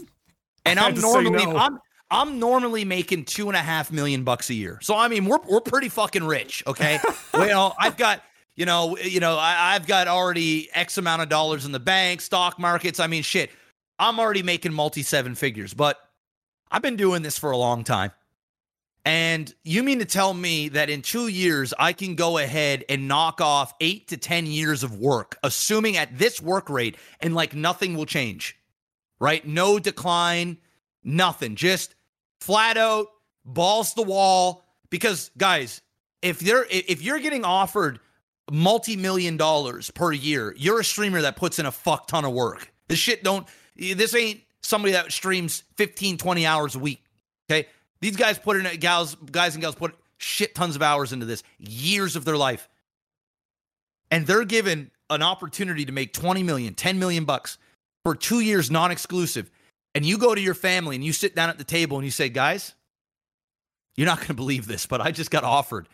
and 0.66 0.78
I'm 0.78 0.94
had 0.94 0.94
to 0.96 1.00
say 1.00 1.22
normally 1.22 1.46
no. 1.46 1.56
I'm 1.56 1.78
I'm 2.12 2.38
normally 2.38 2.84
making 2.84 3.24
two 3.24 3.48
and 3.48 3.56
a 3.56 3.60
half 3.60 3.90
million 3.90 4.22
bucks 4.22 4.50
a 4.50 4.54
year. 4.54 4.78
So 4.82 4.94
I 4.94 5.08
mean, 5.08 5.24
we're 5.24 5.40
we're 5.48 5.60
pretty 5.60 5.88
fucking 5.88 6.22
rich, 6.22 6.62
okay? 6.66 7.00
well, 7.34 7.74
I've 7.78 7.96
got. 7.96 8.22
You 8.54 8.66
know, 8.66 8.98
you 8.98 9.18
know, 9.18 9.38
I, 9.38 9.74
I've 9.74 9.86
got 9.86 10.08
already 10.08 10.68
X 10.74 10.98
amount 10.98 11.22
of 11.22 11.30
dollars 11.30 11.64
in 11.64 11.72
the 11.72 11.80
bank, 11.80 12.20
stock 12.20 12.58
markets. 12.58 13.00
I 13.00 13.06
mean, 13.06 13.22
shit, 13.22 13.50
I'm 13.98 14.20
already 14.20 14.42
making 14.42 14.74
multi 14.74 15.02
seven 15.02 15.34
figures, 15.34 15.72
but 15.72 15.98
I've 16.70 16.82
been 16.82 16.96
doing 16.96 17.22
this 17.22 17.38
for 17.38 17.50
a 17.50 17.56
long 17.56 17.82
time. 17.82 18.12
And 19.06 19.52
you 19.64 19.82
mean 19.82 20.00
to 20.00 20.04
tell 20.04 20.34
me 20.34 20.68
that 20.68 20.90
in 20.90 21.00
two 21.00 21.28
years, 21.28 21.72
I 21.78 21.94
can 21.94 22.14
go 22.14 22.36
ahead 22.36 22.84
and 22.90 23.08
knock 23.08 23.40
off 23.40 23.72
eight 23.80 24.08
to 24.08 24.18
10 24.18 24.46
years 24.46 24.82
of 24.82 24.98
work, 24.98 25.38
assuming 25.42 25.96
at 25.96 26.18
this 26.18 26.40
work 26.40 26.68
rate, 26.68 26.96
and 27.20 27.34
like 27.34 27.54
nothing 27.54 27.96
will 27.96 28.06
change, 28.06 28.56
right? 29.18 29.46
No 29.46 29.78
decline, 29.78 30.58
nothing. 31.02 31.56
Just 31.56 31.94
flat 32.43 32.76
out, 32.76 33.07
balls 33.45 33.95
the 33.95 34.03
wall. 34.03 34.64
Because, 34.90 35.30
guys, 35.38 35.80
if 36.20 36.38
they're 36.38 36.66
if 36.70 37.03
you're 37.03 37.20
getting 37.20 37.45
offered 37.45 38.01
multi-million 38.51 39.36
dollars 39.36 39.90
per 39.90 40.12
year, 40.12 40.55
you're 40.56 40.81
a 40.81 40.85
streamer 40.85 41.23
that 41.23 41.36
puts 41.36 41.59
in 41.59 41.66
a 41.66 41.73
fuck 41.73 42.06
ton 42.06 42.24
of 42.24 42.32
work. 42.32 42.70
This 42.89 42.98
shit 42.98 43.24
don't 43.24 43.47
this 43.77 44.14
ain't 44.14 44.40
somebody 44.60 44.93
that 44.93 45.10
streams 45.12 45.64
15, 45.77 46.19
20 46.19 46.47
hours 46.47 46.74
a 46.74 46.78
week. 46.78 47.02
Okay. 47.51 47.69
These 48.01 48.16
guys 48.16 48.39
put 48.39 48.56
in 48.56 48.81
gals, 48.81 49.14
guys 49.31 49.55
and 49.55 49.62
gals 49.62 49.74
put 49.74 49.94
shit 50.19 50.55
tons 50.55 50.77
of 50.77 50.82
hours 50.82 51.12
into 51.12 51.27
this, 51.27 51.43
years 51.59 52.16
of 52.16 52.24
their 52.24 52.36
life. 52.36 52.69
And 54.10 54.27
they're 54.27 54.44
given 54.44 54.90
an 55.09 55.23
opportunity 55.23 55.85
to 55.85 55.93
make 55.93 56.12
20 56.12 56.43
million, 56.43 56.74
10 56.74 56.98
million 56.98 57.24
bucks 57.24 57.59
for 58.02 58.14
two 58.14 58.40
years 58.40 58.70
non-exclusive. 58.70 59.51
And 59.94 60.05
you 60.05 60.19
go 60.19 60.35
to 60.35 60.40
your 60.40 60.55
family 60.55 60.97
and 60.97 61.05
you 61.05 61.12
sit 61.12 61.35
down 61.35 61.51
at 61.51 61.59
the 61.59 61.64
table 61.64 61.98
and 61.98 62.05
you 62.05 62.10
say, 62.10 62.28
guys, 62.28 62.74
you're 63.97 64.06
not 64.06 64.19
going 64.19 64.28
to 64.28 64.35
believe 64.35 64.66
this, 64.66 64.86
but 64.86 65.01
I 65.01 65.10
just 65.10 65.31
got 65.31 65.44
offered 65.44 65.89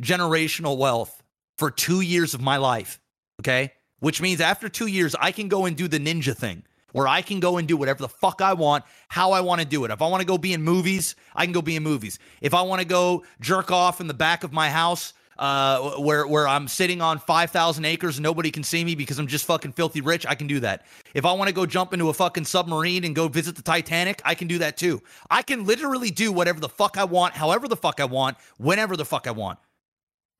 generational 0.00 0.78
wealth 0.78 1.22
for 1.58 1.70
two 1.70 2.00
years 2.00 2.32
of 2.32 2.40
my 2.40 2.56
life. 2.56 2.98
Okay. 3.40 3.72
Which 3.98 4.22
means 4.22 4.40
after 4.40 4.68
two 4.70 4.86
years, 4.86 5.14
I 5.20 5.30
can 5.32 5.48
go 5.48 5.66
and 5.66 5.76
do 5.76 5.86
the 5.86 5.98
ninja 5.98 6.34
thing 6.34 6.62
where 6.92 7.06
I 7.06 7.22
can 7.22 7.40
go 7.40 7.58
and 7.58 7.68
do 7.68 7.76
whatever 7.76 8.02
the 8.02 8.08
fuck 8.08 8.40
I 8.40 8.54
want, 8.54 8.84
how 9.08 9.32
I 9.32 9.40
want 9.40 9.60
to 9.60 9.66
do 9.66 9.84
it. 9.84 9.90
If 9.90 10.02
I 10.02 10.08
want 10.08 10.22
to 10.22 10.26
go 10.26 10.38
be 10.38 10.52
in 10.52 10.62
movies, 10.62 11.14
I 11.34 11.44
can 11.44 11.52
go 11.52 11.62
be 11.62 11.76
in 11.76 11.82
movies. 11.82 12.18
If 12.40 12.54
I 12.54 12.62
want 12.62 12.80
to 12.80 12.86
go 12.86 13.24
jerk 13.40 13.70
off 13.70 14.00
in 14.00 14.06
the 14.06 14.14
back 14.14 14.42
of 14.42 14.52
my 14.52 14.70
house, 14.70 15.12
uh, 15.40 15.92
where 15.92 16.26
where 16.26 16.46
I'm 16.46 16.68
sitting 16.68 17.00
on 17.00 17.18
five 17.18 17.50
thousand 17.50 17.86
acres 17.86 18.18
and 18.18 18.22
nobody 18.22 18.50
can 18.50 18.62
see 18.62 18.84
me 18.84 18.94
because 18.94 19.18
I'm 19.18 19.26
just 19.26 19.46
fucking 19.46 19.72
filthy 19.72 20.02
rich, 20.02 20.26
I 20.28 20.34
can 20.34 20.46
do 20.46 20.60
that. 20.60 20.86
If 21.14 21.24
I 21.24 21.32
want 21.32 21.48
to 21.48 21.54
go 21.54 21.64
jump 21.64 21.94
into 21.94 22.10
a 22.10 22.12
fucking 22.12 22.44
submarine 22.44 23.04
and 23.04 23.16
go 23.16 23.26
visit 23.26 23.56
the 23.56 23.62
Titanic, 23.62 24.20
I 24.24 24.34
can 24.34 24.48
do 24.48 24.58
that 24.58 24.76
too. 24.76 25.02
I 25.30 25.40
can 25.40 25.64
literally 25.64 26.10
do 26.10 26.30
whatever 26.30 26.60
the 26.60 26.68
fuck 26.68 26.98
I 26.98 27.04
want, 27.04 27.34
however 27.34 27.68
the 27.68 27.76
fuck 27.76 28.00
I 28.00 28.04
want, 28.04 28.36
whenever 28.58 28.98
the 28.98 29.04
fuck 29.06 29.26
I 29.26 29.30
want. 29.30 29.58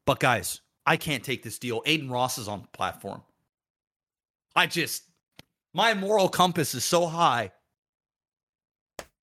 But 0.04 0.20
guys, 0.20 0.60
I 0.84 0.98
can't 0.98 1.24
take 1.24 1.42
this 1.42 1.58
deal. 1.58 1.82
Adin 1.86 2.10
Ross 2.10 2.36
is 2.36 2.46
on 2.46 2.60
the 2.60 2.68
platform. 2.68 3.22
I 4.54 4.66
just 4.66 5.04
my 5.72 5.94
moral 5.94 6.28
compass 6.28 6.74
is 6.74 6.84
so 6.84 7.06
high. 7.06 7.52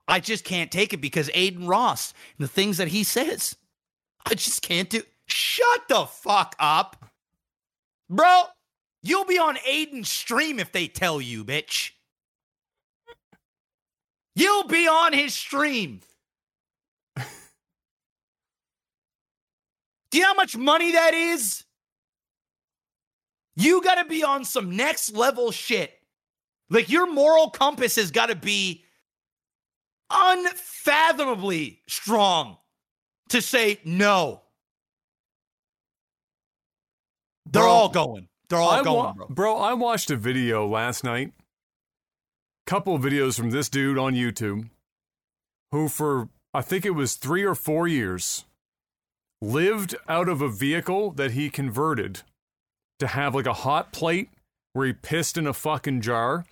I 0.08 0.22
just 0.22 0.44
can't 0.44 0.72
take 0.72 0.94
it 0.94 1.02
because 1.02 1.30
Adin 1.36 1.68
Ross, 1.68 2.14
and 2.40 2.48
the 2.48 2.52
things 2.52 2.78
that 2.78 2.88
he 2.88 3.04
says, 3.04 3.56
I 4.26 4.34
just 4.34 4.64
can't 4.64 4.90
do. 4.90 5.04
Shut 5.28 5.88
the 5.88 6.06
fuck 6.06 6.56
up. 6.60 7.06
Bro, 8.10 8.44
you'll 9.04 9.26
be 9.26 9.38
on 9.38 9.58
Adin's 9.68 10.10
stream 10.10 10.60
if 10.60 10.72
they 10.72 10.88
tell 10.88 11.20
you, 11.20 11.44
bitch. 11.44 11.92
You'll 14.36 14.68
be 14.68 14.88
on 14.88 15.14
his 15.14 15.34
stream. 15.34 16.02
Do 20.12 20.18
you 20.18 20.24
know 20.24 20.30
how 20.30 20.36
much 20.36 20.56
money 20.56 20.94
that 20.94 21.14
is? 21.14 21.64
You 23.56 23.82
got 23.82 23.96
to 23.96 24.06
be 24.06 24.24
on 24.24 24.46
some 24.46 24.76
next 24.76 25.14
level 25.14 25.52
shit. 25.52 25.92
Like 26.70 26.90
your 26.90 27.12
moral 27.12 27.50
compass 27.50 27.96
has 27.96 28.12
got 28.12 28.28
to 28.28 28.36
be 28.36 28.84
unfathomably 30.10 31.82
strong 31.88 32.58
to 33.30 33.42
say 33.42 33.80
no. 33.84 34.44
They're 37.52 37.64
Bro, 37.64 37.72
all 37.72 37.90
going. 37.90 38.28
They're 38.50 38.60
all 38.60 38.70
I 38.70 38.84
going, 38.84 38.98
wa- 38.98 39.14
bro. 39.14 39.28
bro, 39.30 39.58
I 39.58 39.74
watched 39.74 40.12
a 40.12 40.16
video 40.16 40.68
last 40.68 41.04
night. 41.04 41.34
Couple 42.66 42.98
videos 43.00 43.38
from 43.38 43.50
this 43.52 43.70
dude 43.70 43.98
on 43.98 44.14
YouTube 44.14 44.70
who 45.72 45.88
for 45.88 46.30
I 46.54 46.62
think 46.62 46.86
it 46.86 46.92
was 46.92 47.16
3 47.16 47.44
or 47.44 47.56
4 47.56 47.88
years 47.88 48.46
lived 49.42 49.96
out 50.10 50.28
of 50.28 50.42
a 50.42 50.50
vehicle 50.50 51.12
that 51.12 51.32
he 51.32 51.50
converted 51.50 52.22
to 53.00 53.08
have 53.08 53.36
like 53.36 53.46
a 53.46 53.54
hot 53.54 53.92
plate 53.94 54.30
where 54.74 54.88
he 54.88 54.94
pissed 54.94 55.38
in 55.38 55.46
a 55.48 55.54
fucking 55.54 56.02
jar 56.02 56.46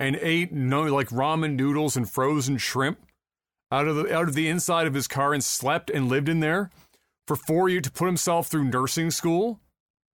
and 0.00 0.16
ate 0.22 0.52
no 0.52 0.82
like 0.84 1.08
ramen 1.08 1.54
noodles 1.56 1.96
and 1.96 2.08
frozen 2.10 2.56
shrimp 2.56 2.98
out 3.72 3.86
of 3.88 3.96
the 3.96 4.14
out 4.14 4.28
of 4.28 4.34
the 4.34 4.48
inside 4.48 4.86
of 4.86 4.94
his 4.94 5.08
car 5.08 5.34
and 5.34 5.42
slept 5.44 5.90
and 5.90 6.08
lived 6.08 6.28
in 6.28 6.40
there 6.40 6.70
for 7.26 7.36
four 7.36 7.68
years 7.68 7.82
to 7.82 7.90
put 7.90 8.06
himself 8.06 8.46
through 8.48 8.64
nursing 8.64 9.10
school. 9.10 9.60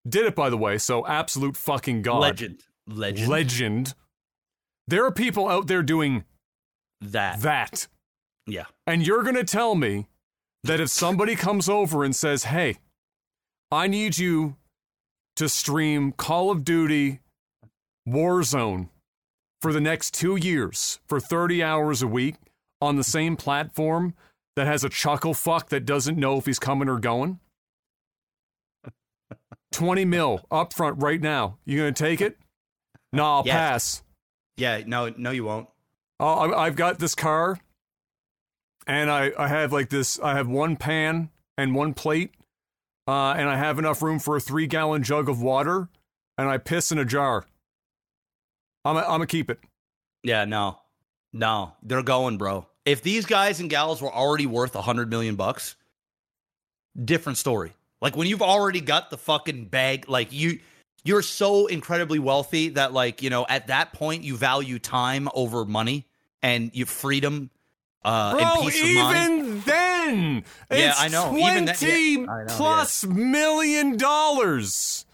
Did 0.09 0.25
it 0.25 0.35
by 0.35 0.49
the 0.49 0.57
way, 0.57 0.77
so 0.77 1.05
absolute 1.05 1.55
fucking 1.55 2.01
god. 2.01 2.19
Legend. 2.19 2.63
Legend. 2.87 3.29
Legend. 3.29 3.93
There 4.87 5.05
are 5.05 5.11
people 5.11 5.47
out 5.47 5.67
there 5.67 5.83
doing 5.83 6.23
that. 7.01 7.41
that. 7.41 7.87
Yeah. 8.47 8.65
And 8.87 9.05
you're 9.05 9.23
going 9.23 9.35
to 9.35 9.43
tell 9.43 9.75
me 9.75 10.07
that 10.63 10.79
if 10.79 10.89
somebody 10.89 11.35
comes 11.35 11.69
over 11.69 12.03
and 12.03 12.15
says, 12.15 12.45
hey, 12.45 12.77
I 13.71 13.87
need 13.87 14.17
you 14.17 14.55
to 15.35 15.47
stream 15.47 16.11
Call 16.11 16.49
of 16.49 16.63
Duty 16.63 17.19
Warzone 18.07 18.89
for 19.61 19.71
the 19.71 19.81
next 19.81 20.13
two 20.13 20.35
years 20.35 20.99
for 21.07 21.19
30 21.19 21.61
hours 21.63 22.01
a 22.01 22.07
week 22.07 22.35
on 22.81 22.95
the 22.95 23.03
same 23.03 23.35
platform 23.37 24.15
that 24.55 24.67
has 24.67 24.83
a 24.83 24.89
chuckle 24.89 25.33
fuck 25.33 25.69
that 25.69 25.85
doesn't 25.85 26.17
know 26.17 26.37
if 26.37 26.45
he's 26.45 26.59
coming 26.59 26.89
or 26.89 26.99
going? 26.99 27.39
20 29.71 30.05
mil 30.05 30.41
up 30.51 30.73
front 30.73 31.01
right 31.01 31.21
now. 31.21 31.57
You 31.65 31.77
going 31.79 31.93
to 31.93 32.03
take 32.03 32.21
it? 32.21 32.37
No, 33.13 33.23
I'll 33.25 33.43
Yes. 33.45 33.55
pass. 33.55 34.03
Yeah. 34.57 34.81
No. 34.85 35.09
No, 35.17 35.31
you 35.31 35.45
won't. 35.45 35.67
Oh, 36.19 36.51
I- 36.51 36.65
I've 36.65 36.75
got 36.75 36.99
this 36.99 37.15
car, 37.15 37.59
and 38.87 39.09
I, 39.09 39.31
I 39.37 39.47
have 39.47 39.71
like 39.71 39.89
this. 39.89 40.19
I 40.19 40.35
have 40.35 40.47
one 40.47 40.75
pan 40.75 41.29
and 41.57 41.73
one 41.75 41.93
plate, 41.93 42.33
uh, 43.07 43.31
and 43.37 43.47
I 43.49 43.55
have 43.57 43.79
enough 43.79 44.01
room 44.01 44.19
for 44.19 44.35
a 44.35 44.39
three 44.41 44.67
gallon 44.67 45.01
jug 45.03 45.29
of 45.29 45.41
water, 45.41 45.87
and 46.37 46.49
I 46.49 46.57
piss 46.57 46.91
in 46.91 46.97
a 46.97 47.05
jar. 47.05 47.45
I'm 48.85 48.97
i 48.97 49.01
I'm 49.03 49.07
gonna 49.11 49.27
keep 49.27 49.49
it. 49.49 49.59
Yeah. 50.23 50.45
No. 50.45 50.79
No. 51.31 51.73
They're 51.83 52.03
going, 52.03 52.37
bro. 52.37 52.65
If 52.85 53.01
these 53.01 53.25
guys 53.25 53.59
and 53.59 53.69
gals 53.69 54.01
were 54.01 54.11
already 54.13 54.45
worth 54.45 54.75
a 54.75 54.81
hundred 54.81 55.09
million 55.09 55.35
bucks, 55.35 55.75
different 57.01 57.37
story. 57.37 57.73
Like 58.01 58.15
when 58.15 58.27
you've 58.27 58.41
already 58.41 58.81
got 58.81 59.09
the 59.09 59.17
fucking 59.17 59.65
bag, 59.65 60.07
like 60.09 60.31
you, 60.31 60.59
you're 61.03 61.21
so 61.21 61.67
incredibly 61.67 62.19
wealthy 62.19 62.69
that, 62.69 62.93
like 62.93 63.21
you 63.21 63.29
know, 63.29 63.45
at 63.49 63.67
that 63.67 63.93
point 63.93 64.23
you 64.23 64.37
value 64.37 64.79
time 64.79 65.27
over 65.33 65.65
money 65.65 66.05
and 66.41 66.71
your 66.73 66.87
freedom 66.87 67.49
uh, 68.05 68.31
Bro, 68.33 68.41
and 68.41 68.61
peace 68.71 68.81
of 68.81 68.95
mind. 69.03 69.27
even 69.39 69.61
then, 69.65 70.43
Yeah, 70.71 70.89
it's 70.91 71.01
I 71.01 71.07
know. 71.09 71.29
Twenty 71.29 71.45
Even 71.51 71.65
that- 71.65 71.81
yeah, 71.81 72.31
I 72.31 72.43
know, 72.45 72.53
plus 72.55 73.03
million 73.05 73.97
dollars. 73.97 75.05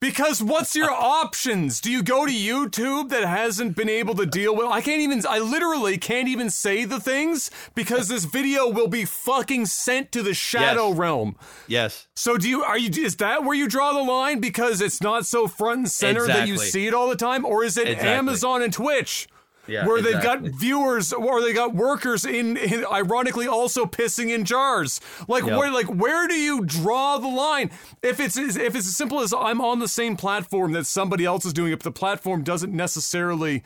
Because 0.00 0.40
what's 0.42 0.76
your 0.76 0.90
options? 0.92 1.80
Do 1.80 1.90
you 1.90 2.02
go 2.02 2.24
to 2.24 2.32
YouTube 2.32 3.08
that 3.08 3.24
hasn't 3.24 3.74
been 3.76 3.88
able 3.88 4.14
to 4.14 4.26
deal 4.26 4.54
with? 4.54 4.66
I 4.66 4.80
can't 4.80 5.00
even. 5.00 5.22
I 5.28 5.38
literally 5.38 5.98
can't 5.98 6.28
even 6.28 6.50
say 6.50 6.84
the 6.84 7.00
things 7.00 7.50
because 7.74 8.08
this 8.08 8.24
video 8.24 8.68
will 8.68 8.86
be 8.88 9.04
fucking 9.04 9.66
sent 9.66 10.12
to 10.12 10.22
the 10.22 10.34
shadow 10.34 10.88
Yes. 10.90 10.96
realm. 10.98 11.36
Yes. 11.66 12.06
So 12.14 12.36
do 12.36 12.48
you? 12.48 12.62
Are 12.62 12.78
you? 12.78 12.90
Is 13.04 13.16
that 13.16 13.42
where 13.44 13.56
you 13.56 13.66
draw 13.68 13.92
the 13.92 14.02
line? 14.02 14.38
Because 14.40 14.80
it's 14.80 15.00
not 15.02 15.26
so 15.26 15.48
front 15.48 15.78
and 15.78 15.90
center 15.90 16.26
that 16.28 16.46
you 16.46 16.58
see 16.58 16.86
it 16.86 16.94
all 16.94 17.08
the 17.08 17.16
time, 17.16 17.44
or 17.44 17.64
is 17.64 17.76
it 17.76 17.88
Exactly. 17.88 18.08
Amazon 18.10 18.62
and 18.62 18.72
Twitch? 18.72 19.28
Yeah. 19.68 19.86
where 19.86 20.00
they've 20.02 20.22
got 20.22 20.40
viewers 20.40 21.12
or 21.12 21.40
they 21.42 21.52
got 21.52 21.74
workers 21.74 22.24
in, 22.24 22.56
in 22.56 22.84
ironically 22.90 23.46
also 23.46 23.84
pissing 23.86 24.30
in 24.34 24.44
jars 24.44 25.00
like 25.28 25.44
Yep. 25.44 25.58
where 25.58 25.70
like 25.70 25.86
where 25.86 26.26
do 26.26 26.34
you 26.34 26.64
draw 26.64 27.18
the 27.18 27.28
line 27.28 27.70
if 28.02 28.18
it's 28.20 28.36
if 28.36 28.56
it's 28.74 28.86
as 28.88 28.96
simple 28.96 29.20
as 29.20 29.32
i'm 29.34 29.60
on 29.60 29.78
the 29.78 29.88
same 29.88 30.16
platform 30.16 30.72
that 30.72 30.86
somebody 30.86 31.24
else 31.24 31.44
is 31.44 31.52
doing 31.52 31.72
if 31.72 31.80
the 31.80 31.92
platform 31.92 32.42
doesn't 32.42 32.72
necessarily 32.72 33.62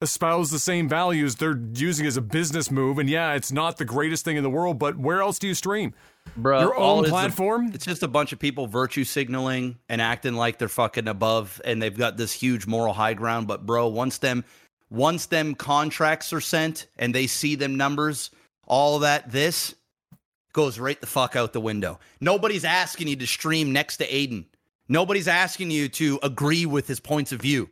espouse 0.00 0.50
the 0.52 0.60
same 0.60 0.88
values 0.88 1.34
they're 1.36 1.58
using 1.74 2.06
as 2.06 2.16
a 2.16 2.20
business 2.20 2.70
move 2.70 2.98
and 2.98 3.08
yeah 3.10 3.32
it's 3.34 3.50
not 3.50 3.78
the 3.78 3.84
greatest 3.84 4.24
thing 4.24 4.36
in 4.36 4.44
the 4.44 4.50
world 4.50 4.78
but 4.78 4.96
where 4.96 5.20
else 5.20 5.40
do 5.40 5.48
you 5.48 5.54
stream 5.54 5.92
Bro, 6.36 6.60
your 6.60 6.76
own 6.76 7.04
is 7.04 7.08
a- 7.10 7.12
platform 7.12 7.72
it's 7.74 7.84
just 7.84 8.04
a 8.04 8.08
bunch 8.08 8.32
of 8.32 8.38
people 8.38 8.68
virtue 8.68 9.02
signaling 9.02 9.76
and 9.88 10.00
acting 10.00 10.34
like 10.34 10.58
they're 10.58 10.68
fucking 10.68 11.08
above 11.08 11.60
and 11.64 11.82
they've 11.82 11.96
got 11.96 12.16
this 12.16 12.32
huge 12.32 12.66
moral 12.66 12.92
high 12.92 13.14
ground. 13.14 13.48
But 13.48 13.64
bro, 13.66 13.88
once 13.88 14.18
them 14.18 14.44
once 14.90 15.26
them 15.26 15.54
contracts 15.54 16.32
are 16.32 16.40
sent 16.40 16.86
and 16.98 17.14
they 17.14 17.26
see 17.26 17.54
them 17.54 17.76
numbers, 17.76 18.30
all 18.66 19.00
that 19.00 19.30
this 19.30 19.74
goes 20.52 20.78
right 20.78 21.00
the 21.00 21.06
fuck 21.06 21.36
out 21.36 21.52
the 21.52 21.60
window. 21.60 21.98
Nobody's 22.20 22.64
asking 22.64 23.08
you 23.08 23.16
to 23.16 23.26
stream 23.26 23.72
next 23.72 23.98
to 23.98 24.04
Adin. 24.04 24.46
Nobody's 24.88 25.28
asking 25.28 25.70
you 25.70 25.88
to 25.90 26.18
agree 26.22 26.64
with 26.66 26.86
his 26.88 27.00
points 27.00 27.32
of 27.32 27.40
view. 27.42 27.68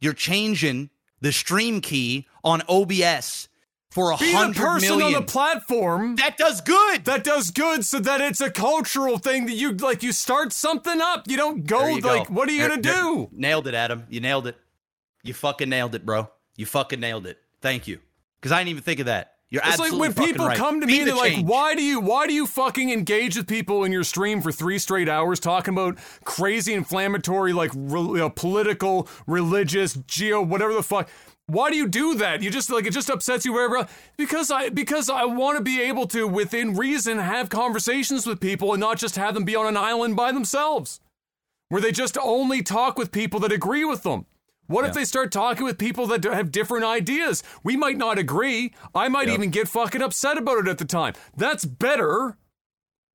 You're 0.00 0.12
changing 0.12 0.90
the 1.20 1.30
stream 1.32 1.80
key 1.80 2.26
on 2.42 2.62
OBS 2.68 3.48
for 3.92 4.10
a 4.10 4.16
hundred 4.16 4.56
person 4.56 4.88
million. 4.98 5.14
on 5.14 5.20
the 5.20 5.26
platform 5.30 6.16
that 6.16 6.36
does 6.38 6.60
good. 6.62 7.04
that 7.04 7.22
does 7.22 7.50
good 7.52 7.84
so 7.84 8.00
that 8.00 8.20
it's 8.22 8.40
a 8.40 8.50
cultural 8.50 9.18
thing 9.18 9.44
that 9.46 9.52
you 9.52 9.70
like 9.72 10.02
you 10.02 10.12
start 10.12 10.50
something 10.52 10.98
up 11.00 11.24
you 11.28 11.36
don't 11.36 11.66
go 11.66 11.86
you 11.88 12.00
like 12.00 12.26
go. 12.26 12.32
what 12.34 12.48
are 12.48 12.52
you 12.52 12.60
There- 12.60 12.68
gonna 12.70 12.82
there- 12.82 12.94
do 12.94 13.28
Nailed 13.32 13.66
it, 13.68 13.74
Adam. 13.74 14.04
You 14.08 14.20
nailed 14.20 14.46
it. 14.46 14.56
You 15.22 15.34
fucking 15.34 15.68
nailed 15.68 15.94
it, 15.94 16.04
bro. 16.04 16.30
You 16.56 16.66
fucking 16.66 17.00
nailed 17.00 17.26
it. 17.26 17.38
Thank 17.60 17.86
you. 17.86 18.00
Because 18.40 18.52
I 18.52 18.58
didn't 18.58 18.70
even 18.70 18.82
think 18.82 19.00
of 19.00 19.06
that. 19.06 19.34
You're 19.50 19.62
absolutely 19.62 20.00
right. 20.00 20.10
it's 20.10 20.18
like 20.18 20.26
when 20.26 20.28
people 20.28 20.46
right. 20.46 20.56
come 20.56 20.80
to 20.80 20.86
Be 20.86 20.94
me 20.94 20.98
the 21.00 21.04
they're 21.04 21.14
like 21.14 21.44
why 21.44 21.74
do 21.74 21.82
you 21.82 22.00
why 22.00 22.26
do 22.26 22.32
you 22.32 22.46
fucking 22.46 22.90
engage 22.90 23.36
with 23.36 23.46
people 23.46 23.84
in 23.84 23.92
your 23.92 24.02
stream 24.02 24.40
for 24.40 24.50
three 24.50 24.78
straight 24.78 25.10
hours 25.10 25.38
talking 25.40 25.74
about 25.74 25.98
crazy 26.24 26.72
inflammatory 26.72 27.52
like 27.52 27.70
re- 27.74 28.00
you 28.00 28.16
know, 28.16 28.30
political 28.30 29.06
religious 29.26 29.92
geo 30.06 30.40
whatever 30.40 30.72
the 30.72 30.82
fuck 30.82 31.06
why 31.46 31.70
do 31.70 31.76
you 31.76 31.88
do 31.88 32.14
that? 32.14 32.42
You 32.42 32.50
just 32.50 32.70
like 32.70 32.86
it 32.86 32.92
just 32.92 33.10
upsets 33.10 33.44
you 33.44 33.52
wherever 33.52 33.86
because 34.16 34.50
I 34.50 34.70
because 34.70 35.10
I 35.10 35.24
want 35.24 35.58
to 35.58 35.62
be 35.62 35.82
able 35.82 36.06
to 36.08 36.26
within 36.26 36.74
reason 36.74 37.18
have 37.18 37.50
conversations 37.50 38.26
with 38.26 38.40
people 38.40 38.72
and 38.72 38.80
not 38.80 38.96
just 38.96 39.16
have 39.16 39.34
them 39.34 39.44
be 39.44 39.56
on 39.56 39.66
an 39.66 39.76
island 39.76 40.16
by 40.16 40.32
themselves 40.32 41.00
where 41.68 41.80
they 41.80 41.92
just 41.92 42.16
only 42.16 42.62
talk 42.62 42.96
with 42.96 43.12
people 43.12 43.40
that 43.40 43.52
agree 43.52 43.84
with 43.84 44.02
them. 44.02 44.26
What 44.66 44.86
if 44.86 44.94
they 44.94 45.04
start 45.04 45.32
talking 45.32 45.64
with 45.64 45.76
people 45.76 46.06
that 46.06 46.24
have 46.24 46.50
different 46.50 46.84
ideas? 46.84 47.42
We 47.62 47.76
might 47.76 47.98
not 47.98 48.18
agree. 48.18 48.72
I 48.94 49.08
might 49.08 49.28
Yep. 49.28 49.34
even 49.34 49.50
get 49.50 49.68
fucking 49.68 50.02
upset 50.02 50.38
about 50.38 50.58
it 50.58 50.68
at 50.68 50.78
the 50.78 50.84
time. 50.84 51.14
That's 51.36 51.64
better 51.64 52.38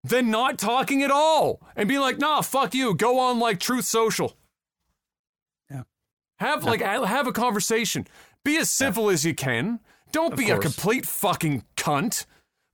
than 0.04 0.30
not 0.30 0.58
talking 0.58 1.04
at 1.04 1.12
all 1.12 1.62
and 1.76 1.88
being 1.90 2.02
like, 2.02 2.20
nah, 2.20 2.42
fuck 2.42 2.74
you. 2.74 2.94
Go 2.94 3.20
on 3.20 3.40
like 3.40 3.60
Truth 3.60 3.86
Social. 3.86 4.38
Yeah. 5.70 5.84
Have 6.40 6.64
like 6.64 6.82
have 6.82 7.28
a 7.28 7.32
conversation. 7.32 8.08
Be 8.44 8.58
as 8.58 8.70
civil 8.70 9.10
as 9.10 9.26
you 9.26 9.34
can. 9.34 9.80
Don't 10.12 10.34
Of 10.34 10.40
be 10.40 10.50
a 10.52 10.60
complete 10.60 11.06
fucking 11.06 11.64
cunt. 11.76 12.26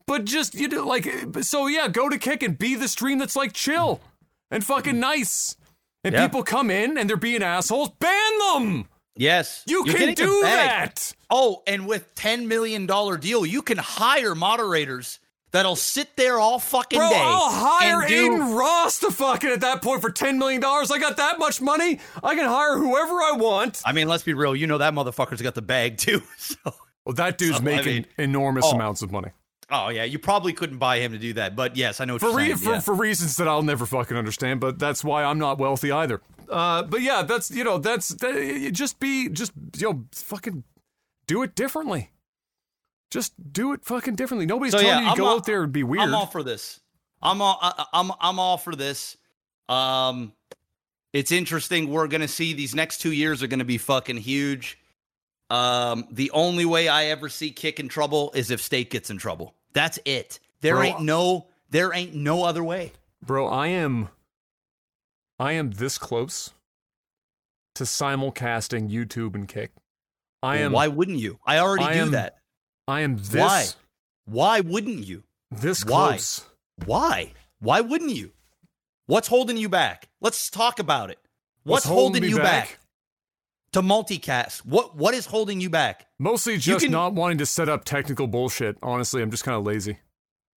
But 0.06 0.26
just 0.26 0.54
you 0.56 0.68
know, 0.68 0.86
like 0.86 1.08
so 1.42 1.68
yeah, 1.68 1.88
go 1.88 2.10
to 2.10 2.18
kick 2.18 2.44
and 2.44 2.58
be 2.58 2.76
the 2.76 2.88
stream 2.88 3.18
that's 3.20 3.36
like 3.36 3.54
chill 3.54 3.98
mm-hmm. 3.98 4.56
and 4.56 4.64
fucking 4.64 5.00
nice. 5.00 5.56
And 6.04 6.14
Yeah. 6.14 6.28
people 6.28 6.44
come 6.44 6.70
in 6.70 6.98
and 6.98 7.10
they're 7.10 7.18
being 7.18 7.44
assholes, 7.44 7.90
ban 8.00 8.32
them. 8.54 8.88
Yes. 9.16 9.64
You 9.68 9.84
You're 9.86 9.96
can 9.96 10.14
do 10.16 10.42
that. 10.42 11.14
Oh, 11.30 11.62
and 11.68 11.88
with 11.88 12.14
$10 12.16 12.48
million 12.48 12.86
deal, 13.20 13.46
you 13.46 13.62
can 13.62 13.78
hire 13.78 14.34
moderators 14.36 15.20
that'll 15.52 15.76
sit 15.76 16.16
there 16.18 16.40
all 16.40 16.58
fucking 16.58 16.98
Bro, 16.98 17.10
day. 17.10 17.16
I'll 17.22 17.52
hire 17.52 18.00
and 18.02 18.10
do- 18.10 18.34
Adin 18.36 18.54
Ross 18.56 19.00
to 19.02 19.12
fucking 19.12 19.50
at 19.52 19.62
that 19.62 19.82
point 19.84 20.02
for 20.02 20.10
$10 20.12 20.38
million. 20.40 20.64
I 20.64 20.98
got 21.00 21.18
that 21.18 21.38
much 21.38 21.62
money. 21.62 22.00
I 22.24 22.34
can 22.36 22.46
hire 22.50 22.76
whoever 22.78 23.14
I 23.22 23.34
want. 23.38 23.82
I 23.86 23.92
mean, 23.92 24.08
let's 24.08 24.24
be 24.24 24.34
real. 24.34 24.56
You 24.56 24.66
know 24.68 24.80
that 24.80 24.94
motherfucker's 24.94 25.42
got 25.44 25.54
the 25.56 25.62
bag 25.62 25.98
too. 25.98 26.22
So, 26.38 26.56
Well, 27.06 27.14
that 27.16 27.38
dude's 27.38 27.58
So, 27.58 27.62
I 27.62 27.66
making 27.66 27.94
mean- 27.94 28.06
enormous 28.18 28.66
Oh. 28.68 28.72
amounts 28.72 29.02
of 29.04 29.12
money. 29.12 29.30
Oh 29.76 29.90
yeah, 29.90 30.04
you 30.04 30.20
probably 30.20 30.54
couldn't 30.54 30.78
buy 30.78 31.00
him 31.00 31.12
to 31.14 31.18
do 31.18 31.34
that. 31.34 31.56
But 31.56 31.76
yes, 31.76 32.00
I 32.00 32.06
know 32.06 32.20
For, 32.20 32.32
re- 32.36 32.54
for, 32.54 32.74
yeah. 32.74 32.80
for 32.80 32.94
reasons 32.94 33.38
that 33.38 33.48
I'll 33.48 33.64
never 33.64 33.86
fucking 33.88 34.16
understand, 34.16 34.60
but 34.60 34.78
that's 34.78 35.04
why 35.04 35.24
I'm 35.24 35.40
not 35.40 35.58
wealthy 35.58 35.92
either. 35.92 36.22
Uh, 36.50 36.84
but 36.84 37.02
yeah, 37.02 37.24
that's, 37.24 37.50
you 37.50 37.64
know, 37.64 37.80
that's, 37.80 38.10
that, 38.10 38.70
just 38.74 39.00
be, 39.00 39.30
just, 39.30 39.52
you 39.78 39.92
know, 39.92 40.04
fucking 40.12 40.64
do 41.26 41.42
it 41.42 41.56
differently. 41.56 42.12
Just 43.10 43.34
do 43.52 43.74
it 43.74 43.84
fucking 43.84 44.16
differently. 44.16 44.46
Nobody's 44.46 44.74
So, 44.74 44.80
telling 44.80 44.94
yeah, 44.94 45.00
you 45.00 45.06
to 45.06 45.12
I'm 45.12 45.18
go 45.18 45.26
all- 45.26 45.36
out 45.38 45.46
there 45.46 45.64
and 45.64 45.72
be 45.74 45.84
weird. 45.84 46.04
I'm 46.04 46.14
all 46.14 46.28
for 46.28 46.44
this. 46.44 46.80
I'm 47.22 47.42
all 47.42 47.58
I, 47.62 47.86
I'm 47.94 48.12
I'm 48.20 48.38
all 48.40 48.58
for 48.58 48.76
this. 48.76 49.18
Um, 49.70 50.34
it's 51.14 51.32
interesting. 51.32 51.90
We're 51.90 52.08
gonna 52.08 52.28
see 52.28 52.54
these 52.54 52.76
next 52.76 52.98
two 53.00 53.12
years 53.14 53.42
are 53.42 53.48
gonna 53.48 53.64
be 53.66 53.78
fucking 53.78 54.18
huge. 54.18 54.78
Um, 55.50 56.06
the 56.12 56.32
only 56.32 56.66
way 56.66 56.88
I 56.88 57.06
ever 57.06 57.30
see 57.30 57.52
kick 57.52 57.80
in 57.80 57.88
trouble 57.88 58.32
is 58.36 58.52
if 58.52 58.62
Stake 58.62 58.90
gets 58.90 59.10
in 59.10 59.18
trouble. 59.18 59.54
That's 59.74 60.00
it. 60.06 60.40
There 60.62 60.76
Bro, 60.76 60.84
ain't 60.84 61.02
no 61.02 61.48
there 61.70 61.94
ain't 61.94 62.14
no 62.14 62.44
other 62.44 62.64
way. 62.64 62.92
Bro, 63.22 63.48
I 63.48 63.68
am 63.68 64.10
I 65.40 65.54
am 65.54 65.72
this 65.72 65.98
close 65.98 66.54
to 67.76 67.84
simulcasting 67.84 68.90
YouTube 68.90 69.36
and 69.36 69.48
Kick. 69.48 69.72
I 70.42 70.58
am 70.58 70.72
Why 70.72 70.88
wouldn't 70.88 71.20
you? 71.20 71.40
I 71.46 71.60
already 71.60 71.86
I 71.86 71.94
do 71.94 72.00
am 72.00 72.12
that. 72.12 72.38
I 72.88 73.02
am 73.02 73.18
this 73.18 73.36
Why? 73.36 73.66
Why 74.26 74.60
wouldn't 74.60 75.06
you? 75.08 75.24
this 75.52 75.84
Why? 75.86 76.10
close 76.10 76.46
Why? 76.86 77.34
Why 77.60 77.82
wouldn't 77.82 78.16
you? 78.16 78.32
What's 79.06 79.28
holding 79.28 79.58
you 79.58 79.70
back? 79.70 80.10
Let's 80.22 80.50
talk 80.50 80.80
about 80.80 81.10
it. 81.10 81.20
What's, 81.64 81.86
holding, 81.86 82.22
me 82.22 82.30
you 82.30 82.38
back? 82.38 82.78
To 83.74 83.82
multicast? 83.82 84.60
What 84.66 84.96
what 84.96 85.14
is 85.14 85.26
holding 85.26 85.60
you 85.62 85.70
back? 85.70 86.08
Mostly 86.20 86.58
just 86.58 86.84
can- 86.86 86.92
not 86.92 87.14
wanting 87.14 87.38
to 87.40 87.46
set 87.46 87.70
up 87.70 87.86
technical 87.86 88.28
bullshit. 88.28 88.78
Honestly, 88.82 89.22
I'm 89.22 89.30
just 89.32 89.44
kind 89.44 89.58
of 89.58 89.64
lazy. 89.66 90.00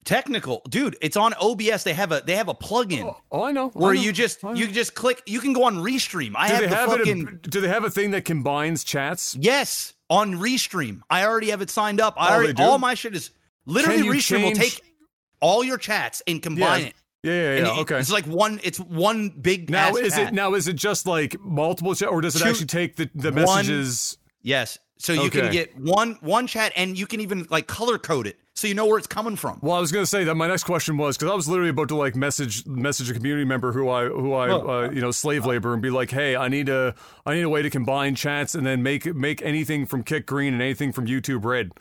Technical, 0.05 0.63
dude. 0.69 0.97
It's 1.01 1.17
on 1.17 1.35
OBS. 1.35 1.83
They 1.83 1.93
have 1.93 2.13
a 2.13 2.23
they 2.25 2.37
have 2.37 2.49
a 2.49 2.55
plugin 2.55 3.03
Oh, 3.03 3.17
oh 3.33 3.43
I 3.43 3.51
know. 3.51 3.73
I 3.75 3.79
where 3.79 3.93
know, 3.93 4.01
you 4.01 4.13
just 4.13 4.41
you 4.55 4.69
just 4.69 4.95
click. 4.95 5.21
You 5.27 5.41
can 5.41 5.53
go 5.53 5.65
on 5.65 5.79
Restream. 5.79 6.35
I 6.37 6.47
do 6.47 6.53
have 6.55 6.63
they 6.63 6.69
the 6.69 6.77
have 6.77 6.91
fucking 6.91 7.29
it? 7.29 7.43
Do 7.51 7.61
they 7.61 7.67
have 7.69 7.83
a 7.85 7.91
thing 7.91 8.13
that 8.13 8.25
combines 8.25 8.85
chats? 8.85 9.35
yes 9.35 9.95
on 10.09 10.35
Restream. 10.35 11.01
I 11.11 11.25
already 11.25 11.51
have 11.51 11.61
it 11.61 11.71
signed 11.71 12.01
up. 12.01 12.15
I 12.17 12.31
Oh, 12.31 12.35
already 12.37 12.63
all 12.63 12.79
my 12.79 12.95
shit 12.95 13.17
is 13.17 13.31
literally 13.65 14.03
Restream 14.05 14.45
will 14.45 14.53
take 14.53 14.81
all 15.41 15.65
your 15.65 15.77
chats 15.77 16.23
and 16.29 16.41
combine 16.41 16.83
Yeah. 16.83 16.87
it. 16.89 16.95
Yeah, 17.27 17.33
yeah, 17.33 17.57
yeah. 17.59 17.75
it- 17.75 17.81
okay. 17.81 17.99
It's 17.99 18.11
like 18.11 18.27
one. 18.27 18.61
It's 18.63 18.79
one 18.79 19.31
big. 19.31 19.69
Now 19.71 19.95
is 19.97 20.15
chat. 20.15 20.29
it 20.29 20.35
now 20.35 20.55
is 20.55 20.69
it 20.69 20.77
just 20.77 21.07
like 21.07 21.39
multiple 21.41 21.95
chat, 21.95 22.09
or 22.09 22.21
does 22.21 22.37
it 22.37 22.41
Two- 22.41 22.49
actually 22.49 22.67
take 22.67 22.97
the 22.97 23.11
the 23.15 23.33
one- 23.33 23.35
messages? 23.35 24.19
Yes. 24.43 24.79
So 24.99 25.13
you 25.13 25.29
can 25.31 25.53
get 25.53 25.79
one 25.79 26.19
one 26.23 26.47
chat 26.47 26.73
and 26.75 26.99
you 26.99 27.07
can 27.07 27.21
even 27.21 27.47
like 27.51 27.67
color 27.67 27.99
code 27.99 28.27
it 28.27 28.39
so 28.55 28.67
you 28.67 28.73
know 28.73 28.87
where 28.87 28.97
it's 28.97 29.07
coming 29.07 29.37
from. 29.37 29.59
Well, 29.61 29.77
I 29.77 29.81
was 29.81 29.93
gonna 29.93 30.07
say 30.07 30.25
that 30.25 30.35
my 30.35 30.49
next 30.49 30.65
question 30.65 30.97
was 30.97 31.19
because 31.19 31.31
I 31.31 31.35
was 31.35 31.47
literally 31.47 31.69
about 31.69 31.89
to 31.89 31.97
like 31.97 32.17
message 32.17 32.67
message 32.67 33.11
a 33.11 33.13
community 33.13 33.45
member 33.45 33.73
who 33.73 33.91
I 33.91 34.07
who 34.07 34.33
I 34.33 34.49
Well, 34.49 34.71
uh, 34.71 34.91
you 34.91 35.03
know 35.03 35.11
slave 35.11 35.45
labor 35.45 35.75
and 35.75 35.83
be 35.83 35.91
like, 35.91 36.11
hey, 36.11 36.35
I 36.35 36.49
need 36.49 36.71
a 36.71 36.95
I 37.27 37.35
need 37.35 37.43
a 37.43 37.49
way 37.51 37.61
to 37.61 37.69
combine 37.69 38.15
chats 38.15 38.55
and 38.55 38.67
then 38.67 38.83
make 38.83 39.05
make 39.15 39.43
anything 39.43 39.85
from 39.85 40.03
Kick 40.03 40.25
Green 40.25 40.55
and 40.55 40.63
anything 40.63 40.93
from 40.93 41.07
YouTube 41.07 41.45
red. 41.45 41.73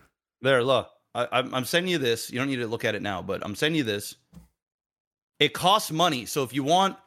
There, 0.41 0.61
look. 0.63 0.89
I, 1.15 1.27
I'm 1.31 1.63
sending 1.63 1.89
you 1.89 1.97
this. 1.97 2.29
You 2.29 2.39
don't 2.39 2.49
need 2.49 2.57
to 2.57 2.67
look 2.67 2.83
at 2.83 2.93
it 2.93 3.01
now, 3.01 3.21
but 3.21 3.41
I'm 3.45 3.55
sending 3.55 3.77
you 3.77 3.85
this. 3.85 4.15
It 5.39 5.53
costs 5.53 5.91
money, 5.91 6.25
so 6.25 6.43
if 6.43 6.53
you 6.53 6.63
want, 6.63 6.97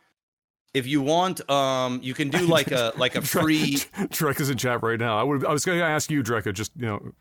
if 0.74 0.86
you 0.86 1.00
want, 1.00 1.48
um, 1.50 2.00
you 2.02 2.14
can 2.14 2.28
do 2.28 2.46
like 2.46 2.70
a 2.70 2.92
like 2.96 3.14
a 3.14 3.22
free. 3.36 3.76
Drek 3.96 4.40
is 4.40 4.50
in 4.50 4.58
chat 4.58 4.82
right 4.82 4.98
now. 4.98 5.18
I 5.18 5.22
would 5.22 5.44
I 5.44 5.52
was 5.52 5.64
gonna 5.64 5.82
ask 5.82 6.10
you, 6.10 6.22
Drekka, 6.22 6.52
just 6.52 6.72
you 6.76 6.86
know, 6.86 7.12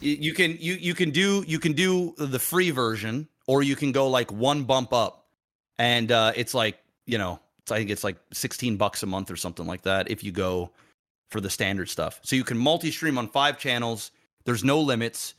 you 0.00 0.34
can 0.34 0.56
you 0.60 0.74
you 0.74 0.94
can 0.94 1.10
do 1.10 1.44
you 1.46 1.58
can 1.58 1.72
do 1.72 2.14
the 2.16 2.38
free 2.38 2.70
version, 2.70 3.28
or 3.46 3.62
you 3.62 3.76
can 3.76 3.92
go 3.92 4.08
like 4.08 4.32
one 4.32 4.64
bump 4.64 4.92
up, 4.92 5.26
and 5.78 6.10
uh, 6.10 6.32
it's 6.34 6.54
like 6.54 6.78
you 7.06 7.18
know, 7.18 7.38
it's, 7.58 7.72
I 7.72 7.78
think 7.78 7.90
it's 7.90 8.04
like 8.04 8.16
16 8.32 8.76
bucks 8.76 9.02
a 9.02 9.06
month 9.06 9.30
or 9.30 9.36
something 9.36 9.66
like 9.66 9.82
that 9.82 10.10
if 10.10 10.24
you 10.24 10.32
go 10.32 10.70
for 11.30 11.40
the 11.40 11.50
standard 11.50 11.88
stuff. 11.88 12.20
So 12.22 12.36
you 12.36 12.44
can 12.44 12.58
multi-stream 12.58 13.18
on 13.18 13.28
five 13.28 13.58
channels. 13.58 14.10
There's 14.44 14.64
no 14.64 14.80
limits. 14.80 15.34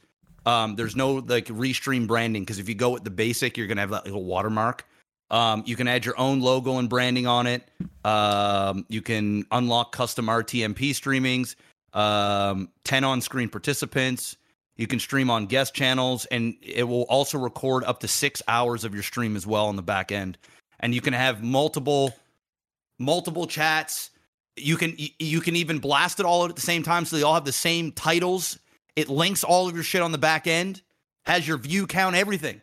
Um, 0.46 0.76
there's 0.76 0.96
no 0.96 1.16
like 1.16 1.46
restream 1.46 2.08
branding 2.08 2.44
because 2.44 2.60
if 2.60 2.70
you 2.70 2.76
go 2.76 2.92
with 2.92 3.04
the 3.04 3.10
basic, 3.10 3.58
you're 3.58 3.68
gonna 3.68 3.82
have 3.82 3.90
that 3.92 4.06
little 4.06 4.24
watermark. 4.24 4.86
Um, 5.32 5.64
you 5.66 5.76
can 5.76 5.88
add 5.88 6.06
your 6.06 6.18
own 6.20 6.40
logo 6.40 6.78
and 6.78 6.88
branding 6.88 7.26
on 7.26 7.48
it. 7.48 7.68
Um, 8.04 8.86
you 8.90 9.02
can 9.02 9.46
unlock 9.52 9.92
custom 9.92 10.28
RTMP 10.28 10.92
streamings, 10.92 11.56
um, 11.98 12.70
10 12.84 13.04
on 13.04 13.22
screen 13.22 13.50
participants. 13.50 14.38
You 14.78 14.88
can 14.88 15.00
stream 15.00 15.30
on 15.32 15.48
guest 15.48 15.74
channels, 15.74 16.26
and 16.26 16.56
it 16.62 16.84
will 16.84 17.04
also 17.04 17.40
record 17.40 17.84
up 17.86 18.02
to 18.02 18.08
six 18.08 18.42
hours 18.48 18.84
of 18.84 18.94
your 18.94 19.04
stream 19.04 19.36
as 19.36 19.48
well 19.48 19.68
on 19.68 19.78
the 19.78 19.82
back 19.82 20.12
end. 20.12 20.38
And 20.80 20.94
you 20.94 21.02
can 21.02 21.14
have 21.14 21.42
multiple 21.42 22.14
multiple 23.00 23.48
chats. 23.48 24.12
You 24.56 24.78
can 24.78 24.94
you- 24.98 25.10
you 25.20 25.42
can 25.42 25.56
even 25.56 25.80
blast 25.80 26.20
it 26.20 26.26
all 26.26 26.46
at 26.46 26.56
the 26.56 26.62
same 26.62 26.84
time, 26.84 27.06
so 27.06 27.16
they 27.16 27.24
all 27.24 27.34
have 27.34 27.46
the 27.46 27.52
same 27.52 27.92
titles. 27.92 28.60
It 28.96 29.10
links 29.10 29.44
all 29.44 29.68
of 29.68 29.76
your 29.76 29.84
shit 29.84 30.02
on 30.02 30.12
the 30.12 30.18
back 30.18 30.48
end, 30.48 30.82
has 31.26 31.48
your 31.48 31.58
view 31.58 31.86
count, 31.88 32.16
everything. 32.16 32.62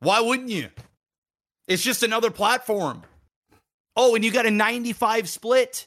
Why 0.00 0.20
wouldn't 0.20 0.48
you? 0.48 0.68
It's 1.68 1.82
just 1.82 2.02
another 2.02 2.30
platform. 2.30 3.02
Oh, 3.96 4.14
and 4.14 4.24
you 4.24 4.30
got 4.30 4.46
a 4.46 4.50
95 4.50 5.28
split. 5.28 5.86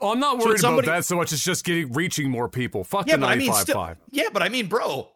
oh, 0.00 0.12
I'm 0.12 0.20
not 0.20 0.40
So 0.40 0.48
worried 0.48 0.60
somebody- 0.60 0.86
about 0.88 0.96
that 0.98 1.04
so 1.04 1.16
much. 1.16 1.32
It's 1.32 1.44
just 1.44 1.64
getting 1.64 1.92
reaching 1.92 2.30
more 2.30 2.48
people. 2.48 2.84
Fuck 2.84 3.06
Yeah, 3.06 3.16
the 3.16 3.20
but 3.22 3.30
I 3.30 3.36
mean, 3.36 3.50
95.5. 3.50 3.62
still, 3.62 3.96
yeah, 4.10 4.28
but 4.32 4.42
I 4.42 4.48
mean, 4.48 4.66
bro. 4.66 5.10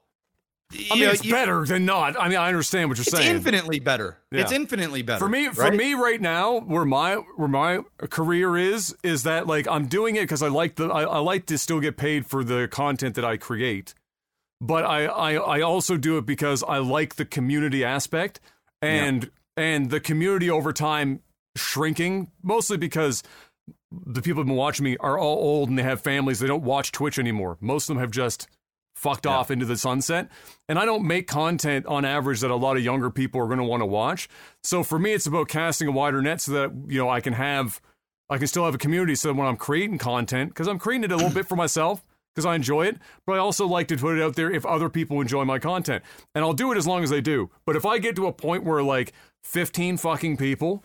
I 0.91 0.95
mean, 0.97 1.09
it's 1.09 1.23
better 1.23 1.65
than 1.65 1.85
not. 1.87 2.21
I 2.21 2.29
mean, 2.29 2.39
I 2.39 2.49
understand 2.49 2.89
what 2.89 2.99
you're 2.99 3.03
It's 3.03 3.11
saying. 3.11 3.37
It's 3.37 3.47
infinitely 3.47 3.79
better. 3.81 4.19
It's 4.33 4.51
infinitely 4.53 5.03
better. 5.03 5.19
for 5.21 5.29
me 5.29 5.49
for 5.49 5.71
me 5.71 5.95
right 5.95 6.21
now 6.21 6.61
where 6.61 6.85
my 6.85 7.15
where 7.37 7.49
my 7.49 7.81
career 8.11 8.57
is 8.57 8.95
is 9.05 9.23
that 9.23 9.47
like 9.47 9.69
i'm 9.69 9.87
doing 9.87 10.17
it 10.17 10.23
because 10.23 10.43
i 10.43 10.49
like 10.49 10.75
the 10.75 10.87
I, 10.89 11.03
I 11.05 11.19
like 11.19 11.47
to 11.47 11.57
still 11.59 11.79
get 11.79 11.97
paid 11.97 12.27
for 12.27 12.43
the 12.43 12.67
content 12.67 13.15
that 13.15 13.25
i 13.25 13.37
create 13.37 13.95
but 14.61 14.85
I, 14.85 15.05
I 15.07 15.35
i 15.35 15.61
also 15.61 15.97
do 15.97 16.19
it 16.19 16.27
because 16.27 16.65
i 16.65 16.79
like 16.79 17.15
the 17.15 17.25
community 17.25 17.85
aspect 17.85 18.41
and 18.83 19.31
and 19.57 19.91
the 19.91 20.01
community 20.01 20.51
over 20.51 20.73
time 20.73 21.21
shrinking 21.57 22.33
mostly 22.43 22.77
because 22.77 23.23
the 23.93 24.21
people 24.21 24.41
who've 24.41 24.49
been 24.49 24.57
watching 24.57 24.85
me 24.85 24.97
are 24.99 25.17
all 25.17 25.37
old 25.37 25.69
and 25.69 25.79
they 25.79 25.85
have 25.85 26.01
families 26.01 26.41
they 26.41 26.49
don't 26.49 26.65
watch 26.65 26.91
twitch 26.91 27.19
anymore 27.21 27.57
most 27.61 27.85
of 27.89 27.95
them 27.95 28.01
have 28.01 28.11
just 28.11 28.49
fucked 28.95 29.27
off 29.27 29.51
into 29.51 29.67
the 29.67 29.77
sunset. 29.77 30.29
And 30.69 30.79
I 30.79 30.85
don't 30.85 31.05
make 31.05 31.27
content 31.27 31.87
on 31.87 32.05
average 32.05 32.41
that 32.41 32.51
a 32.51 32.57
lot 32.57 32.77
of 32.77 32.85
younger 32.85 33.11
people 33.11 33.41
are 33.41 33.47
going 33.47 33.59
to 33.59 33.65
want 33.65 33.83
to 33.83 33.87
watch. 33.87 34.29
So 34.63 34.83
for 34.83 34.99
me, 34.99 35.13
it's 35.13 35.27
about 35.27 35.49
casting 35.49 35.89
a 35.89 35.93
wider 35.93 36.23
net 36.23 36.41
so 36.41 36.53
that, 36.53 36.73
you 36.87 36.99
know, 36.99 37.09
I 37.09 37.21
can 37.21 37.35
have, 37.35 37.81
I 38.31 38.39
can 38.39 38.47
still 38.47 38.65
have 38.65 38.75
a 38.75 38.79
community 38.79 39.15
so 39.15 39.29
that 39.29 39.35
when 39.35 39.47
I'm 39.47 39.57
creating 39.57 39.99
content, 39.99 40.51
because 40.51 40.69
I'm 40.69 40.79
creating 40.79 41.05
it 41.05 41.13
a 41.13 41.17
little 41.17 41.33
bit 41.33 41.47
for 41.47 41.57
myself 41.57 42.03
because 42.35 42.47
I 42.47 42.55
enjoy 42.55 42.87
it, 42.87 42.99
but 43.27 43.35
I 43.35 43.39
also 43.39 43.67
like 43.67 43.87
to 43.89 43.97
put 43.97 44.17
it 44.17 44.23
out 44.23 44.35
there 44.35 44.51
if 44.51 44.67
other 44.67 44.89
people 44.89 45.21
enjoy 45.21 45.45
my 45.45 45.59
content. 45.59 46.03
And 46.35 46.45
I'll 46.45 46.53
do 46.53 46.73
it 46.73 46.79
as 46.79 46.87
long 46.87 47.05
as 47.05 47.11
they 47.11 47.21
do. 47.21 47.51
But 47.65 47.77
if 47.77 47.87
I 47.87 47.99
get 47.99 48.17
to 48.17 48.27
a 48.27 48.33
point 48.33 48.65
where 48.65 48.83
like 48.83 49.13
15 49.45 49.99
fucking 49.99 50.37
people 50.37 50.83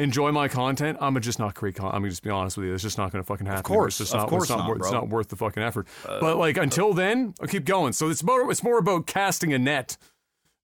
enjoy 0.00 0.32
my 0.32 0.48
content, 0.48 0.98
I'm 1.00 1.12
gonna 1.14 1.20
just 1.20 1.38
not 1.38 1.54
create 1.54 1.76
content. 1.76 1.94
I'm 1.94 2.02
gonna 2.02 2.10
just 2.10 2.22
be 2.22 2.30
honest 2.30 2.56
with 2.56 2.66
you. 2.66 2.74
It's 2.74 2.82
just 2.82 2.98
not 2.98 3.12
gonna 3.12 3.24
fucking 3.24 3.46
happen. 3.46 3.60
Of 3.60 3.64
course, 3.64 4.00
it's 4.00 4.10
just 4.10 4.14
of 4.14 4.20
not, 4.22 4.28
course 4.28 4.44
it's 4.44 4.50
not, 4.50 4.58
not, 4.58 4.68
worth, 4.68 4.78
it's 4.80 4.90
not 4.90 5.08
worth 5.08 5.28
the 5.28 5.36
fucking 5.36 5.62
effort. 5.62 5.86
but 6.04 6.36
like 6.36 6.56
until 6.56 6.92
then, 6.92 7.34
I'll 7.40 7.48
keep 7.48 7.64
going. 7.64 7.92
So 7.92 8.08
it's 8.08 8.22
more 8.22 8.50
it's 8.50 8.62
more 8.62 8.78
about 8.78 9.06
casting 9.06 9.52
a 9.52 9.58
net 9.58 9.96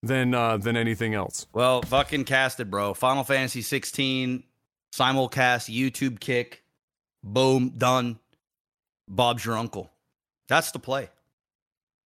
than 0.03 0.35
uh, 0.35 0.57
than 0.57 0.77
anything 0.77 1.15
else. 1.15 1.47
Well, 1.53 1.83
fucking 1.83 2.25
cast 2.25 2.61
it, 2.61 2.71
bro. 2.71 2.95
Final 2.95 3.25
Fantasy 3.25 3.63
16 3.63 4.43
simulcast 4.93 5.75
YouTube 5.75 6.21
kick. 6.21 6.65
Boom, 7.23 7.75
done. 7.77 8.19
Bob's 9.09 9.45
your 9.45 9.57
uncle. 9.57 9.91
That's 10.49 10.71
the 10.71 10.79
play. 10.79 11.11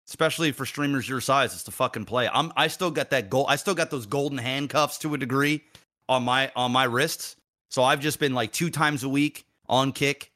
Especially 0.08 0.50
for 0.50 0.66
streamers 0.66 1.08
your 1.08 1.20
size, 1.20 1.54
it's 1.54 1.62
the 1.62 1.70
fucking 1.70 2.04
play. 2.04 2.28
I'm 2.32 2.52
I 2.56 2.66
still 2.68 2.90
got 2.90 3.10
that 3.10 3.30
gold 3.30 3.46
I 3.48 3.56
still 3.56 3.74
got 3.74 3.90
those 3.90 4.06
golden 4.06 4.38
handcuffs 4.38 4.98
to 4.98 5.14
a 5.14 5.18
degree 5.18 5.62
on 6.10 6.24
my 6.24 6.50
on 6.56 6.72
my 6.72 6.84
wrists. 6.84 7.36
So 7.70 7.82
I've 7.84 8.00
just 8.00 8.18
been 8.18 8.34
like 8.34 8.52
two 8.52 8.68
times 8.68 9.04
a 9.04 9.08
week 9.08 9.46
on 9.68 9.92
kick, 9.92 10.32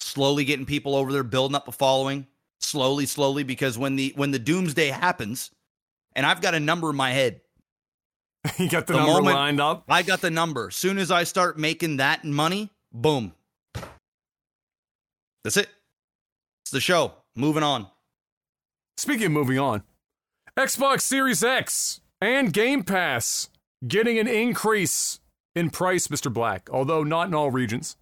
slowly 0.00 0.44
getting 0.44 0.64
people 0.66 0.96
over 0.96 1.12
there, 1.12 1.22
building 1.22 1.54
up 1.54 1.68
a 1.68 1.72
following, 1.72 2.26
slowly, 2.60 3.04
slowly, 3.04 3.44
because 3.44 3.76
when 3.76 3.96
the 3.96 4.12
when 4.16 4.30
the 4.30 4.38
doomsday 4.38 4.88
happens, 4.88 5.50
and 6.16 6.24
I've 6.24 6.40
got 6.40 6.54
a 6.54 6.60
number 6.60 6.90
in 6.90 6.96
my 6.96 7.10
head. 7.10 7.42
you 8.58 8.70
got 8.70 8.86
the, 8.86 8.94
The 8.94 9.04
number 9.04 9.30
lined 9.32 9.60
up. 9.60 9.84
I 9.88 10.02
got 10.02 10.22
the 10.22 10.30
number. 10.30 10.70
Soon 10.70 10.98
as 10.98 11.10
I 11.10 11.24
start 11.24 11.58
making 11.58 11.98
that 11.98 12.24
money, 12.24 12.70
boom. 12.92 13.34
That's 15.44 15.58
it. 15.58 15.68
It's 16.64 16.70
the 16.72 16.80
show. 16.80 17.12
Moving 17.34 17.62
on. 17.62 17.86
Speaking 18.96 19.26
of 19.26 19.32
moving 19.32 19.58
on, 19.58 19.82
Xbox 20.56 21.02
Series 21.02 21.44
X 21.44 22.00
and 22.20 22.50
Game 22.52 22.82
Pass 22.82 23.50
getting 23.86 24.18
an 24.18 24.28
increase 24.28 25.20
in 25.54 25.70
price, 25.70 26.08
Mr. 26.08 26.32
Black, 26.32 26.68
although 26.70 27.02
not 27.02 27.28
in 27.28 27.34
all 27.34 27.50
regions. 27.50 27.96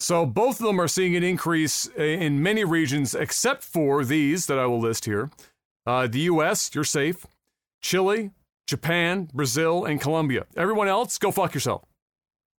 So 0.00 0.26
both 0.26 0.60
of 0.60 0.66
them 0.66 0.80
are 0.80 0.88
seeing 0.88 1.14
an 1.14 1.22
increase 1.22 1.86
in 1.96 2.42
many 2.42 2.64
regions 2.64 3.14
except 3.14 3.62
for 3.62 4.04
these 4.04 4.46
that 4.46 4.58
I 4.58 4.66
will 4.66 4.80
list 4.80 5.04
here. 5.04 5.30
Uh, 5.86 6.06
the 6.06 6.20
US, 6.20 6.74
you're 6.74 6.84
safe. 6.84 7.26
Chile, 7.82 8.30
Japan, 8.66 9.28
Brazil, 9.32 9.84
and 9.84 10.00
Colombia. 10.00 10.46
Everyone 10.56 10.88
else, 10.88 11.18
go 11.18 11.30
fuck 11.30 11.54
yourself. 11.54 11.84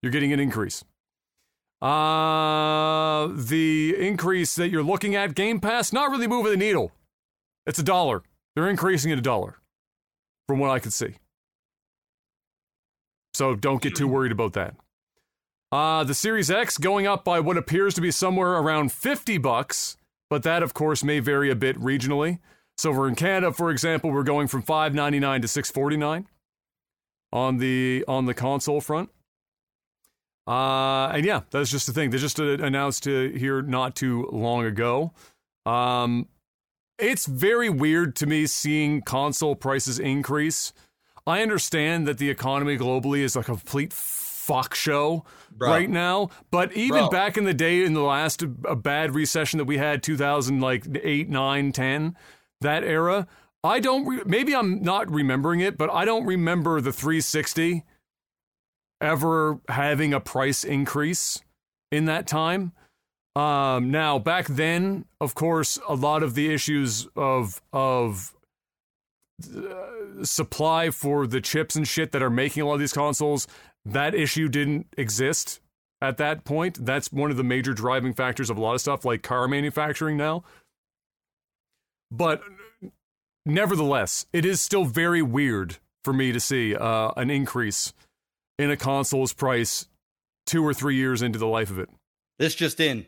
You're 0.03 0.13
getting 0.13 0.33
an 0.33 0.41
increase. 0.41 0.85
Uh, 1.81 3.29
the 3.35 3.95
increase 3.99 4.55
that 4.55 4.69
you're 4.69 4.83
looking 4.83 5.15
at, 5.15 5.35
Game 5.35 5.61
Pass, 5.61 5.93
not 5.93 6.11
really 6.11 6.27
moving 6.27 6.53
the 6.53 6.59
needle. 6.59 6.93
It's 7.67 7.79
a 7.79 7.83
dollar. 7.83 8.23
They're 8.55 8.69
increasing 8.69 9.11
it 9.11 9.19
a 9.19 9.23
dollar, 9.23 9.57
from 10.47 10.59
what 10.59 10.71
I 10.71 10.79
could 10.79 10.93
see. 10.93 11.17
So 13.35 13.55
don't 13.55 13.83
get 13.83 13.97
too 13.97 14.09
worried 14.09 14.33
about 14.33 14.53
that. 14.55 14.75
Uh, 15.73 16.05
the 16.05 16.15
Series 16.15 16.51
X 16.51 16.79
going 16.79 17.07
up 17.07 17.25
by 17.25 17.41
what 17.41 17.57
appears 17.57 17.95
to 17.95 18.01
be 18.01 18.13
somewhere 18.13 18.53
around 18.53 18.93
50 18.93 19.39
bucks, 19.39 19.97
but 20.31 20.45
that 20.45 20.63
of 20.63 20.73
course 20.73 21.03
may 21.03 21.19
vary 21.19 21.51
a 21.51 21.57
bit 21.57 21.77
regionally. 21.79 22.39
So 22.77 22.93
we're 22.93 23.09
in 23.09 23.17
Canada, 23.17 23.53
for 23.53 23.71
example, 23.71 24.11
we're 24.11 24.23
going 24.23 24.47
from 24.47 24.63
5.99 24.63 25.43
to 25.43 25.49
6.49 25.49 26.27
on 27.33 27.59
the 27.59 28.05
on 28.07 28.27
the 28.27 28.35
console 28.35 28.81
front. 28.81 29.11
Uh, 30.47 31.07
and 31.09 31.25
yeah, 31.25 31.41
that's 31.51 31.71
just 31.71 31.87
the 31.87 31.93
thing. 31.93 32.11
They 32.11 32.19
just 32.19 32.39
uh, 32.39 32.59
announced 32.59 33.07
uh, 33.09 33.29
here 33.35 33.63
not 33.63 33.97
too 33.97 34.29
long 34.31 34.65
ago. 34.65 35.13
Um, 35.67 36.29
it's 36.99 37.27
very 37.27 37.69
weird 37.69 38.15
to 38.17 38.27
me 38.27 38.47
seeing 38.47 39.03
console 39.03 39.57
prices 39.57 39.99
increase. 39.99 40.73
I 41.27 41.43
understand 41.43 42.07
that 42.07 42.19
the 42.19 42.31
economy 42.31 42.77
globally 42.77 43.21
is 43.21 43.37
a 43.37 43.43
complete 43.43 43.93
fuck 43.93 44.75
show 44.75 45.25
Bro. 45.51 45.71
right 45.71 45.89
now, 45.89 46.29
but 46.51 46.73
even 46.75 47.01
Bro. 47.01 47.11
back 47.11 47.39
in 47.39 47.45
the 47.45 47.55
day, 47.55 47.83
in 47.85 47.95
the 47.95 48.03
last 48.03 48.43
uh, 48.43 48.75
bad 48.75 49.15
recession 49.15 49.59
that 49.59 49.65
we 49.65 49.79
had, 49.79 50.03
2000, 50.03 50.61
like 50.61 50.85
8, 51.03 51.31
9, 51.31 51.73
10, 51.73 52.17
that 52.61 52.85
era, 52.85 53.27
I 53.63 53.81
don't, 53.81 54.07
re- 54.07 54.23
maybe 54.27 54.55
I'm 54.55 54.83
not 54.83 55.11
remembering 55.11 55.61
it, 55.61 55.79
but 55.79 55.91
I 55.91 56.05
don't 56.05 56.27
remember 56.27 56.83
the 56.83 56.93
360 56.93 57.85
ever 59.01 59.61
having 59.69 60.13
a 60.13 60.21
price 60.21 60.65
increase 60.65 61.41
in 61.91 62.05
that 62.05 62.27
time. 62.27 62.73
Um, 63.37 63.91
now, 63.91 64.19
back 64.19 64.47
then, 64.47 65.07
of 65.21 65.35
course, 65.35 65.79
a 65.89 65.95
lot 65.95 66.23
of 66.23 66.35
the 66.35 66.53
issues 66.53 67.09
of 67.17 67.61
of 67.73 68.34
supply 70.23 70.91
for 70.91 71.27
the 71.27 71.41
chips 71.41 71.77
and 71.77 71.87
shit 71.87 72.13
that 72.13 72.23
are 72.23 72.31
making 72.31 72.63
a 72.63 72.67
lot 72.67 72.75
of 72.75 72.81
these 72.81 72.93
consoles, 72.93 73.47
that 73.85 74.15
issue 74.15 74.49
didn't 74.49 74.87
exist 74.97 75.61
at 76.01 76.17
that 76.19 76.45
point. 76.45 76.85
That's 76.85 77.13
one 77.13 77.31
of 77.31 77.37
the 77.37 77.45
major 77.45 77.75
driving 77.75 78.15
factors 78.15 78.51
of 78.51 78.57
a 78.57 78.61
lot 78.61 78.75
of 78.75 78.81
stuff 78.81 79.05
like 79.05 79.23
car 79.23 79.49
manufacturing 79.49 80.17
now. 80.17 80.45
But 82.11 82.43
nevertheless, 83.45 84.27
it 84.33 84.45
is 84.45 84.61
still 84.61 84.85
very 84.85 85.23
weird 85.23 85.79
for 86.05 86.13
me 86.13 86.33
to 86.33 86.41
see 86.41 86.77
uh, 86.77 87.11
an 87.17 87.31
increase 87.31 87.93
in 88.59 88.71
a 88.71 88.77
console's 88.77 89.33
price 89.33 89.87
two 90.47 90.65
or 90.65 90.75
three 90.75 90.97
years 90.97 91.23
into 91.23 91.39
the 91.39 91.47
life 91.47 91.71
of 91.71 91.79
it. 91.79 91.89
This 92.39 92.55
just 92.55 92.79
in. 92.79 93.07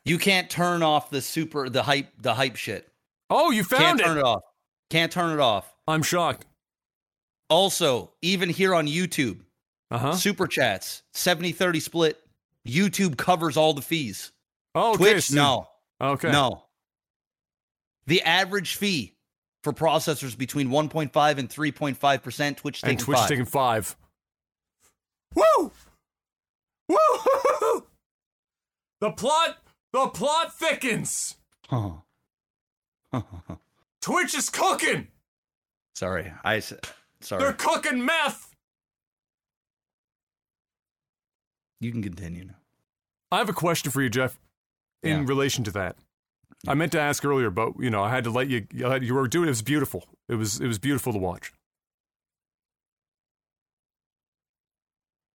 you 0.10 0.18
can't 0.18 0.50
turn 0.50 0.84
off 0.84 1.10
the 1.10 1.22
super 1.22 1.70
the 1.70 1.84
hype 1.84 2.10
the 2.20 2.34
hype 2.34 2.56
shit. 2.56 2.88
Oh, 3.30 3.52
you 3.52 3.64
found 3.64 3.82
it. 3.82 3.86
Can't 3.86 4.00
found 4.02 4.10
turn 4.10 4.18
it. 4.18 4.22
it 4.22 4.26
off. 4.26 4.42
Can't 4.90 5.12
turn 5.12 5.32
it 5.34 5.40
off. 5.42 5.72
I'm 5.88 6.02
shocked. 6.04 6.46
Also, 7.50 8.12
even 8.22 8.50
here 8.50 8.74
on 8.76 8.88
YouTube, 8.88 9.40
Uh 9.92 9.98
huh. 9.98 10.16
super 10.16 10.48
chats, 10.48 11.04
70-30 11.14 11.82
split. 11.82 12.20
YouTube 12.68 13.18
covers 13.18 13.58
all 13.58 13.74
the 13.74 13.82
fees. 13.82 14.32
Oh, 14.76 14.90
okay. 14.94 14.98
Twitch, 15.14 15.24
so- 15.26 15.36
no. 15.36 15.68
Okay. 16.02 16.32
No. 16.32 16.64
The 18.06 18.22
average 18.24 18.76
fee 18.76 19.16
for 19.64 19.74
processors 19.74 20.38
between 20.38 20.70
1.5 20.70 21.38
and 21.38 21.50
3.5%, 21.50 22.58
Twitch 22.58 22.82
And 22.84 23.00
Twitch 23.00 23.16
is 23.16 23.22
five. 23.22 23.30
taking 23.30 23.46
five. 23.46 23.96
Woo! 25.36 25.72
Woo! 26.88 26.98
The 29.02 29.12
plot, 29.12 29.58
the 29.94 30.08
plot 30.08 30.54
thickens. 30.58 31.36
Huh. 31.68 31.92
Twitch 34.02 34.36
is 34.36 34.50
cooking. 34.50 35.08
Sorry. 35.96 36.32
I. 36.44 36.60
Sorry. 36.60 36.80
They're 37.30 37.54
cooking 37.54 38.06
meth. 38.06 38.56
You 41.82 41.92
can 41.92 42.02
continue 42.02 42.46
now. 42.46 42.56
I 43.32 43.38
have 43.38 43.50
a 43.50 43.54
question 43.54 43.92
for 43.92 44.02
you, 44.02 44.10
Jeff, 44.10 44.40
in 45.04 45.20
Yeah. 45.20 45.26
relation 45.28 45.64
to 45.66 45.72
that. 45.72 45.96
I 46.68 46.74
meant 46.74 46.92
to 46.94 47.00
ask 47.00 47.24
earlier, 47.24 47.50
but 47.50 47.74
you 47.80 47.90
know, 47.90 48.04
I 48.04 48.10
had 48.10 48.24
to 48.26 48.30
let 48.32 48.50
you. 48.50 48.68
You 48.74 49.14
were 49.14 49.28
doing. 49.28 49.48
It 49.48 49.52
was 49.52 49.62
beautiful. 49.62 50.06
It 50.28 50.36
was. 50.36 50.60
It 50.60 50.68
was 50.68 50.78
beautiful 50.80 51.14
to 51.14 51.20
watch. 51.20 51.54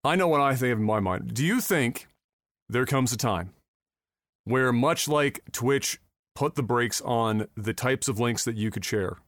I 0.04 0.16
know 0.16 0.28
what 0.28 0.42
I 0.42 0.54
think 0.54 0.72
of 0.72 0.78
in 0.78 0.84
my 0.84 1.00
mind. 1.00 1.32
Do 1.32 1.44
you 1.44 1.60
think 1.62 2.08
there 2.68 2.84
comes 2.84 3.12
a 3.12 3.16
time 3.16 3.54
where, 4.44 4.72
much 4.72 5.08
like 5.08 5.40
Twitch, 5.52 5.98
put 6.34 6.54
the 6.54 6.62
brakes 6.62 7.00
on 7.02 7.48
the 7.56 7.72
types 7.74 8.08
of 8.08 8.18
links 8.20 8.44
that 8.44 8.56
you 8.56 8.70
could 8.70 8.84
share 8.84 9.18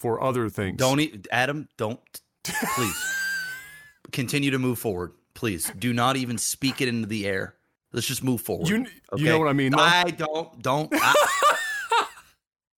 for 0.00 0.22
other 0.22 0.48
things? 0.48 0.78
Don't 0.78 1.00
e- 1.00 1.20
Adam, 1.30 1.68
don't 1.76 2.00
please. 2.44 3.14
continue 4.12 4.50
to 4.50 4.58
move 4.58 4.78
forward. 4.78 5.12
Please. 5.34 5.70
Do 5.78 5.92
not 5.92 6.16
even 6.16 6.38
speak 6.38 6.80
it 6.80 6.88
into 6.88 7.06
the 7.08 7.26
air. 7.26 7.54
Let's 7.92 8.06
just 8.06 8.22
move 8.24 8.40
forward. 8.40 8.68
You- 8.68 8.86
you 9.16 9.26
know 9.26 9.38
what 9.38 9.48
I 9.48 9.52
mean, 9.52 9.72
though? 9.72 9.78
I 9.82 10.04
don't 10.10 10.62
don't 10.62 10.90
ah, 10.94 11.14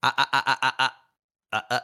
ah, 0.03 0.29
ah, 0.33 0.95
ah, 1.53 1.65
ah. 1.71 1.81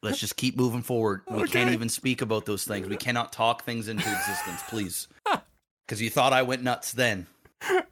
Let's 0.00 0.18
just 0.20 0.36
keep 0.36 0.56
moving 0.56 0.82
forward. 0.82 1.22
We 1.28 1.48
can't 1.48 1.70
even 1.72 1.88
speak 1.88 2.22
about 2.22 2.46
those 2.46 2.64
things. 2.64 2.86
We 2.88 2.96
cannot 2.96 3.32
talk 3.32 3.64
things 3.64 3.88
into 3.88 4.02
existence, 4.10 4.62
please. 4.68 5.08
Because 5.86 6.02
you 6.02 6.10
thought 6.10 6.34
I 6.34 6.42
went 6.42 6.62
nuts 6.62 6.92
then. 6.92 7.26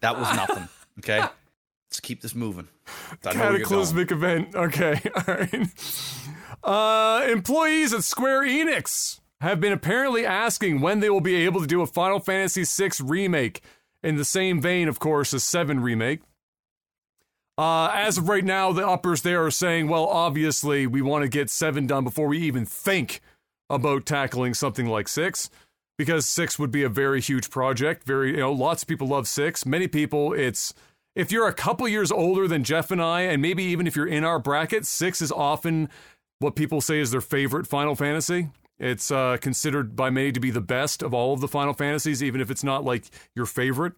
That 0.01 0.19
was 0.19 0.31
nothing. 0.37 0.69
Okay? 0.99 1.25
Let's 1.89 2.01
keep 2.01 2.21
this 2.21 2.35
moving. 2.35 2.69
I 3.25 3.33
know 3.35 3.41
where 3.41 3.51
you're 3.51 3.51
going. 3.51 3.59
cataclysmic 3.59 4.11
event. 4.11 4.55
Okay, 4.55 5.01
all 5.15 5.35
right. 5.35 5.69
Uh, 6.63 7.27
employees 7.31 7.95
at 7.95 8.03
Square 8.05 8.43
Enix 8.43 9.21
have 9.41 9.61
been 9.61 9.73
apparently 9.73 10.27
asking 10.27 10.81
when 10.81 11.01
they 11.01 11.11
will 11.11 11.21
be 11.21 11.37
able 11.45 11.61
to 11.61 11.67
do 11.67 11.83
a 11.83 11.87
Final 11.87 12.19
Fantasy 12.19 12.65
VI 12.65 12.91
remake 13.05 13.63
in 14.03 14.17
the 14.17 14.25
same 14.25 14.61
vein, 14.61 14.89
of 14.89 14.99
course, 14.99 15.33
as 15.35 15.45
7 15.45 15.81
remake. 15.81 16.21
Uh, 17.59 17.91
as 17.95 18.19
of 18.19 18.29
right 18.29 18.45
now, 18.45 18.73
the 18.73 18.87
uppers 18.87 19.23
there 19.23 19.45
are 19.45 19.51
saying, 19.51 19.89
well, 19.89 20.07
obviously, 20.07 20.87
we 20.87 21.01
want 21.01 21.23
to 21.23 21.29
get 21.29 21.49
7 21.49 21.87
done 21.87 22.05
before 22.05 22.29
we 22.29 22.39
even 22.39 22.67
think 22.67 23.21
about 23.71 24.07
tackling 24.07 24.55
something 24.55 24.87
like 24.87 25.09
6 25.09 25.51
because 25.99 26.27
6 26.27 26.59
would 26.59 26.71
be 26.71 26.83
a 26.83 26.89
very 26.89 27.21
huge 27.21 27.51
project. 27.51 28.05
Very, 28.05 28.33
you 28.33 28.39
know, 28.39 28.53
lots 28.53 28.83
of 28.83 28.89
people 28.89 29.09
love 29.09 29.27
6. 29.27 29.65
Many 29.65 29.89
people, 29.89 30.33
it's 30.35 30.75
if 31.17 31.33
you're 31.33 31.49
a 31.49 31.53
couple 31.53 31.89
years 31.89 32.13
older 32.13 32.47
than 32.47 32.63
Jeff 32.63 32.91
and 32.91 33.03
I, 33.03 33.23
and 33.23 33.41
maybe 33.41 33.65
even 33.65 33.87
if 33.87 33.97
you're 33.97 34.07
in 34.07 34.23
our 34.23 34.39
bracket, 34.39 34.85
six 34.85 35.23
is 35.23 35.33
often 35.33 35.89
what 36.39 36.55
people 36.55 36.83
say 36.83 37.01
is 37.01 37.11
their 37.11 37.23
favorite 37.23 37.67
Final 37.67 37.97
Fantasy. 37.97 38.51
It's 38.79 39.11
uh, 39.11 39.39
considered 39.41 39.97
by 39.97 40.11
many 40.11 40.31
to 40.33 40.41
be 40.41 40.51
the 40.51 40.61
best 40.61 41.03
of 41.03 41.15
all 41.15 41.33
of 41.33 41.41
the 41.41 41.49
Final 41.49 41.73
Fantasies, 41.73 42.23
even 42.23 42.43
if 42.43 42.51
it's 42.51 42.63
not 42.63 42.85
like 42.85 43.07
your 43.35 43.47
favorite. 43.47 43.95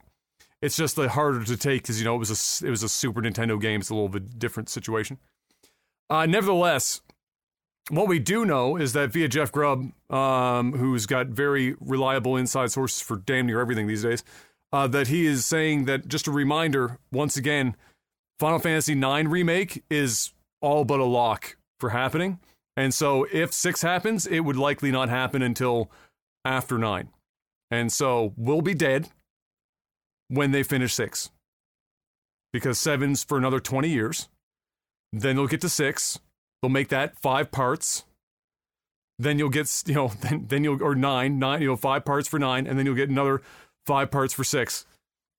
It's 0.62 0.76
just 0.76 0.94
the 0.94 1.08
harder 1.08 1.44
to 1.44 1.56
take 1.56 1.82
because 1.82 1.98
you 2.00 2.04
know 2.04 2.14
it 2.14 2.18
was 2.18 2.62
a 2.62 2.66
it 2.66 2.70
was 2.70 2.84
a 2.84 2.88
Super 2.88 3.20
Nintendo 3.20 3.60
game. 3.60 3.80
It's 3.80 3.90
a 3.90 3.94
little 3.94 4.08
bit 4.08 4.38
different 4.38 4.68
situation. 4.68 5.18
Uh, 6.08 6.26
nevertheless, 6.26 7.00
what 7.90 8.06
we 8.06 8.20
do 8.20 8.44
know 8.44 8.76
is 8.76 8.92
that 8.92 9.12
via 9.12 9.28
Jeff 9.28 9.50
Grubb, 9.50 9.90
um, 10.10 10.72
who's 10.72 11.06
got 11.06 11.28
very 11.28 11.74
reliable 11.80 12.36
inside 12.36 12.70
sources 12.70 13.02
for 13.02 13.16
damn 13.16 13.46
near 13.46 13.60
everything 13.60 13.86
these 13.88 14.02
days, 14.02 14.24
uh, 14.72 14.86
that 14.88 15.08
he 15.08 15.26
is 15.26 15.46
saying 15.46 15.84
that 15.86 16.08
just 16.08 16.26
a 16.26 16.30
reminder 16.30 16.98
once 17.10 17.36
again, 17.36 17.76
Final 18.38 18.58
Fantasy 18.58 18.92
IX 18.92 19.28
remake 19.28 19.84
is 19.90 20.32
all 20.60 20.84
but 20.84 21.00
a 21.00 21.04
lock 21.04 21.56
for 21.80 21.90
happening, 21.90 22.38
and 22.76 22.92
so 22.92 23.26
if 23.32 23.52
six 23.52 23.82
happens, 23.82 24.26
it 24.26 24.40
would 24.40 24.56
likely 24.56 24.90
not 24.90 25.08
happen 25.08 25.42
until 25.42 25.90
after 26.44 26.78
nine, 26.78 27.08
and 27.70 27.92
so 27.92 28.32
we'll 28.36 28.62
be 28.62 28.74
dead 28.74 29.08
when 30.28 30.50
they 30.50 30.62
finish 30.62 30.94
six, 30.94 31.30
because 32.52 32.78
seven's 32.78 33.24
for 33.24 33.38
another 33.38 33.60
twenty 33.60 33.88
years. 33.88 34.28
Then 35.12 35.36
they'll 35.36 35.46
get 35.46 35.60
to 35.62 35.68
six. 35.68 36.18
They'll 36.60 36.70
make 36.70 36.88
that 36.88 37.18
five 37.18 37.50
parts. 37.50 38.04
Then 39.18 39.38
you'll 39.38 39.48
get, 39.48 39.82
you 39.86 39.94
know, 39.94 40.08
then, 40.20 40.46
then 40.48 40.64
you'll, 40.64 40.82
or 40.82 40.94
nine, 40.94 41.38
nine, 41.38 41.62
you 41.62 41.68
know, 41.68 41.76
five 41.76 42.04
parts 42.04 42.28
for 42.28 42.38
nine, 42.38 42.66
and 42.66 42.78
then 42.78 42.86
you'll 42.86 42.94
get 42.94 43.08
another 43.08 43.42
Five 43.88 44.10
parts 44.10 44.34
for 44.34 44.44
six. 44.44 44.84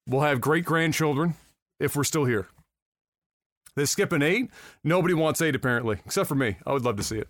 We'll 0.08 0.22
have 0.22 0.42
great 0.42 0.66
grandchildren 0.66 1.36
if 1.80 1.96
we're 1.96 2.04
still 2.04 2.26
here. 2.26 2.48
They 3.76 3.86
skip 3.86 4.12
an 4.12 4.24
eight. 4.24 4.50
Nobody 4.84 5.14
wants 5.14 5.40
eight, 5.40 5.54
apparently, 5.54 6.00
except 6.04 6.28
for 6.28 6.34
me. 6.34 6.56
I 6.66 6.74
would 6.74 6.84
love 6.84 6.98
to 6.98 7.04
see 7.04 7.20
it. 7.20 7.28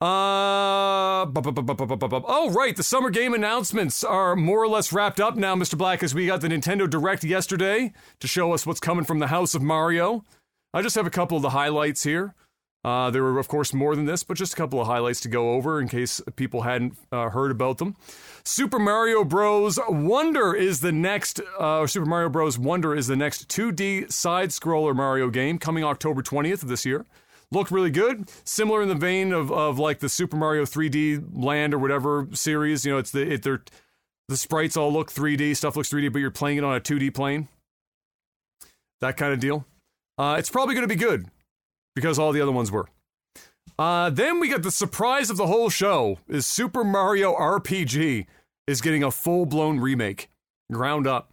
Uh, 0.00 1.26
oh, 1.26 2.52
right. 2.52 2.76
The 2.76 2.84
summer 2.84 3.10
game 3.10 3.34
announcements 3.34 4.04
are 4.04 4.36
more 4.36 4.62
or 4.62 4.68
less 4.68 4.92
wrapped 4.92 5.18
up 5.18 5.34
now, 5.34 5.56
Mr. 5.56 5.76
Black, 5.76 6.04
as 6.04 6.14
we 6.14 6.28
got 6.28 6.42
the 6.42 6.48
Nintendo 6.48 6.88
Direct 6.88 7.24
yesterday 7.24 7.92
to 8.20 8.28
show 8.28 8.52
us 8.52 8.64
what's 8.64 8.78
coming 8.78 9.04
from 9.04 9.18
the 9.18 9.26
House 9.26 9.56
of 9.56 9.62
Mario. 9.62 10.24
I 10.72 10.80
just 10.80 10.94
have 10.94 11.08
a 11.08 11.10
couple 11.10 11.36
of 11.36 11.42
the 11.42 11.50
highlights 11.50 12.04
here. 12.04 12.36
Uh, 12.84 13.10
there 13.10 13.22
were, 13.22 13.38
of 13.38 13.48
course, 13.48 13.74
more 13.74 13.96
than 13.96 14.04
this, 14.04 14.22
but 14.22 14.36
just 14.36 14.52
a 14.52 14.56
couple 14.56 14.80
of 14.80 14.86
highlights 14.86 15.20
to 15.20 15.28
go 15.28 15.54
over 15.54 15.80
in 15.80 15.88
case 15.88 16.20
people 16.36 16.62
hadn't 16.62 16.96
uh, 17.10 17.28
heard 17.30 17.50
about 17.50 17.78
them. 17.78 17.96
Super 18.44 18.78
Mario 18.78 19.24
Bros. 19.24 19.78
Wonder 19.88 20.54
is 20.54 20.80
the 20.80 20.92
next, 20.92 21.40
uh, 21.58 21.86
Super 21.86 22.06
Mario 22.06 22.28
Bros. 22.28 22.58
Wonder 22.58 22.94
is 22.94 23.08
the 23.08 23.16
next 23.16 23.48
2D 23.48 24.12
side 24.12 24.50
scroller 24.50 24.94
Mario 24.94 25.28
game 25.28 25.58
coming 25.58 25.82
October 25.82 26.22
20th 26.22 26.62
of 26.62 26.68
this 26.68 26.86
year. 26.86 27.04
Looked 27.50 27.70
really 27.70 27.90
good, 27.90 28.30
similar 28.44 28.82
in 28.82 28.88
the 28.88 28.94
vein 28.94 29.32
of, 29.32 29.50
of 29.50 29.78
like 29.78 29.98
the 29.98 30.08
Super 30.08 30.36
Mario 30.36 30.64
3D 30.64 31.30
Land 31.32 31.74
or 31.74 31.78
whatever 31.78 32.28
series. 32.32 32.84
You 32.84 32.92
know, 32.92 32.98
it's 32.98 33.10
the 33.10 33.32
it, 33.32 33.42
they're, 33.42 33.62
the 34.28 34.36
sprites 34.36 34.76
all 34.76 34.92
look 34.92 35.10
3D, 35.10 35.56
stuff 35.56 35.74
looks 35.74 35.88
3D, 35.88 36.12
but 36.12 36.18
you're 36.20 36.30
playing 36.30 36.58
it 36.58 36.64
on 36.64 36.76
a 36.76 36.80
2D 36.80 37.14
plane. 37.14 37.48
That 39.00 39.16
kind 39.16 39.32
of 39.32 39.40
deal. 39.40 39.64
Uh, 40.18 40.36
it's 40.38 40.50
probably 40.50 40.74
going 40.74 40.86
to 40.86 40.94
be 40.94 41.00
good 41.00 41.30
because 41.98 42.18
all 42.18 42.30
the 42.30 42.40
other 42.40 42.52
ones 42.52 42.70
were. 42.70 42.88
Uh, 43.76 44.10
then 44.10 44.38
we 44.38 44.48
got 44.48 44.62
the 44.62 44.70
surprise 44.70 45.30
of 45.30 45.36
the 45.36 45.46
whole 45.46 45.68
show 45.68 46.18
is 46.28 46.46
Super 46.46 46.84
Mario 46.84 47.34
RPG 47.34 48.26
is 48.66 48.80
getting 48.80 49.02
a 49.02 49.10
full 49.10 49.46
blown 49.46 49.80
remake, 49.80 50.30
ground 50.70 51.06
up. 51.06 51.32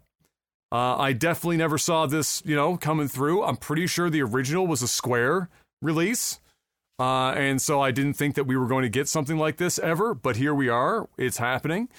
Uh, 0.71 0.97
I 0.97 1.13
definitely 1.13 1.57
never 1.57 1.77
saw 1.77 2.05
this, 2.05 2.41
you 2.45 2.55
know, 2.55 2.77
coming 2.77 3.07
through. 3.07 3.43
I'm 3.43 3.57
pretty 3.57 3.87
sure 3.87 4.09
the 4.09 4.23
original 4.23 4.65
was 4.65 4.81
a 4.81 4.87
Square 4.87 5.49
release. 5.81 6.39
Uh, 6.97 7.31
and 7.31 7.61
so 7.61 7.81
I 7.81 7.91
didn't 7.91 8.13
think 8.13 8.35
that 8.35 8.45
we 8.45 8.57
were 8.57 8.67
going 8.67 8.83
to 8.83 8.89
get 8.89 9.07
something 9.07 9.37
like 9.37 9.57
this 9.57 9.77
ever, 9.79 10.13
but 10.13 10.37
here 10.37 10.53
we 10.53 10.69
are. 10.69 11.07
It's 11.17 11.37
happening. 11.37 11.89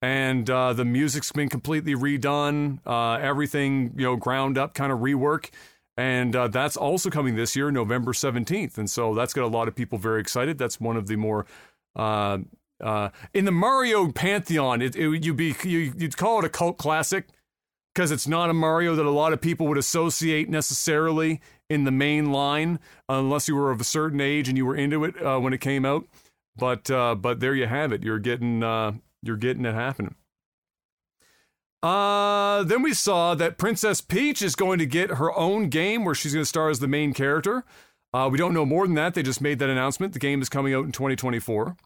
And 0.00 0.48
uh, 0.48 0.72
the 0.74 0.84
music's 0.84 1.32
been 1.32 1.48
completely 1.48 1.94
redone, 1.94 2.78
uh, 2.86 3.14
everything, 3.14 3.94
you 3.96 4.04
know, 4.04 4.16
ground 4.16 4.58
up 4.58 4.74
kind 4.74 4.92
of 4.92 5.00
rework. 5.00 5.50
And 5.96 6.34
uh, 6.34 6.48
that's 6.48 6.76
also 6.76 7.08
coming 7.08 7.36
this 7.36 7.54
year, 7.54 7.70
November 7.70 8.12
17th. 8.12 8.78
And 8.78 8.90
so 8.90 9.14
that's 9.14 9.32
got 9.32 9.44
a 9.44 9.48
lot 9.48 9.68
of 9.68 9.76
people 9.76 9.96
very 9.96 10.20
excited. 10.20 10.58
That's 10.58 10.80
one 10.80 10.96
of 10.96 11.06
the 11.06 11.16
more 11.16 11.46
uh, 11.94 12.38
uh, 12.80 13.10
in 13.32 13.44
the 13.44 13.52
Mario 13.52 14.10
pantheon, 14.10 14.82
it, 14.82 14.96
it, 14.96 15.24
you'd 15.24 15.36
be 15.36 15.54
you, 15.64 15.92
would 15.98 16.16
call 16.16 16.40
it 16.40 16.44
a 16.44 16.48
cult 16.48 16.76
classic 16.76 17.28
because 17.94 18.10
it's 18.10 18.26
not 18.26 18.50
a 18.50 18.52
Mario 18.52 18.96
that 18.96 19.06
a 19.06 19.10
lot 19.10 19.32
of 19.32 19.40
people 19.40 19.66
would 19.68 19.78
associate 19.78 20.48
necessarily 20.48 21.40
in 21.70 21.84
the 21.84 21.90
main 21.90 22.32
line, 22.32 22.80
unless 23.08 23.48
you 23.48 23.54
were 23.54 23.70
of 23.70 23.80
a 23.80 23.84
certain 23.84 24.20
age 24.20 24.48
and 24.48 24.58
you 24.58 24.66
were 24.66 24.76
into 24.76 25.04
it 25.04 25.20
uh, 25.22 25.38
when 25.38 25.52
it 25.52 25.60
came 25.60 25.84
out. 25.84 26.06
But 26.56 26.90
uh, 26.90 27.14
but 27.14 27.40
there 27.40 27.54
you 27.54 27.66
have 27.66 27.92
it. 27.92 28.02
You're 28.02 28.18
getting 28.18 28.62
uh, 28.62 28.92
you're 29.22 29.36
getting 29.36 29.64
it 29.64 29.74
happening. 29.74 30.14
Uh, 31.84 32.62
then 32.62 32.80
we 32.80 32.94
saw 32.94 33.34
that 33.34 33.58
Princess 33.58 34.00
Peach 34.00 34.40
is 34.40 34.56
going 34.56 34.78
to 34.78 34.86
get 34.86 35.10
her 35.10 35.30
own 35.36 35.68
game 35.68 36.02
where 36.02 36.14
she's 36.14 36.32
going 36.32 36.40
to 36.42 36.48
star 36.48 36.70
as 36.70 36.78
the 36.78 36.88
main 36.88 37.12
character. 37.12 37.62
Uh, 38.14 38.26
we 38.32 38.38
don't 38.38 38.54
know 38.54 38.64
more 38.64 38.86
than 38.86 38.94
that. 38.94 39.12
They 39.12 39.22
just 39.22 39.42
made 39.42 39.58
that 39.58 39.68
announcement. 39.68 40.14
The 40.14 40.18
game 40.18 40.40
is 40.40 40.48
coming 40.48 40.72
out 40.72 40.86
in 40.86 40.92
2024. 40.92 41.76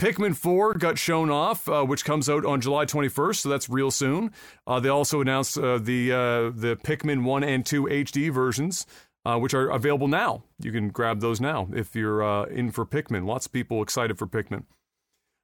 Pikmin 0.00 0.34
4 0.34 0.74
got 0.74 0.96
shown 0.96 1.30
off, 1.30 1.68
uh, 1.68 1.84
which 1.84 2.06
comes 2.06 2.30
out 2.30 2.46
on 2.46 2.62
July 2.62 2.86
21st, 2.86 3.36
so 3.36 3.50
that's 3.50 3.68
real 3.68 3.90
soon. 3.90 4.32
Uh, 4.66 4.80
they 4.80 4.88
also 4.88 5.20
announced 5.20 5.58
uh, 5.58 5.76
the 5.76 6.10
uh, 6.10 6.50
the 6.50 6.78
Pikmin 6.82 7.24
1 7.24 7.44
and 7.44 7.66
2 7.66 7.84
HD 7.84 8.32
versions, 8.32 8.86
uh, 9.26 9.38
which 9.38 9.52
are 9.52 9.68
available 9.68 10.08
now. 10.08 10.42
You 10.58 10.72
can 10.72 10.88
grab 10.88 11.20
those 11.20 11.38
now 11.38 11.68
if 11.74 11.94
you're 11.94 12.24
uh, 12.24 12.44
in 12.46 12.70
for 12.70 12.86
Pikmin. 12.86 13.26
Lots 13.26 13.44
of 13.44 13.52
people 13.52 13.82
excited 13.82 14.18
for 14.18 14.26
Pikmin. 14.26 14.64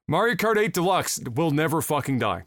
Mario 0.09 0.37
Kart 0.37 0.57
8 0.57 0.73
Deluxe 0.73 1.21
will 1.37 1.51
never 1.51 1.83
fucking 1.83 2.19
die. 2.19 2.45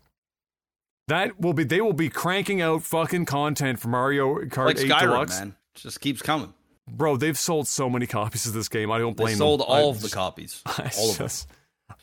That 1.07 1.39
will 1.39 1.53
be 1.53 1.63
they 1.63 1.81
will 1.81 1.93
be 1.93 2.09
cranking 2.09 2.61
out 2.61 2.83
fucking 2.83 3.25
content 3.25 3.79
for 3.79 3.89
Mario 3.89 4.39
Kart 4.45 4.65
like 4.67 4.79
8 4.79 4.89
Skyrim, 4.89 4.99
Deluxe. 5.01 5.39
man. 5.39 5.55
It 5.75 5.79
just 5.79 5.99
keeps 6.01 6.21
coming. 6.21 6.53
Bro, 6.89 7.17
they've 7.17 7.37
sold 7.37 7.67
so 7.67 7.89
many 7.89 8.07
copies 8.07 8.45
of 8.45 8.53
this 8.53 8.69
game. 8.69 8.91
I 8.91 8.99
don't 8.99 9.15
blame 9.15 9.33
They 9.33 9.35
sold 9.35 9.61
them. 9.61 9.67
all 9.69 9.87
I 9.87 9.89
of 9.89 9.95
the 9.97 10.01
just- 10.03 10.13
copies. 10.13 10.61
I 10.65 10.91
All 10.97 11.11
of 11.11 11.17
them. 11.17 11.27
just- 11.27 11.47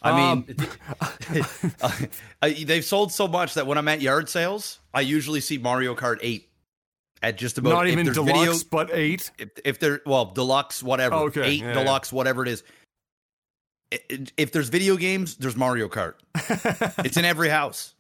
I 0.02 0.30
Um, 0.30 0.44
mean, 1.30 1.40
uh, 2.42 2.50
they've 2.64 2.84
sold 2.84 3.12
so 3.12 3.26
much 3.26 3.54
that 3.54 3.66
when 3.66 3.76
I'm 3.76 3.88
at 3.88 4.00
yard 4.00 4.28
sales, 4.28 4.78
I 4.94 5.00
usually 5.00 5.40
see 5.40 5.58
Mario 5.58 5.94
Kart 5.94 6.18
8 6.22 6.48
at 7.22 7.36
just 7.36 7.58
about 7.58 7.70
not 7.70 7.86
even 7.88 8.06
deluxe, 8.06 8.38
video- 8.38 8.54
but 8.70 8.90
eight. 8.94 9.30
if, 9.38 9.48
if 9.64 9.78
there 9.78 10.00
well 10.06 10.26
deluxe 10.26 10.82
whatever 10.82 11.16
Okay, 11.16 11.42
eight 11.42 11.60
yeah, 11.62 11.72
deluxe 11.74 12.12
whatever 12.12 12.42
it 12.42 12.48
is 12.48 12.62
if 14.38 14.52
there's 14.52 14.68
video 14.70 14.96
games 14.96 15.36
there's 15.36 15.56
mario 15.56 15.86
kart 15.88 16.14
it's 17.04 17.18
in 17.18 17.24
every 17.26 17.48
house 17.50 17.94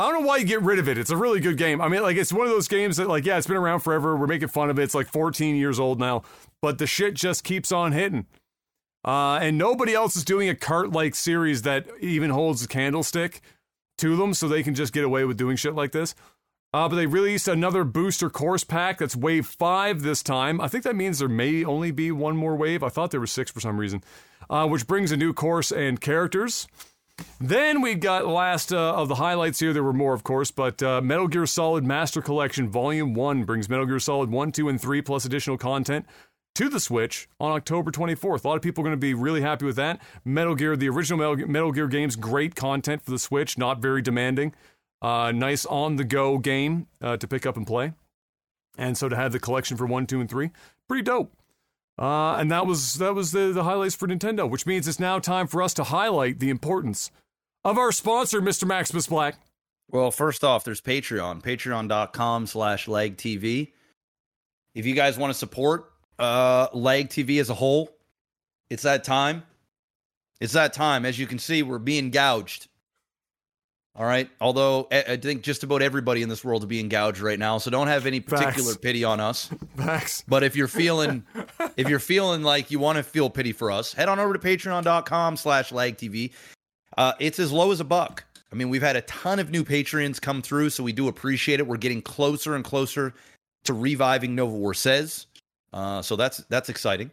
I 0.00 0.10
don't 0.10 0.22
know 0.22 0.26
why 0.26 0.38
you 0.38 0.46
get 0.46 0.62
rid 0.62 0.78
of 0.78 0.88
it. 0.88 0.96
It's 0.96 1.10
a 1.10 1.16
really 1.16 1.40
good 1.40 1.58
game. 1.58 1.80
I 1.82 1.88
mean, 1.88 2.02
like 2.02 2.16
it's 2.16 2.32
one 2.32 2.46
of 2.46 2.52
those 2.52 2.68
games 2.68 2.96
that, 2.96 3.06
like, 3.06 3.26
yeah, 3.26 3.36
it's 3.36 3.46
been 3.46 3.58
around 3.58 3.80
forever. 3.80 4.16
We're 4.16 4.26
making 4.26 4.48
fun 4.48 4.70
of 4.70 4.78
it. 4.78 4.84
It's 4.84 4.94
like 4.94 5.08
14 5.08 5.56
years 5.56 5.78
old 5.78 6.00
now, 6.00 6.22
but 6.62 6.78
the 6.78 6.86
shit 6.86 7.12
just 7.12 7.44
keeps 7.44 7.70
on 7.70 7.92
hitting. 7.92 8.26
Uh, 9.04 9.38
and 9.42 9.58
nobody 9.58 9.94
else 9.94 10.16
is 10.16 10.24
doing 10.24 10.48
a 10.48 10.54
cart-like 10.54 11.14
series 11.14 11.62
that 11.62 11.86
even 12.00 12.30
holds 12.30 12.64
a 12.64 12.68
candlestick 12.68 13.42
to 13.98 14.16
them, 14.16 14.32
so 14.32 14.48
they 14.48 14.62
can 14.62 14.74
just 14.74 14.94
get 14.94 15.04
away 15.04 15.24
with 15.24 15.36
doing 15.36 15.56
shit 15.56 15.74
like 15.74 15.92
this. 15.92 16.14
Uh, 16.72 16.88
but 16.88 16.96
they 16.96 17.06
released 17.06 17.48
another 17.48 17.84
booster 17.84 18.30
course 18.30 18.64
pack 18.64 18.98
that's 18.98 19.16
wave 19.16 19.46
five 19.46 20.00
this 20.00 20.22
time. 20.22 20.62
I 20.62 20.68
think 20.68 20.84
that 20.84 20.96
means 20.96 21.18
there 21.18 21.28
may 21.28 21.62
only 21.62 21.90
be 21.90 22.10
one 22.10 22.36
more 22.36 22.56
wave. 22.56 22.82
I 22.82 22.88
thought 22.88 23.10
there 23.10 23.20
was 23.20 23.32
six 23.32 23.50
for 23.50 23.60
some 23.60 23.78
reason, 23.78 24.02
uh, 24.48 24.66
which 24.66 24.86
brings 24.86 25.12
a 25.12 25.16
new 25.16 25.34
course 25.34 25.70
and 25.70 26.00
characters. 26.00 26.66
Then 27.40 27.80
we've 27.80 28.00
got 28.00 28.26
last 28.26 28.72
uh, 28.72 28.94
of 28.94 29.08
the 29.08 29.16
highlights 29.16 29.60
here. 29.60 29.72
There 29.72 29.82
were 29.82 29.92
more, 29.92 30.14
of 30.14 30.22
course, 30.22 30.50
but 30.50 30.82
uh, 30.82 31.00
Metal 31.00 31.28
Gear 31.28 31.46
Solid 31.46 31.84
Master 31.84 32.20
Collection 32.20 32.68
Volume 32.68 33.14
1 33.14 33.44
brings 33.44 33.68
Metal 33.68 33.86
Gear 33.86 33.98
Solid 33.98 34.30
1, 34.30 34.52
2, 34.52 34.68
and 34.68 34.80
3 34.80 35.02
plus 35.02 35.24
additional 35.24 35.56
content 35.56 36.06
to 36.54 36.68
the 36.68 36.80
Switch 36.80 37.28
on 37.38 37.52
October 37.52 37.90
24th. 37.90 38.44
A 38.44 38.48
lot 38.48 38.56
of 38.56 38.62
people 38.62 38.82
are 38.82 38.86
going 38.88 38.96
to 38.96 39.00
be 39.00 39.14
really 39.14 39.40
happy 39.40 39.64
with 39.64 39.76
that. 39.76 40.00
Metal 40.24 40.54
Gear, 40.54 40.76
the 40.76 40.88
original 40.88 41.18
Metal 41.18 41.36
Gear, 41.36 41.46
Metal 41.46 41.72
Gear 41.72 41.88
games, 41.88 42.16
great 42.16 42.54
content 42.54 43.02
for 43.02 43.10
the 43.10 43.18
Switch, 43.18 43.56
not 43.56 43.78
very 43.78 44.02
demanding. 44.02 44.54
Uh, 45.02 45.32
nice 45.32 45.64
on 45.66 45.96
the 45.96 46.04
go 46.04 46.38
game 46.38 46.86
uh, 47.00 47.16
to 47.16 47.26
pick 47.26 47.46
up 47.46 47.56
and 47.56 47.66
play. 47.66 47.92
And 48.76 48.96
so 48.96 49.08
to 49.08 49.16
have 49.16 49.32
the 49.32 49.40
collection 49.40 49.76
for 49.76 49.86
1, 49.86 50.06
2, 50.06 50.20
and 50.20 50.28
3, 50.28 50.50
pretty 50.88 51.02
dope. 51.02 51.32
Uh, 52.00 52.36
and 52.36 52.50
that 52.50 52.66
was 52.66 52.94
that 52.94 53.14
was 53.14 53.32
the, 53.32 53.52
the 53.52 53.62
highlights 53.64 53.94
for 53.94 54.08
Nintendo, 54.08 54.48
which 54.48 54.64
means 54.66 54.88
it's 54.88 54.98
now 54.98 55.18
time 55.18 55.46
for 55.46 55.62
us 55.62 55.74
to 55.74 55.84
highlight 55.84 56.38
the 56.40 56.48
importance 56.48 57.10
of 57.62 57.76
our 57.76 57.92
sponsor, 57.92 58.40
Mr. 58.40 58.66
Maximus 58.66 59.06
Black. 59.06 59.36
well 59.90 60.10
first 60.10 60.42
off 60.42 60.64
there's 60.64 60.80
patreon 60.80 61.42
patreon.com 61.42 62.46
slash 62.46 62.88
lag 62.88 63.16
tv 63.18 63.72
if 64.74 64.86
you 64.86 64.94
guys 64.94 65.18
want 65.18 65.30
to 65.30 65.38
support 65.38 65.90
uh 66.18 66.68
lag 66.72 67.08
tv 67.10 67.38
as 67.40 67.50
a 67.50 67.54
whole 67.54 67.90
it's 68.70 68.84
that 68.84 69.02
time 69.04 69.42
it's 70.40 70.52
that 70.54 70.72
time 70.72 71.04
as 71.04 71.18
you 71.18 71.26
can 71.26 71.38
see 71.38 71.62
we're 71.62 71.78
being 71.78 72.10
gouged 72.10 72.68
all 73.96 74.06
right 74.06 74.30
although 74.40 74.86
I 74.92 75.16
think 75.16 75.42
just 75.42 75.64
about 75.64 75.82
everybody 75.82 76.22
in 76.22 76.28
this 76.28 76.44
world 76.44 76.62
is 76.62 76.66
being 76.66 76.88
gouged 76.88 77.20
right 77.20 77.38
now 77.38 77.58
so 77.58 77.70
don't 77.70 77.88
have 77.88 78.06
any 78.06 78.20
particular 78.20 78.72
Facts. 78.72 78.82
pity 78.82 79.02
on 79.04 79.18
us 79.20 79.50
Max. 79.76 80.22
But 80.28 80.44
if 80.44 80.54
you're 80.54 80.68
feeling 80.68 81.24
if 81.76 81.88
you're 81.88 81.98
feeling 81.98 82.42
like 82.42 82.70
you 82.70 82.78
want 82.78 82.96
to 82.98 83.02
feel 83.02 83.28
pity 83.30 83.52
for 83.52 83.70
us, 83.70 83.92
head 83.92 84.08
on 84.08 84.18
over 84.20 84.32
to 84.32 84.38
patreon.com 84.38 85.36
slash 85.36 85.70
lagtv. 85.70 86.32
Uh, 86.96 87.12
it's 87.18 87.38
as 87.38 87.50
low 87.52 87.72
as 87.72 87.80
a 87.80 87.84
buck. 87.84 88.24
I 88.52 88.56
mean, 88.56 88.68
we've 88.68 88.82
had 88.82 88.96
a 88.96 89.02
ton 89.02 89.38
of 89.38 89.50
new 89.50 89.64
Patreons 89.64 90.20
come 90.20 90.42
through, 90.42 90.70
so 90.70 90.82
we 90.82 90.92
do 90.92 91.06
appreciate 91.06 91.60
it. 91.60 91.66
We're 91.66 91.76
getting 91.76 92.02
closer 92.02 92.56
and 92.56 92.64
closer 92.64 93.14
to 93.64 93.72
reviving 93.72 94.34
Nova 94.34 94.54
War 94.56 94.74
Says. 94.74 95.26
Uh, 95.72 96.02
so 96.02 96.16
that's 96.16 96.38
that's 96.48 96.68
exciting. 96.68 97.10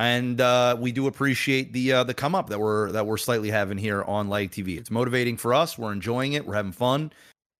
And 0.00 0.40
uh, 0.40 0.78
we 0.80 0.92
do 0.92 1.08
appreciate 1.08 1.74
the 1.74 1.92
uh, 1.92 2.04
the 2.04 2.14
come 2.14 2.34
up 2.34 2.48
that 2.48 2.58
we're 2.58 2.90
that 2.92 3.06
we're 3.06 3.18
slightly 3.18 3.50
having 3.50 3.76
here 3.76 4.02
on 4.04 4.30
Lag 4.30 4.50
TV. 4.50 4.78
It's 4.78 4.90
motivating 4.90 5.36
for 5.36 5.52
us. 5.52 5.76
We're 5.76 5.92
enjoying 5.92 6.32
it. 6.32 6.46
We're 6.46 6.54
having 6.54 6.72
fun. 6.72 7.12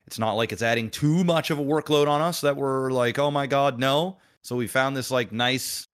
It's 0.06 0.18
not 0.18 0.32
like 0.32 0.50
it's 0.50 0.62
adding 0.62 0.88
too 0.88 1.22
much 1.22 1.50
of 1.50 1.58
a 1.58 1.62
workload 1.62 2.08
on 2.08 2.22
us 2.22 2.40
that 2.40 2.56
we're 2.56 2.92
like, 2.92 3.18
oh 3.18 3.30
my 3.30 3.46
god, 3.46 3.78
no. 3.78 4.16
So 4.40 4.56
we 4.56 4.68
found 4.68 4.96
this 4.96 5.10
like 5.10 5.32
nice 5.32 5.84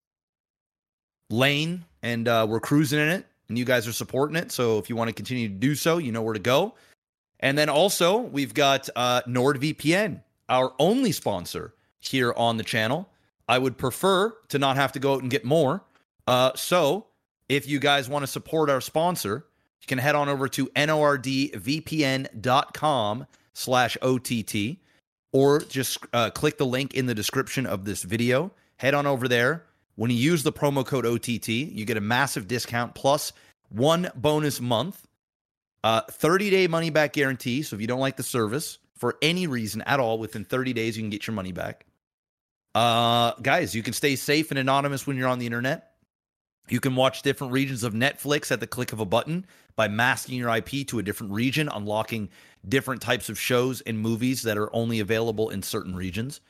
lane, 1.31 1.85
and 2.05 2.29
uh, 2.29 2.47
we're 2.49 2.61
cruising 2.61 3.01
in 3.01 3.09
it. 3.09 3.27
And 3.49 3.59
you 3.59 3.65
guys 3.65 3.89
are 3.89 3.93
supporting 3.93 4.37
it. 4.37 4.53
So 4.53 4.79
if 4.79 4.89
you 4.89 4.95
want 4.95 5.09
to 5.09 5.15
continue 5.15 5.49
to 5.49 5.55
do 5.55 5.75
so, 5.75 5.99
you 5.99 6.13
know 6.13 6.23
where 6.23 6.35
to 6.35 6.39
go. 6.39 6.75
And 7.41 7.59
then 7.59 7.69
also 7.69 8.19
we've 8.19 8.55
got 8.55 8.89
uh, 8.95 9.23
NordVPN, 9.23 10.23
our 10.49 10.75
only 10.79 11.11
sponsor 11.11 11.75
here 11.99 12.33
on 12.37 12.57
the 12.57 12.63
channel. 12.63 13.09
I 13.49 13.59
would 13.59 13.77
prefer 13.77 14.33
to 14.51 14.61
not 14.61 14.77
have 14.77 14.93
to 14.93 15.01
go 15.01 15.15
out 15.15 15.23
and 15.23 15.31
get 15.31 15.45
more. 15.45 15.83
Uh, 16.27 16.53
so 16.55 17.07
if 17.49 17.69
you 17.69 17.79
guys 17.79 18.09
want 18.09 18.23
to 18.23 18.27
support 18.27 18.69
our 18.71 18.81
sponsor, 18.81 19.47
you 19.81 19.87
can 19.87 19.99
head 19.99 20.15
on 20.15 20.29
over 20.29 20.49
to 20.49 20.67
nordvpn.com 20.69 21.27
slash 23.53 23.97
OTT 24.03 24.79
or 25.33 25.61
just 25.61 25.99
uh, 26.13 26.31
click 26.31 26.59
the 26.59 26.67
link 26.67 26.95
in 26.95 27.07
the 27.07 27.15
description 27.15 27.67
of 27.67 27.85
this 27.85 28.03
video. 28.03 28.51
Head 28.79 28.95
on 28.95 29.07
over 29.07 29.29
there. 29.29 29.65
When 29.95 30.11
you 30.11 30.17
use 30.17 30.43
the 30.43 30.53
promo 30.53 30.85
code 30.85 31.07
OTT, 31.07 31.49
you 31.49 31.85
get 31.85 31.97
a 31.97 32.03
massive 32.03 32.49
discount 32.49 32.95
plus 32.95 33.33
one 33.69 34.11
bonus 34.15 34.61
month, 34.61 35.07
uh, 35.83 36.03
30 36.11 36.51
day 36.51 36.67
money 36.67 36.91
back 36.91 37.13
guarantee. 37.15 37.63
So 37.63 37.77
if 37.77 37.81
you 37.81 37.87
don't 37.87 38.01
like 38.01 38.17
the 38.17 38.23
service 38.23 38.79
for 38.99 39.17
any 39.23 39.47
reason 39.47 39.83
at 39.83 40.01
all, 40.01 40.19
within 40.19 40.45
30 40.45 40.73
days, 40.73 40.97
you 40.97 41.03
can 41.03 41.11
get 41.11 41.27
your 41.27 41.35
money 41.35 41.53
back. 41.53 41.87
Uh, 42.75 43.33
guys, 43.41 43.75
you 43.75 43.83
can 43.83 43.95
stay 43.95 44.17
safe 44.17 44.51
and 44.51 44.59
anonymous 44.59 45.07
when 45.07 45.17
you're 45.17 45.29
on 45.29 45.39
the 45.39 45.47
internet. 45.47 45.96
You 46.69 46.81
can 46.81 46.97
watch 46.97 47.23
different 47.23 47.53
regions 47.53 47.83
of 47.83 47.95
Netflix 47.95 48.51
at 48.51 48.61
the 48.61 48.67
click 48.67 48.93
of 48.93 49.01
a 49.01 49.05
button 49.05 49.47
by 49.77 49.89
masking 49.89 50.39
your 50.39 50.55
IP 50.55 50.87
to 50.89 50.99
a 50.99 51.03
different 51.03 51.33
region, 51.33 51.69
unlocking 51.73 52.29
different 52.69 53.01
types 53.01 53.29
of 53.29 53.39
shows 53.39 53.81
and 53.83 53.99
movies 53.99 54.43
that 54.43 54.59
are 54.59 54.75
only 54.75 55.01
available 55.01 55.51
in 55.51 55.63
certain 55.63 55.95
regions. 55.95 56.41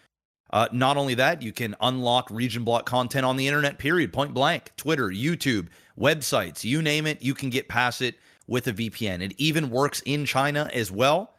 Uh, 0.52 0.68
not 0.72 0.97
only 0.97 1.14
that, 1.14 1.43
you 1.43 1.52
can 1.52 1.74
unlock 1.80 2.30
region 2.30 2.64
block 2.64 2.86
content 2.86 3.26
on 3.26 3.36
the 3.36 3.47
internet, 3.47 3.78
period, 3.78 4.12
point 4.12 4.32
blank. 4.32 4.72
Twitter, 4.76 5.09
YouTube, 5.09 5.68
websites, 5.98 6.64
you 6.64 6.80
name 6.80 7.06
it, 7.06 7.20
you 7.20 7.34
can 7.34 7.51
get 7.51 7.68
past 7.68 8.01
it 8.01 8.14
with 8.47 8.68
a 8.68 8.72
VPN. 8.72 9.22
It 9.22 9.34
even 9.38 9.70
works 9.70 10.02
in 10.06 10.24
China 10.24 10.70
as 10.72 10.93
well. 10.93 11.34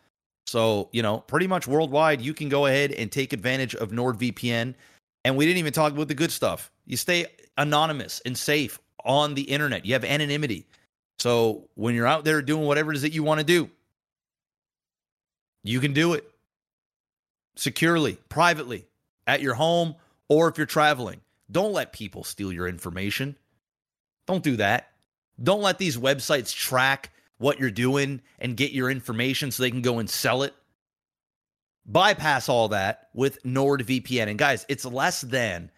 So, 0.45 0.89
you 0.91 1.01
know, 1.01 1.19
pretty 1.19 1.47
much 1.47 1.67
worldwide, 1.67 2.21
you 2.21 2.33
can 2.33 2.49
go 2.49 2.65
ahead 2.65 2.91
and 2.91 3.11
take 3.11 3.33
advantage 3.33 3.75
of 3.75 3.91
NordVPN. 3.91 4.75
And 5.25 5.35
we 5.35 5.45
didn't 5.45 5.57
even 5.57 5.73
talk 5.73 5.93
about 5.93 6.07
the 6.07 6.15
good 6.15 6.31
stuff. 6.31 6.71
You 6.87 6.97
stay 6.97 7.27
anonymous 7.57 8.21
and 8.25 8.35
safe 8.37 8.79
on 9.03 9.35
the 9.35 9.43
internet, 9.43 9.85
you 9.85 9.93
have 9.93 10.03
anonymity. 10.03 10.65
So, 11.19 11.67
when 11.75 11.95
you're 11.95 12.07
out 12.07 12.25
there 12.25 12.41
doing 12.41 12.65
whatever 12.65 12.91
it 12.91 12.95
is 12.95 13.01
that 13.01 13.13
you 13.13 13.23
want 13.23 13.39
to 13.39 13.45
do, 13.45 13.69
you 15.63 15.79
can 15.79 15.93
do 15.93 16.13
it 16.13 16.29
securely, 17.55 18.17
privately, 18.29 18.85
at 19.25 19.41
your 19.41 19.55
home, 19.55 19.95
or 20.29 20.47
if 20.47 20.57
you're 20.57 20.65
traveling. 20.67 21.21
Don't 21.51 21.73
let 21.73 21.93
people 21.93 22.23
steal 22.23 22.51
your 22.51 22.67
information. 22.67 23.35
Don't 24.27 24.43
do 24.43 24.57
that. 24.57 24.91
Don't 25.41 25.61
let 25.61 25.77
these 25.77 25.97
websites 25.97 26.53
track 26.53 27.11
what 27.37 27.59
you're 27.59 27.71
doing 27.71 28.21
and 28.39 28.57
get 28.57 28.71
your 28.71 28.89
information 28.89 29.51
so 29.51 29.63
they 29.63 29.71
can 29.71 29.81
go 29.81 29.99
and 29.99 30.09
sell 30.09 30.43
it. 30.43 30.53
Bypass 31.85 32.49
all 32.49 32.69
that 32.69 33.09
with 33.13 33.41
NordVPN. 33.43 34.27
And 34.27 34.37
guys, 34.37 34.65
it's 34.67 34.85
less 34.85 35.21
than 35.21 35.71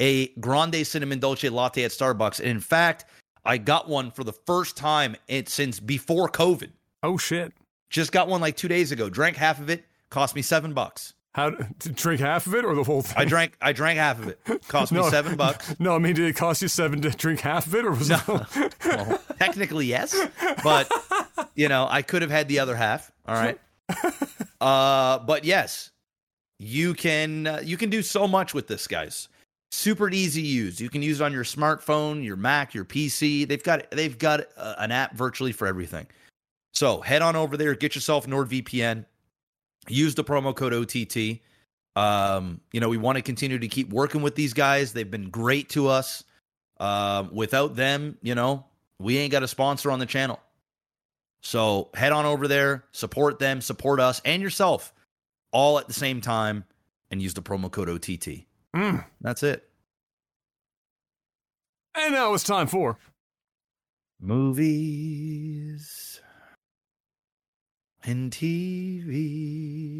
a 0.00 0.28
grande 0.40 0.86
cinnamon 0.86 1.18
dolce 1.18 1.48
latte 1.48 1.84
at 1.84 1.90
Starbucks. 1.90 2.40
And 2.40 2.48
in 2.48 2.60
fact, 2.60 3.04
I 3.44 3.58
got 3.58 3.88
one 3.88 4.10
for 4.10 4.24
the 4.24 4.32
first 4.32 4.76
time 4.76 5.16
it, 5.28 5.48
since 5.48 5.80
before 5.80 6.28
COVID. 6.28 6.70
Oh 7.02 7.16
shit! 7.16 7.52
Just 7.90 8.12
got 8.12 8.28
one 8.28 8.40
like 8.40 8.56
two 8.56 8.68
days 8.68 8.92
ago. 8.92 9.08
Drank 9.08 9.36
half 9.36 9.60
of 9.60 9.70
it. 9.70 9.84
Cost 10.10 10.34
me 10.34 10.42
seven 10.42 10.72
bucks. 10.74 11.14
How 11.34 11.50
to 11.50 11.88
drink 11.90 12.20
half 12.22 12.46
of 12.46 12.54
it 12.54 12.64
or 12.64 12.74
the 12.74 12.82
whole 12.82 13.02
thing? 13.02 13.14
I 13.18 13.24
drank. 13.26 13.56
I 13.60 13.72
drank 13.72 13.98
half 13.98 14.18
of 14.18 14.28
it. 14.28 14.40
Cost 14.68 14.90
me 14.90 15.02
seven 15.10 15.36
bucks. 15.36 15.78
No, 15.78 15.94
I 15.94 15.98
mean, 15.98 16.14
did 16.14 16.24
it 16.26 16.34
cost 16.36 16.62
you 16.62 16.68
seven 16.68 17.02
to 17.02 17.10
drink 17.10 17.40
half 17.40 17.66
of 17.66 17.74
it, 17.74 17.84
or 17.84 17.90
was 17.90 18.08
No. 18.08 18.20
it? 18.56 18.74
Well, 18.84 19.20
technically, 19.38 19.86
yes, 19.86 20.16
but 20.64 20.90
you 21.54 21.68
know, 21.68 21.86
I 21.90 22.00
could 22.02 22.22
have 22.22 22.30
had 22.30 22.48
the 22.48 22.58
other 22.60 22.74
half. 22.74 23.12
All 23.26 23.34
right. 23.34 23.58
Uh, 24.58 25.18
but 25.18 25.44
yes, 25.44 25.90
you 26.58 26.94
can 26.94 27.46
uh, 27.46 27.60
you 27.62 27.76
can 27.76 27.90
do 27.90 28.00
so 28.00 28.26
much 28.26 28.54
with 28.54 28.66
this, 28.68 28.86
guys. 28.86 29.28
Super 29.72 30.08
easy 30.10 30.42
to 30.42 30.48
use. 30.48 30.80
You 30.80 30.88
can 30.88 31.02
use 31.02 31.20
it 31.20 31.24
on 31.24 31.32
your 31.32 31.44
smartphone, 31.44 32.24
your 32.24 32.36
Mac, 32.36 32.72
your 32.72 32.84
PC. 32.84 33.46
They've 33.46 33.62
got 33.62 33.90
they've 33.90 34.16
got 34.16 34.42
uh, 34.56 34.76
an 34.78 34.92
app 34.92 35.14
virtually 35.14 35.52
for 35.52 35.66
everything. 35.66 36.06
So 36.72 37.00
head 37.00 37.22
on 37.22 37.36
over 37.36 37.56
there, 37.56 37.74
get 37.74 37.94
yourself 37.94 38.26
NordVPN. 38.26 39.04
Use 39.88 40.14
the 40.14 40.24
promo 40.24 40.54
code 40.54 40.72
OTT. 40.72 41.40
Um, 41.96 42.60
you 42.72 42.80
know, 42.80 42.88
we 42.88 42.98
want 42.98 43.16
to 43.16 43.22
continue 43.22 43.58
to 43.58 43.68
keep 43.68 43.90
working 43.90 44.22
with 44.22 44.34
these 44.34 44.52
guys. 44.52 44.92
They've 44.92 45.10
been 45.10 45.30
great 45.30 45.70
to 45.70 45.88
us. 45.88 46.24
Um, 46.78 47.30
without 47.32 47.74
them, 47.74 48.18
you 48.22 48.34
know, 48.34 48.66
we 48.98 49.16
ain't 49.16 49.32
got 49.32 49.42
a 49.42 49.48
sponsor 49.48 49.90
on 49.90 49.98
the 49.98 50.06
channel. 50.06 50.38
So 51.40 51.88
head 51.94 52.12
on 52.12 52.26
over 52.26 52.46
there, 52.48 52.84
support 52.92 53.38
them, 53.38 53.60
support 53.60 54.00
us 54.00 54.20
and 54.24 54.42
yourself 54.42 54.92
all 55.52 55.78
at 55.78 55.86
the 55.86 55.94
same 55.94 56.20
time, 56.20 56.64
and 57.10 57.22
use 57.22 57.32
the 57.32 57.40
promo 57.40 57.70
code 57.70 57.88
OTT. 57.88 58.44
Mm. 58.76 59.04
That's 59.22 59.42
it. 59.42 59.66
And 61.94 62.12
now 62.12 62.34
it's 62.34 62.44
time 62.44 62.66
for 62.66 62.98
Movies 64.20 66.20
and 68.04 68.30
TV. 68.30 69.98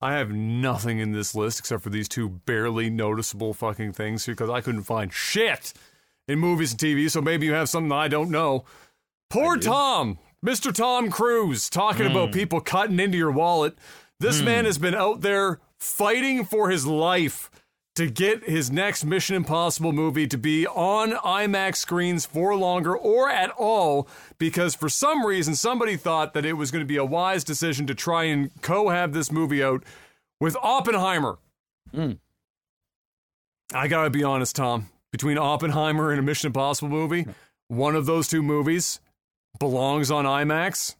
I 0.00 0.14
have 0.14 0.30
nothing 0.30 0.98
in 0.98 1.12
this 1.12 1.34
list 1.34 1.58
except 1.58 1.82
for 1.82 1.90
these 1.90 2.08
two 2.08 2.30
barely 2.30 2.88
noticeable 2.88 3.52
fucking 3.52 3.92
things 3.92 4.24
because 4.24 4.48
I 4.48 4.62
couldn't 4.62 4.84
find 4.84 5.12
shit 5.12 5.74
in 6.26 6.38
movies 6.38 6.70
and 6.70 6.80
TV. 6.80 7.10
So 7.10 7.20
maybe 7.20 7.44
you 7.44 7.52
have 7.52 7.68
something 7.68 7.92
I 7.92 8.08
don't 8.08 8.30
know. 8.30 8.64
Poor. 9.28 9.58
Tom, 9.58 10.18
Mr. 10.44 10.74
Tom 10.74 11.10
Cruise, 11.10 11.68
talking 11.68 12.06
about 12.06 12.32
people 12.32 12.62
cutting 12.62 12.98
into 12.98 13.18
your 13.18 13.30
wallet. 13.30 13.76
This 14.18 14.40
man 14.40 14.64
has 14.64 14.78
been 14.78 14.94
out 14.94 15.20
there 15.20 15.60
fighting 15.80 16.44
for 16.44 16.70
his 16.70 16.86
life 16.86 17.50
to 17.96 18.08
get 18.08 18.44
his 18.44 18.70
next 18.70 19.04
Mission 19.04 19.36
Impossible 19.36 19.92
movie 19.92 20.26
to 20.26 20.38
be 20.38 20.66
on 20.66 21.12
IMAX 21.12 21.76
screens 21.76 22.24
for 22.24 22.54
longer 22.54 22.96
or 22.96 23.28
at 23.28 23.50
all 23.50 24.08
because 24.38 24.74
for 24.74 24.88
some 24.88 25.26
reason 25.26 25.54
somebody 25.54 25.96
thought 25.96 26.32
that 26.34 26.44
it 26.44 26.52
was 26.54 26.70
going 26.70 26.82
to 26.82 26.88
be 26.88 26.96
a 26.96 27.04
wise 27.04 27.44
decision 27.44 27.86
to 27.86 27.94
try 27.94 28.24
and 28.24 28.50
co 28.62 28.88
have 28.90 29.12
this 29.12 29.32
movie 29.32 29.62
out 29.62 29.82
with 30.40 30.56
Oppenheimer. 30.62 31.38
Mm. 31.94 32.18
I 33.74 33.88
got 33.88 34.04
to 34.04 34.10
be 34.10 34.24
honest, 34.24 34.56
Tom. 34.56 34.88
Between 35.12 35.38
Oppenheimer 35.38 36.10
and 36.10 36.20
a 36.20 36.22
Mission 36.22 36.48
Impossible 36.48 36.88
movie, 36.88 37.26
one 37.68 37.96
of 37.96 38.06
those 38.06 38.28
two 38.28 38.42
movies 38.42 39.00
belongs 39.58 40.10
on 40.10 40.24
IMAX. 40.24 40.94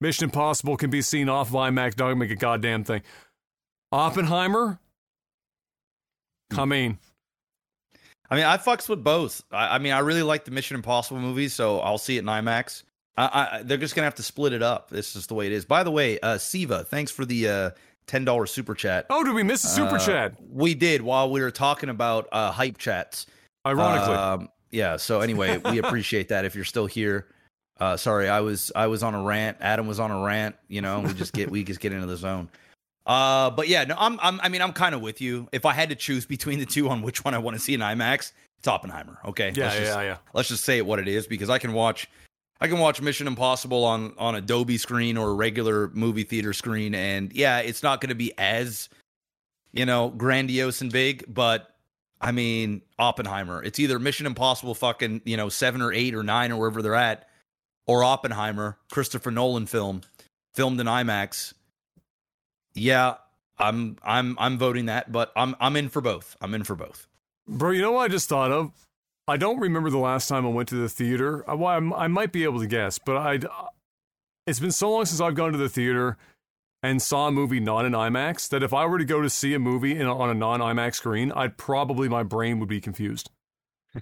Mission 0.00 0.24
Impossible 0.24 0.76
can 0.76 0.90
be 0.90 1.02
seen 1.02 1.28
off 1.28 1.48
of 1.48 1.54
IMAX, 1.54 1.94
don't 1.94 2.18
make 2.18 2.30
a 2.30 2.36
goddamn 2.36 2.84
thing. 2.84 3.02
Oppenheimer, 3.94 4.80
coming. 6.50 6.98
I 8.28 8.34
mean, 8.36 8.44
I 8.44 8.56
fucks 8.56 8.88
with 8.88 9.04
both. 9.04 9.42
I, 9.52 9.76
I 9.76 9.78
mean, 9.78 9.92
I 9.92 10.00
really 10.00 10.24
like 10.24 10.44
the 10.44 10.50
Mission 10.50 10.74
Impossible 10.74 11.20
movies, 11.20 11.54
so 11.54 11.78
I'll 11.78 11.98
see 11.98 12.16
it 12.16 12.20
in 12.20 12.26
IMAX. 12.26 12.82
I, 13.16 13.24
I, 13.58 13.62
they're 13.62 13.78
just 13.78 13.94
gonna 13.94 14.06
have 14.06 14.16
to 14.16 14.24
split 14.24 14.52
it 14.52 14.62
up. 14.62 14.90
This 14.90 15.14
is 15.14 15.28
the 15.28 15.34
way 15.34 15.46
it 15.46 15.52
is. 15.52 15.64
By 15.64 15.84
the 15.84 15.92
way, 15.92 16.18
uh, 16.18 16.38
Siva, 16.38 16.82
thanks 16.82 17.12
for 17.12 17.24
the 17.24 17.48
uh, 17.48 17.70
ten 18.08 18.24
dollars 18.24 18.50
super 18.50 18.74
chat. 18.74 19.06
Oh, 19.10 19.22
did 19.22 19.32
we 19.34 19.44
miss 19.44 19.62
a 19.62 19.68
super 19.68 19.94
Uh, 19.96 19.98
chat? 20.04 20.34
We 20.50 20.74
did 20.74 21.00
while 21.02 21.30
we 21.30 21.40
were 21.40 21.52
talking 21.52 21.88
about 21.88 22.28
uh, 22.32 22.50
hype 22.50 22.78
chats. 22.78 23.26
Ironically. 23.64 24.14
Um, 24.14 24.48
yeah. 24.72 24.96
So 24.96 25.20
anyway, 25.20 25.58
we 25.58 25.78
appreciate 25.84 26.30
that. 26.30 26.44
If 26.44 26.56
you're 26.56 26.64
still 26.64 26.86
here, 26.86 27.28
uh, 27.78 27.96
sorry, 27.96 28.28
I 28.28 28.40
was 28.40 28.72
I 28.74 28.88
was 28.88 29.04
on 29.04 29.14
a 29.14 29.22
rant. 29.22 29.58
Adam 29.60 29.86
was 29.86 30.00
on 30.00 30.10
a 30.10 30.20
rant. 30.20 30.56
You 30.66 30.80
know, 30.80 30.98
we 30.98 31.14
just 31.14 31.32
get 31.32 31.48
we 31.52 31.62
just 31.62 31.78
get 31.78 31.92
into 31.92 32.06
the 32.06 32.16
zone. 32.16 32.48
Uh, 33.06 33.50
but 33.50 33.68
yeah, 33.68 33.84
no, 33.84 33.96
I'm, 33.98 34.18
I'm 34.22 34.40
I 34.42 34.48
mean, 34.48 34.62
I'm 34.62 34.72
kind 34.72 34.94
of 34.94 35.00
with 35.00 35.20
you. 35.20 35.48
If 35.52 35.66
I 35.66 35.74
had 35.74 35.90
to 35.90 35.94
choose 35.94 36.24
between 36.24 36.58
the 36.58 36.66
two 36.66 36.88
on 36.88 37.02
which 37.02 37.24
one 37.24 37.34
I 37.34 37.38
want 37.38 37.56
to 37.56 37.62
see 37.62 37.74
in 37.74 37.80
IMAX, 37.80 38.32
it's 38.58 38.68
Oppenheimer. 38.68 39.18
Okay. 39.26 39.52
yeah, 39.54 39.64
Let's 39.64 39.74
yeah, 39.74 39.84
just, 39.84 39.98
yeah. 39.98 40.16
Let's 40.32 40.48
just 40.48 40.64
say 40.64 40.78
it 40.78 40.86
what 40.86 40.98
it 40.98 41.08
is 41.08 41.26
because 41.26 41.50
I 41.50 41.58
can 41.58 41.74
watch. 41.74 42.08
I 42.60 42.68
can 42.68 42.78
watch 42.78 43.02
Mission 43.02 43.26
Impossible 43.26 43.84
on 43.84 44.14
on 44.16 44.36
a 44.36 44.40
Dolby 44.40 44.78
screen 44.78 45.18
or 45.18 45.30
a 45.30 45.34
regular 45.34 45.90
movie 45.92 46.22
theater 46.22 46.54
screen, 46.54 46.94
and 46.94 47.30
yeah, 47.34 47.58
it's 47.58 47.82
not 47.82 48.00
going 48.00 48.08
to 48.08 48.14
be 48.14 48.32
as 48.38 48.88
you 49.72 49.84
know 49.84 50.08
grandiose 50.08 50.80
and 50.80 50.90
big, 50.90 51.24
but 51.28 51.74
I 52.22 52.32
mean 52.32 52.80
Oppenheimer. 52.98 53.62
It's 53.62 53.78
either 53.78 53.98
Mission 53.98 54.24
Impossible, 54.24 54.74
fucking 54.74 55.20
you 55.26 55.36
know 55.36 55.50
seven 55.50 55.82
or 55.82 55.92
eight 55.92 56.14
or 56.14 56.22
nine 56.22 56.52
or 56.52 56.58
wherever 56.58 56.80
they're 56.80 56.94
at, 56.94 57.28
or 57.86 58.02
Oppenheimer, 58.02 58.78
Christopher 58.90 59.30
Nolan 59.30 59.66
film, 59.66 60.00
filmed 60.54 60.80
in 60.80 60.86
IMAX. 60.86 61.52
Yeah, 62.74 63.14
I'm 63.58 63.96
I'm 64.02 64.36
I'm 64.38 64.58
voting 64.58 64.86
that, 64.86 65.12
but 65.12 65.32
I'm 65.36 65.54
I'm 65.60 65.76
in 65.76 65.88
for 65.88 66.00
both. 66.00 66.36
I'm 66.40 66.54
in 66.54 66.64
for 66.64 66.74
both. 66.74 67.06
Bro, 67.46 67.70
you 67.72 67.82
know 67.82 67.92
what 67.92 68.02
I 68.04 68.08
just 68.08 68.28
thought 68.28 68.50
of? 68.50 68.72
I 69.28 69.36
don't 69.36 69.58
remember 69.60 69.90
the 69.90 69.98
last 69.98 70.28
time 70.28 70.44
I 70.44 70.50
went 70.50 70.68
to 70.70 70.74
the 70.74 70.88
theater. 70.88 71.44
I, 71.48 71.54
well, 71.54 71.68
I'm- 71.68 71.92
I 71.94 72.08
might 72.08 72.32
be 72.32 72.44
able 72.44 72.60
to 72.60 72.66
guess, 72.66 72.98
but 72.98 73.16
I. 73.16 73.38
It's 74.46 74.60
been 74.60 74.72
so 74.72 74.90
long 74.92 75.06
since 75.06 75.20
I've 75.22 75.34
gone 75.34 75.52
to 75.52 75.58
the 75.58 75.70
theater 75.70 76.18
and 76.82 77.00
saw 77.00 77.28
a 77.28 77.32
movie 77.32 77.60
not 77.60 77.86
in 77.86 77.92
IMAX 77.92 78.46
that 78.50 78.62
if 78.62 78.74
I 78.74 78.84
were 78.84 78.98
to 78.98 79.04
go 79.06 79.22
to 79.22 79.30
see 79.30 79.54
a 79.54 79.58
movie 79.58 79.96
in, 79.98 80.06
on 80.06 80.28
a 80.28 80.34
non 80.34 80.60
IMAX 80.60 80.96
screen, 80.96 81.32
I'd 81.32 81.56
probably 81.56 82.08
my 82.10 82.22
brain 82.22 82.58
would 82.60 82.68
be 82.68 82.80
confused. 82.80 83.30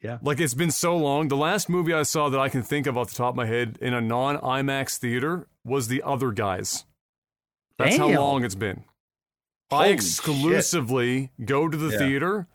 Yeah. 0.00 0.18
Like 0.22 0.38
it's 0.40 0.54
been 0.54 0.70
so 0.70 0.96
long. 0.96 1.28
The 1.28 1.36
last 1.36 1.68
movie 1.68 1.92
I 1.92 2.02
saw 2.04 2.28
that 2.28 2.38
I 2.38 2.48
can 2.48 2.62
think 2.62 2.86
of 2.86 2.96
off 2.96 3.08
the 3.10 3.16
top 3.16 3.30
of 3.30 3.36
my 3.36 3.46
head 3.46 3.78
in 3.80 3.92
a 3.92 4.00
non 4.00 4.38
IMAX 4.38 4.96
theater 4.98 5.48
was 5.64 5.88
The 5.88 6.02
Other 6.02 6.30
Guys. 6.30 6.84
That's 7.78 7.96
how 7.96 8.08
long 8.08 8.44
it's 8.44 8.54
been. 8.54 8.84
Holy 9.70 9.84
I 9.84 9.86
shit. 9.88 9.94
exclusively 9.94 11.30
go 11.44 11.68
to 11.68 11.76
the 11.76 11.90
Yeah. 11.90 11.98
theater 11.98 12.46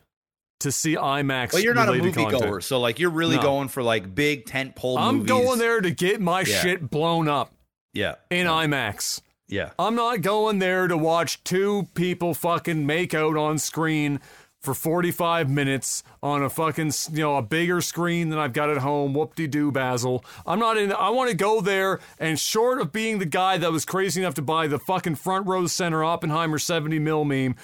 to 0.61 0.71
see 0.71 0.95
IMAX. 0.95 1.53
Well, 1.53 1.61
you're 1.61 1.73
not 1.73 1.87
a 1.89 1.93
related 1.93 2.17
movie 2.17 2.31
goer, 2.39 2.61
so 2.61 2.79
like 2.79 2.99
you're 2.99 3.09
really 3.09 3.37
No. 3.37 3.41
going 3.41 3.67
for 3.69 3.81
like 3.83 4.13
big 4.13 4.45
tent 4.45 4.75
pole 4.75 4.97
I'm 4.97 5.17
movies. 5.19 5.29
going 5.29 5.59
there 5.59 5.81
to 5.81 5.91
get 5.91 6.21
my 6.21 6.41
Yeah. 6.41 6.61
shit 6.61 6.89
blown 6.89 7.27
up 7.27 7.53
Yeah. 7.93 8.15
in 8.29 8.45
IMAX. 8.47 9.21
Yeah. 9.47 9.71
I'm 9.79 9.95
not 9.95 10.21
going 10.21 10.59
there 10.59 10.87
to 10.87 10.95
watch 10.97 11.43
two 11.43 11.87
people 11.95 12.33
fucking 12.33 12.85
make 12.85 13.13
out 13.13 13.35
on 13.35 13.57
screen 13.57 14.19
for 14.61 14.73
45 14.73 15.49
minutes 15.49 16.03
on 16.21 16.43
a 16.43 16.49
fucking, 16.49 16.91
you 17.11 17.19
know, 17.21 17.37
a 17.37 17.41
bigger 17.41 17.79
screen 17.81 18.29
than 18.29 18.37
I've 18.39 18.51
got 18.53 18.69
at 18.69 18.77
home. 18.77 19.13
Whoop 19.13 19.35
de 19.35 19.47
doo, 19.47 19.71
Basil. 19.71 20.23
I'm 20.45 20.59
not 20.59 20.77
in, 20.77 20.91
I 20.91 21.09
want 21.11 21.29
to 21.29 21.35
go 21.35 21.61
there 21.61 21.99
and 22.19 22.37
short 22.37 22.81
of 22.81 22.91
being 22.91 23.19
the 23.19 23.25
guy 23.25 23.57
that 23.57 23.71
was 23.71 23.85
crazy 23.85 24.21
enough 24.21 24.33
to 24.35 24.41
buy 24.41 24.67
the 24.67 24.77
fucking 24.79 25.15
front 25.15 25.47
row 25.47 25.65
center 25.67 26.03
Oppenheimer 26.03 26.59
70 26.59 26.99
mil 26.99 27.23
meme, 27.23 27.55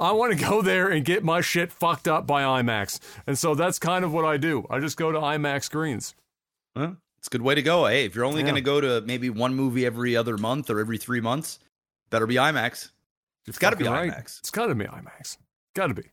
I 0.00 0.12
want 0.12 0.32
to 0.32 0.42
go 0.44 0.62
there 0.62 0.88
and 0.88 1.04
get 1.04 1.22
my 1.22 1.40
shit 1.42 1.70
fucked 1.72 2.08
up 2.08 2.26
by 2.26 2.42
IMAX. 2.42 2.98
And 3.26 3.36
so 3.36 3.54
that's 3.54 3.78
kind 3.78 4.04
of 4.04 4.12
what 4.12 4.24
I 4.24 4.36
do. 4.38 4.66
I 4.70 4.78
just 4.80 4.96
go 4.96 5.12
to 5.12 5.18
IMAX 5.18 5.64
screens. 5.64 6.14
Well, 6.74 6.96
it's 7.18 7.26
a 7.26 7.30
good 7.30 7.42
way 7.42 7.56
to 7.56 7.62
go. 7.62 7.86
Hey, 7.86 8.04
if 8.06 8.14
you're 8.14 8.24
only 8.24 8.40
Yeah. 8.40 8.44
going 8.46 8.54
to 8.54 8.60
go 8.62 8.80
to 8.80 9.00
maybe 9.04 9.28
one 9.28 9.54
movie 9.54 9.84
every 9.84 10.16
other 10.16 10.38
month 10.38 10.70
or 10.70 10.78
every 10.80 10.98
three 10.98 11.20
months, 11.20 11.58
better 12.10 12.26
be 12.26 12.36
IMAX. 12.36 12.90
It's 13.46 13.58
got 13.58 13.70
to 13.70 13.76
be 13.76 13.84
right. 13.86 14.10
IMAX. 14.10 14.38
It's 14.38 14.50
got 14.50 14.66
to 14.66 14.74
be 14.74 14.84
IMAX. 14.84 15.36
Got 15.74 15.88
to 15.88 15.94
be. 15.94 16.04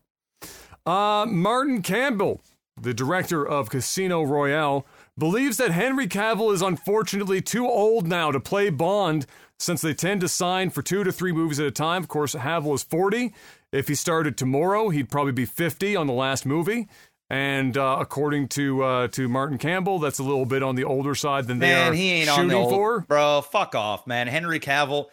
Uh, 0.86 1.26
Martin 1.28 1.82
Campbell, 1.82 2.42
the 2.80 2.94
director 2.94 3.46
of 3.48 3.70
Casino 3.70 4.24
Royale, 4.24 4.86
believes 5.18 5.58
that 5.58 5.72
Henry 5.72 6.08
Cavill 6.08 6.54
is 6.54 6.62
unfortunately 6.62 7.42
too 7.42 7.66
old 7.68 8.08
now 8.08 8.32
to 8.32 8.40
play 8.40 8.70
Bond 8.70 9.26
since 9.60 9.82
they 9.82 9.94
tend 9.94 10.22
to 10.22 10.28
sign 10.28 10.70
for 10.70 10.82
two 10.82 11.04
to 11.04 11.12
three 11.12 11.32
movies 11.32 11.60
at 11.60 11.66
a 11.66 11.72
time. 11.72 12.04
Of 12.04 12.10
course, 12.10 12.36
Cavill 12.36 12.76
is 12.76 12.84
40. 12.84 13.34
If 13.72 13.88
he 13.88 13.96
started 13.96 14.38
tomorrow, 14.38 14.90
he'd 14.90 15.10
probably 15.10 15.32
be 15.32 15.46
50 15.46 15.96
on 15.96 16.08
the 16.08 16.14
last 16.14 16.46
movie. 16.46 16.88
And 17.30 17.76
uh, 17.76 17.98
according 18.00 18.50
to 18.50 18.84
uh, 18.84 19.08
to 19.10 19.28
Martin 19.28 19.58
Campbell, 19.58 19.98
that's 19.98 20.20
a 20.20 20.24
little 20.24 20.46
bit 20.46 20.62
on 20.62 20.76
the 20.76 20.84
older 20.84 21.16
side 21.16 21.48
than 21.48 21.58
they 21.58 21.70
Man, 21.70 21.92
are 21.92 21.96
he 21.96 22.12
ain't 22.12 22.30
shooting 22.30 22.42
on 22.42 22.48
the 22.50 22.54
old, 22.56 22.70
for. 22.72 23.00
bro. 23.08 23.42
Fuck 23.42 23.74
off, 23.74 24.06
man. 24.06 24.28
Henry 24.28 24.60
Cavill. 24.60 25.08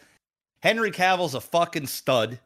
Henry 0.62 0.90
Cavill's 0.90 1.34
a 1.34 1.40
fucking 1.40 1.86
stud. 1.86 2.38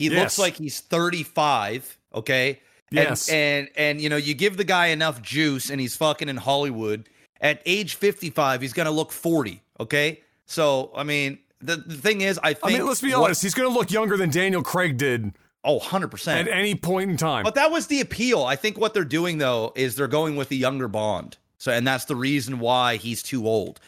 He 0.00 0.06
Yes. 0.08 0.18
looks 0.18 0.38
like 0.40 0.56
he's 0.56 0.80
35. 0.80 1.98
Okay, 2.12 2.60
Yes. 2.92 3.28
And, 3.28 3.68
and 3.68 3.68
and 3.76 4.00
you 4.00 4.08
know, 4.08 4.16
you 4.16 4.34
give 4.34 4.56
the 4.56 4.64
guy 4.64 4.86
enough 4.88 5.22
juice 5.22 5.70
and 5.70 5.80
he's 5.80 5.96
fucking 5.96 6.28
in 6.28 6.36
Hollywood. 6.36 7.08
At 7.40 7.60
age 7.66 7.96
55, 7.96 8.60
he's 8.60 8.72
gonna 8.72 8.90
look 8.90 9.10
40. 9.12 9.62
Okay. 9.80 10.20
So 10.46 10.90
I 10.94 11.02
mean, 11.02 11.38
the, 11.60 11.76
the 11.76 11.96
thing 11.96 12.20
is, 12.20 12.38
I 12.42 12.50
I 12.50 12.54
think 12.54 12.78
mean, 12.78 12.86
let's 12.86 13.00
be 13.00 13.10
what- 13.12 13.24
honest. 13.24 13.42
He's 13.42 13.54
going 13.54 13.68
to 13.72 13.74
look 13.76 13.90
younger 13.90 14.16
than 14.16 14.30
Daniel 14.30 14.62
Craig 14.62 14.96
did 14.96 15.32
Oh, 15.64 15.78
100%. 15.78 16.26
at 16.40 16.48
any 16.48 16.74
point 16.74 17.08
in 17.10 17.16
time. 17.16 17.44
But 17.44 17.54
that 17.54 17.70
was 17.70 17.86
the 17.86 18.00
appeal. 18.00 18.42
I 18.42 18.56
think 18.56 18.76
what 18.78 18.94
they're 18.94 19.04
doing 19.04 19.38
though 19.38 19.72
is 19.76 19.94
they're 19.96 20.08
going 20.08 20.34
with 20.36 20.48
the 20.48 20.56
younger 20.56 20.88
Bond. 20.88 21.36
So 21.58 21.70
and 21.72 21.86
that's 21.86 22.04
the 22.06 22.16
reason 22.16 22.58
why 22.58 22.96
he's 22.96 23.22
too 23.22 23.46
old. 23.46 23.78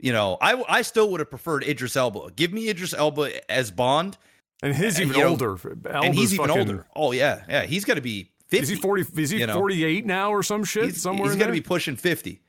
You 0.00 0.12
know, 0.12 0.38
I 0.40 0.62
I 0.68 0.82
still 0.82 1.10
would 1.10 1.20
have 1.20 1.28
preferred 1.30 1.64
Idris 1.64 1.96
Elba. 1.96 2.30
Give 2.34 2.52
me 2.52 2.68
Idris 2.70 2.94
Elba 2.94 3.50
as 3.50 3.70
Bond, 3.70 4.16
and 4.62 4.74
he's 4.74 4.98
even 5.00 5.14
you 5.14 5.22
know, 5.22 5.28
older. 5.30 5.58
and 5.90 6.14
he's 6.14 6.32
even 6.32 6.46
fucking- 6.46 6.60
older. 6.60 6.86
Oh 6.96 7.12
yeah, 7.12 7.42
yeah. 7.48 7.62
He's 7.66 7.84
gonna 7.84 8.00
be 8.00 8.30
fifty. 8.48 8.62
Is 8.62 8.68
he 8.68 8.74
forty? 8.76 9.04
Is 9.16 9.30
he 9.30 9.38
you 9.40 9.46
know. 9.46 9.54
forty-eight 9.54 10.04
now 10.06 10.30
or 10.32 10.42
some 10.42 10.64
shit? 10.64 10.84
He's, 10.86 11.02
somewhere 11.02 11.28
he's 11.30 11.36
gonna 11.38 11.52
be 11.52 11.60
pushing 11.60 11.96
fifty. 11.96 12.40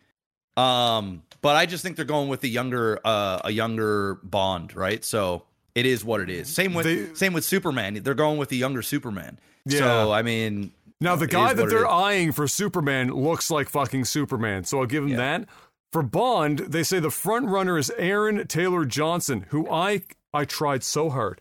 Um, 0.58 1.24
but 1.42 1.56
I 1.56 1.66
just 1.66 1.84
think 1.84 1.96
they're 1.96 2.06
going 2.06 2.28
with 2.28 2.42
the 2.42 2.50
younger, 2.50 3.00
uh, 3.06 3.40
a 3.46 3.52
younger 3.52 4.16
Bond, 4.24 4.76
right? 4.76 5.04
So 5.06 5.44
it 5.76 5.86
is 5.86 6.04
what 6.04 6.20
it 6.22 6.30
is. 6.30 6.54
Same 6.54 6.74
with 6.74 6.86
They- 6.86 7.14
same 7.14 7.32
with 7.34 7.46
Superman. 7.46 8.02
They're 8.04 8.14
going 8.14 8.38
with 8.38 8.50
the 8.50 8.58
younger 8.58 8.82
Superman. 8.82 9.40
Yeah. 9.66 9.80
So 9.80 10.12
I 10.12 10.22
mean, 10.22 10.72
Now 11.00 11.16
the 11.16 11.28
guy 11.28 11.54
that 11.54 11.70
they're 11.70 11.88
eyeing 11.88 12.34
for 12.34 12.48
Superman 12.48 13.10
looks 13.14 13.50
like 13.50 13.70
fucking 13.70 14.04
Superman, 14.06 14.66
so 14.66 14.80
I'll 14.80 14.86
give 14.86 15.04
him 15.04 15.10
Yeah. 15.12 15.18
that. 15.18 15.50
For 15.94 16.04
Bond, 16.04 16.60
they 16.60 16.84
say 16.84 17.00
the 17.00 17.10
front 17.10 17.48
runner 17.48 17.78
is 17.78 17.90
Aaron 17.98 18.46
Taylor 18.48 18.84
Johnson, 18.86 19.46
who 19.50 19.70
I 19.70 20.02
I 20.34 20.46
tried 20.46 20.84
so 20.84 21.10
hard. 21.10 21.40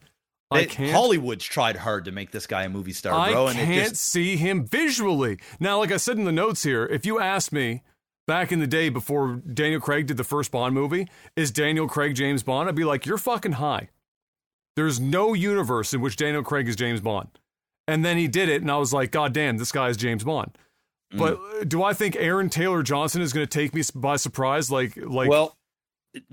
I 0.50 0.64
can't 0.64 0.92
Hollywood's 0.92 1.44
tried 1.44 1.76
hard 1.76 2.06
to 2.06 2.12
make 2.12 2.30
this 2.30 2.46
guy 2.46 2.62
a 2.64 2.68
movie 2.68 2.92
star, 2.92 3.18
I 3.18 3.32
bro, 3.32 3.48
and 3.48 3.56
can't 3.56 3.70
it 3.70 3.90
just 3.90 4.02
see 4.02 4.36
him 4.36 4.64
visually. 4.64 5.38
Now, 5.60 5.78
like 5.78 5.92
I 5.92 5.98
said 5.98 6.16
in 6.16 6.24
the 6.24 6.32
notes 6.32 6.62
here, 6.62 6.86
if 6.86 7.04
you 7.04 7.20
asked 7.20 7.52
me 7.52 7.82
back 8.26 8.50
in 8.50 8.58
the 8.58 8.66
day 8.66 8.88
before 8.88 9.42
Daniel 9.52 9.80
Craig 9.80 10.06
did 10.06 10.16
the 10.16 10.24
first 10.24 10.50
Bond 10.50 10.74
movie, 10.74 11.08
is 11.36 11.50
Daniel 11.50 11.86
Craig 11.86 12.14
James 12.14 12.42
Bond? 12.42 12.68
I'd 12.68 12.74
be 12.74 12.84
like, 12.84 13.04
you're 13.04 13.18
fucking 13.18 13.52
high. 13.52 13.90
There's 14.74 14.98
no 14.98 15.34
universe 15.34 15.92
in 15.92 16.00
which 16.00 16.16
Daniel 16.16 16.42
Craig 16.42 16.68
is 16.68 16.76
James 16.76 17.00
Bond. 17.00 17.28
And 17.86 18.04
then 18.04 18.16
he 18.16 18.28
did 18.28 18.48
it, 18.48 18.62
and 18.62 18.70
I 18.70 18.76
was 18.76 18.92
like, 18.92 19.10
God 19.10 19.32
damn, 19.32 19.58
this 19.58 19.72
guy 19.72 19.88
is 19.88 19.96
James 19.96 20.24
Bond. 20.24 20.56
Mm. 21.12 21.18
But 21.18 21.34
uh, 21.34 21.64
do 21.64 21.82
I 21.82 21.92
think 21.92 22.16
Aaron 22.16 22.48
Taylor 22.48 22.82
Johnson 22.82 23.20
is 23.20 23.32
going 23.32 23.46
to 23.46 23.50
take 23.50 23.74
me 23.74 23.82
by 23.94 24.16
surprise? 24.16 24.70
Like, 24.70 24.96
like, 24.96 25.28
well, 25.28 25.56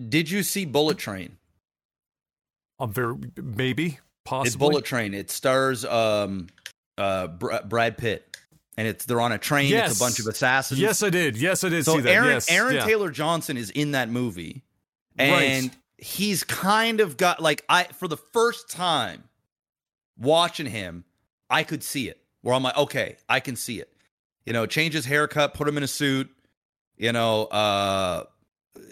did 0.09 0.29
you 0.29 0.43
see 0.43 0.65
Bullet 0.65 0.97
Train? 0.97 1.37
I'm 2.77 2.91
very 2.91 3.15
maybe 3.37 3.99
possibly. 4.26 4.47
It's 4.47 4.56
Bullet 4.57 4.85
Train. 4.85 5.14
It 5.14 5.31
stars 5.31 5.85
um, 5.85 6.47
uh, 6.97 7.27
Br- 7.27 7.56
Brad 7.65 7.97
Pitt, 7.97 8.38
and 8.77 8.88
it's 8.88 9.06
they're 9.06 9.22
on 9.22 9.31
a 9.31 9.38
train. 9.38 9.69
Yes. 9.69 9.91
It's 9.91 9.99
a 9.99 10.03
bunch 10.03 10.19
of 10.19 10.27
assassins. 10.27 10.80
Yes, 10.80 11.02
I 11.03 11.10
did. 11.10 11.38
Yes, 11.38 11.64
I 11.64 11.69
did 11.69 11.85
So 11.85 11.95
see 11.95 12.02
that. 12.02 12.11
Aaron 12.11 12.30
yes, 12.30 12.49
Aaron 12.52 12.76
yeah. 12.76 12.85
Taylor 12.85 13.10
Johnson 13.11 13.56
is 13.57 13.69
in 13.69 13.91
that 13.91 14.10
movie, 14.10 14.64
Right. 15.18 15.30
and 15.30 15.72
he's 15.97 16.43
kind 16.43 16.99
of 16.99 17.15
got 17.18 17.41
like 17.41 17.64
I 17.69 17.85
for 17.85 18.07
the 18.07 18.18
first 18.18 18.69
time 18.69 19.23
watching 20.18 20.65
him, 20.65 21.06
I 21.49 21.64
could 21.64 21.84
see 21.84 22.10
it. 22.10 22.19
Where 22.41 22.53
I'm 22.53 22.64
like, 22.64 22.77
okay, 22.77 23.18
I 23.27 23.39
can 23.39 23.56
see 23.56 23.80
it. 23.80 23.91
You 24.45 24.53
know, 24.53 24.65
change 24.68 24.93
his 24.93 25.06
haircut, 25.06 25.53
put 25.56 25.68
him 25.68 25.77
in 25.77 25.84
a 25.84 25.88
suit. 25.88 26.30
You 26.97 27.11
know, 27.11 27.45
uh, 27.45 28.23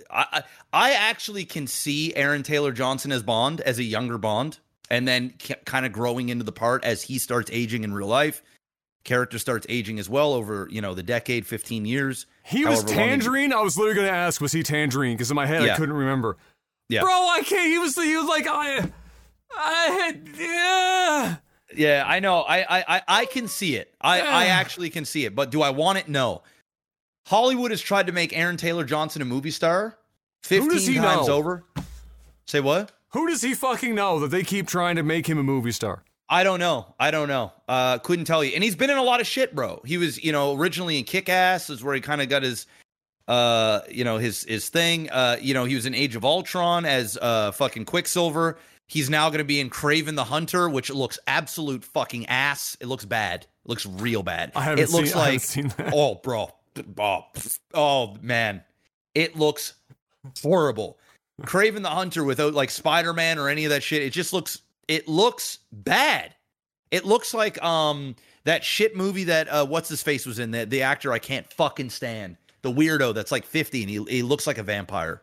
I 0.09 0.25
I 0.31 0.43
I 0.73 0.91
actually 0.93 1.45
can 1.45 1.67
see 1.67 2.15
Aaron 2.15 2.41
Taylor 2.43 2.71
Johnson 2.71 3.11
as 3.11 3.21
Bond 3.21 3.61
as 3.61 3.77
a 3.79 3.83
younger 3.83 4.17
Bond, 4.17 4.57
and 4.89 5.07
then 5.07 5.33
kind 5.65 5.85
of 5.85 5.91
growing 5.91 6.29
into 6.29 6.43
the 6.43 6.51
part 6.51 6.83
as 6.83 7.03
he 7.03 7.17
starts 7.19 7.49
aging 7.51 7.83
in 7.83 7.93
real 7.93 8.07
life. 8.07 8.41
Character 9.03 9.37
starts 9.37 9.65
aging 9.67 9.99
as 9.99 10.09
well 10.09 10.33
over 10.33 10.67
you 10.71 10.81
know 10.81 10.93
the 10.93 11.03
decade, 11.03 11.45
fifteen 11.45 11.85
years. 11.85 12.25
He 12.45 12.63
was 12.65 12.85
long 12.85 12.87
he- 12.87 12.93
Tangerine. 12.93 13.53
I 13.53 13.61
was 13.61 13.77
literally 13.77 13.95
going 13.95 14.07
to 14.07 14.13
ask, 14.13 14.39
was 14.39 14.53
he 14.53 14.63
Tangerine? 14.63 15.15
Because 15.15 15.29
in 15.29 15.35
my 15.35 15.45
head, 15.45 15.61
I 15.61 15.75
couldn't 15.75 15.95
remember. 15.95 16.37
Yeah. 16.89 17.01
Bro, 17.01 17.11
I 17.11 17.41
can't. 17.43 17.69
He 17.69 17.79
was. 17.79 17.95
He 17.95 18.15
was 18.15 18.27
like, 18.27 18.47
I, 18.47 18.89
I 19.57 19.85
had. 19.85 20.29
Yeah. 20.37 21.35
Yeah, 21.75 22.03
I 22.07 22.19
know. 22.19 22.41
I 22.41 22.59
I 22.59 22.85
I, 22.87 23.01
I 23.07 23.25
can 23.25 23.47
see 23.47 23.75
it. 23.75 23.93
I 23.99 24.21
I 24.21 24.45
actually 24.45 24.89
can 24.89 25.05
see 25.05 25.25
it. 25.25 25.35
But 25.35 25.49
do 25.49 25.61
I 25.61 25.71
want 25.71 25.97
it? 25.97 26.07
No. 26.07 26.43
Hollywood 27.25 27.71
has 27.71 27.81
tried 27.81 28.07
to 28.07 28.13
make 28.13 28.37
Aaron 28.37 28.57
Taylor 28.57 28.83
Johnson 28.83 29.21
a 29.21 29.25
movie 29.25 29.51
star 29.51 29.97
fifteen 30.43 31.01
times 31.01 31.27
know? 31.27 31.33
over. 31.33 31.63
Say 32.45 32.59
what? 32.59 32.91
Who 33.13 33.27
does 33.27 33.41
he 33.41 33.53
fucking 33.53 33.95
know 33.95 34.19
that 34.19 34.29
they 34.29 34.43
keep 34.43 34.67
trying 34.67 34.95
to 34.95 35.03
make 35.03 35.27
him 35.27 35.37
a 35.37 35.43
movie 35.43 35.71
star? 35.71 36.03
I 36.29 36.43
don't 36.43 36.59
know. 36.59 36.93
I 36.99 37.11
don't 37.11 37.27
know. 37.27 37.51
Uh, 37.67 37.99
couldn't 37.99 38.25
tell 38.25 38.43
you. 38.43 38.53
And 38.55 38.63
he's 38.63 38.75
been 38.75 38.89
in 38.89 38.97
a 38.97 39.03
lot 39.03 39.21
of 39.21 39.27
shit, 39.27 39.53
bro. 39.53 39.81
He 39.85 39.97
was, 39.97 40.23
you 40.23 40.31
know, 40.31 40.55
originally 40.55 40.97
in 40.97 41.03
Kick 41.03 41.29
Ass, 41.29 41.69
is 41.69 41.83
where 41.83 41.93
he 41.93 42.01
kind 42.01 42.21
of 42.21 42.29
got 42.29 42.41
his, 42.41 42.65
uh, 43.27 43.81
you 43.89 44.03
know, 44.03 44.17
his 44.17 44.43
his 44.45 44.69
thing. 44.69 45.09
Uh, 45.11 45.37
you 45.39 45.53
know, 45.53 45.65
he 45.65 45.75
was 45.75 45.85
in 45.85 45.93
Age 45.93 46.15
of 46.15 46.25
Ultron 46.25 46.85
as 46.85 47.17
uh 47.21 47.51
fucking 47.51 47.85
Quicksilver. 47.85 48.57
He's 48.87 49.09
now 49.09 49.29
going 49.29 49.39
to 49.39 49.43
be 49.45 49.59
in 49.59 49.69
Kraven 49.69 50.15
the 50.15 50.23
Hunter, 50.23 50.67
which 50.67 50.89
looks 50.89 51.19
absolute 51.27 51.83
fucking 51.85 52.25
ass. 52.27 52.75
It 52.79 52.87
looks 52.87 53.05
bad. 53.05 53.41
It 53.43 53.69
looks 53.69 53.85
real 53.85 54.23
bad. 54.23 54.53
I 54.55 54.61
haven't 54.63 54.83
it 54.83 54.89
looks 54.89 55.09
seen- 55.11 55.17
I 55.19 55.25
haven't 55.25 55.33
like 55.33 55.41
seen 55.41 55.67
that. 55.77 55.93
oh, 55.95 56.15
bro, 56.15 56.49
oh, 56.99 57.25
oh 57.75 58.17
man, 58.21 58.63
it 59.13 59.35
looks 59.37 59.73
horrible. 60.41 60.97
Kraven 61.41 61.81
the 61.81 61.89
Hunter 61.89 62.23
without 62.23 62.53
like 62.53 62.69
Spider 62.69 63.13
Man 63.13 63.39
or 63.39 63.49
any 63.49 63.65
of 63.65 63.69
that 63.71 63.83
shit. 63.83 64.01
It 64.03 64.11
just 64.11 64.33
looks 64.33 64.61
it 64.87 65.07
looks 65.07 65.59
bad. 65.71 66.35
It 66.91 67.05
looks 67.05 67.33
like 67.33 67.61
um 67.63 68.15
that 68.43 68.63
shit 68.63 68.95
movie 68.95 69.23
that 69.25 69.47
uh 69.47 69.65
what's 69.65 69.89
his 69.89 70.03
face 70.03 70.25
was 70.25 70.39
in 70.39 70.51
the 70.51 70.65
the 70.65 70.83
actor 70.83 71.11
I 71.11 71.19
can't 71.19 71.51
fucking 71.53 71.89
stand. 71.89 72.37
The 72.61 72.71
weirdo 72.71 73.13
that's 73.13 73.31
like 73.31 73.45
50 73.45 73.81
and 73.81 73.89
he, 73.89 74.03
he 74.17 74.21
looks 74.23 74.47
like 74.47 74.57
a 74.57 74.63
vampire. 74.63 75.21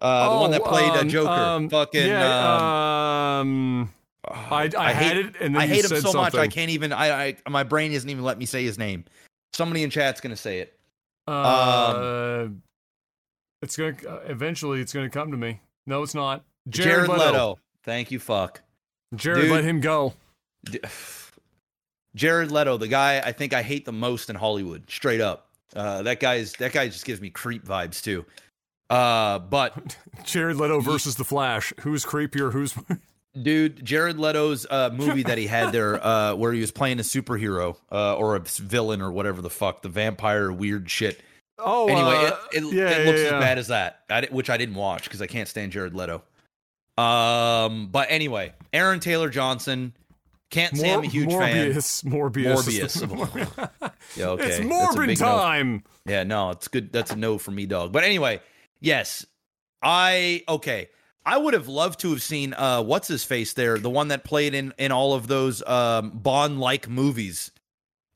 Uh 0.00 0.30
the 0.30 0.40
one 0.40 0.50
that 0.52 0.62
Oh, 0.64 0.68
played 0.68 0.90
uh, 0.90 1.00
um, 1.00 1.08
Joker. 1.08 1.28
um, 1.30 1.70
fucking 1.70 2.06
yeah, 2.06 3.38
um, 3.40 3.92
I, 4.28 4.70
I, 4.76 4.92
had 4.92 5.16
hate, 5.16 5.26
it, 5.26 5.36
and 5.40 5.54
then 5.54 5.62
I 5.62 5.66
hate 5.66 5.84
him 5.90 6.00
so 6.00 6.12
much 6.12 6.34
I 6.34 6.48
can't 6.48 6.70
even 6.70 6.92
I, 6.92 7.28
I 7.28 7.36
my 7.48 7.62
brain 7.62 7.92
isn't 7.92 8.08
even 8.08 8.24
let 8.24 8.38
me 8.38 8.46
say 8.46 8.64
his 8.64 8.78
name. 8.78 9.04
Somebody 9.52 9.82
in 9.82 9.90
chat's 9.90 10.20
going 10.20 10.34
to 10.34 10.40
say 10.40 10.58
it. 10.60 10.78
Uh, 11.26 12.48
it's 13.62 13.76
gonna 13.76 13.96
uh, 14.08 14.20
eventually. 14.26 14.80
It's 14.80 14.92
gonna 14.92 15.10
come 15.10 15.30
to 15.30 15.36
me. 15.36 15.60
No, 15.86 16.02
it's 16.02 16.14
not. 16.14 16.44
Jared, 16.68 17.06
Jared, 17.06 17.08
Leto. 17.10 17.24
Leto. 17.26 17.58
Thank 17.84 18.10
you 18.10 18.18
fuck. 18.18 18.62
Jared, 19.14 19.42
Dude. 19.42 19.52
let 19.52 19.64
him 19.64 19.80
go. 19.80 20.14
D- 20.64 20.80
Jared 22.14 22.50
Leto, 22.50 22.76
the 22.78 22.88
guy 22.88 23.20
I 23.20 23.32
think 23.32 23.52
I 23.52 23.62
hate 23.62 23.84
the 23.84 23.92
most 23.92 24.30
in 24.30 24.36
Hollywood, 24.36 24.90
straight 24.90 25.20
up. 25.20 25.48
Uh, 25.74 26.02
that 26.02 26.20
guy's 26.20 26.52
that 26.54 26.72
guy 26.72 26.88
just 26.88 27.04
gives 27.04 27.20
me 27.20 27.30
creep 27.30 27.64
vibes 27.64 28.02
too. 28.02 28.24
Uh, 28.88 29.38
but 29.38 29.96
Jared 30.24 30.56
Leto 30.56 30.80
versus 30.80 31.16
the 31.16 31.24
Flash. 31.24 31.72
Who's 31.80 32.04
creepier? 32.04 32.52
Who's 32.52 32.74
dude, 33.42 33.84
Jared 33.84 34.18
Leto's 34.18 34.66
uh, 34.70 34.90
movie 34.92 35.24
that 35.24 35.38
he 35.38 35.46
had 35.46 35.72
there, 35.72 36.04
uh, 36.04 36.34
where 36.34 36.52
he 36.52 36.60
was 36.60 36.70
playing 36.70 37.00
a 37.00 37.02
superhero 37.02 37.76
uh, 37.92 38.16
or 38.16 38.36
a 38.36 38.40
villain 38.40 39.02
or 39.02 39.12
whatever 39.12 39.42
the 39.42 39.50
fuck, 39.50 39.82
the 39.82 39.88
vampire 39.88 40.50
weird 40.52 40.90
shit. 40.90 41.20
Oh 41.58 41.88
Anyway, 41.88 42.30
uh, 42.30 42.36
it, 42.52 42.62
it, 42.62 42.72
yeah, 42.72 42.90
it 42.90 43.06
looks 43.06 43.20
yeah, 43.20 43.26
as 43.26 43.32
yeah. 43.32 43.40
bad 43.40 43.58
as 43.58 43.68
that, 43.68 44.00
I 44.10 44.26
which 44.30 44.50
I 44.50 44.56
didn't 44.56 44.74
watch 44.76 45.04
because 45.04 45.22
I 45.22 45.26
can't 45.26 45.48
stand 45.48 45.72
Jared 45.72 45.94
Leto. 45.94 46.22
Um, 46.98 47.88
but 47.88 48.08
anyway, 48.10 48.54
Aaron 48.72 49.00
Taylor 49.00 49.28
Johnson 49.28 49.92
can't 50.50 50.76
say 50.76 50.92
I'm 50.92 51.02
a 51.02 51.06
huge 51.06 51.30
fan. 51.30 51.72
Morbius, 51.72 52.04
Morbius, 52.04 53.02
Morbius. 53.06 53.92
Yeah, 54.16 54.28
okay. 54.28 54.46
It's 54.46 54.58
Morbin 54.58 55.08
big 55.08 55.20
no. 55.20 55.26
time. 55.26 55.82
Yeah, 56.06 56.22
no, 56.22 56.50
it's 56.50 56.68
good. 56.68 56.92
That's 56.92 57.10
a 57.10 57.16
no 57.16 57.38
for 57.38 57.50
me, 57.50 57.66
dog. 57.66 57.92
But 57.92 58.04
anyway, 58.04 58.40
yes, 58.80 59.26
I 59.82 60.42
okay. 60.48 60.88
I 61.24 61.36
would 61.36 61.54
have 61.54 61.66
loved 61.66 62.00
to 62.00 62.10
have 62.10 62.22
seen 62.22 62.54
uh 62.54 62.82
what's 62.82 63.08
his 63.08 63.24
face 63.24 63.52
there, 63.54 63.78
the 63.78 63.90
one 63.90 64.08
that 64.08 64.22
played 64.24 64.54
in 64.54 64.72
in 64.78 64.92
all 64.92 65.14
of 65.14 65.26
those 65.26 65.66
um 65.66 66.10
Bond 66.10 66.60
like 66.60 66.88
movies. 66.88 67.50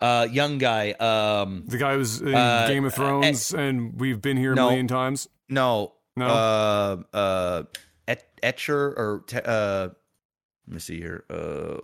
Uh, 0.01 0.27
young 0.31 0.59
guy. 0.59 0.93
Um, 0.93 1.65
The 1.67 1.77
guy 1.79 1.95
who's 1.95 2.21
in 2.21 2.35
Uh, 2.35 2.67
Game 2.69 2.85
of 2.85 2.93
uh, 2.93 2.97
Thrones, 2.97 3.53
and 3.53 4.01
we've 4.01 4.21
been 4.21 4.37
here 4.37 4.53
a 4.53 4.55
no. 4.55 4.69
million 4.71 4.89
times. 4.89 5.29
no, 5.49 5.93
No, 6.17 6.27
uh, 6.27 6.97
uh, 7.17 7.63
Et- 8.09 8.25
Etcher 8.43 8.89
or 8.97 9.23
te- 9.27 9.39
uh, 9.45 9.89
let 10.67 10.75
me 10.75 10.79
see 10.81 10.99
here. 10.99 11.25
Uh, 11.29 11.77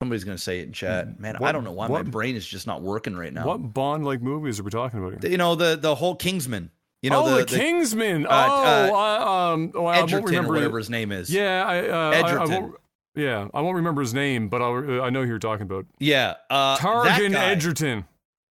somebody's 0.00 0.24
gonna 0.24 0.36
say 0.38 0.60
it 0.60 0.66
in 0.66 0.72
chat. 0.72 1.18
Man, 1.20 1.36
I 1.36 1.52
don't 1.52 1.64
know 1.64 1.72
why 1.72 1.88
what- 1.88 2.04
my 2.04 2.10
brain 2.10 2.36
is 2.36 2.46
just 2.46 2.66
not 2.66 2.82
working 2.82 3.16
right 3.16 3.32
now. 3.32 3.46
what 3.46 3.58
Bond 3.72 4.04
like 4.04 4.20
movies 4.20 4.60
are 4.60 4.62
we 4.64 4.70
talking 4.70 4.98
about 5.00 5.22
here? 5.22 5.30
You 5.30 5.38
know 5.38 5.54
the 5.54 5.76
the 5.76 5.94
whole 5.94 6.14
Kingsman. 6.16 6.70
You 7.02 7.10
know 7.10 7.24
oh, 7.24 7.36
the, 7.38 7.44
the, 7.44 7.56
Kingsman. 7.58 8.26
uh, 8.26 8.28
oh, 8.30 8.34
uh, 8.34 8.96
I, 8.96 9.52
um, 9.52 9.72
oh, 9.74 9.86
I 9.86 9.98
won't 10.00 10.12
Egerton 10.12 10.22
or 10.24 10.26
remember. 10.28 10.52
whatever 10.54 10.78
his 10.78 10.88
name 10.88 11.10
is. 11.10 11.30
Yeah, 11.34 11.64
I, 11.66 11.88
uh, 11.88 11.96
I, 11.96 12.14
I 12.14 12.18
Egerton. 12.18 12.62
won't. 12.62 12.76
Yeah, 13.14 13.48
I 13.52 13.60
won't 13.60 13.76
remember 13.76 14.00
his 14.00 14.14
name, 14.14 14.48
but 14.48 14.62
I'll, 14.62 15.02
I 15.02 15.10
know 15.10 15.22
who 15.22 15.28
you're 15.28 15.38
talking 15.38 15.64
about. 15.64 15.86
Yeah, 15.98 16.34
uh, 16.48 16.76
Targan 16.78 17.34
Egerton. 17.34 18.06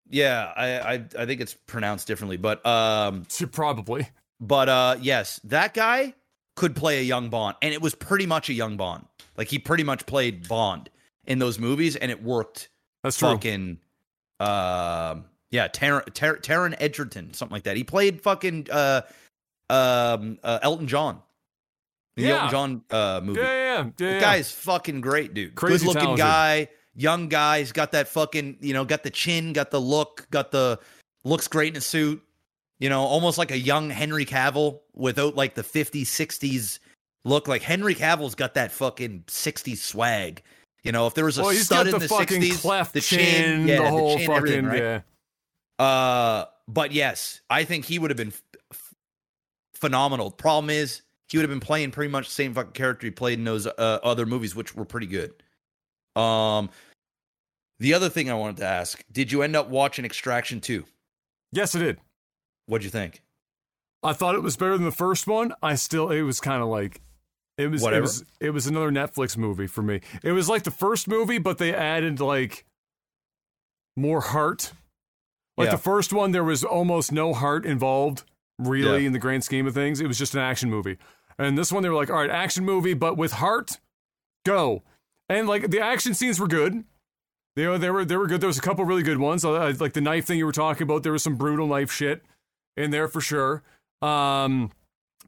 Yeah, 0.09 0.53
I, 0.57 0.79
I 0.81 0.93
I 1.19 1.27
think 1.27 1.41
it's 1.41 1.55
pronounced 1.55 2.07
differently, 2.07 2.37
but 2.37 2.65
um, 2.67 3.25
Probably. 3.53 4.09
but 4.41 4.69
uh, 4.69 4.97
yes, 5.01 5.41
that 5.45 5.73
guy 5.73 6.15
could 6.57 6.75
play 6.77 6.99
a 6.99 7.03
young 7.03 7.31
Bond, 7.31 7.57
and 7.63 7.73
it 7.73 7.81
was 7.81 7.95
pretty 7.95 8.27
much 8.27 8.49
a 8.51 8.53
young 8.53 8.77
Bond. 8.77 9.07
Like 9.37 9.49
he 9.49 9.59
pretty 9.59 9.85
much 9.85 10.05
played 10.07 10.47
Bond 10.49 10.91
in 11.25 11.39
those 11.39 11.59
movies, 11.59 11.97
and 11.97 12.11
it 12.11 12.23
worked 12.23 12.69
That's 13.03 13.17
true. 13.19 13.29
fucking 13.31 13.79
Um, 14.41 15.25
yeah, 15.51 15.69
Taron, 15.69 16.05
Tar- 16.13 16.75
Egerton, 16.79 17.33
something 17.35 17.55
like 17.55 17.63
that. 17.65 17.77
He 17.77 17.85
played 17.85 18.21
fucking 18.21 18.67
uh, 18.71 19.03
um, 19.69 20.39
uh, 20.43 20.59
Elton 20.63 20.87
John. 20.89 21.23
The 22.17 22.23
Yeah. 22.23 22.45
Elton 22.45 22.51
John 22.51 22.83
uh, 22.91 23.21
movie. 23.23 23.41
Yeah, 23.41 23.47
yeah, 23.47 23.77
yeah. 23.85 23.91
The 23.97 24.05
yeah. 24.05 24.21
guy's 24.21 24.51
fucking 24.53 25.01
great, 25.01 25.35
dude. 25.35 25.55
Crazy 25.55 25.87
Good 25.87 25.95
looking 25.95 26.17
guy, 26.17 26.69
young 26.95 27.29
guy. 27.29 27.61
He's 27.61 27.73
got 27.73 27.93
that 27.93 28.09
fucking, 28.09 28.59
you 28.61 28.75
know, 28.75 28.85
got 28.85 29.03
the 29.03 29.11
chin, 29.11 29.53
got 29.53 29.71
the 29.71 29.81
look, 29.81 30.27
got 30.31 30.51
the 30.51 30.79
looks 31.25 31.49
great 31.49 31.73
in 31.73 31.77
a 31.77 31.81
suit. 31.81 32.23
You 32.79 32.89
know, 32.89 33.03
almost 33.03 33.37
like 33.39 33.51
a 33.51 33.59
young 33.59 33.91
Henry 33.91 34.25
Cavill 34.25 34.81
without 34.95 35.37
like 35.37 35.55
the 35.55 35.63
50s, 35.63 36.03
60s 36.03 36.79
look. 37.25 37.47
Like 37.47 37.63
Henry 37.63 37.95
Cavill's 37.95 38.35
got 38.35 38.55
that 38.55 38.73
fucking 38.73 39.25
60s 39.27 39.77
swag. 39.79 40.43
You 40.83 40.93
know, 40.93 41.07
if 41.07 41.13
there 41.15 41.27
was 41.27 41.37
a 41.37 41.43
Well, 41.43 41.53
stud 41.55 41.87
in 41.89 41.93
the, 41.93 41.99
the 41.99 42.09
fucking 42.09 42.41
60s, 42.41 42.63
cleft 42.63 42.95
the 42.95 43.03
chin, 43.03 43.19
chin, 43.19 43.69
yeah, 43.69 43.83
the 43.83 43.91
whole 43.91 44.17
chin, 44.17 44.27
fucking 44.27 44.65
right? 44.67 44.79
yeah. 44.79 45.01
Uh, 45.79 46.47
but 46.69 46.93
yes, 46.93 47.43
I 47.51 47.65
think 47.65 47.85
he 47.85 47.99
would 47.99 48.11
have 48.11 48.17
been 48.17 48.33
f- 48.73 48.95
phenomenal. 49.75 50.31
Problem 50.31 50.71
is, 50.71 51.03
he 51.31 51.39
would 51.39 51.43
have 51.43 51.51
been 51.51 51.61
playing 51.61 51.91
pretty 51.93 52.11
much 52.11 52.27
the 52.27 52.33
same 52.35 52.53
fucking 52.55 52.73
character 52.73 53.07
he 53.07 53.11
played 53.11 53.39
in 53.39 53.45
those 53.45 53.67
uh, 53.67 53.99
other 54.03 54.27
movies, 54.27 54.55
which 54.57 54.75
were 54.75 54.85
pretty 54.85 55.07
good. 55.07 55.33
Um, 56.17 56.71
the 57.79 57.95
other 57.95 58.09
thing 58.09 58.31
I 58.31 58.35
wanted 58.35 58.59
to 58.59 58.67
ask: 58.67 59.03
Did 59.11 59.31
you 59.33 59.43
end 59.43 59.57
up 59.57 59.69
watching 59.69 60.05
Extraction 60.05 60.61
two? 60.61 60.85
Yes, 61.53 61.75
I 61.75 61.79
did. 61.79 61.99
What'd 62.67 62.85
you 62.85 62.91
think? 62.91 63.23
I 64.03 64.13
thought 64.13 64.35
it 64.35 64.43
was 64.43 64.57
better 64.57 64.77
than 64.77 64.85
the 64.85 64.91
first 64.93 65.27
one. 65.27 65.53
I 65.63 65.75
still, 65.75 66.11
it 66.11 66.23
was 66.23 66.41
kind 66.41 66.63
of 66.63 66.69
like, 66.69 67.01
it 67.59 67.67
was, 67.67 67.83
it 67.83 67.85
Whatever. 67.85 68.03
was, 68.03 68.25
it 68.41 68.51
was 68.51 68.67
another 68.67 68.91
Netflix 68.91 69.37
movie 69.37 69.67
for 69.67 69.83
me. 69.83 70.01
It 70.23 70.33
was 70.33 70.49
like 70.49 70.63
the 70.63 70.71
first 70.71 71.07
movie, 71.07 71.39
but 71.39 71.59
they 71.59 71.75
added 71.75 72.19
like 72.21 72.65
more 73.97 74.21
heart. 74.21 74.73
Like 75.59 75.67
Yeah. 75.67 75.73
the 75.73 75.83
first 75.83 76.13
one, 76.13 76.33
there 76.33 76.45
was 76.45 76.65
almost 76.65 77.13
no 77.13 77.35
heart 77.35 77.67
involved, 77.67 78.23
really, 78.59 79.03
Yeah. 79.03 79.07
in 79.09 79.13
the 79.13 79.19
grand 79.19 79.45
scheme 79.45 79.67
of 79.67 79.75
things. 79.75 80.01
It 80.01 80.07
was 80.07 80.19
just 80.19 80.35
an 80.35 80.41
action 80.41 80.71
movie. 80.71 80.97
And 81.41 81.57
this 81.57 81.73
one, 81.73 81.83
they 81.83 81.89
were 81.89 81.95
like, 81.95 82.11
all 82.11 82.17
right, 82.17 82.31
action 82.31 82.67
movie, 82.67 82.93
but 82.93 83.17
with 83.17 83.33
heart, 83.33 83.79
go. 84.45 84.83
And 85.29 85.49
like 85.49 85.71
the 85.71 85.81
action 85.81 86.13
scenes 86.13 86.39
were 86.39 86.47
good. 86.47 86.85
They 87.57 87.67
were, 87.67 87.79
they 87.79 87.91
were, 87.91 88.05
they 88.05 88.17
were 88.17 88.27
good. 88.27 88.43
There 88.43 88.47
was 88.47 88.59
a 88.59 88.63
couple 88.63 88.85
really 88.85 89.03
good 89.03 89.19
ones. 89.19 89.43
Uh, 89.45 89.75
Like 89.81 89.95
the 89.95 90.03
knife 90.03 90.27
thing 90.27 90.39
you 90.39 90.45
were 90.45 90.53
talking 90.53 90.83
about, 90.83 91.03
there 91.03 91.13
was 91.13 91.23
some 91.23 91.37
brutal 91.37 91.67
knife 91.67 91.91
shit 91.91 92.23
in 92.77 92.91
there 92.91 93.09
for 93.09 93.23
sure. 93.23 93.63
Um, 94.03 94.71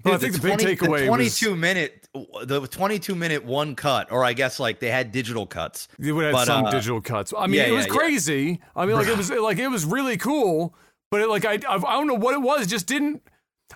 but 0.03 0.15
I 0.15 0.19
think 0.19 0.35
the, 0.35 0.41
big 0.41 0.59
20 0.59 0.77
takeaway 0.77 1.05
the 1.05 1.11
was 1.11 1.39
22 1.39 1.57
minute, 1.57 2.09
the 2.45 2.67
22 2.67 3.15
minute 3.15 3.45
one 3.45 3.75
cut, 3.75 4.13
or 4.13 4.23
I 4.25 4.35
guess 4.35 4.61
like 4.61 4.81
they 4.81 4.91
had 4.91 5.13
digital 5.13 5.47
cuts. 5.47 5.89
They 5.99 6.13
would 6.13 6.25
have 6.25 6.35
But, 6.35 6.47
some 6.47 6.67
uh, 6.67 6.71
digital 6.71 7.01
cuts. 7.01 7.33
I 7.37 7.47
mean, 7.47 7.61
yeah, 7.61 7.67
it 7.69 7.73
was 7.73 7.87
yeah, 7.87 7.93
yeah. 7.93 7.99
crazy. 7.99 8.61
I 8.77 8.85
mean, 8.85 8.97
like 8.97 9.07
it 9.07 9.17
was 9.17 9.31
like 9.31 9.59
it 9.59 9.69
was 9.69 9.87
really 9.87 10.17
cool, 10.19 10.75
but 11.11 11.21
it, 11.23 11.29
like 11.29 11.45
I, 11.45 11.55
I 11.69 11.77
I 11.77 11.93
don't 11.93 12.07
know 12.07 12.15
what 12.15 12.35
it 12.35 12.43
was. 12.43 12.63
It 12.63 12.69
just 12.69 12.87
didn't. 12.87 13.23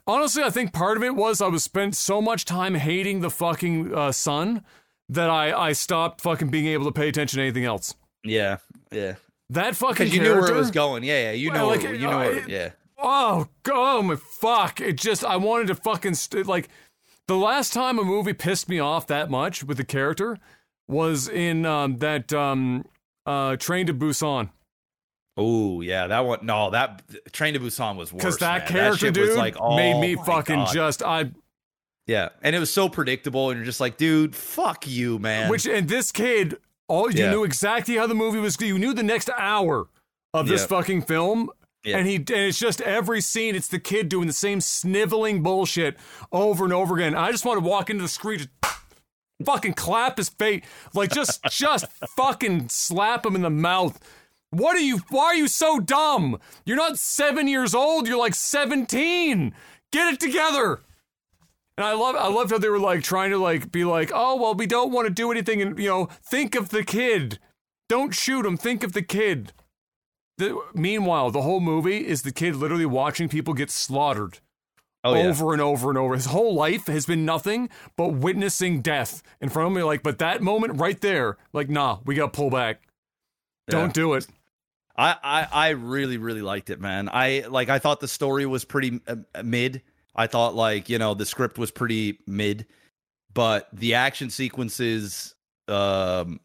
Honestly, 0.06 0.42
I 0.42 0.50
think 0.50 0.72
part 0.72 0.96
of 0.96 1.02
it 1.02 1.14
was 1.14 1.40
I 1.40 1.48
was 1.48 1.62
spent 1.64 1.94
so 1.96 2.20
much 2.20 2.44
time 2.44 2.74
hating 2.74 3.20
the 3.20 3.30
fucking 3.30 3.94
uh, 3.94 4.12
sun 4.12 4.64
that 5.08 5.30
I 5.30 5.52
I 5.52 5.72
stopped 5.72 6.20
fucking 6.20 6.48
being 6.48 6.66
able 6.66 6.84
to 6.86 6.92
pay 6.92 7.08
attention 7.08 7.38
to 7.38 7.42
anything 7.42 7.64
else. 7.64 7.94
Yeah, 8.24 8.58
yeah. 8.90 9.14
That 9.50 9.76
fucking 9.76 10.06
Because 10.06 10.14
you 10.14 10.22
knew 10.22 10.34
where 10.40 10.50
it 10.50 10.56
was 10.56 10.70
going. 10.72 11.04
Yeah, 11.04 11.30
yeah. 11.30 11.32
You 11.32 11.52
know, 11.52 11.68
like, 11.68 11.82
where, 11.82 11.94
you 11.94 12.08
uh, 12.08 12.10
know, 12.10 12.18
where, 12.18 12.36
it- 12.38 12.48
yeah. 12.48 12.70
Oh, 12.98 13.48
oh 13.70 14.02
my 14.02 14.16
fuck! 14.16 14.80
It 14.80 14.94
just 14.96 15.22
I 15.24 15.36
wanted 15.36 15.66
to 15.68 15.74
fucking 15.74 16.14
st- 16.14 16.46
like 16.46 16.68
the 17.28 17.36
last 17.36 17.72
time 17.72 17.98
a 17.98 18.04
movie 18.04 18.32
pissed 18.32 18.68
me 18.68 18.78
off 18.78 19.06
that 19.08 19.30
much 19.30 19.62
with 19.62 19.76
the 19.76 19.84
character 19.84 20.38
was 20.88 21.28
in 21.28 21.66
um, 21.66 21.98
that 21.98 22.32
um, 22.32 22.86
uh, 23.26 23.56
Train 23.56 23.86
to 23.86 23.94
Busan. 23.94 24.50
Oh 25.36 25.80
yeah, 25.82 26.06
that 26.06 26.20
one. 26.20 26.40
No, 26.46 26.70
that 26.70 27.02
Train 27.32 27.54
to 27.54 27.60
Busan 27.60 27.96
was 27.96 28.12
worse. 28.12 28.22
Because 28.22 28.38
that 28.38 28.60
man. 28.64 28.68
character, 28.68 29.06
shit 29.06 29.14
dude, 29.14 29.28
was 29.28 29.36
like, 29.36 29.56
oh, 29.60 29.76
made 29.76 30.00
me 30.00 30.16
fucking 30.24 30.56
God. 30.56 30.72
just 30.72 31.02
I. 31.02 31.30
yeah, 32.06 32.30
and 32.42 32.56
it 32.56 32.58
was 32.58 32.72
so 32.72 32.88
predictable, 32.88 33.50
and 33.50 33.58
you're 33.58 33.66
just 33.66 33.80
like, 33.80 33.96
dude, 33.98 34.34
fuck 34.34 34.86
you, 34.86 35.18
man. 35.18 35.50
Which 35.50 35.66
and 35.66 35.88
this 35.88 36.10
kid, 36.10 36.56
all 36.88 37.10
you 37.10 37.24
Yeah. 37.24 37.30
knew 37.32 37.44
exactly 37.44 37.96
how 37.96 38.06
the 38.06 38.14
movie 38.14 38.38
was. 38.38 38.58
You 38.60 38.78
knew 38.78 38.94
the 38.94 39.02
next 39.02 39.28
hour 39.36 39.88
of 40.32 40.46
this 40.48 40.62
Yeah. 40.62 40.66
fucking 40.68 41.02
film. 41.02 41.50
Yeah. 41.84 41.98
And 41.98 42.08
he 42.08 42.16
and 42.16 42.30
it's 42.30 42.58
just 42.58 42.80
every 42.80 43.20
scene, 43.20 43.54
it's 43.54 43.68
the 43.68 43.78
kid 43.78 44.08
doing 44.08 44.26
the 44.26 44.32
same 44.32 44.60
sniveling 44.60 45.42
bullshit 45.42 45.96
over 46.32 46.64
and 46.64 46.72
over 46.72 46.96
again. 46.96 47.14
I 47.14 47.30
just 47.30 47.44
want 47.44 47.62
to 47.62 47.64
walk 47.68 47.90
into 47.90 48.02
the 48.02 48.08
screen, 48.08 48.38
just 48.38 48.50
fucking 49.44 49.74
clap 49.74 50.16
his 50.16 50.28
face, 50.30 50.64
like 50.94 51.12
just 51.12 51.44
just 51.44 51.84
fucking 52.16 52.68
slap 52.70 53.24
him 53.26 53.36
in 53.36 53.42
the 53.42 53.50
mouth. 53.50 54.00
What 54.56 54.74
are 54.76 54.80
you? 54.80 55.02
Why 55.10 55.26
are 55.26 55.34
you 55.34 55.48
so 55.48 55.78
dumb? 55.78 56.38
You're 56.64 56.78
not 56.78 56.98
seven 56.98 57.46
years 57.46 57.74
old. 57.74 58.08
You're 58.08 58.18
like 58.18 58.34
seventeen. 58.34 59.52
Get 59.92 60.14
it 60.14 60.20
together. 60.20 60.80
And 61.76 61.86
I 61.86 61.92
love 61.92 62.16
I 62.16 62.28
loved 62.28 62.52
how 62.52 62.58
they 62.58 62.70
were 62.70 62.78
like 62.78 63.02
trying 63.02 63.30
to 63.30 63.38
like 63.38 63.70
be 63.70 63.84
like, 63.84 64.10
oh 64.14 64.36
well, 64.36 64.54
we 64.54 64.66
don't 64.66 64.92
want 64.92 65.08
to 65.08 65.12
do 65.12 65.30
anything, 65.30 65.60
and 65.60 65.78
you 65.78 65.90
know, 65.90 66.08
think 66.22 66.54
of 66.54 66.70
the 66.70 66.82
kid. 66.82 67.38
Don't 67.88 68.14
shoot 68.14 68.46
him. 68.46 68.56
Think 68.56 68.82
of 68.82 68.94
the 68.94 69.02
kid. 69.02 69.52
The, 70.38 70.58
meanwhile, 70.74 71.30
the 71.30 71.42
whole 71.42 71.60
movie 71.60 72.06
is 72.06 72.22
the 72.22 72.32
kid 72.32 72.56
literally 72.56 72.86
watching 72.86 73.28
people 73.28 73.54
get 73.54 73.70
slaughtered 73.70 74.40
oh 75.04 75.14
yeah, 75.14 75.28
over 75.28 75.52
and 75.52 75.62
over 75.62 75.88
and 75.90 75.98
over. 75.98 76.14
His 76.14 76.26
whole 76.26 76.54
life 76.54 76.86
has 76.86 77.06
been 77.06 77.24
nothing 77.24 77.68
but 77.96 78.08
witnessing 78.08 78.80
death 78.82 79.22
in 79.40 79.48
front 79.48 79.68
of 79.68 79.76
me. 79.76 79.82
Like, 79.82 80.02
but 80.02 80.18
that 80.18 80.42
moment 80.42 80.80
right 80.80 81.00
there, 81.00 81.36
like, 81.52 81.70
nah, 81.70 81.98
we 82.04 82.14
got 82.14 82.32
to 82.32 82.36
pull 82.36 82.50
back. 82.50 82.82
Don't 83.68 83.92
do 83.92 84.14
it. 84.14 84.26
I, 84.98 85.16
I 85.22 85.48
I 85.52 85.68
really 85.70 86.16
really 86.18 86.42
liked 86.42 86.70
it, 86.70 86.80
man. 86.80 87.08
I 87.12 87.44
like 87.48 87.68
I 87.68 87.78
thought 87.78 88.00
the 88.00 88.08
story 88.08 88.46
was 88.46 88.64
pretty 88.64 89.00
uh, 89.06 89.16
mid. 89.44 89.82
I 90.14 90.26
thought 90.26 90.54
like 90.54 90.88
you 90.88 90.98
know 90.98 91.14
the 91.14 91.26
script 91.26 91.58
was 91.58 91.70
pretty 91.70 92.18
mid, 92.26 92.66
but 93.34 93.68
the 93.72 93.94
action 93.94 94.30
sequences, 94.30 95.34
um, 95.68 96.40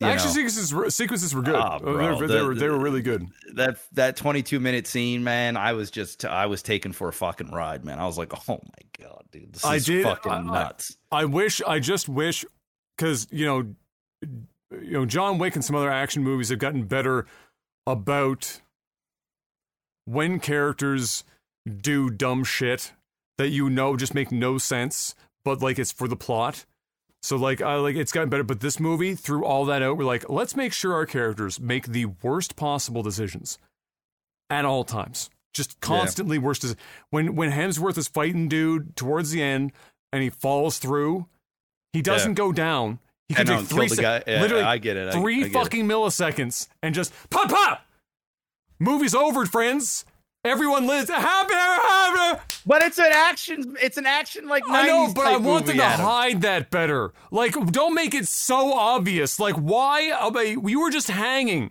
The 0.00 0.06
action 0.06 0.28
know, 0.30 0.34
sequences, 0.34 0.74
were- 0.74 0.90
sequences 0.90 1.32
were 1.34 1.42
good. 1.42 1.54
Uh, 1.54 1.78
bro, 1.78 1.96
they, 1.96 2.08
were- 2.20 2.26
they 2.26 2.38
the- 2.38 2.44
were 2.46 2.54
they 2.56 2.68
were 2.68 2.78
really 2.78 3.02
good. 3.02 3.26
that 3.54 3.78
that 3.92 4.16
22 4.16 4.58
minute 4.58 4.88
scene, 4.88 5.22
man, 5.22 5.56
I 5.56 5.74
was 5.74 5.90
just 5.90 6.24
I 6.24 6.46
was 6.46 6.62
taken 6.62 6.92
for 6.92 7.06
a 7.08 7.12
fucking 7.12 7.52
ride, 7.52 7.84
man. 7.84 8.00
I 8.00 8.06
was 8.06 8.18
like, 8.18 8.32
oh 8.48 8.58
my 8.64 9.04
god, 9.06 9.22
dude, 9.30 9.52
this 9.52 9.64
I 9.64 9.76
is 9.76 9.84
did- 9.86 10.02
fucking 10.04 10.32
I- 10.32 10.36
I- 10.38 10.42
nuts. 10.42 10.96
I 11.12 11.24
wish, 11.26 11.62
I 11.62 11.78
just 11.78 12.08
wish, 12.08 12.44
because 12.96 13.28
you 13.30 13.46
know, 13.46 13.74
you 14.72 14.90
know, 14.92 15.06
John 15.06 15.38
Wick 15.38 15.54
and 15.54 15.64
some 15.64 15.76
other 15.76 15.90
action 15.90 16.24
movies 16.24 16.48
have 16.48 16.58
gotten 16.58 16.84
better 16.84 17.26
about 17.86 18.60
when 20.04 20.40
characters 20.40 21.24
do 21.68 22.10
dumb 22.10 22.44
shit 22.44 22.92
that 23.38 23.48
you 23.48 23.70
know 23.70 23.96
just 23.96 24.14
make 24.14 24.32
no 24.32 24.58
sense, 24.58 25.14
but 25.44 25.62
like 25.62 25.78
it's 25.78 25.92
for 25.92 26.08
the 26.08 26.16
plot. 26.16 26.64
So 27.22 27.36
like 27.36 27.62
I 27.62 27.76
like 27.76 27.96
it's 27.96 28.12
gotten 28.12 28.28
better, 28.28 28.42
but 28.42 28.60
this 28.60 28.80
movie 28.80 29.14
threw 29.14 29.44
all 29.44 29.64
that 29.66 29.82
out. 29.82 29.96
We're 29.96 30.04
like, 30.04 30.28
let's 30.28 30.56
make 30.56 30.72
sure 30.72 30.92
our 30.92 31.06
characters 31.06 31.60
make 31.60 31.86
the 31.86 32.06
worst 32.06 32.56
possible 32.56 33.02
decisions 33.02 33.58
at 34.50 34.64
all 34.64 34.84
times. 34.84 35.30
Just 35.54 35.80
constantly 35.80 36.38
worst. 36.38 36.62
Deci- 36.62 36.76
when 37.10 37.36
when 37.36 37.52
Hemsworth 37.52 37.98
is 37.98 38.08
fighting 38.08 38.48
dude 38.48 38.96
towards 38.96 39.30
the 39.30 39.42
end 39.42 39.72
and 40.12 40.22
he 40.22 40.30
falls 40.30 40.78
through, 40.78 41.26
he 41.92 42.02
doesn't 42.02 42.34
go 42.34 42.52
down. 42.52 42.98
He 43.34 43.40
I 43.40 43.44
can 43.44 43.46
know, 43.54 43.60
take 43.60 43.68
kill 43.68 43.78
three 43.78 43.88
the 43.88 44.02
guy. 44.02 44.22
Yeah, 44.26 44.40
literally 44.42 44.64
I 44.64 44.78
get 44.78 44.96
it. 44.96 45.08
I- 45.08 45.12
three 45.20 45.36
I 45.36 45.38
get 45.38 45.46
it. 45.48 45.52
fucking 45.52 45.86
milliseconds 45.88 46.68
and 46.82 46.94
just 46.94 47.12
pop 47.30 47.50
pop. 47.50 47.84
Movie's 48.78 49.14
over, 49.14 49.46
friends. 49.46 50.04
Everyone 50.44 50.88
lives 50.88 51.08
happy, 51.08 51.54
happy. 51.54 52.40
But 52.66 52.82
it's 52.82 52.98
an 52.98 53.12
action. 53.12 53.76
It's 53.80 53.96
an 53.96 54.06
action 54.06 54.48
like 54.48 54.64
90s 54.64 54.70
I 54.74 54.86
know, 54.88 55.12
but 55.14 55.26
I 55.26 55.32
type 55.34 55.42
want 55.42 55.66
them 55.66 55.76
to 55.76 55.82
Adam. 55.84 56.04
hide 56.04 56.42
that 56.42 56.68
better. 56.70 57.12
Like, 57.30 57.54
don't 57.70 57.94
make 57.94 58.12
it 58.12 58.26
so 58.26 58.72
obvious. 58.74 59.38
Like, 59.38 59.54
why? 59.54 60.10
I 60.10 60.42
you 60.66 60.80
were 60.80 60.90
just 60.90 61.08
hanging 61.10 61.70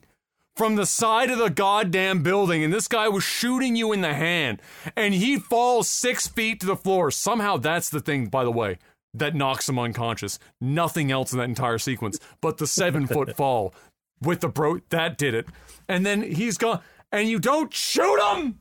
from 0.56 0.76
the 0.76 0.86
side 0.86 1.30
of 1.30 1.38
the 1.38 1.50
goddamn 1.50 2.24
building, 2.24 2.64
and 2.64 2.74
this 2.74 2.88
guy 2.88 3.10
was 3.10 3.24
shooting 3.26 3.76
you 3.76 3.92
in 3.92 4.00
the 4.02 4.14
hand, 4.14 4.62
and 4.96 5.14
he 5.14 5.38
falls 5.38 5.90
six 5.90 6.28
feet 6.28 6.62
to 6.62 6.66
the 6.66 6.76
floor. 6.78 7.12
Somehow, 7.12 7.58
that's 7.58 7.90
the 7.90 8.00
thing, 8.00 8.28
by 8.28 8.44
the 8.46 8.52
way, 8.52 8.78
that 9.14 9.36
knocks 9.36 9.68
him 9.68 9.78
unconscious. 9.80 10.40
Nothing 10.60 11.12
else 11.12 11.32
in 11.34 11.40
that 11.40 11.46
entire 11.50 11.78
sequence, 11.78 12.20
but 12.42 12.58
the 12.58 12.68
seven 12.68 13.08
foot 13.08 13.36
fall 13.36 13.74
with 14.22 14.42
the 14.42 14.48
bro. 14.50 14.80
That 14.90 15.18
did 15.18 15.34
it. 15.34 15.48
And 15.88 16.06
then 16.06 16.22
he's 16.22 16.58
gone, 16.58 16.80
and 17.12 17.28
you 17.28 17.40
don't 17.40 17.74
shoot 17.74 18.20
him. 18.34 18.60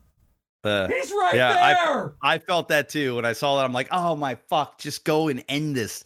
Uh, 0.62 0.88
He's 0.88 1.10
right 1.12 1.34
yeah, 1.34 1.74
there. 1.84 2.12
I 2.22 2.34
I 2.34 2.38
felt 2.38 2.68
that 2.68 2.90
too 2.90 3.16
when 3.16 3.24
I 3.24 3.32
saw 3.32 3.56
that. 3.56 3.64
I'm 3.64 3.72
like, 3.72 3.88
oh 3.90 4.14
my 4.14 4.34
fuck, 4.50 4.76
just 4.78 5.04
go 5.04 5.28
and 5.28 5.42
end 5.48 5.74
this, 5.74 6.04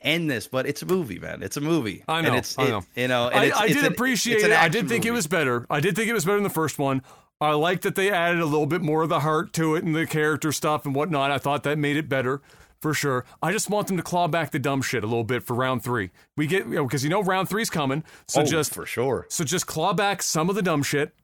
end 0.00 0.28
this. 0.28 0.48
But 0.48 0.66
it's 0.66 0.82
a 0.82 0.86
movie, 0.86 1.20
man. 1.20 1.40
It's 1.40 1.56
a 1.56 1.60
movie. 1.60 2.02
I 2.08 2.20
know, 2.20 2.28
And 2.30 2.36
it's 2.38 2.58
I 2.58 2.64
it- 2.64 2.70
know. 2.70 2.82
you 2.96 3.06
know. 3.06 3.28
And 3.28 3.38
I, 3.38 3.44
it's, 3.44 3.56
I 3.56 3.64
it's 3.66 3.74
did 3.74 3.84
an- 3.84 3.92
appreciate 3.92 4.42
it. 4.42 4.50
I 4.50 4.68
did 4.68 4.88
think 4.88 5.04
it 5.06 5.12
was 5.12 5.28
better. 5.28 5.66
I 5.70 5.78
did 5.78 5.94
think 5.94 6.08
it 6.08 6.14
was 6.14 6.24
better 6.24 6.36
than 6.38 6.42
the 6.42 6.50
first 6.50 6.80
one. 6.80 7.02
I 7.40 7.52
like 7.52 7.82
that 7.82 7.94
they 7.94 8.10
added 8.10 8.40
a 8.40 8.44
little 8.44 8.66
bit 8.66 8.82
more 8.82 9.02
of 9.04 9.08
the 9.08 9.20
heart 9.20 9.52
to 9.54 9.76
it 9.76 9.84
and 9.84 9.94
the 9.94 10.06
character 10.06 10.50
stuff 10.50 10.84
and 10.84 10.94
whatnot. 10.96 11.30
I 11.30 11.38
thought 11.38 11.62
that 11.62 11.78
made 11.78 11.96
it 11.96 12.08
better 12.08 12.40
for 12.82 12.92
sure. 12.92 13.24
I 13.42 13.52
just 13.52 13.70
want 13.70 13.86
them 13.86 13.96
to 13.96 14.02
claw 14.02 14.28
back 14.28 14.50
the 14.50 14.58
dumb 14.58 14.82
shit 14.82 15.02
a 15.04 15.06
little 15.06 15.24
bit 15.24 15.42
for 15.42 15.54
round 15.54 15.82
three. 15.82 16.10
We 16.36 16.46
get 16.46 16.66
you 16.66 16.74
know 16.74 16.84
because 16.84 17.02
you 17.04 17.08
know 17.10 17.22
round 17.22 17.48
three's 17.48 17.70
coming, 17.70 18.04
so 18.28 18.42
Oh, 18.42 18.44
just 18.44 18.74
for 18.74 18.84
sure. 18.84 19.26
so 19.30 19.44
just 19.44 19.66
claw 19.66 19.94
back 19.94 20.22
some 20.22 20.50
of 20.50 20.56
the 20.56 20.62
dumb 20.62 20.82
shit 20.82 21.14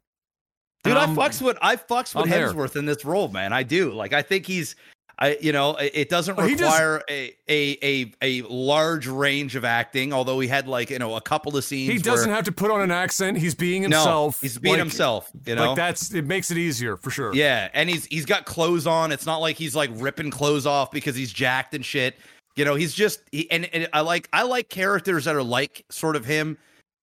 Dude, 0.84 0.96
I 0.96 1.04
Um, 1.04 1.16
fucks 1.16 1.42
with 1.42 1.58
I 1.60 1.74
fucks 1.76 2.14
with 2.14 2.24
I'm 2.24 2.30
there. 2.30 2.52
Hemsworth 2.52 2.76
in 2.76 2.86
this 2.86 3.04
role, 3.04 3.26
man. 3.28 3.52
I 3.52 3.64
do. 3.64 3.90
Like, 3.92 4.12
I 4.12 4.22
think 4.22 4.46
he's, 4.46 4.76
I 5.20 5.36
you 5.40 5.50
know, 5.52 5.74
it 5.76 6.08
doesn't 6.08 6.38
Oh, 6.38 6.42
require 6.44 7.02
a, 7.10 7.34
a 7.48 7.78
a 7.82 8.12
a 8.22 8.42
large 8.48 9.06
range 9.08 9.56
of 9.56 9.64
acting. 9.64 10.12
Although 10.12 10.38
he 10.38 10.46
had 10.48 10.68
like 10.68 10.90
you 10.90 10.98
know 11.00 11.16
a 11.16 11.20
couple 11.20 11.56
of 11.56 11.64
scenes. 11.64 11.92
He 11.92 11.98
doesn't 11.98 12.28
where, 12.28 12.36
have 12.36 12.44
to 12.44 12.52
put 12.52 12.70
on 12.70 12.80
an 12.82 12.90
accent. 12.92 13.36
He's 13.38 13.54
being 13.56 13.82
no, 13.82 13.96
himself. 13.98 14.40
he's 14.40 14.58
being 14.58 14.74
Like- 14.74 14.78
himself. 14.78 15.30
You 15.44 15.56
know, 15.56 15.68
Like 15.68 15.76
that's 15.76 16.14
it 16.14 16.24
makes 16.24 16.50
it 16.52 16.58
easier 16.58 16.96
for 16.96 17.10
sure. 17.10 17.34
Yeah, 17.34 17.68
and 17.74 17.90
he's 17.90 18.06
he's 18.06 18.26
got 18.26 18.44
clothes 18.44 18.86
on. 18.86 19.10
It's 19.10 19.26
not 19.26 19.38
like 19.38 19.56
he's 19.56 19.74
like 19.74 19.90
ripping 19.94 20.30
clothes 20.30 20.66
off 20.66 20.92
because 20.92 21.16
he's 21.16 21.32
jacked 21.32 21.74
and 21.74 21.84
shit. 21.84 22.16
You 22.54 22.64
know, 22.64 22.74
he's 22.76 22.94
just 22.94 23.20
he, 23.32 23.50
and, 23.50 23.64
and 23.74 23.88
I 23.92 24.00
like 24.02 24.28
I 24.32 24.42
like 24.42 24.68
characters 24.68 25.24
that 25.24 25.34
are 25.34 25.42
like 25.42 25.84
sort 25.90 26.14
of 26.16 26.24
him, 26.24 26.58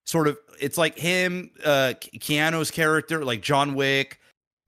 sort 0.06 0.28
of. 0.30 0.38
It's 0.62 0.78
like 0.78 0.98
him, 0.98 1.52
uh, 1.66 1.94
Ke- 2.00 2.20
Keanu's 2.20 2.72
character, 2.72 3.26
like 3.26 3.42
John 3.42 3.76
Wick. 3.76 4.20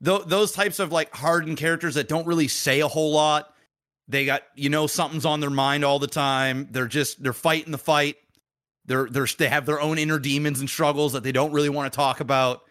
Th- 0.03 0.21
those 0.25 0.51
types 0.51 0.79
of 0.79 0.91
like 0.91 1.13
hardened 1.15 1.57
characters 1.57 1.95
that 1.95 2.07
don't 2.07 2.27
really 2.27 2.47
say 2.47 2.79
a 2.81 2.87
whole 2.87 3.11
lot. 3.13 3.53
They 4.07 4.25
got 4.25 4.43
you 4.55 4.69
know 4.69 4.87
something's 4.87 5.25
on 5.25 5.39
their 5.39 5.49
mind 5.49 5.83
all 5.83 5.99
the 5.99 6.07
time. 6.07 6.67
They're 6.71 6.87
just 6.87 7.21
they're 7.21 7.33
fighting 7.33 7.71
the 7.71 7.77
fight. 7.77 8.15
They're 8.85 9.07
they're 9.09 9.27
they 9.37 9.49
have 9.49 9.65
their 9.65 9.81
own 9.81 9.97
inner 9.97 10.19
demons 10.19 10.59
and 10.59 10.69
struggles 10.69 11.13
that 11.13 11.23
they 11.23 11.31
don't 11.33 11.51
really 11.51 11.69
want 11.69 11.91
to 11.91 11.95
talk 11.95 12.19
about 12.19 12.61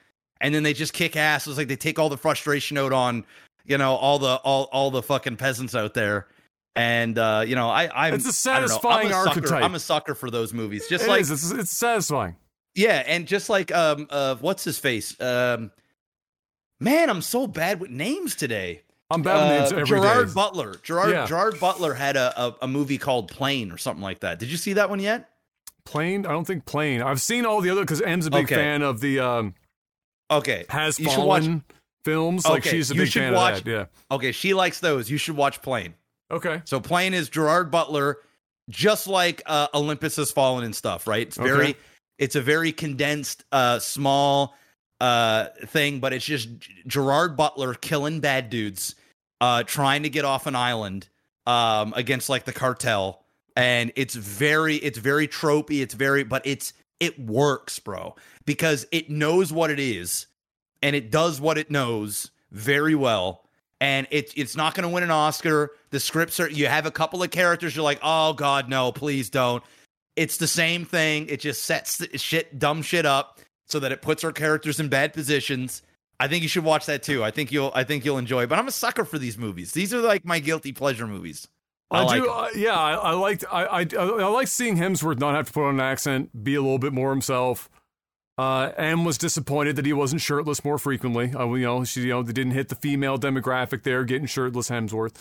and 0.41 0.55
then 0.55 0.63
they 0.63 0.73
just 0.73 0.93
kick 0.93 1.17
ass. 1.17 1.47
It's 1.47 1.57
like 1.59 1.69
they 1.69 1.77
take 1.77 1.99
all 1.99 2.09
the 2.09 2.17
frustration 2.17 2.77
out 2.79 2.93
on, 2.93 3.25
you 3.65 3.77
know, 3.79 3.95
all 3.97 4.19
the 4.19 4.37
all 4.37 4.65
all 4.73 4.91
the 4.91 5.03
fucking 5.03 5.37
peasants 5.37 5.75
out 5.75 5.95
there. 5.95 6.27
And 6.75 7.19
uh, 7.19 7.45
you 7.47 7.55
know, 7.55 7.69
I 7.69 7.91
I'm 8.09 8.15
It's 8.15 8.27
a 8.27 8.33
satisfying 8.33 9.07
I'm 9.09 9.13
a 9.13 9.15
sucker- 9.25 9.29
archetype. 9.41 9.65
I'm 9.65 9.75
a 9.75 9.81
sucker 9.81 10.15
for 10.15 10.31
those 10.31 10.55
movies. 10.55 10.87
Just 10.89 11.05
It 11.05 11.09
like 11.09 11.21
is. 11.23 11.31
It's, 11.31 11.51
it's 11.51 11.71
satisfying. 11.71 12.37
yeah, 12.75 13.03
and 13.07 13.27
just 13.27 13.49
like 13.51 13.75
um 13.75 14.07
uh 14.11 14.37
what's 14.37 14.63
his 14.65 14.79
face? 14.79 15.19
Um 15.21 15.71
man, 16.81 17.11
I'm 17.11 17.23
so 17.23 17.47
bad 17.47 17.81
with 17.81 17.91
names 17.91 18.35
today. 18.35 18.83
I'm 19.11 19.23
bad 19.23 19.35
with 19.49 19.61
names 19.61 19.73
Uh, 19.73 19.77
every 19.77 20.01
day. 20.01 20.07
Gerard 20.07 20.35
Butler. 20.35 20.75
Gerard 20.83 21.11
Yeah. 21.11 21.27
Gerard 21.27 21.61
Butler 21.61 21.95
had 21.95 22.17
a, 22.17 22.41
a 22.41 22.57
a 22.63 22.69
movie 22.69 22.99
called 22.99 23.29
Plane 23.31 23.71
or 23.71 23.79
something 23.79 24.03
like 24.03 24.21
that. 24.21 24.39
Did 24.39 24.51
you 24.51 24.57
see 24.57 24.73
that 24.75 24.91
one 24.91 24.99
yet? 25.01 25.31
Plane? 25.85 26.27
I 26.27 26.31
don't 26.33 26.45
think 26.45 26.65
plane. 26.67 27.01
I've 27.03 27.21
seen 27.21 27.47
all 27.47 27.61
the 27.61 27.71
other 27.71 27.83
because 27.83 28.01
M's 28.03 28.27
a 28.27 28.31
big 28.31 28.47
Okay. 28.47 28.57
fan 28.57 28.83
of 28.83 29.01
the 29.01 29.21
um, 29.21 29.55
Okay. 30.31 30.65
Has 30.69 30.99
You 30.99 31.09
should 31.09 31.23
watch- 31.25 31.43
Fallen 31.45 31.65
films. 32.05 32.45
Like 32.45 32.63
Okay, 32.67 32.71
she's 32.71 32.91
a 32.91 32.95
you 32.95 33.03
big 33.03 33.11
should 33.11 33.23
fan 33.23 33.35
watch- 33.35 33.59
of 33.59 33.65
that. 33.65 33.71
Yeah. 33.71 33.85
Okay, 34.17 34.33
she 34.33 34.53
likes 34.55 34.81
those. 34.81 35.09
You 35.09 35.19
should 35.19 35.37
watch 35.37 35.63
Plane. 35.63 35.95
Okay. 36.31 36.63
So 36.65 36.81
Plane 36.81 37.15
is 37.15 37.29
Gerard 37.29 37.71
Butler, 37.71 38.19
just 38.69 39.07
like 39.07 39.41
uh, 39.47 39.69
Olympus 39.73 40.17
Has 40.17 40.33
Fallen 40.33 40.65
and 40.65 40.75
stuff, 40.75 41.07
right? 41.07 41.25
It's 41.29 41.37
very, 41.37 41.69
Okay. 41.71 41.77
it's 42.19 42.35
a 42.35 42.41
very 42.41 42.73
condensed, 42.73 43.45
uh, 43.53 43.79
small 43.79 44.57
uh, 45.01 45.47
thing, 45.67 46.01
but 46.01 46.13
it's 46.13 46.25
just 46.25 46.49
Gerard 46.87 47.37
Butler 47.37 47.75
killing 47.75 48.21
bad 48.21 48.51
dudes, 48.51 48.95
uh, 49.41 49.63
trying 49.63 50.03
to 50.05 50.09
get 50.09 50.25
off 50.25 50.47
an 50.47 50.57
island 50.57 51.09
um, 51.47 51.93
against 51.97 52.29
like 52.29 52.45
the 52.45 52.53
cartel, 52.53 53.25
and 53.55 53.93
it's 53.97 54.15
very, 54.15 54.77
it's 54.77 54.99
very 54.99 55.29
tropey. 55.29 55.83
It's 55.83 55.95
very, 55.95 56.25
but 56.25 56.47
it's 56.47 56.73
it 57.01 57.19
works, 57.19 57.79
bro, 57.79 58.17
because 58.45 58.87
it 58.93 59.11
knows 59.11 59.53
what 59.53 59.71
it 59.71 59.79
is, 59.79 60.27
and 60.83 60.97
it 60.97 61.11
does 61.11 61.41
what 61.41 61.59
it 61.59 61.71
knows 61.71 62.31
very 62.53 62.95
well 62.95 63.47
and 63.81 64.07
it's 64.11 64.33
it's 64.37 64.57
not 64.57 64.75
going 64.75 64.83
to 64.83 64.89
win 64.89 65.03
an 65.03 65.11
Oscar. 65.11 65.73
The 65.91 66.01
scripts 66.01 66.41
are 66.41 66.49
you 66.49 66.67
have 66.67 66.87
a 66.87 66.91
couple 66.91 67.23
of 67.23 67.31
characters 67.31 67.77
you're 67.77 67.85
like, 67.85 68.01
"Oh 68.03 68.33
god, 68.33 68.69
no, 68.69 68.93
please 68.93 69.31
don't." 69.31 69.63
It's 70.17 70.39
the 70.39 70.47
same 70.47 70.87
thing. 70.87 71.27
It 71.29 71.41
just 71.41 71.65
sets 71.65 72.03
shit 72.21 72.59
dumb 72.59 72.83
shit 72.83 73.05
up 73.05 73.41
so 73.67 73.79
that 73.81 73.93
it 73.93 74.03
puts 74.03 74.25
our 74.25 74.33
characters 74.33 74.81
in 74.81 74.89
bad 74.89 75.13
positions. 75.13 75.83
I 76.19 76.29
think 76.29 76.43
you 76.43 76.49
should 76.49 76.65
watch 76.65 76.87
that 76.87 77.03
too. 77.03 77.23
I 77.23 77.31
think 77.31 77.53
you'll 77.53 77.73
I 77.75 77.85
think 77.85 78.05
you'll 78.05 78.19
enjoy. 78.19 78.45
it. 78.45 78.49
But 78.49 78.59
I'm 78.59 78.69
a 78.69 78.73
sucker 78.73 79.05
for 79.05 79.19
these 79.19 79.37
movies. 79.37 79.73
These 79.73 79.93
are 79.93 80.01
like 80.01 80.25
my 80.25 80.39
guilty 80.39 80.73
pleasure 80.73 81.07
movies. 81.07 81.47
I, 81.91 82.05
I, 82.05 82.19
do. 82.19 82.29
Uh, 82.29 82.49
yeah, 82.57 82.75
I, 82.75 82.93
I 82.95 83.11
liked. 83.13 83.45
I, 83.51 83.65
I 83.65 83.87
I 83.97 84.27
like 84.27 84.49
seeing 84.49 84.77
Hemsworth 84.77 85.21
not 85.21 85.35
have 85.35 85.47
to 85.47 85.53
put 85.53 85.69
on 85.69 85.75
an 85.75 85.81
accent, 85.81 86.43
be 86.43 86.55
a 86.55 86.63
little 86.63 86.79
bit 86.79 86.93
more 86.93 87.11
himself. 87.11 87.69
Uh, 88.39 88.73
M 88.77 89.05
was 89.05 89.17
disappointed 89.17 89.77
that 89.77 89.87
he 89.87 89.93
wasn't 89.93 90.21
shirtless 90.21 90.65
more 90.65 90.79
frequently. 90.79 91.33
Uh, 91.33 91.47
you 91.55 91.65
know, 91.65 91.85
she 91.85 92.03
you 92.03 92.09
know 92.09 92.23
they 92.23 92.33
didn't 92.33 92.53
hit 92.53 92.69
the 92.69 92.75
female 92.75 93.19
demographic 93.19 93.83
there, 93.83 94.05
getting 94.05 94.27
shirtless 94.27 94.69
Hemsworth. 94.69 95.15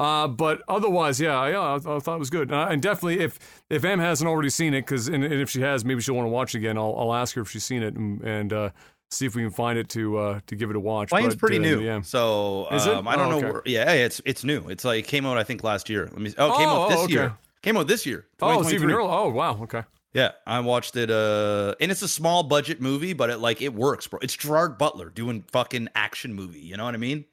Uh, 0.00 0.28
but 0.28 0.62
otherwise, 0.68 1.20
yeah, 1.20 1.46
yeah, 1.48 1.58
I, 1.60 1.74
I 1.74 1.78
thought 1.98 2.14
it 2.14 2.18
was 2.18 2.30
good. 2.30 2.52
Uh, 2.52 2.68
and 2.70 2.80
definitely, 2.80 3.18
if 3.20 3.38
if 3.68 3.84
M 3.84 3.98
hasn't 3.98 4.28
already 4.28 4.50
seen 4.50 4.72
it, 4.74 4.82
because 4.82 5.08
and, 5.08 5.24
and 5.24 5.34
if 5.34 5.50
she 5.50 5.60
has, 5.62 5.84
maybe 5.84 6.00
she'll 6.00 6.14
want 6.14 6.26
to 6.26 6.30
watch 6.30 6.54
it 6.54 6.58
again. 6.58 6.78
I'll 6.78 6.94
I'll 6.96 7.14
ask 7.14 7.34
her 7.34 7.42
if 7.42 7.50
she's 7.50 7.64
seen 7.64 7.82
it 7.82 7.94
and, 7.96 8.20
and 8.22 8.52
uh, 8.52 8.70
see 9.10 9.26
if 9.26 9.34
we 9.34 9.42
can 9.42 9.50
find 9.50 9.76
it 9.76 9.88
to 9.90 10.16
uh, 10.18 10.40
to 10.46 10.54
give 10.54 10.70
it 10.70 10.76
a 10.76 10.80
watch. 10.80 11.10
But, 11.10 11.36
pretty 11.38 11.56
uh, 11.56 11.62
new. 11.62 11.80
Yeah. 11.80 12.00
So 12.02 12.68
Is 12.70 12.86
it? 12.86 12.94
um, 12.94 13.08
I 13.08 13.16
don't 13.16 13.26
Oh, 13.26 13.30
know. 13.30 13.36
okay. 13.38 13.50
Where, 13.50 13.62
yeah, 13.64 13.90
it's 13.92 14.20
it's 14.24 14.44
new. 14.44 14.68
It's 14.68 14.84
like 14.84 15.04
came 15.06 15.26
out 15.26 15.36
I 15.36 15.42
think 15.42 15.64
last 15.64 15.88
year. 15.88 16.04
Let 16.12 16.18
me. 16.20 16.32
Oh, 16.38 16.52
it 16.54 16.58
came 16.58 16.68
Oh, 16.68 16.82
out 16.84 16.88
this 16.90 16.98
okay. 17.00 17.12
year. 17.14 17.36
Came 17.62 17.76
out 17.76 17.88
this 17.88 18.06
year. 18.06 18.24
Oh, 18.40 18.60
it's 18.60 18.72
even 18.72 18.88
2023. 18.88 18.94
earlier. 18.94 19.10
Oh, 19.10 19.28
wow. 19.30 19.62
Okay. 19.64 19.82
Yeah, 20.14 20.30
I 20.46 20.60
watched 20.60 20.94
it. 20.96 21.10
Uh, 21.10 21.74
and 21.80 21.90
it's 21.90 22.02
a 22.02 22.08
small 22.08 22.44
budget 22.44 22.80
movie, 22.80 23.14
but 23.14 23.30
it 23.30 23.38
like 23.38 23.60
it 23.60 23.74
works, 23.74 24.06
bro. 24.06 24.20
It's 24.22 24.34
Gerard 24.36 24.78
Butler 24.78 25.10
doing 25.10 25.44
fucking 25.50 25.88
action 25.96 26.32
movie. 26.34 26.60
You 26.60 26.76
know 26.76 26.84
what 26.84 26.94
I 26.94 26.98
mean? 26.98 27.24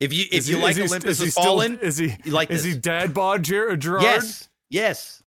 If 0.00 0.12
you 0.14 0.24
if 0.32 0.48
you 0.48 0.56
like 0.58 0.70
is 0.70 0.76
he- 0.78 0.82
Olympus 0.84 1.10
is 1.10 1.18
he 1.18 1.24
Has 1.26 1.32
still- 1.34 1.44
Fallen, 1.44 1.78
is 1.80 1.98
he 1.98 2.16
like 2.26 2.50
is 2.50 2.64
this. 2.64 2.74
he 2.74 2.80
dad 2.80 3.12
bod 3.14 3.42
Ger- 3.42 3.76
Gerard? 3.76 4.02
Yes, 4.02 4.48
yes, 4.70 5.22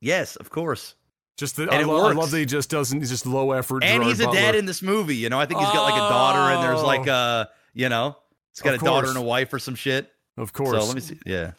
yes, 0.00 0.34
of 0.36 0.50
course. 0.50 0.94
Just 1.38 1.56
that 1.56 1.64
And 1.64 1.72
I, 1.72 1.80
it 1.82 1.86
lo- 1.86 2.08
I 2.08 2.12
love 2.12 2.30
that 2.30 2.38
he 2.38 2.46
just 2.46 2.70
doesn't. 2.70 2.98
He's 2.98 3.10
just 3.10 3.26
low 3.26 3.52
effort. 3.52 3.84
And 3.84 4.02
Gerard 4.02 4.06
he's 4.08 4.20
a 4.20 4.32
dad 4.32 4.54
in 4.56 4.64
this 4.66 4.82
movie. 4.82 5.16
You 5.16 5.28
know, 5.28 5.38
I 5.38 5.46
think 5.46 5.60
he's 5.60 5.68
got 5.68 5.82
like 5.84 5.94
a 5.94 6.08
daughter, 6.08 6.38
and 6.54 6.62
there's 6.62 6.82
like 6.82 7.06
Oh. 7.06 7.12
a 7.12 7.48
you 7.74 7.88
know, 7.88 8.16
he's 8.54 8.62
got 8.62 8.74
Of 8.74 8.82
a 8.82 8.84
daughter 8.84 9.08
and 9.08 9.18
a 9.18 9.22
wife 9.22 9.52
or 9.52 9.58
some 9.58 9.74
shit. 9.74 10.10
Of 10.36 10.52
course. 10.52 10.80
So 10.80 10.86
let 10.86 10.94
me 10.94 11.00
see. 11.02 11.18
Yeah, 11.26 11.52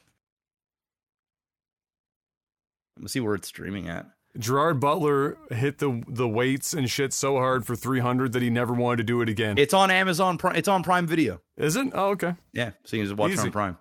let 2.95 3.03
me 3.03 3.07
see 3.07 3.19
where 3.19 3.35
it's 3.35 3.47
streaming 3.47 3.87
at. 3.87 4.07
Gerard 4.37 4.79
Butler 4.79 5.37
hit 5.49 5.79
the 5.79 6.03
the 6.07 6.27
weights 6.27 6.73
and 6.73 6.89
shit 6.89 7.13
so 7.13 7.35
hard 7.35 7.65
for 7.65 7.75
300 7.75 8.33
that 8.33 8.41
he 8.41 8.49
never 8.49 8.73
wanted 8.73 8.97
to 8.97 9.03
do 9.03 9.21
it 9.21 9.29
again. 9.29 9.57
It's 9.57 9.73
on 9.73 9.89
Amazon. 9.91 10.37
Prime. 10.37 10.55
It's 10.55 10.67
on 10.67 10.83
Prime 10.83 11.07
Video. 11.07 11.41
Is 11.57 11.75
it? 11.75 11.87
Oh, 11.93 12.09
okay. 12.09 12.35
Yeah, 12.53 12.71
so 12.85 12.95
you 12.97 13.03
can 13.03 13.09
just 13.09 13.17
watch 13.19 13.31
it 13.31 13.39
on 13.39 13.51
Prime. 13.51 13.77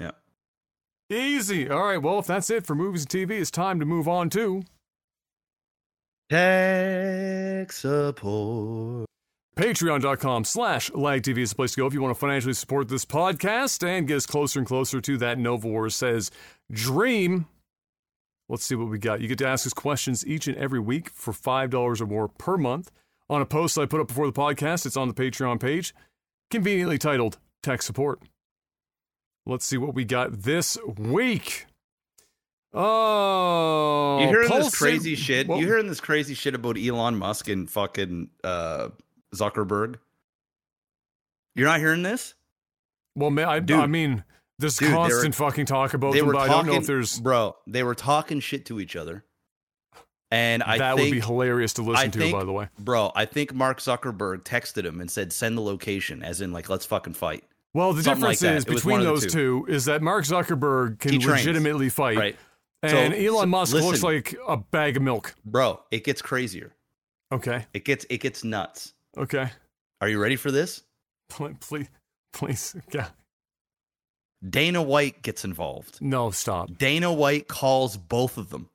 Yeah. 0.00 0.10
Easy. 1.10 1.68
All 1.68 1.82
right. 1.84 1.98
Well, 2.02 2.18
if 2.18 2.26
that's 2.26 2.50
it 2.50 2.66
for 2.66 2.74
movies 2.74 3.02
and 3.02 3.10
TV, 3.10 3.40
it's 3.40 3.50
time 3.50 3.80
to 3.80 3.86
move 3.86 4.08
on 4.08 4.30
to 4.30 4.62
Tech 6.30 7.72
support. 7.72 9.06
patreon.com 9.56 10.44
slash 10.44 10.90
lagtv 10.90 11.38
is 11.38 11.50
the 11.50 11.56
place 11.56 11.72
to 11.72 11.80
go 11.80 11.86
if 11.86 11.94
you 11.94 12.02
want 12.02 12.14
to 12.14 12.20
financially 12.20 12.52
support 12.52 12.88
this 12.88 13.04
podcast 13.04 13.86
and 13.86 14.06
get 14.06 14.18
us 14.18 14.26
closer 14.26 14.58
and 14.58 14.68
closer 14.68 15.00
to 15.00 15.16
that 15.18 15.38
Nova 15.38 15.66
Wars 15.66 15.96
says 15.96 16.30
dream. 16.70 17.46
Let's 18.48 18.64
see 18.64 18.74
what 18.74 18.88
we 18.88 18.98
got. 18.98 19.20
You 19.20 19.28
get 19.28 19.38
to 19.38 19.46
ask 19.46 19.66
us 19.66 19.72
questions 19.74 20.26
each 20.26 20.48
and 20.48 20.56
every 20.56 20.80
week 20.80 21.10
for 21.10 21.32
$5 21.32 22.00
or 22.00 22.06
more 22.06 22.28
per 22.28 22.56
month. 22.56 22.90
On 23.28 23.42
a 23.42 23.46
post 23.46 23.76
I 23.76 23.84
put 23.84 24.00
up 24.00 24.08
before 24.08 24.26
the 24.26 24.32
podcast, 24.32 24.86
it's 24.86 24.96
on 24.96 25.06
the 25.08 25.14
Patreon 25.14 25.60
page, 25.60 25.94
conveniently 26.50 26.96
titled 26.96 27.38
Tech 27.62 27.82
Support. 27.82 28.22
Let's 29.44 29.66
see 29.66 29.76
what 29.76 29.94
we 29.94 30.04
got 30.06 30.42
this 30.42 30.78
week. 30.96 31.66
Oh, 32.72 34.18
You 34.20 34.28
hearing 34.28 34.48
this 34.48 34.74
crazy 34.76 35.14
shit? 35.14 35.48
Well, 35.48 35.58
You 35.58 35.66
hearing 35.66 35.86
this 35.88 36.00
crazy 36.00 36.34
shit 36.34 36.54
about 36.54 36.78
Elon 36.78 37.16
Musk 37.18 37.48
and 37.48 37.68
fucking 37.68 38.28
uh, 38.44 38.88
Zuckerberg? 39.34 39.96
You're 41.54 41.66
not 41.66 41.80
hearing 41.80 42.02
this? 42.02 42.34
Well, 43.14 43.30
ma- 43.30 43.48
I, 43.50 43.60
Dude. 43.60 43.78
I 43.80 43.86
mean, 43.86 44.22
there's 44.58 44.76
Dude, 44.76 44.88
they 44.88 44.92
were- 44.92 44.98
constant 44.98 45.34
fucking 45.34 45.66
talk 45.66 45.94
about 45.94 46.14
them, 46.14 46.26
but 46.26 46.36
I 46.36 46.48
don't 46.48 46.66
know 46.66 46.74
if 46.74 46.86
there's 46.86 47.20
bro. 47.20 47.56
They 47.66 47.82
were 47.82 47.94
talking 47.94 48.40
shit 48.40 48.66
to 48.66 48.80
each 48.80 48.96
other, 48.96 49.24
and 50.30 50.62
I 50.62 50.78
that 50.78 50.96
think, 50.96 51.06
would 51.06 51.14
be 51.14 51.20
hilarious 51.20 51.72
to 51.74 51.82
listen 51.82 52.06
I 52.06 52.08
to. 52.08 52.18
think- 52.18 52.32
by 52.32 52.44
the 52.44 52.52
way, 52.52 52.68
bro. 52.78 53.12
I 53.14 53.24
think 53.24 53.54
Mark 53.54 53.80
Zuckerberg 53.80 54.42
texted 54.44 54.84
him 54.84 55.00
and 55.00 55.10
said, 55.10 55.32
"Send 55.32 55.56
the 55.56 55.62
location," 55.62 56.22
as 56.22 56.40
in 56.40 56.52
like, 56.52 56.68
"Let's 56.68 56.86
fucking 56.86 57.14
fight." 57.14 57.44
well, 57.74 57.92
the 57.92 58.02
something 58.02 58.20
difference 58.22 58.40
that. 58.40 58.56
is 58.56 58.64
between 58.64 58.92
one 58.98 59.00
of 59.00 59.06
the 59.06 59.12
those 59.26 59.32
two. 59.32 59.64
is 59.68 59.84
that 59.84 60.02
Mark 60.02 60.24
Zuckerberg 60.24 60.98
can 60.98 61.18
legitimately 61.20 61.88
fight, 61.90 62.16
Right, 62.18 62.36
and 62.82 63.14
So- 63.14 63.18
Elon 63.20 63.48
Musk 63.50 63.74
looks 63.74 64.02
like 64.02 64.34
a 64.46 64.56
bag 64.56 64.96
of 64.96 65.02
milk. 65.02 65.34
bro. 65.44 65.80
It 65.90 66.02
gets 66.04 66.20
crazier. 66.22 66.74
Okay, 67.30 67.66
It 67.74 67.84
gets 67.84 68.06
it 68.10 68.18
gets 68.18 68.42
nuts. 68.42 68.94
okay, 69.16 69.50
Are 70.00 70.08
you 70.08 70.18
ready 70.20 70.36
for 70.36 70.50
this? 70.50 70.82
please, 71.60 71.88
please, 72.32 72.74
yeah, 72.92 73.08
Dana 74.46 74.82
White 74.82 75.22
gets 75.22 75.44
involved. 75.44 75.98
no, 76.00 76.30
stop. 76.30 76.76
Dana 76.78 77.12
White 77.12 77.48
calls 77.48 77.96
both 77.96 78.36
of 78.38 78.50
them. 78.50 78.68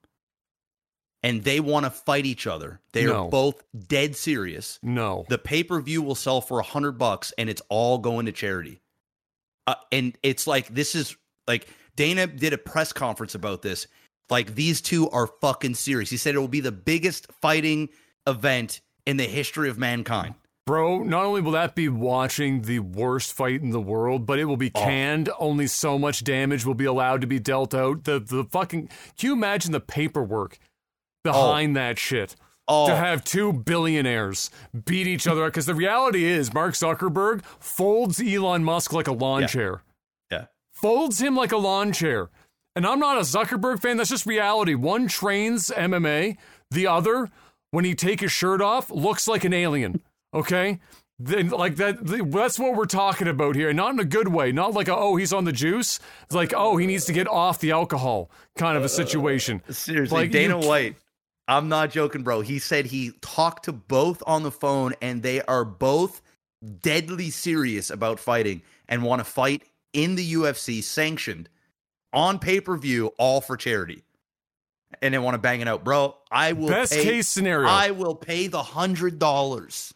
And 1.25 1.45
they 1.45 1.61
want 1.61 1.85
to 1.85 1.89
fight 1.89 2.25
each 2.25 2.45
other. 2.45 2.81
They 2.91 3.05
No. 3.05 3.25
are 3.27 3.29
both 3.29 3.63
dead 3.87 4.17
serious. 4.17 4.77
No, 4.83 5.25
The 5.29 5.37
pay-per-view 5.37 6.01
will 6.01 6.15
sell 6.15 6.41
for 6.41 6.59
a 6.59 6.63
hundred 6.63 6.97
bucks 6.97 7.31
and 7.37 7.49
it's 7.49 7.61
all 7.69 7.97
going 7.97 8.25
to 8.25 8.33
charity. 8.33 8.81
Uh, 9.65 9.75
and 9.93 10.17
it's 10.21 10.45
like 10.47 10.67
this 10.67 10.95
is 10.95 11.15
like 11.47 11.69
Dana 11.95 12.27
did 12.27 12.51
a 12.51 12.57
press 12.57 12.91
conference 12.91 13.35
about 13.35 13.61
this. 13.61 13.87
Like 14.29 14.55
these 14.55 14.81
two 14.81 15.09
are 15.11 15.27
fucking 15.39 15.75
serious. 15.75 16.09
He 16.09 16.17
said 16.17 16.35
it 16.35 16.39
will 16.39 16.49
be 16.49 16.59
the 16.59 16.73
biggest 16.73 17.27
fighting 17.41 17.87
event 18.27 18.81
in 19.05 19.15
the 19.15 19.23
history 19.25 19.69
of 19.69 19.77
mankind. 19.77 20.35
Bro, 20.65 21.03
not 21.03 21.25
only 21.25 21.41
will 21.41 21.51
that 21.51 21.75
be 21.75 21.89
watching 21.89 22.61
the 22.61 22.79
worst 22.79 23.33
fight 23.33 23.61
in 23.61 23.71
the 23.71 23.81
world, 23.81 24.25
but 24.25 24.39
it 24.39 24.45
will 24.45 24.55
be 24.57 24.71
Oh. 24.73 24.79
canned. 24.79 25.29
Only 25.37 25.67
so 25.67 25.99
much 25.99 26.23
damage 26.23 26.65
will 26.65 26.73
be 26.73 26.85
allowed 26.85 27.19
to 27.21 27.27
be 27.27 27.39
dealt 27.39 27.73
out. 27.73 28.05
The 28.05 28.19
the 28.19 28.45
fucking 28.45 28.87
can 29.17 29.27
you 29.27 29.33
imagine 29.33 29.73
the 29.73 29.81
paperwork 29.81 30.57
behind 31.23 31.75
oh. 31.77 31.81
that 31.81 31.99
shit? 31.99 32.35
Oh, 32.65 32.87
To 32.87 32.95
have 32.95 33.25
two 33.25 33.51
billionaires 33.51 34.49
beat 34.85 35.05
each 35.05 35.27
other 35.27 35.43
because 35.47 35.65
the 35.65 35.75
reality 35.75 36.23
is 36.23 36.53
Mark 36.53 36.75
Zuckerberg 36.75 37.43
folds 37.59 38.21
Elon 38.21 38.63
Musk 38.63 38.93
like 38.93 39.07
a 39.09 39.11
lawn 39.11 39.41
Yeah. 39.41 39.47
chair. 39.47 39.83
Yeah. 40.31 40.45
Folds 40.71 41.19
him 41.21 41.35
like 41.35 41.51
a 41.51 41.57
lawn 41.57 41.91
chair. 41.91 42.29
And 42.73 42.87
I'm 42.87 42.99
not 42.99 43.17
a 43.17 43.21
Zuckerberg 43.21 43.81
fan, 43.81 43.97
that's 43.97 44.09
just 44.09 44.25
reality. 44.25 44.75
One 44.75 45.09
trains 45.09 45.71
MMA, 45.75 46.37
the 46.71 46.87
other, 46.87 47.29
when 47.71 47.83
he 47.83 47.95
take 47.95 48.21
his 48.21 48.31
shirt 48.31 48.61
off, 48.61 48.89
looks 48.89 49.27
like 49.27 49.43
an 49.43 49.53
alien. 49.53 50.01
Okay? 50.33 50.79
Then 51.19 51.49
like 51.49 51.75
that, 51.75 51.97
that's 52.31 52.57
what 52.57 52.75
we're 52.75 52.85
talking 52.85 53.27
about 53.27 53.55
here. 53.55 53.71
Not 53.71 53.93
in 53.93 53.99
a 53.99 54.05
good 54.05 54.27
way. 54.29 54.51
Not 54.51 54.73
like 54.73 54.87
a, 54.87 54.95
oh 54.95 55.15
he's 55.15 55.31
on 55.31 55.45
the 55.45 55.51
juice. 55.51 55.99
It's 56.23 56.35
like 56.35 56.53
oh 56.55 56.75
he 56.77 56.87
needs 56.87 57.05
to 57.05 57.13
get 57.13 57.27
off 57.27 57.59
the 57.59 57.71
alcohol 57.71 58.31
kind 58.57 58.77
of 58.77 58.83
a 58.83 58.89
situation. 58.89 59.61
Uh, 59.69 59.73
seriously, 59.73 60.21
Like, 60.21 60.31
Dana 60.31 60.59
you- 60.59 60.67
White. 60.67 60.95
I'm 61.47 61.67
not 61.69 61.91
joking, 61.91 62.23
bro. 62.23 62.39
He 62.41 62.57
said 62.57 62.85
he 62.85 63.11
talked 63.21 63.65
to 63.65 63.73
both 63.73 64.23
on 64.25 64.43
the 64.43 64.51
phone 64.51 64.93
and 65.01 65.21
they 65.21 65.41
are 65.41 65.65
both 65.65 66.21
deadly 66.81 67.29
serious 67.29 67.89
about 67.89 68.17
fighting 68.19 68.61
and 68.87 69.03
want 69.03 69.19
to 69.19 69.25
fight 69.25 69.63
in 69.91 70.15
the 70.15 70.33
UFC 70.33 70.81
sanctioned 70.81 71.49
on 72.13 72.39
pay-per-view 72.39 73.11
all 73.17 73.41
for 73.41 73.57
charity. 73.57 74.03
And 75.01 75.13
they 75.13 75.17
want 75.17 75.33
to 75.35 75.37
bang 75.39 75.59
it 75.59 75.67
out, 75.67 75.83
bro. 75.83 76.15
I 76.31 76.53
will 76.53 76.69
Best 76.69 76.93
pay, 76.93 77.03
case 77.03 77.27
scenario. 77.27 77.67
I 77.67 77.91
will 77.91 78.15
pay 78.15 78.47
the 78.47 78.63
hundred 78.63 79.19
dollars 79.19 79.93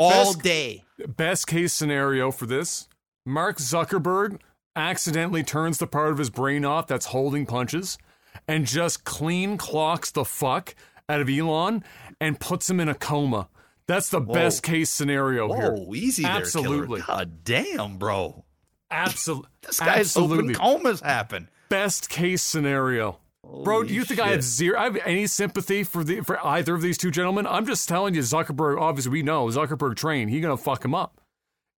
all 0.00 0.32
Best- 0.32 0.42
day. 0.42 0.84
best 1.06 1.46
case 1.46 1.72
scenario 1.72 2.30
for 2.30 2.46
this 2.46 2.88
Mark 3.26 3.58
Zuckerberg 3.58 4.40
accidentally 4.74 5.42
turns 5.42 5.78
the 5.78 5.86
part 5.86 6.10
of 6.12 6.18
his 6.18 6.30
brain 6.30 6.64
off 6.64 6.86
that's 6.86 7.06
holding 7.06 7.44
punches 7.46 7.98
and 8.48 8.66
just 8.66 9.04
clean 9.04 9.56
clocks 9.58 10.10
the 10.10 10.24
fuck 10.24 10.74
out 11.08 11.20
of 11.20 11.28
Elon 11.28 11.84
and 12.20 12.40
puts 12.40 12.70
him 12.70 12.80
in 12.80 12.88
a 12.88 12.94
coma. 12.94 13.48
That's 13.86 14.08
the 14.08 14.20
best 14.20 14.62
case 14.62 14.88
scenario 14.90 15.52
here. 15.52 15.72
Whoa, 15.72 15.94
easy 15.94 16.22
there, 16.22 16.32
Absolutely. 16.32 17.00
Killer. 17.02 17.18
God 17.18 17.44
damn, 17.44 17.98
bro. 17.98 18.44
Absolutely. 18.90 19.48
This 19.62 19.80
guy's 19.80 19.98
Absolutely. 20.16 20.54
open 20.54 20.54
comas 20.54 21.00
happen. 21.00 21.48
Best 21.68 22.08
case 22.08 22.42
scenario. 22.42 23.18
Bro, 23.64 23.84
do 23.84 23.94
you 23.94 24.04
think 24.04 24.20
I 24.20 24.28
have 24.28 24.42
zero? 24.42 24.78
I 24.78 24.84
have 24.84 24.96
any 25.04 25.26
sympathy 25.26 25.82
for 25.84 26.04
the 26.04 26.20
for 26.20 26.44
either 26.46 26.74
of 26.74 26.82
these 26.82 26.96
two 26.98 27.10
gentlemen? 27.10 27.46
I'm 27.46 27.66
just 27.66 27.88
telling 27.88 28.14
you, 28.14 28.20
Zuckerberg. 28.22 28.80
Obviously, 28.80 29.12
we 29.12 29.22
know 29.22 29.46
Zuckerberg 29.46 29.96
train. 29.96 30.28
He 30.28 30.40
gonna 30.40 30.56
fuck 30.56 30.84
him 30.84 30.94
up. 30.94 31.20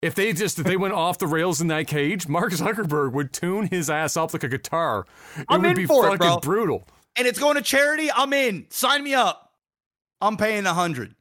If 0.02 0.14
they 0.14 0.32
just 0.32 0.58
if 0.58 0.66
they 0.66 0.76
went 0.76 0.94
off 0.94 1.18
the 1.18 1.26
rails 1.26 1.60
in 1.60 1.68
that 1.68 1.86
cage, 1.86 2.28
Mark 2.28 2.52
Zuckerberg 2.52 3.12
would 3.12 3.32
tune 3.32 3.68
his 3.68 3.88
ass 3.88 4.16
up 4.16 4.32
like 4.32 4.42
a 4.42 4.48
guitar. 4.48 5.06
It 5.36 5.46
I'm 5.48 5.62
would 5.62 5.70
in 5.70 5.76
be 5.76 5.86
for 5.86 6.12
it, 6.12 6.18
bro. 6.18 6.38
brutal. 6.40 6.86
and 7.16 7.26
it's 7.26 7.38
going 7.38 7.54
to 7.56 7.62
charity. 7.62 8.10
I'm 8.12 8.32
in. 8.32 8.66
Sign 8.70 9.02
me 9.04 9.14
up. 9.14 9.52
I'm 10.20 10.36
paying 10.36 10.66
a 10.66 10.74
hundred. 10.74 11.14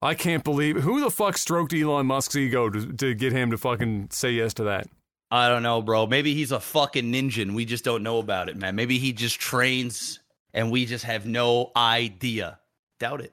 I 0.00 0.14
can't 0.14 0.42
believe 0.42 0.76
who 0.82 1.00
the 1.00 1.10
fuck 1.10 1.38
stroked 1.38 1.72
Elon 1.72 2.06
Musk's 2.06 2.34
ego 2.36 2.68
to, 2.68 2.92
to 2.92 3.14
get 3.14 3.32
him 3.32 3.50
to 3.52 3.58
fucking 3.58 4.08
say 4.10 4.32
yes 4.32 4.52
to 4.54 4.64
that. 4.64 4.88
I 5.34 5.48
don't 5.48 5.62
know, 5.62 5.80
bro. 5.80 6.06
Maybe 6.06 6.34
he's 6.34 6.52
a 6.52 6.60
fucking 6.60 7.10
ninja 7.10 7.40
and 7.40 7.54
we 7.54 7.64
just 7.64 7.84
don't 7.84 8.02
know 8.02 8.18
about 8.18 8.50
it, 8.50 8.56
man. 8.56 8.76
Maybe 8.76 8.98
he 8.98 9.14
just 9.14 9.40
trains 9.40 10.20
and 10.52 10.70
we 10.70 10.84
just 10.84 11.04
have 11.04 11.24
no 11.24 11.72
idea. 11.74 12.58
Doubt 13.00 13.22
it. 13.22 13.32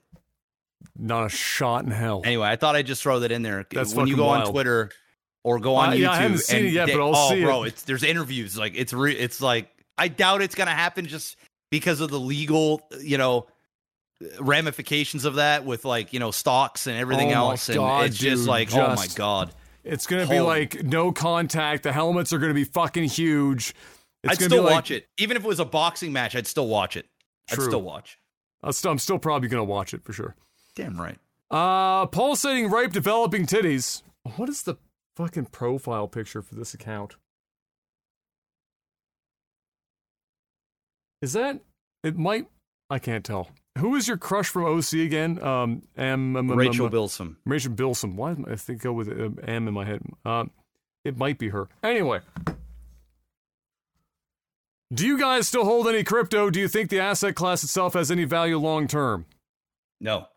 Not 0.98 1.26
a 1.26 1.30
shot 1.30 1.84
in 1.84 1.92
hell. 1.92 2.22
Anyway, 2.24 2.48
I 2.48 2.56
thought 2.56 2.78
I'd 2.78 2.88
just 2.88 3.04
throw 3.04 3.20
that 3.20 3.34
in 3.34 3.42
there. 3.42 3.66
That's 3.70 3.94
when 3.94 4.08
you 4.08 4.16
go 4.16 4.30
on. 4.30 4.48
Twitter 4.50 4.92
or 5.44 5.60
go 5.60 5.76
on 5.76 5.90
Uh, 5.90 5.92
YouTube. 5.92 6.00
yeah, 6.00 6.12
I 6.12 6.16
haven't 6.22 6.38
seen 6.38 6.58
and 6.60 6.68
it 6.68 6.72
yet, 6.72 6.86
they- 6.88 6.94
but 6.94 7.02
I'll 7.06 7.16
oh, 7.16 7.30
see 7.32 7.44
bro, 7.44 7.64
it. 7.64 7.68
it's 7.70 7.84
there's 7.84 8.04
interviews. 8.04 8.58
Like 8.58 8.74
it's 8.78 8.94
re, 8.94 9.14
it's 9.14 9.42
like 9.42 9.70
I 9.98 10.08
doubt 10.08 10.42
it's 10.42 10.56
gonna 10.56 10.72
happen 10.72 11.06
just 11.06 11.36
because 11.70 12.00
of 12.00 12.10
the 12.12 12.20
legal, 12.20 12.82
you 13.02 13.18
know, 13.18 13.46
ramifications 14.40 15.26
of 15.26 15.36
that 15.36 15.66
with 15.66 15.86
like 15.86 16.14
you 16.14 16.20
know 16.20 16.32
stocks 16.32 16.88
and 16.88 16.98
everything 16.98 17.32
Oh 17.34 17.50
else. 17.52 17.70
God, 17.70 18.04
and 18.04 18.08
it's 18.10 18.18
just 18.18 18.42
dude, 18.44 18.48
like, 18.50 18.74
oh 18.74 18.96
my 18.96 19.08
god. 19.16 19.54
It's 19.92 20.08
gonna 20.08 20.28
be 20.28 20.40
like 20.40 20.84
no 20.84 21.12
contact. 21.12 21.84
The 21.84 21.92
helmets 21.92 22.32
are 22.34 22.40
gonna 22.40 22.54
be 22.54 22.64
fucking 22.64 23.06
huge. 23.06 23.74
It's 24.24 24.34
I'd 24.34 24.36
still 24.36 24.50
be 24.50 24.60
like, 24.60 24.74
watch 24.74 24.92
it, 24.92 25.08
even 25.18 25.38
if 25.38 25.44
it 25.44 25.48
was 25.48 25.60
a 25.60 25.66
boxing 25.66 26.12
match. 26.14 26.36
I'd 26.36 26.48
still 26.48 26.68
watch 26.68 26.96
it. 26.98 27.08
True. 27.48 27.64
I'd 27.64 27.68
still 27.68 27.82
watch. 27.82 28.20
I'll 28.62 28.74
st- 28.74 28.92
I'm 28.92 29.00
still 29.00 29.20
probably 29.20 29.50
gonna 29.50 29.64
watch 29.64 29.94
it 29.94 30.04
for 30.04 30.14
sure. 30.14 30.36
Damn 30.76 31.00
right. 31.00 31.18
Uh, 31.50 32.06
pulsating 32.06 32.70
ripe 32.70 32.92
developing 32.92 33.46
titties. 33.46 34.04
What 34.36 34.50
is 34.50 34.64
the 34.64 34.76
fucking 35.16 35.48
profile 35.48 36.08
picture 36.08 36.42
for 36.42 36.56
this 36.56 36.74
account? 36.74 37.16
Is 41.22 41.34
that? 41.34 41.60
It 42.04 42.18
might. 42.18 42.48
I 42.90 43.00
can't 43.00 43.26
tell. 43.26 43.50
Who 43.80 43.96
is 43.96 44.08
your 44.08 44.18
crush 44.18 44.48
from 44.48 44.66
OC 44.66 44.94
again? 44.94 45.42
Um, 45.44 45.84
M. 45.98 46.36
M- 46.36 46.52
M- 46.52 46.58
Rachel 46.58 46.90
Bilson. 46.90 47.38
Rachel 47.46 47.72
Bilson. 47.72 48.16
Why 48.16 48.36
I 48.50 48.56
think 48.56 48.82
go 48.82 48.94
with 48.94 49.10
uh, 49.10 49.30
M 49.46 49.68
in 49.68 49.74
my 49.74 49.86
head? 49.86 50.02
Um, 50.26 50.52
it 51.04 51.18
might 51.18 51.38
be 51.40 51.50
her. 51.50 51.68
Anyway. 51.84 52.22
Do 54.92 55.06
you 55.06 55.20
guys 55.20 55.48
still 55.48 55.66
hold 55.66 55.88
any 55.88 56.04
crypto? 56.04 56.50
Do 56.50 56.60
you 56.60 56.68
think 56.68 56.90
the 56.90 57.00
asset 57.00 57.36
class 57.36 57.64
itself 57.64 57.94
has 57.94 58.10
any 58.10 58.26
value 58.26 58.58
long 58.58 58.88
term? 58.88 59.26
No. 60.02 60.28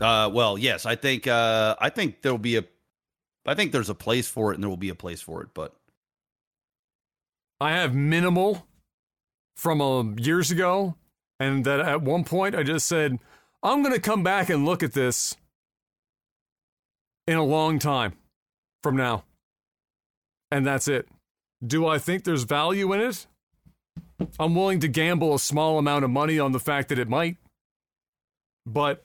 Uh, 0.00 0.30
well, 0.32 0.58
yes, 0.58 0.84
I 0.84 0.94
think 0.96 1.26
uh, 1.26 1.76
I 1.80 1.88
think 1.88 2.20
there'll 2.22 2.36
be 2.38 2.56
a, 2.56 2.64
I 3.46 3.54
think 3.54 3.72
there's 3.72 3.88
a 3.88 3.94
place 3.94 4.28
for 4.28 4.52
it, 4.52 4.56
and 4.56 4.62
there 4.62 4.68
will 4.68 4.76
be 4.76 4.90
a 4.90 4.94
place 4.94 5.22
for 5.22 5.42
it. 5.42 5.48
But 5.54 5.74
I 7.60 7.72
have 7.72 7.94
minimal 7.94 8.66
from 9.56 9.80
uh, 9.80 10.02
years 10.20 10.50
ago, 10.50 10.96
and 11.42 11.64
that 11.64 11.80
at 11.80 12.02
one 12.02 12.22
point 12.22 12.54
I 12.54 12.62
just 12.62 12.86
said, 12.86 13.18
I'm 13.64 13.82
going 13.82 13.94
to 13.94 14.00
come 14.00 14.22
back 14.22 14.48
and 14.48 14.64
look 14.64 14.82
at 14.82 14.92
this 14.92 15.36
in 17.26 17.36
a 17.36 17.42
long 17.44 17.80
time 17.80 18.14
from 18.82 18.96
now. 18.96 19.24
And 20.52 20.64
that's 20.64 20.86
it. 20.86 21.08
Do 21.64 21.86
I 21.86 21.98
think 21.98 22.22
there's 22.22 22.44
value 22.44 22.92
in 22.92 23.00
it? 23.00 23.26
I'm 24.38 24.54
willing 24.54 24.78
to 24.80 24.88
gamble 24.88 25.34
a 25.34 25.38
small 25.38 25.78
amount 25.78 26.04
of 26.04 26.10
money 26.10 26.38
on 26.38 26.52
the 26.52 26.60
fact 26.60 26.88
that 26.90 26.98
it 26.98 27.08
might. 27.08 27.38
But 28.64 29.04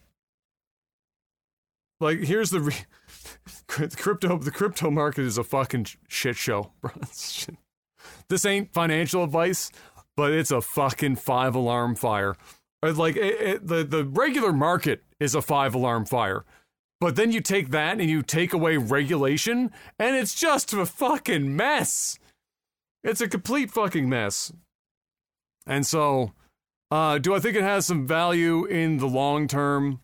like 2.00 2.20
here's 2.20 2.52
the 2.52 2.62
re- 2.62 2.86
crypto 3.68 4.38
the 4.38 4.52
crypto 4.52 4.92
market 4.92 5.26
is 5.26 5.40
a 5.40 5.44
fucking 5.44 5.88
shit 6.08 6.36
show, 6.36 6.72
bro. 6.82 6.92
This 8.30 8.46
ain't 8.46 8.74
financial 8.74 9.24
advice, 9.24 9.72
but 10.18 10.34
it's 10.34 10.52
a 10.52 10.60
fucking 10.60 11.16
five 11.16 11.56
alarm 11.56 11.96
fire. 11.96 12.36
Like 12.82 13.16
it, 13.16 13.42
it, 13.42 13.68
the 13.68 13.84
the 13.84 14.04
regular 14.04 14.52
market 14.52 15.04
is 15.20 15.34
a 15.34 15.42
five 15.42 15.74
alarm 15.74 16.06
fire. 16.06 16.44
But 17.00 17.16
then 17.16 17.32
you 17.32 17.42
take 17.42 17.70
that 17.70 18.00
and 18.00 18.10
you 18.10 18.24
take 18.24 18.54
away 18.54 18.78
regulation, 18.78 19.72
and 20.00 20.16
it's 20.16 20.34
just 20.34 20.74
a 20.74 20.86
fucking 20.86 21.56
mess. 21.56 22.18
It's 23.04 23.22
a 23.22 23.28
complete 23.28 23.72
fucking 23.72 24.10
mess. 24.10 24.52
And 25.68 25.86
so, 25.86 26.34
uh, 26.90 27.20
do 27.20 27.36
I 27.36 27.40
think 27.40 27.56
it 27.56 27.62
has 27.62 27.86
some 27.86 28.08
value 28.08 28.66
in 28.66 28.98
the 28.98 29.08
long 29.08 29.48
term? 29.48 30.00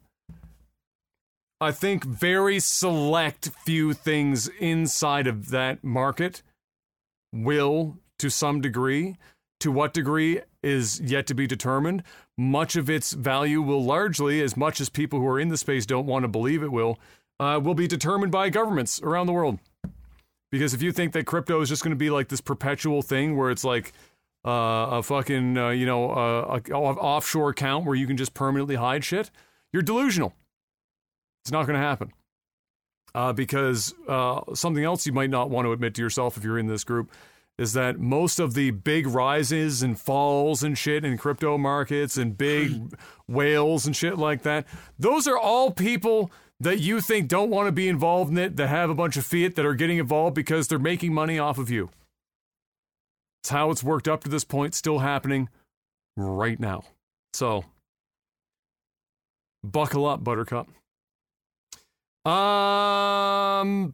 I 1.60 1.72
think 1.72 2.04
very 2.04 2.60
select 2.60 3.50
few 3.66 3.94
things 3.94 4.50
inside 4.60 5.26
of 5.26 5.50
that 5.50 5.84
market 5.84 6.44
will, 7.34 7.98
to 8.20 8.30
some 8.30 8.62
degree. 8.62 9.18
To 9.64 9.72
what 9.72 9.94
degree 9.94 10.42
is 10.62 11.00
yet 11.00 11.26
to 11.28 11.34
be 11.34 11.48
determined. 11.48 12.04
Much 12.38 12.76
of 12.76 12.90
its 12.90 13.14
value 13.14 13.62
will 13.62 13.82
largely, 13.82 14.42
as 14.42 14.58
much 14.58 14.82
as 14.82 14.90
people 14.90 15.20
who 15.20 15.26
are 15.26 15.40
in 15.40 15.48
the 15.48 15.56
space 15.56 15.86
don't 15.86 16.06
want 16.06 16.24
to 16.24 16.28
believe 16.28 16.64
it 16.64 16.70
will, 16.70 17.00
uh, 17.40 17.62
will 17.64 17.74
be 17.74 17.88
determined 17.88 18.30
by 18.30 18.50
governments 18.50 19.02
around 19.02 19.28
the 19.28 19.32
world. 19.32 19.60
Because 20.52 20.74
if 20.74 20.82
you 20.82 20.92
think 20.92 21.14
that 21.14 21.26
crypto 21.26 21.62
is 21.62 21.70
just 21.70 21.82
going 21.82 21.94
to 21.94 21.96
be 21.96 22.10
like 22.10 22.28
this 22.28 22.42
perpetual 22.42 23.02
thing 23.02 23.38
where 23.38 23.52
it's 23.52 23.64
like 23.64 23.94
uh, 24.46 25.00
a 25.00 25.02
fucking, 25.02 25.58
uh, 25.58 25.70
you 25.70 25.86
know, 25.86 26.12
uh, 26.12 26.60
a, 26.68 26.74
a 26.74 26.78
offshore 26.78 27.52
account 27.52 27.86
where 27.86 27.96
you 27.96 28.06
can 28.06 28.18
just 28.18 28.34
permanently 28.34 28.76
hide 28.76 29.06
shit, 29.06 29.32
you're 29.72 29.82
delusional. 29.82 30.34
It's 31.46 31.54
not 31.54 31.68
going 31.68 31.80
to 31.80 31.86
happen. 31.86 32.12
Uh, 33.16 33.32
because 33.32 33.94
uh, 34.10 34.42
something 34.56 34.84
else 34.84 35.06
you 35.08 35.14
might 35.14 35.30
not 35.30 35.50
want 35.50 35.66
to 35.66 35.72
admit 35.72 35.94
to 35.94 36.02
yourself 36.02 36.36
if 36.36 36.44
you're 36.44 36.60
in 36.60 36.68
this 36.68 36.84
group 36.84 37.10
is 37.58 37.74
that 37.74 38.00
most 38.00 38.40
of 38.40 38.54
the 38.56 38.72
big 38.72 39.08
rises 39.08 39.84
and 39.84 40.00
falls 40.00 40.64
and 40.64 40.78
shit 40.78 41.06
in 41.06 41.18
crypto 41.18 41.58
markets 41.58 42.18
and 42.18 42.38
big 42.38 42.96
whales 43.28 43.86
and 43.86 43.96
shit 43.96 44.18
like 44.18 44.42
that, 44.42 44.66
those 44.98 45.28
are 45.28 45.38
all 45.38 45.72
people 45.72 46.32
that 46.60 46.80
you 46.80 47.02
think 47.02 47.28
don't 47.28 47.50
want 47.50 47.68
to 47.68 47.72
be 47.72 47.88
involved 47.88 48.32
in 48.32 48.38
it, 48.38 48.56
that 48.56 48.68
have 48.68 48.90
a 48.90 48.96
bunch 48.96 49.18
of 49.18 49.26
fiat 49.26 49.56
that 49.56 49.66
are 49.66 49.76
getting 49.76 49.98
involved 49.98 50.36
because 50.36 50.68
they're 50.68 50.80
making 50.80 51.14
money 51.14 51.38
off 51.38 51.58
of 51.58 51.70
you. 51.70 51.90
It's 53.42 53.50
how 53.50 53.70
it's 53.72 53.84
worked 53.84 54.08
up 54.08 54.24
to 54.24 54.30
this 54.30 54.46
point, 54.46 54.74
still 54.74 55.00
happening 55.00 55.50
right 56.16 56.60
now. 56.60 56.86
So, 57.34 57.66
buckle 59.64 60.06
up, 60.06 60.24
Buttercup. 60.24 60.70
Um. 62.26 63.94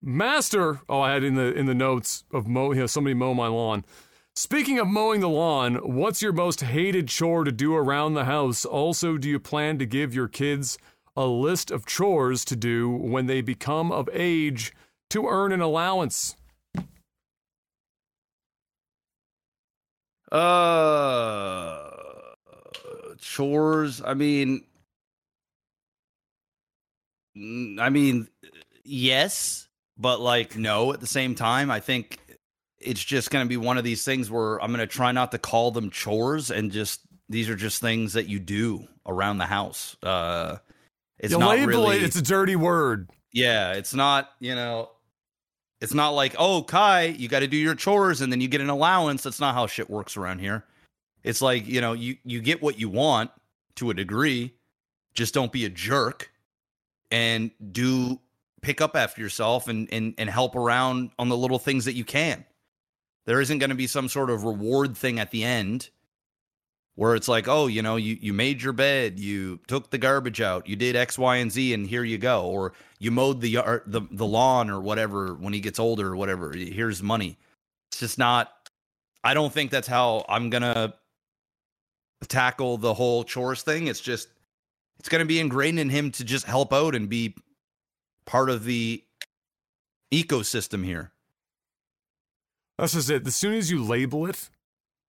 Master, 0.00 0.80
oh, 0.88 1.00
I 1.00 1.12
had 1.12 1.24
in 1.24 1.34
the 1.34 1.52
in 1.52 1.66
the 1.66 1.74
notes 1.74 2.24
of 2.32 2.46
mow, 2.46 2.72
you 2.72 2.80
know, 2.80 2.86
somebody 2.86 3.14
mow 3.14 3.34
my 3.34 3.48
lawn. 3.48 3.84
Speaking 4.36 4.78
of 4.78 4.86
mowing 4.86 5.20
the 5.20 5.28
lawn, 5.28 5.74
what's 5.76 6.22
your 6.22 6.32
most 6.32 6.60
hated 6.60 7.08
chore 7.08 7.42
to 7.42 7.50
do 7.50 7.74
around 7.74 8.14
the 8.14 8.24
house? 8.24 8.64
Also, 8.64 9.18
do 9.18 9.28
you 9.28 9.40
plan 9.40 9.78
to 9.78 9.86
give 9.86 10.14
your 10.14 10.28
kids 10.28 10.78
a 11.16 11.26
list 11.26 11.72
of 11.72 11.84
chores 11.84 12.44
to 12.44 12.54
do 12.54 12.88
when 12.88 13.26
they 13.26 13.40
become 13.40 13.90
of 13.90 14.08
age 14.12 14.72
to 15.10 15.26
earn 15.26 15.50
an 15.50 15.60
allowance? 15.60 16.36
Uh, 20.30 21.90
chores. 23.18 24.00
I 24.04 24.14
mean, 24.14 24.62
I 27.36 27.90
mean, 27.90 28.28
yes, 28.84 29.67
but 29.98 30.20
like 30.20 30.56
no. 30.56 30.92
At 30.92 31.00
the 31.00 31.06
same 31.06 31.34
time, 31.34 31.70
I 31.70 31.80
think 31.80 32.18
it's 32.78 33.02
just 33.02 33.30
going 33.30 33.44
to 33.44 33.48
be 33.48 33.56
one 33.56 33.78
of 33.78 33.84
these 33.84 34.04
things 34.04 34.30
where 34.30 34.62
I'm 34.62 34.72
going 34.72 34.80
to 34.80 34.86
try 34.86 35.12
not 35.12 35.32
to 35.32 35.38
call 35.38 35.70
them 35.70 35.90
chores 35.90 36.50
and 36.50 36.70
just 36.70 37.00
these 37.28 37.48
are 37.50 37.56
just 37.56 37.80
things 37.80 38.12
that 38.14 38.28
you 38.28 38.38
do 38.38 38.86
around 39.06 39.38
the 39.38 39.46
house. 39.46 39.96
Uh, 40.02 40.58
it's 41.18 41.32
you 41.32 41.38
not 41.38 41.50
label 41.50 41.66
really. 41.66 41.96
it, 41.96 42.04
it's 42.04 42.16
a 42.16 42.22
dirty 42.22 42.56
word. 42.56 43.10
Yeah, 43.32 43.72
it's 43.72 43.92
not, 43.92 44.30
you 44.40 44.54
know, 44.54 44.90
it's 45.80 45.94
not 45.94 46.10
like, 46.10 46.34
oh, 46.38 46.62
Kai, 46.62 47.04
you 47.04 47.28
got 47.28 47.40
to 47.40 47.46
do 47.46 47.56
your 47.56 47.74
chores 47.74 48.20
and 48.20 48.32
then 48.32 48.40
you 48.40 48.48
get 48.48 48.60
an 48.60 48.70
allowance. 48.70 49.22
That's 49.22 49.40
not 49.40 49.54
how 49.54 49.66
shit 49.66 49.90
works 49.90 50.16
around 50.16 50.38
here. 50.38 50.64
It's 51.22 51.42
like, 51.42 51.66
you 51.66 51.80
know, 51.80 51.92
you, 51.92 52.16
you 52.24 52.40
get 52.40 52.62
what 52.62 52.78
you 52.78 52.88
want 52.88 53.30
to 53.76 53.90
a 53.90 53.94
degree. 53.94 54.54
Just 55.14 55.34
don't 55.34 55.52
be 55.52 55.64
a 55.64 55.68
jerk 55.68 56.30
and 57.10 57.50
do 57.72 58.20
pick 58.60 58.80
up 58.80 58.96
after 58.96 59.20
yourself 59.20 59.68
and, 59.68 59.88
and, 59.92 60.14
and 60.18 60.28
help 60.28 60.56
around 60.56 61.10
on 61.18 61.28
the 61.28 61.36
little 61.36 61.58
things 61.58 61.84
that 61.84 61.94
you 61.94 62.04
can. 62.04 62.44
There 63.26 63.40
isn't 63.40 63.58
going 63.58 63.70
to 63.70 63.76
be 63.76 63.86
some 63.86 64.08
sort 64.08 64.30
of 64.30 64.44
reward 64.44 64.96
thing 64.96 65.20
at 65.20 65.30
the 65.30 65.44
end 65.44 65.90
where 66.94 67.14
it's 67.14 67.28
like, 67.28 67.46
oh, 67.46 67.68
you 67.68 67.80
know, 67.80 67.94
you, 67.94 68.18
you 68.20 68.32
made 68.32 68.60
your 68.60 68.72
bed, 68.72 69.20
you 69.20 69.60
took 69.68 69.90
the 69.90 69.98
garbage 69.98 70.40
out, 70.40 70.68
you 70.68 70.74
did 70.74 70.96
X, 70.96 71.16
Y, 71.16 71.36
and 71.36 71.52
Z, 71.52 71.72
and 71.72 71.86
here 71.86 72.02
you 72.02 72.18
go. 72.18 72.46
Or 72.46 72.72
you 72.98 73.12
mowed 73.12 73.40
the 73.40 73.50
yard, 73.50 73.82
the, 73.86 74.00
the 74.10 74.26
lawn 74.26 74.68
or 74.68 74.80
whatever 74.80 75.34
when 75.34 75.52
he 75.52 75.60
gets 75.60 75.78
older 75.78 76.08
or 76.08 76.16
whatever. 76.16 76.52
Here's 76.52 77.02
money. 77.02 77.38
It's 77.92 78.00
just 78.00 78.18
not, 78.18 78.50
I 79.22 79.34
don't 79.34 79.52
think 79.52 79.70
that's 79.70 79.86
how 79.86 80.24
I'm 80.28 80.50
going 80.50 80.62
to 80.62 80.92
tackle 82.26 82.78
the 82.78 82.94
whole 82.94 83.22
chores 83.22 83.62
thing. 83.62 83.86
It's 83.86 84.00
just, 84.00 84.28
it's 84.98 85.08
going 85.08 85.20
to 85.20 85.26
be 85.26 85.38
ingrained 85.38 85.78
in 85.78 85.88
him 85.88 86.10
to 86.12 86.24
just 86.24 86.46
help 86.46 86.72
out 86.72 86.96
and 86.96 87.08
be 87.08 87.36
part 88.28 88.50
of 88.50 88.64
the 88.64 89.02
ecosystem 90.12 90.84
here. 90.84 91.12
That's 92.76 92.92
just 92.92 93.08
it. 93.08 93.26
As 93.26 93.34
soon 93.34 93.54
as 93.54 93.70
you 93.70 93.82
label 93.82 94.26
it, 94.26 94.50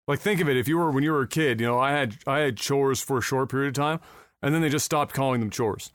like 0.08 0.20
think 0.20 0.40
of 0.40 0.48
it. 0.48 0.56
If 0.56 0.70
you 0.70 0.78
were 0.78 0.90
when 0.90 1.04
you 1.04 1.12
were 1.12 1.24
a 1.24 1.28
kid, 1.28 1.60
you 1.60 1.68
know, 1.68 1.78
I 1.78 1.91
had 1.91 2.16
I 2.26 2.40
had 2.40 2.56
chores 2.56 3.02
for 3.02 3.18
a 3.18 3.22
short 3.22 3.52
period 3.52 3.68
of 3.68 3.74
time, 3.74 4.00
and 4.41 4.56
then 4.56 4.62
they 4.62 4.70
just 4.70 4.86
stopped 4.86 5.14
calling 5.14 5.41
them 5.41 5.50
chores, 5.50 5.91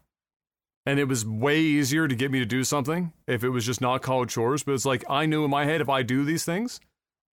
and 0.84 1.00
it 1.00 1.08
was 1.08 1.24
way 1.24 1.60
easier 1.60 2.06
to 2.06 2.14
get 2.14 2.30
me 2.30 2.40
to 2.40 2.46
do 2.46 2.62
something 2.62 3.12
if 3.26 3.42
it 3.42 3.48
was 3.48 3.64
just 3.64 3.80
not 3.80 4.02
called 4.02 4.28
chores. 4.28 4.62
But 4.62 4.72
it's 4.74 4.84
like 4.84 5.02
I 5.08 5.24
knew 5.24 5.44
in 5.44 5.50
my 5.50 5.64
head 5.64 5.80
if 5.80 5.88
I 5.88 6.02
do 6.02 6.24
these 6.24 6.44
things, 6.44 6.78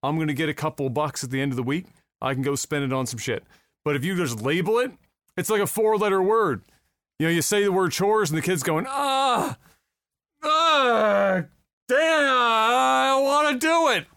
I'm 0.02 0.18
gonna 0.18 0.34
get 0.34 0.48
a 0.48 0.54
couple 0.54 0.90
bucks 0.90 1.22
at 1.22 1.32
the 1.32 1.42
end 1.42 1.52
of 1.52 1.58
the 1.58 1.64
week. 1.64 1.88
I 2.22 2.34
can 2.34 2.44
go 2.44 2.56
spend 2.56 2.86
it 2.86 2.94
on 2.94 3.08
some 3.08 3.20
shit. 3.20 3.44
But 3.84 3.98
if 3.98 4.06
you 4.06 4.16
just 4.16 4.42
label 4.42 4.80
it, 4.80 4.92
it's 5.36 5.50
like 5.50 5.62
a 5.62 5.68
four 5.68 5.98
letter 5.98 6.24
word. 6.24 6.62
You 7.20 7.28
know, 7.28 7.34
you 7.34 7.42
say 7.42 7.64
the 7.64 7.74
word 7.74 7.92
chores, 7.92 8.32
and 8.32 8.38
the 8.38 8.42
kid's 8.42 8.64
going 8.64 8.86
ah 8.88 9.58
ah 10.44 11.44
damn, 11.88 12.00
I 12.00 13.20
want 13.22 13.60
to 13.62 13.68
do 13.68 13.90
it. 13.90 14.08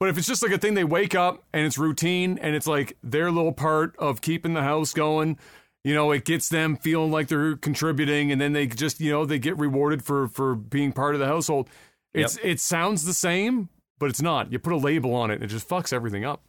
But 0.00 0.10
if 0.10 0.18
it's 0.18 0.26
just 0.26 0.42
like 0.42 0.52
a 0.52 0.58
thing 0.58 0.74
they 0.74 0.84
wake 0.84 1.14
up 1.14 1.42
and 1.52 1.66
it's 1.66 1.76
routine 1.76 2.38
and 2.38 2.54
it's 2.54 2.66
like 2.66 2.96
their 3.02 3.30
little 3.32 3.52
part 3.52 3.96
of 3.98 4.20
keeping 4.20 4.54
the 4.54 4.62
house 4.62 4.92
going, 4.92 5.38
you 5.82 5.94
know, 5.94 6.12
it 6.12 6.24
gets 6.24 6.48
them 6.48 6.76
feeling 6.76 7.10
like 7.10 7.28
they're 7.28 7.56
contributing 7.56 8.30
and 8.30 8.40
then 8.40 8.52
they 8.52 8.66
just, 8.66 9.00
you 9.00 9.10
know, 9.10 9.24
they 9.24 9.38
get 9.38 9.58
rewarded 9.58 10.04
for 10.04 10.28
for 10.28 10.54
being 10.54 10.92
part 10.92 11.14
of 11.14 11.20
the 11.20 11.26
household. 11.26 11.68
It's 12.14 12.36
yep. 12.36 12.46
it 12.46 12.60
sounds 12.60 13.04
the 13.04 13.14
same, 13.14 13.68
but 13.98 14.08
it's 14.08 14.22
not. 14.22 14.52
You 14.52 14.58
put 14.58 14.72
a 14.72 14.76
label 14.76 15.14
on 15.14 15.30
it, 15.30 15.42
it 15.42 15.48
just 15.48 15.68
fucks 15.68 15.92
everything 15.92 16.24
up. 16.24 16.42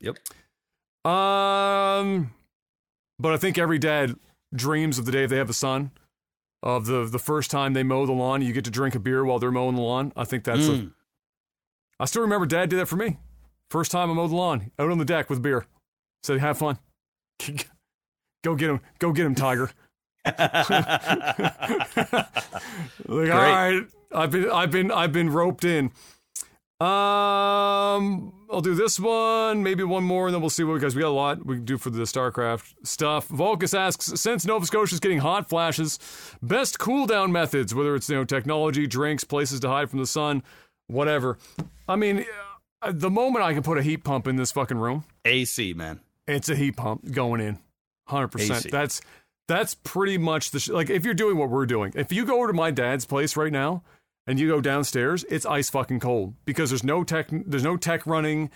Yep. 0.00 0.18
Um 1.04 2.32
but 3.18 3.32
I 3.32 3.36
think 3.36 3.58
every 3.58 3.78
dad 3.78 4.14
dreams 4.54 4.98
of 4.98 5.06
the 5.06 5.12
day 5.12 5.26
they 5.26 5.38
have 5.38 5.50
a 5.50 5.54
son 5.54 5.90
of 6.62 6.86
the 6.86 7.04
the 7.04 7.18
first 7.18 7.50
time 7.50 7.72
they 7.72 7.82
mow 7.82 8.06
the 8.06 8.12
lawn, 8.12 8.42
you 8.42 8.52
get 8.52 8.64
to 8.64 8.70
drink 8.70 8.94
a 8.94 9.00
beer 9.00 9.24
while 9.24 9.38
they're 9.38 9.50
mowing 9.50 9.74
the 9.74 9.82
lawn. 9.82 10.12
I 10.16 10.24
think 10.24 10.44
that's 10.44 10.62
mm. 10.62 10.88
a 10.88 10.92
I 12.02 12.04
still 12.04 12.22
remember 12.22 12.46
Dad 12.46 12.68
did 12.70 12.80
that 12.80 12.86
for 12.86 12.96
me. 12.96 13.18
First 13.70 13.90
time 13.90 14.10
I 14.10 14.14
mowed 14.14 14.30
the 14.30 14.36
lawn, 14.36 14.70
out 14.78 14.90
on 14.90 14.98
the 14.98 15.04
deck 15.04 15.30
with 15.30 15.42
beer. 15.42 15.66
Said, 16.22 16.40
"Have 16.40 16.58
fun. 16.58 16.78
Go 18.42 18.56
get 18.56 18.70
him. 18.70 18.80
Go 18.98 19.12
get 19.12 19.26
him, 19.26 19.34
Tiger." 19.34 19.70
like, 20.24 20.38
all 23.08 23.26
right, 23.26 23.82
I've 24.12 24.30
been, 24.30 24.50
I've 24.50 24.70
been, 24.70 24.90
I've 24.90 25.12
been 25.12 25.30
roped 25.30 25.64
in. 25.64 25.90
Um, 26.82 28.32
I'll 28.50 28.60
do 28.60 28.74
this 28.74 28.98
one, 28.98 29.62
maybe 29.62 29.84
one 29.84 30.04
more, 30.04 30.26
and 30.26 30.34
then 30.34 30.40
we'll 30.40 30.50
see 30.50 30.64
what 30.64 30.74
because 30.74 30.94
we 30.94 31.02
got 31.02 31.08
a 31.08 31.10
lot 31.10 31.44
we 31.46 31.56
can 31.56 31.64
do 31.64 31.78
for 31.78 31.90
the 31.90 32.02
StarCraft 32.02 32.74
stuff. 32.82 33.28
Volkus 33.28 33.76
asks, 33.78 34.20
since 34.20 34.44
Nova 34.44 34.66
Scotia 34.66 34.94
is 34.94 35.00
getting 35.00 35.18
hot 35.18 35.48
flashes, 35.48 35.98
best 36.42 36.78
cool 36.78 37.06
down 37.06 37.30
methods, 37.30 37.74
whether 37.74 37.94
it's 37.94 38.08
you 38.08 38.16
know 38.16 38.24
technology, 38.24 38.86
drinks, 38.86 39.24
places 39.24 39.60
to 39.60 39.68
hide 39.68 39.90
from 39.90 39.98
the 39.98 40.06
sun 40.06 40.42
whatever. 40.92 41.38
I 41.88 41.96
mean, 41.96 42.24
uh, 42.80 42.92
the 42.92 43.10
moment 43.10 43.44
I 43.44 43.54
can 43.54 43.62
put 43.62 43.78
a 43.78 43.82
heat 43.82 44.04
pump 44.04 44.26
in 44.26 44.36
this 44.36 44.52
fucking 44.52 44.78
room, 44.78 45.04
AC 45.24 45.74
man, 45.74 46.00
it's 46.26 46.48
a 46.48 46.54
heat 46.54 46.76
pump 46.76 47.10
going 47.10 47.40
in, 47.40 47.58
hundred 48.06 48.28
percent. 48.28 48.70
That's 48.70 49.00
that's 49.48 49.74
pretty 49.74 50.18
much 50.18 50.50
the 50.50 50.60
sh- 50.60 50.68
like 50.68 50.90
if 50.90 51.04
you're 51.04 51.14
doing 51.14 51.36
what 51.36 51.50
we're 51.50 51.66
doing. 51.66 51.92
If 51.96 52.12
you 52.12 52.24
go 52.24 52.38
over 52.38 52.48
to 52.48 52.52
my 52.52 52.70
dad's 52.70 53.04
place 53.04 53.36
right 53.36 53.52
now 53.52 53.82
and 54.26 54.38
you 54.38 54.48
go 54.48 54.60
downstairs, 54.60 55.24
it's 55.28 55.46
ice 55.46 55.70
fucking 55.70 56.00
cold 56.00 56.34
because 56.44 56.70
there's 56.70 56.84
no 56.84 57.04
tech. 57.04 57.28
There's 57.30 57.64
no 57.64 57.76
tech 57.76 58.06
running. 58.06 58.50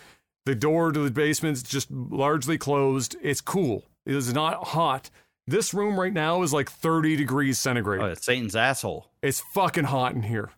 The 0.45 0.55
door 0.55 0.93
to 0.93 1.01
the 1.01 1.11
basement's 1.11 1.63
just 1.63 1.91
largely 1.91 2.57
closed. 2.57 3.17
It's 3.21 3.41
cool. 3.41 3.85
It 4.05 4.15
is 4.15 4.33
not 4.33 4.69
hot. 4.69 5.11
This 5.49 5.75
room 5.75 5.99
right 5.99 6.13
now 6.13 6.43
is 6.43 6.53
like 6.53 6.71
30 6.71 7.17
degrees 7.17 7.59
centigrade. 7.59 8.01
Oh, 8.01 8.07
it's 8.07 8.25
Satan's 8.25 8.57
asshole. 8.57 9.11
It's 9.23 9.41
fucking 9.41 9.85
hot 9.85 10.15
in 10.15 10.23
here. 10.23 10.51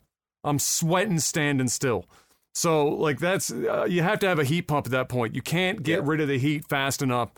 I'm 0.43 0.59
sweating 0.59 1.19
standing 1.19 1.67
still. 1.67 2.05
So 2.53 2.87
like 2.87 3.19
that's 3.19 3.51
uh, 3.51 3.85
you 3.89 4.01
have 4.01 4.19
to 4.19 4.27
have 4.27 4.39
a 4.39 4.43
heat 4.43 4.63
pump 4.63 4.87
at 4.87 4.91
that 4.91 5.09
point. 5.09 5.35
You 5.35 5.41
can't 5.41 5.83
get 5.83 6.03
rid 6.03 6.19
of 6.21 6.27
the 6.27 6.39
heat 6.39 6.67
fast 6.67 7.01
enough 7.01 7.31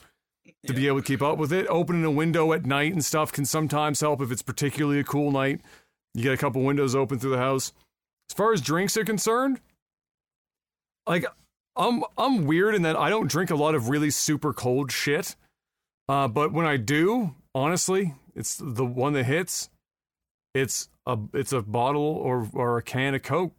to 0.65 0.73
be 0.73 0.88
able 0.88 1.02
to 1.02 1.06
keep 1.06 1.22
up 1.22 1.38
with 1.38 1.52
it. 1.52 1.68
Opening 1.69 2.06
a 2.06 2.11
window 2.11 2.53
at 2.53 2.65
night 2.65 2.93
and 2.93 3.03
stuff 3.03 3.31
can 3.31 3.45
sometimes 3.45 4.02
help 4.02 4.22
if 4.22 4.31
it's 4.31 4.41
particularly 4.41 4.99
a 4.99 5.03
cool 5.03 5.31
night. 5.31 5.61
You 6.13 6.23
get 6.23 6.33
a 6.33 6.38
couple 6.38 6.61
windows 6.63 6.95
open 6.95 7.19
through 7.19 7.31
the 7.31 7.38
house. 7.38 7.73
As 8.29 8.35
far 8.35 8.53
as 8.53 8.61
drinks 8.61 8.97
are 8.97 9.05
concerned, 9.05 9.59
like 11.07 11.25
I'm 11.75 12.03
I'm 12.17 12.45
weird 12.45 12.75
in 12.75 12.81
that 12.83 12.95
I 12.95 13.09
don't 13.09 13.29
drink 13.29 13.49
a 13.49 13.55
lot 13.55 13.75
of 13.75 13.89
really 13.89 14.09
super 14.09 14.53
cold 14.53 14.91
shit. 14.91 15.35
Uh, 16.09 16.27
but 16.27 16.51
when 16.51 16.65
I 16.65 16.77
do, 16.77 17.35
honestly, 17.55 18.13
it's 18.35 18.57
the 18.61 18.85
one 18.85 19.13
that 19.13 19.23
hits. 19.23 19.69
It's 20.53 20.89
a 21.05 21.17
it's 21.33 21.53
a 21.53 21.61
bottle 21.61 22.01
or 22.01 22.49
or 22.53 22.77
a 22.77 22.83
can 22.83 23.15
of 23.15 23.23
Coke. 23.23 23.53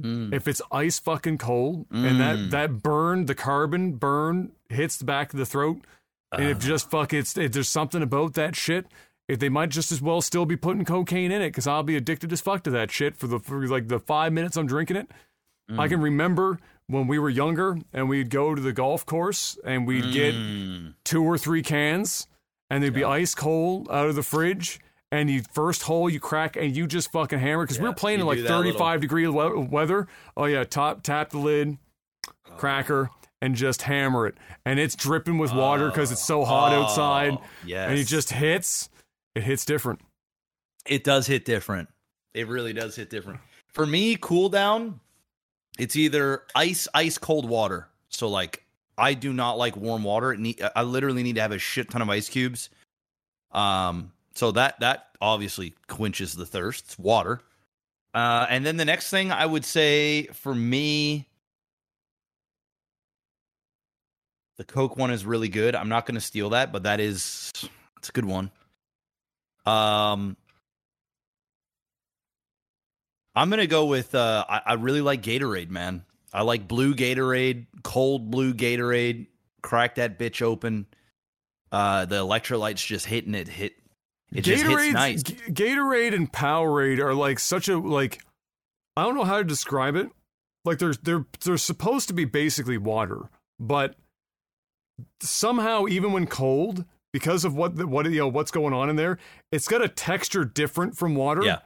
Mm. 0.00 0.32
If 0.32 0.48
it's 0.48 0.62
ice 0.72 0.98
fucking 0.98 1.38
cold 1.38 1.88
mm. 1.90 2.08
and 2.08 2.20
that 2.20 2.36
mm. 2.36 2.50
that 2.50 2.82
burn, 2.82 3.26
the 3.26 3.34
carbon 3.34 3.92
burn 3.92 4.52
hits 4.68 4.96
the 4.96 5.04
back 5.04 5.32
of 5.32 5.38
the 5.38 5.44
throat, 5.44 5.82
and 6.32 6.44
if 6.44 6.58
uh-huh. 6.58 6.66
just 6.66 6.90
fuck 6.90 7.12
it's 7.12 7.36
if 7.36 7.52
there's 7.52 7.68
something 7.68 8.02
about 8.02 8.34
that 8.34 8.56
shit, 8.56 8.86
if 9.30 9.38
they 9.38 9.48
might 9.48 9.68
just 9.68 9.92
as 9.92 10.02
well 10.02 10.20
still 10.20 10.44
be 10.44 10.56
putting 10.56 10.84
cocaine 10.84 11.30
in 11.30 11.40
it 11.40 11.50
because 11.50 11.68
I'll 11.68 11.84
be 11.84 11.94
addicted 11.94 12.32
as 12.32 12.40
fuck 12.40 12.64
to 12.64 12.70
that 12.70 12.90
shit 12.90 13.16
for 13.16 13.28
the 13.28 13.38
for 13.38 13.64
like 13.68 13.86
the 13.86 14.00
five 14.00 14.32
minutes 14.32 14.56
I'm 14.56 14.66
drinking 14.66 14.96
it. 14.96 15.08
Mm. 15.70 15.78
I 15.78 15.86
can 15.86 16.00
remember 16.00 16.58
when 16.88 17.06
we 17.06 17.16
were 17.16 17.30
younger 17.30 17.78
and 17.92 18.08
we'd 18.08 18.28
go 18.28 18.56
to 18.56 18.60
the 18.60 18.72
golf 18.72 19.06
course 19.06 19.56
and 19.64 19.86
we'd 19.86 20.12
get 20.12 20.34
mm. 20.34 20.94
two 21.04 21.22
or 21.22 21.38
three 21.38 21.62
cans 21.62 22.26
and 22.68 22.82
they'd 22.82 22.88
yeah. 22.88 22.92
be 22.92 23.04
ice 23.04 23.36
cold 23.36 23.86
out 23.88 24.08
of 24.08 24.16
the 24.16 24.24
fridge 24.24 24.80
and 25.12 25.30
you 25.30 25.42
first 25.52 25.84
hole 25.84 26.10
you 26.10 26.18
crack 26.18 26.56
and 26.56 26.74
you 26.74 26.88
just 26.88 27.12
fucking 27.12 27.38
hammer 27.38 27.62
because 27.62 27.76
yeah, 27.76 27.84
we 27.84 27.88
were 27.88 27.94
playing 27.94 28.18
in 28.18 28.26
like 28.26 28.40
35 28.40 28.78
little... 28.80 29.00
degree 29.00 29.28
weather. 29.28 30.08
Oh 30.36 30.46
yeah, 30.46 30.64
top 30.64 31.04
tap 31.04 31.30
the 31.30 31.38
lid, 31.38 31.78
cracker, 32.56 33.10
and 33.40 33.54
just 33.54 33.82
hammer 33.82 34.26
it, 34.26 34.34
and 34.64 34.80
it's 34.80 34.96
dripping 34.96 35.38
with 35.38 35.52
water 35.52 35.86
because 35.86 36.10
it's 36.10 36.24
so 36.24 36.44
hot 36.44 36.72
oh, 36.72 36.82
outside. 36.82 37.38
Yes, 37.64 37.90
and 37.90 37.96
it 37.96 38.08
just 38.08 38.30
hits. 38.30 38.88
It 39.40 39.44
hits 39.44 39.64
different. 39.64 40.02
It 40.84 41.02
does 41.02 41.26
hit 41.26 41.46
different. 41.46 41.88
It 42.34 42.46
really 42.46 42.74
does 42.74 42.94
hit 42.94 43.08
different. 43.08 43.40
For 43.68 43.86
me, 43.86 44.18
cool 44.20 44.50
down, 44.50 45.00
it's 45.78 45.96
either 45.96 46.42
ice, 46.54 46.86
ice 46.92 47.16
cold 47.16 47.48
water. 47.48 47.88
So 48.10 48.28
like 48.28 48.66
I 48.98 49.14
do 49.14 49.32
not 49.32 49.56
like 49.56 49.76
warm 49.78 50.04
water. 50.04 50.36
Need, 50.36 50.60
I 50.76 50.82
literally 50.82 51.22
need 51.22 51.36
to 51.36 51.40
have 51.40 51.52
a 51.52 51.58
shit 51.58 51.88
ton 51.88 52.02
of 52.02 52.10
ice 52.10 52.28
cubes. 52.28 52.68
Um, 53.52 54.12
so 54.34 54.50
that 54.50 54.78
that 54.80 55.06
obviously 55.22 55.74
quenches 55.86 56.34
the 56.34 56.44
thirst. 56.44 56.84
It's 56.84 56.98
water. 56.98 57.40
Uh, 58.12 58.44
and 58.50 58.66
then 58.66 58.76
the 58.76 58.84
next 58.84 59.08
thing 59.08 59.32
I 59.32 59.46
would 59.46 59.64
say 59.64 60.24
for 60.34 60.54
me, 60.54 61.26
the 64.58 64.64
Coke 64.64 64.98
one 64.98 65.10
is 65.10 65.24
really 65.24 65.48
good. 65.48 65.74
I'm 65.74 65.88
not 65.88 66.04
going 66.04 66.16
to 66.16 66.20
steal 66.20 66.50
that, 66.50 66.72
but 66.72 66.82
that 66.82 67.00
is 67.00 67.50
it's 67.96 68.10
a 68.10 68.12
good 68.12 68.26
one. 68.26 68.50
Um, 69.70 70.36
I'm 73.34 73.50
gonna 73.50 73.66
go 73.66 73.86
with. 73.86 74.14
Uh, 74.14 74.44
I, 74.48 74.62
I 74.66 74.72
really 74.74 75.00
like 75.00 75.22
Gatorade, 75.22 75.70
man. 75.70 76.04
I 76.32 76.42
like 76.42 76.68
blue 76.68 76.94
Gatorade, 76.94 77.66
cold 77.82 78.30
blue 78.30 78.54
Gatorade. 78.54 79.26
Crack 79.62 79.96
that 79.96 80.18
bitch 80.18 80.42
open. 80.42 80.86
Uh, 81.70 82.04
the 82.06 82.16
electrolytes 82.16 82.84
just 82.84 83.06
hitting 83.06 83.34
it. 83.34 83.48
Hit. 83.48 83.74
It 84.32 84.42
just 84.42 84.64
hits 84.64 84.92
nice. 84.92 85.22
Gatorade 85.22 86.14
and 86.14 86.32
Powerade 86.32 86.98
are 86.98 87.14
like 87.14 87.38
such 87.38 87.68
a 87.68 87.78
like. 87.78 88.20
I 88.96 89.02
don't 89.04 89.14
know 89.14 89.24
how 89.24 89.38
to 89.38 89.44
describe 89.44 89.96
it. 89.96 90.08
Like 90.64 90.78
they're 90.78 90.94
they're 90.94 91.26
they're 91.44 91.56
supposed 91.58 92.08
to 92.08 92.14
be 92.14 92.24
basically 92.24 92.78
water, 92.78 93.30
but 93.58 93.96
somehow 95.20 95.86
even 95.88 96.12
when 96.12 96.26
cold, 96.26 96.84
because 97.12 97.44
of 97.44 97.54
what 97.54 97.76
the, 97.76 97.86
what 97.86 98.06
you 98.10 98.18
know 98.18 98.28
what's 98.28 98.50
going 98.50 98.72
on 98.72 98.88
in 98.90 98.96
there, 98.96 99.18
it's 99.52 99.68
got 99.68 99.82
a 99.82 99.88
texture 99.88 100.44
different 100.44 100.96
from 100.96 101.14
water. 101.14 101.42
Yeah. 101.42 101.58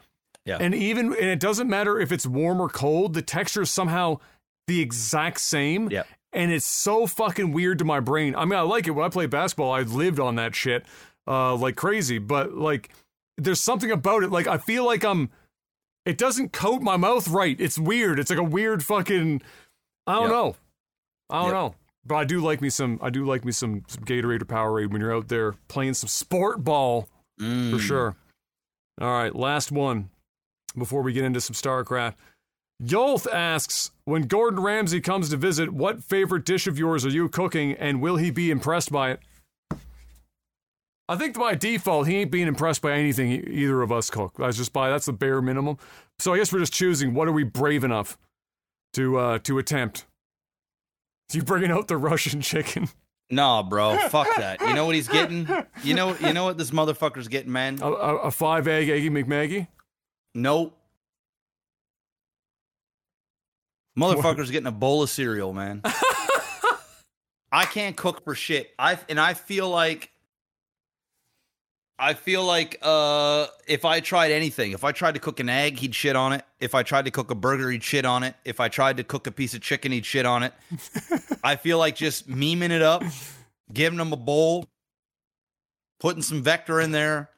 Yeah. 0.44 0.58
And 0.60 0.74
even 0.74 1.06
and 1.06 1.24
it 1.26 1.40
doesn't 1.40 1.68
matter 1.68 1.98
if 1.98 2.12
it's 2.12 2.26
warm 2.26 2.60
or 2.60 2.68
cold, 2.68 3.14
the 3.14 3.22
texture 3.22 3.62
is 3.62 3.70
somehow 3.70 4.18
the 4.66 4.80
exact 4.80 5.40
same. 5.40 5.90
Yeah. 5.90 6.02
And 6.32 6.50
it's 6.52 6.66
so 6.66 7.06
fucking 7.06 7.52
weird 7.52 7.78
to 7.78 7.84
my 7.84 8.00
brain. 8.00 8.34
I 8.34 8.44
mean, 8.44 8.58
I 8.58 8.62
like 8.62 8.86
it 8.86 8.90
when 8.90 9.06
I 9.06 9.08
play 9.08 9.26
basketball. 9.26 9.72
I 9.72 9.82
lived 9.82 10.20
on 10.20 10.34
that 10.36 10.54
shit 10.54 10.84
uh 11.26 11.54
like 11.56 11.76
crazy, 11.76 12.18
but 12.18 12.52
like 12.54 12.90
there's 13.38 13.60
something 13.60 13.90
about 13.90 14.22
it 14.22 14.30
like 14.30 14.46
I 14.46 14.58
feel 14.58 14.84
like 14.84 15.04
I'm 15.04 15.30
it 16.04 16.18
doesn't 16.18 16.52
coat 16.52 16.82
my 16.82 16.98
mouth 16.98 17.28
right. 17.28 17.58
It's 17.58 17.78
weird. 17.78 18.18
It's 18.18 18.28
like 18.28 18.38
a 18.38 18.42
weird 18.44 18.84
fucking 18.84 19.40
I 20.06 20.14
don't 20.14 20.22
Yep. 20.24 20.30
know. 20.30 20.56
I 21.30 21.36
don't 21.40 21.44
Yep. 21.46 21.54
know. 21.54 21.74
But 22.06 22.16
I 22.16 22.24
do 22.24 22.40
like 22.40 22.60
me 22.60 22.68
some 22.70 22.98
I 23.02 23.10
do 23.10 23.24
like 23.24 23.44
me 23.44 23.52
some, 23.52 23.82
some 23.88 24.04
Gatorade 24.04 24.42
or 24.42 24.46
Powerade 24.46 24.90
when 24.90 25.00
you're 25.00 25.14
out 25.14 25.28
there 25.28 25.54
playing 25.68 25.94
some 25.94 26.08
sport 26.08 26.62
ball 26.64 27.08
for 27.38 27.44
Mm. 27.44 27.80
sure. 27.80 28.16
All 29.00 29.10
right, 29.10 29.34
last 29.34 29.72
one 29.72 30.10
before 30.78 31.02
we 31.02 31.12
get 31.12 31.24
into 31.24 31.40
some 31.40 31.54
StarCraft. 31.54 32.14
Yolth 32.82 33.26
asks, 33.32 33.90
when 34.04 34.22
Gordon 34.22 34.60
Ramsay 34.62 35.00
comes 35.00 35.30
to 35.30 35.36
visit, 35.36 35.72
what 35.72 36.02
favorite 36.04 36.44
dish 36.44 36.66
of 36.66 36.78
yours 36.78 37.06
are 37.06 37.10
you 37.10 37.28
cooking 37.28 37.72
and 37.72 38.00
will 38.00 38.16
he 38.16 38.30
be 38.30 38.50
impressed 38.50 38.92
by 38.92 39.12
it? 39.12 39.20
I 41.08 41.16
think 41.16 41.38
by 41.38 41.54
default, 41.54 42.06
he 42.08 42.16
ain't 42.16 42.30
being 42.30 42.46
impressed 42.48 42.80
by 42.82 42.92
anything 42.92 43.30
either 43.30 43.82
of 43.82 43.92
us 43.92 44.08
cook. 44.10 44.34
That's 44.38 44.56
just 44.56 44.72
by 44.72 44.88
that's 44.90 45.06
the 45.06 45.12
bare 45.12 45.42
minimum. 45.42 45.76
So 46.18 46.32
I 46.34 46.38
guess 46.38 46.52
we're 46.52 46.60
just 46.60 46.72
choosing 46.72 47.14
what 47.14 47.28
are 47.28 47.32
we 47.32 47.44
brave 47.44 47.84
enough 47.84 48.16
to 48.94 49.18
uh, 49.18 49.38
to 49.40 49.58
attempt. 49.58 50.06
You 51.32 51.42
bringing 51.42 51.70
out 51.70 51.88
the 51.88 51.96
Russian 51.96 52.40
chicken? 52.40 52.88
Nah, 53.30 53.62
bro. 53.62 53.96
Fuck 54.08 54.28
that. 54.36 54.60
You 54.60 54.74
know 54.74 54.86
what 54.86 54.94
he's 54.94 55.08
getting? 55.08 55.48
You 55.82 55.94
know. 55.94 56.16
You 56.16 56.32
know 56.32 56.44
what 56.44 56.58
this 56.58 56.70
motherfucker's 56.70 57.28
getting, 57.28 57.52
man. 57.52 57.78
A, 57.82 57.86
a, 57.86 58.16
a 58.16 58.30
five 58.30 58.68
egg 58.68 58.88
eggy 58.88 59.10
McMaggie? 59.10 59.66
Nope. 60.34 60.78
Motherfucker's 63.98 64.50
getting 64.50 64.66
a 64.66 64.72
bowl 64.72 65.02
of 65.02 65.10
cereal, 65.10 65.52
man. 65.52 65.80
I 67.52 67.64
can't 67.64 67.96
cook 67.96 68.24
for 68.24 68.34
shit. 68.34 68.72
I 68.78 68.98
and 69.08 69.20
I 69.20 69.34
feel 69.34 69.68
like 69.68 70.10
I 71.98 72.14
feel 72.14 72.44
like 72.44 72.78
uh 72.82 73.46
if 73.66 73.84
I 73.84 74.00
tried 74.00 74.32
anything, 74.32 74.72
if 74.72 74.84
I 74.84 74.92
tried 74.92 75.14
to 75.14 75.20
cook 75.20 75.40
an 75.40 75.48
egg, 75.48 75.78
he'd 75.78 75.94
shit 75.94 76.16
on 76.16 76.32
it. 76.32 76.44
If 76.60 76.74
I 76.74 76.82
tried 76.82 77.04
to 77.04 77.10
cook 77.10 77.30
a 77.30 77.34
burger, 77.34 77.70
he'd 77.70 77.84
shit 77.84 78.04
on 78.04 78.22
it. 78.22 78.34
If 78.44 78.60
I 78.60 78.68
tried 78.68 78.96
to 78.96 79.04
cook 79.04 79.26
a 79.26 79.32
piece 79.32 79.54
of 79.54 79.60
chicken, 79.60 79.92
he'd 79.92 80.06
shit 80.06 80.26
on 80.26 80.42
it. 80.42 80.52
I 81.44 81.56
feel 81.56 81.78
like 81.78 81.96
just 81.96 82.28
memeing 82.28 82.70
it 82.70 82.82
up, 82.82 83.02
giving 83.72 83.98
him 83.98 84.12
a 84.12 84.16
bowl, 84.16 84.66
putting 86.00 86.22
some 86.22 86.42
vector 86.42 86.80
in 86.80 86.90
there, 86.90 87.30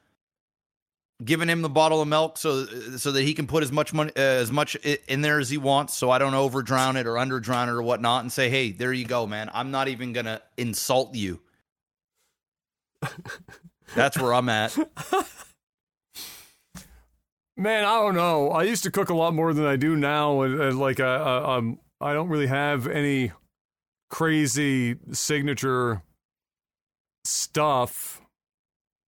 giving 1.23 1.49
him 1.49 1.61
the 1.61 1.69
bottle 1.69 2.01
of 2.01 2.07
milk 2.07 2.37
so 2.37 2.65
so 2.97 3.11
that 3.11 3.23
he 3.23 3.33
can 3.33 3.47
put 3.47 3.63
as 3.63 3.71
much 3.71 3.93
money 3.93 4.11
uh, 4.15 4.21
as 4.21 4.51
much 4.51 4.75
in 4.75 5.21
there 5.21 5.39
as 5.39 5.49
he 5.49 5.57
wants 5.57 5.95
so 5.95 6.11
I 6.11 6.19
don't 6.19 6.33
over 6.33 6.61
drown 6.61 6.95
it 6.95 7.07
or 7.07 7.17
under 7.17 7.39
drown 7.39 7.69
it 7.69 7.71
or 7.71 7.81
whatnot 7.81 8.21
and 8.21 8.31
say 8.31 8.49
hey 8.49 8.71
there 8.71 8.93
you 8.93 9.05
go 9.05 9.25
man 9.25 9.49
I'm 9.53 9.71
not 9.71 9.87
even 9.87 10.13
gonna 10.13 10.41
insult 10.57 11.15
you 11.15 11.41
that's 13.95 14.17
where 14.17 14.33
I'm 14.33 14.49
at 14.49 14.77
Man, 17.59 17.85
I 17.85 17.95
don't 18.01 18.13
know. 18.13 18.51
I 18.51 18.63
used 18.63 18.83
to 18.83 18.91
cook 18.91 19.09
a 19.09 19.15
lot 19.15 19.33
more 19.33 19.51
than 19.51 19.65
I 19.65 19.77
do 19.77 19.95
now, 19.95 20.41
and, 20.41 20.61
and 20.61 20.79
like 20.79 20.99
I, 20.99 21.15
I, 21.15 21.57
um, 21.57 21.79
I 21.99 22.13
don't 22.13 22.29
really 22.29 22.45
have 22.45 22.85
any 22.87 23.31
crazy 24.11 24.95
signature 25.11 26.03
stuff, 27.25 28.21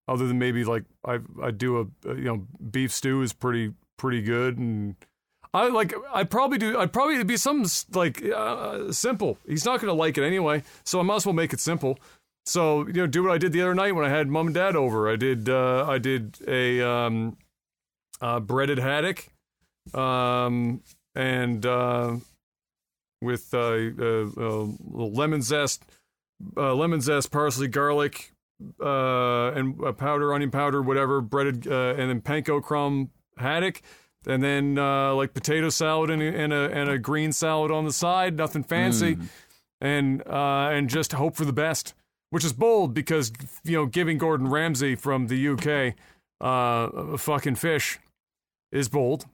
other 0.09 0.27
than 0.27 0.39
maybe 0.39 0.65
like 0.65 0.85
I, 1.05 1.19
I 1.43 1.51
do 1.51 1.79
a, 1.79 2.09
a 2.11 2.15
you 2.15 2.25
know 2.25 2.47
beef 2.71 2.91
stew 2.91 3.21
is 3.21 3.35
pretty 3.35 3.75
pretty 3.99 4.23
good, 4.23 4.57
and 4.57 4.97
I 5.53 5.69
like 5.69 5.93
I'd 6.15 6.31
probably 6.31 6.57
do 6.57 6.79
I'd 6.79 6.91
probably 6.91 7.17
it'd 7.17 7.27
be 7.27 7.37
something 7.37 7.71
like 7.93 8.25
uh, 8.25 8.91
simple. 8.93 9.37
He's 9.47 9.67
not 9.67 9.79
gonna 9.79 9.93
like 9.93 10.17
it 10.17 10.25
anyway, 10.25 10.63
so 10.85 11.01
I 11.01 11.03
might 11.03 11.17
as 11.17 11.27
well 11.27 11.35
make 11.35 11.53
it 11.53 11.61
simple. 11.61 11.99
So 12.47 12.87
you 12.87 12.93
know, 12.95 13.07
do 13.07 13.23
what 13.25 13.33
I 13.33 13.39
did 13.39 13.53
the 13.53 13.61
other 13.63 13.75
night 13.75 13.95
when 13.95 14.05
I 14.05 14.09
had 14.09 14.29
mom 14.29 14.47
and 14.49 14.55
dad 14.55 14.75
over. 14.77 15.11
I 15.11 15.17
did 15.17 15.49
uh, 15.49 15.85
I 15.87 15.99
did 15.99 16.39
a 16.49 16.81
um, 16.81 17.37
uh, 18.21 18.41
breaded 18.41 18.79
haddock, 18.79 19.29
um, 19.95 20.83
and 21.15 21.65
uh, 21.67 22.17
with 23.21 23.53
uh, 23.53 23.59
uh, 23.99 24.67
lemon 24.93 25.43
zest, 25.43 25.85
uh, 26.57 26.75
lemon 26.75 27.01
zest, 27.01 27.31
parsley, 27.31 27.69
garlic, 27.69 28.33
uh, 28.83 29.49
and 29.53 29.79
uh, 29.85 29.93
powder, 29.93 30.33
onion 30.33 30.51
powder, 30.51 30.81
whatever, 30.81 31.21
breaded, 31.21 31.67
uh, 31.67 31.95
and 31.99 32.09
then 32.11 32.21
panko 32.21 32.63
crumb 32.63 33.11
haddock, 33.37 33.83
and 34.27 34.43
then 34.43 34.79
uh, 34.79 35.15
like 35.15 35.35
potato 35.35 35.69
salad 35.69 36.11
and, 36.11 36.23
a- 36.23 36.35
and 36.37 36.53
a 36.53 36.71
and 36.73 36.89
a 36.89 36.99
green 36.99 37.33
salad 37.33 37.71
on 37.71 37.85
the 37.85 37.93
side, 37.93 38.37
nothing 38.37 38.63
fancy, 38.65 39.19
and 39.81 40.23
uh, 40.27 40.71
and 40.73 40.89
just 40.89 41.13
hope 41.13 41.37
for 41.37 41.45
the 41.45 41.53
best, 41.53 41.95
which 42.31 42.45
is 42.45 42.53
bold 42.53 42.95
because 42.95 43.33
you 43.65 43.77
know 43.77 43.87
giving 43.87 44.19
Gordon 44.19 44.49
Ramsay 44.49 44.95
from 44.97 45.27
the 45.29 45.49
UK 45.49 45.95
uh, 46.41 46.91
a 47.15 47.19
fucking 47.19 47.57
fish 47.57 47.99
is 48.73 48.89
bold, 48.89 49.27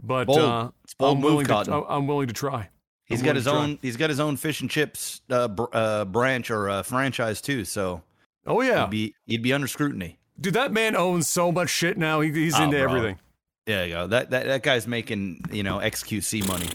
but 0.00 0.26
Bold. 0.26 0.38
uh, 0.38 0.70
It's 0.84 0.94
bold 0.94 1.16
I'm 1.16 1.22
move, 1.22 1.30
willing 1.32 1.46
to 1.46 1.84
I'm 1.88 2.06
willing 2.06 2.28
to 2.28 2.34
try. 2.34 2.68
he's 3.06 3.20
I'm 3.20 3.26
got 3.26 3.34
his 3.36 3.44
try. 3.44 3.52
own 3.54 3.78
he's 3.82 3.96
got 3.96 4.10
his 4.10 4.20
own 4.20 4.36
fish 4.36 4.60
and 4.60 4.70
chips 4.70 5.20
uh, 5.30 5.48
br- 5.48 5.64
uh, 5.72 6.04
branch 6.04 6.50
or 6.50 6.68
uh, 6.68 6.82
franchise 6.82 7.40
too 7.40 7.64
so 7.64 8.02
Oh 8.46 8.60
yeah, 8.60 8.82
he'd 8.84 8.90
be 8.90 9.14
he'd 9.26 9.42
be 9.42 9.52
under 9.54 9.66
scrutiny 9.66 10.18
dude, 10.38 10.54
that 10.54 10.70
man 10.72 10.94
owns 10.96 11.28
so 11.28 11.50
much 11.50 11.70
shit 11.70 11.96
now. 11.96 12.20
He, 12.20 12.30
he's 12.30 12.54
Oh, 12.58 12.64
into 12.64 12.76
bro. 12.78 12.84
everything. 12.94 13.18
there 13.66 13.86
you 13.86 13.94
go 13.94 14.06
that, 14.08 14.30
that 14.30 14.46
that 14.46 14.62
guy's 14.62 14.86
making 14.86 15.42
you 15.50 15.62
know 15.62 15.78
xQc 15.78 16.46
money 16.46 16.68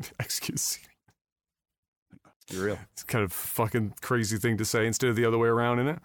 Excuse 0.20 0.78
Be 2.50 2.58
real 2.58 2.78
It's 2.92 3.02
kind 3.04 3.24
of 3.24 3.32
fucking 3.32 3.94
crazy 4.00 4.36
thing 4.36 4.56
to 4.58 4.64
say 4.64 4.86
instead 4.86 5.10
of 5.10 5.16
the 5.16 5.24
other 5.24 5.38
way 5.38 5.48
around, 5.48 5.78
isn't 5.78 5.96
it? 5.96 5.98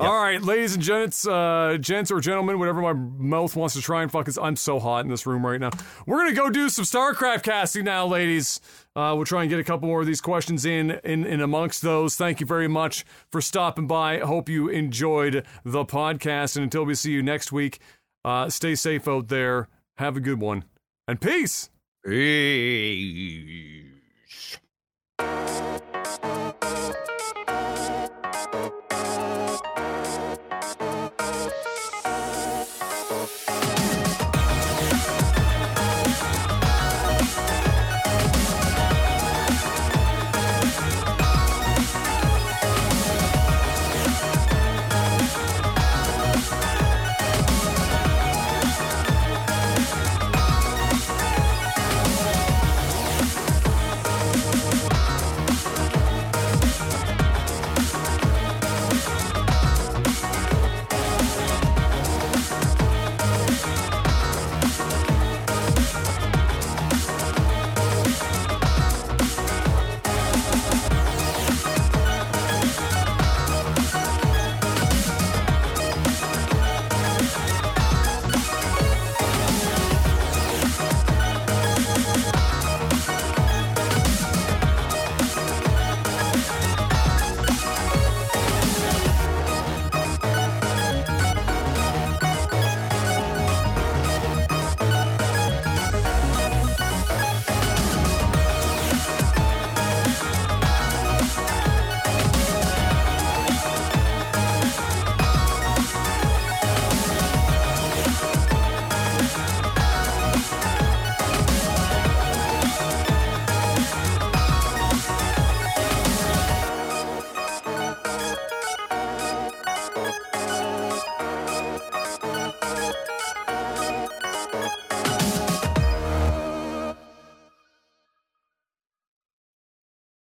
All 0.00 0.20
right, 0.20 0.42
ladies 0.42 0.74
and 0.74 0.82
gents, 0.82 1.28
uh, 1.28 1.76
gents 1.78 2.10
or 2.10 2.18
gentlemen, 2.20 2.58
whatever 2.58 2.80
my 2.80 2.92
mouth 2.92 3.54
wants 3.54 3.74
to 3.76 3.80
try 3.80 4.02
and 4.02 4.10
fuck 4.10 4.26
is. 4.26 4.36
I'm 4.36 4.56
so 4.56 4.80
hot 4.80 5.04
in 5.04 5.10
this 5.10 5.26
room 5.26 5.46
right 5.46 5.60
now. 5.60 5.70
We're 6.06 6.16
gonna 6.16 6.34
go 6.34 6.50
do 6.50 6.68
some 6.70 6.84
StarCraft 6.84 7.44
casting 7.44 7.84
now, 7.84 8.06
ladies. 8.06 8.60
Uh, 8.96 9.12
we'll 9.14 9.26
try 9.26 9.42
and 9.42 9.50
get 9.50 9.60
a 9.60 9.64
couple 9.64 9.86
more 9.86 10.00
of 10.00 10.06
these 10.06 10.20
questions 10.20 10.64
in, 10.64 10.92
in 11.04 11.24
in 11.24 11.40
amongst 11.40 11.82
those. 11.82 12.16
Thank 12.16 12.40
you 12.40 12.46
very 12.46 12.66
much 12.66 13.04
for 13.30 13.40
stopping 13.40 13.86
by. 13.86 14.18
Hope 14.18 14.48
you 14.48 14.68
enjoyed 14.68 15.46
the 15.64 15.84
podcast, 15.84 16.56
and 16.56 16.64
until 16.64 16.84
we 16.84 16.96
see 16.96 17.12
you 17.12 17.22
next 17.22 17.52
week, 17.52 17.78
uh, 18.24 18.48
stay 18.48 18.74
safe 18.74 19.06
out 19.06 19.28
there. 19.28 19.68
Have 19.98 20.16
a 20.16 20.20
good 20.20 20.40
one, 20.40 20.64
and 21.06 21.20
peace. 21.20 21.70
Peace. 22.04 23.91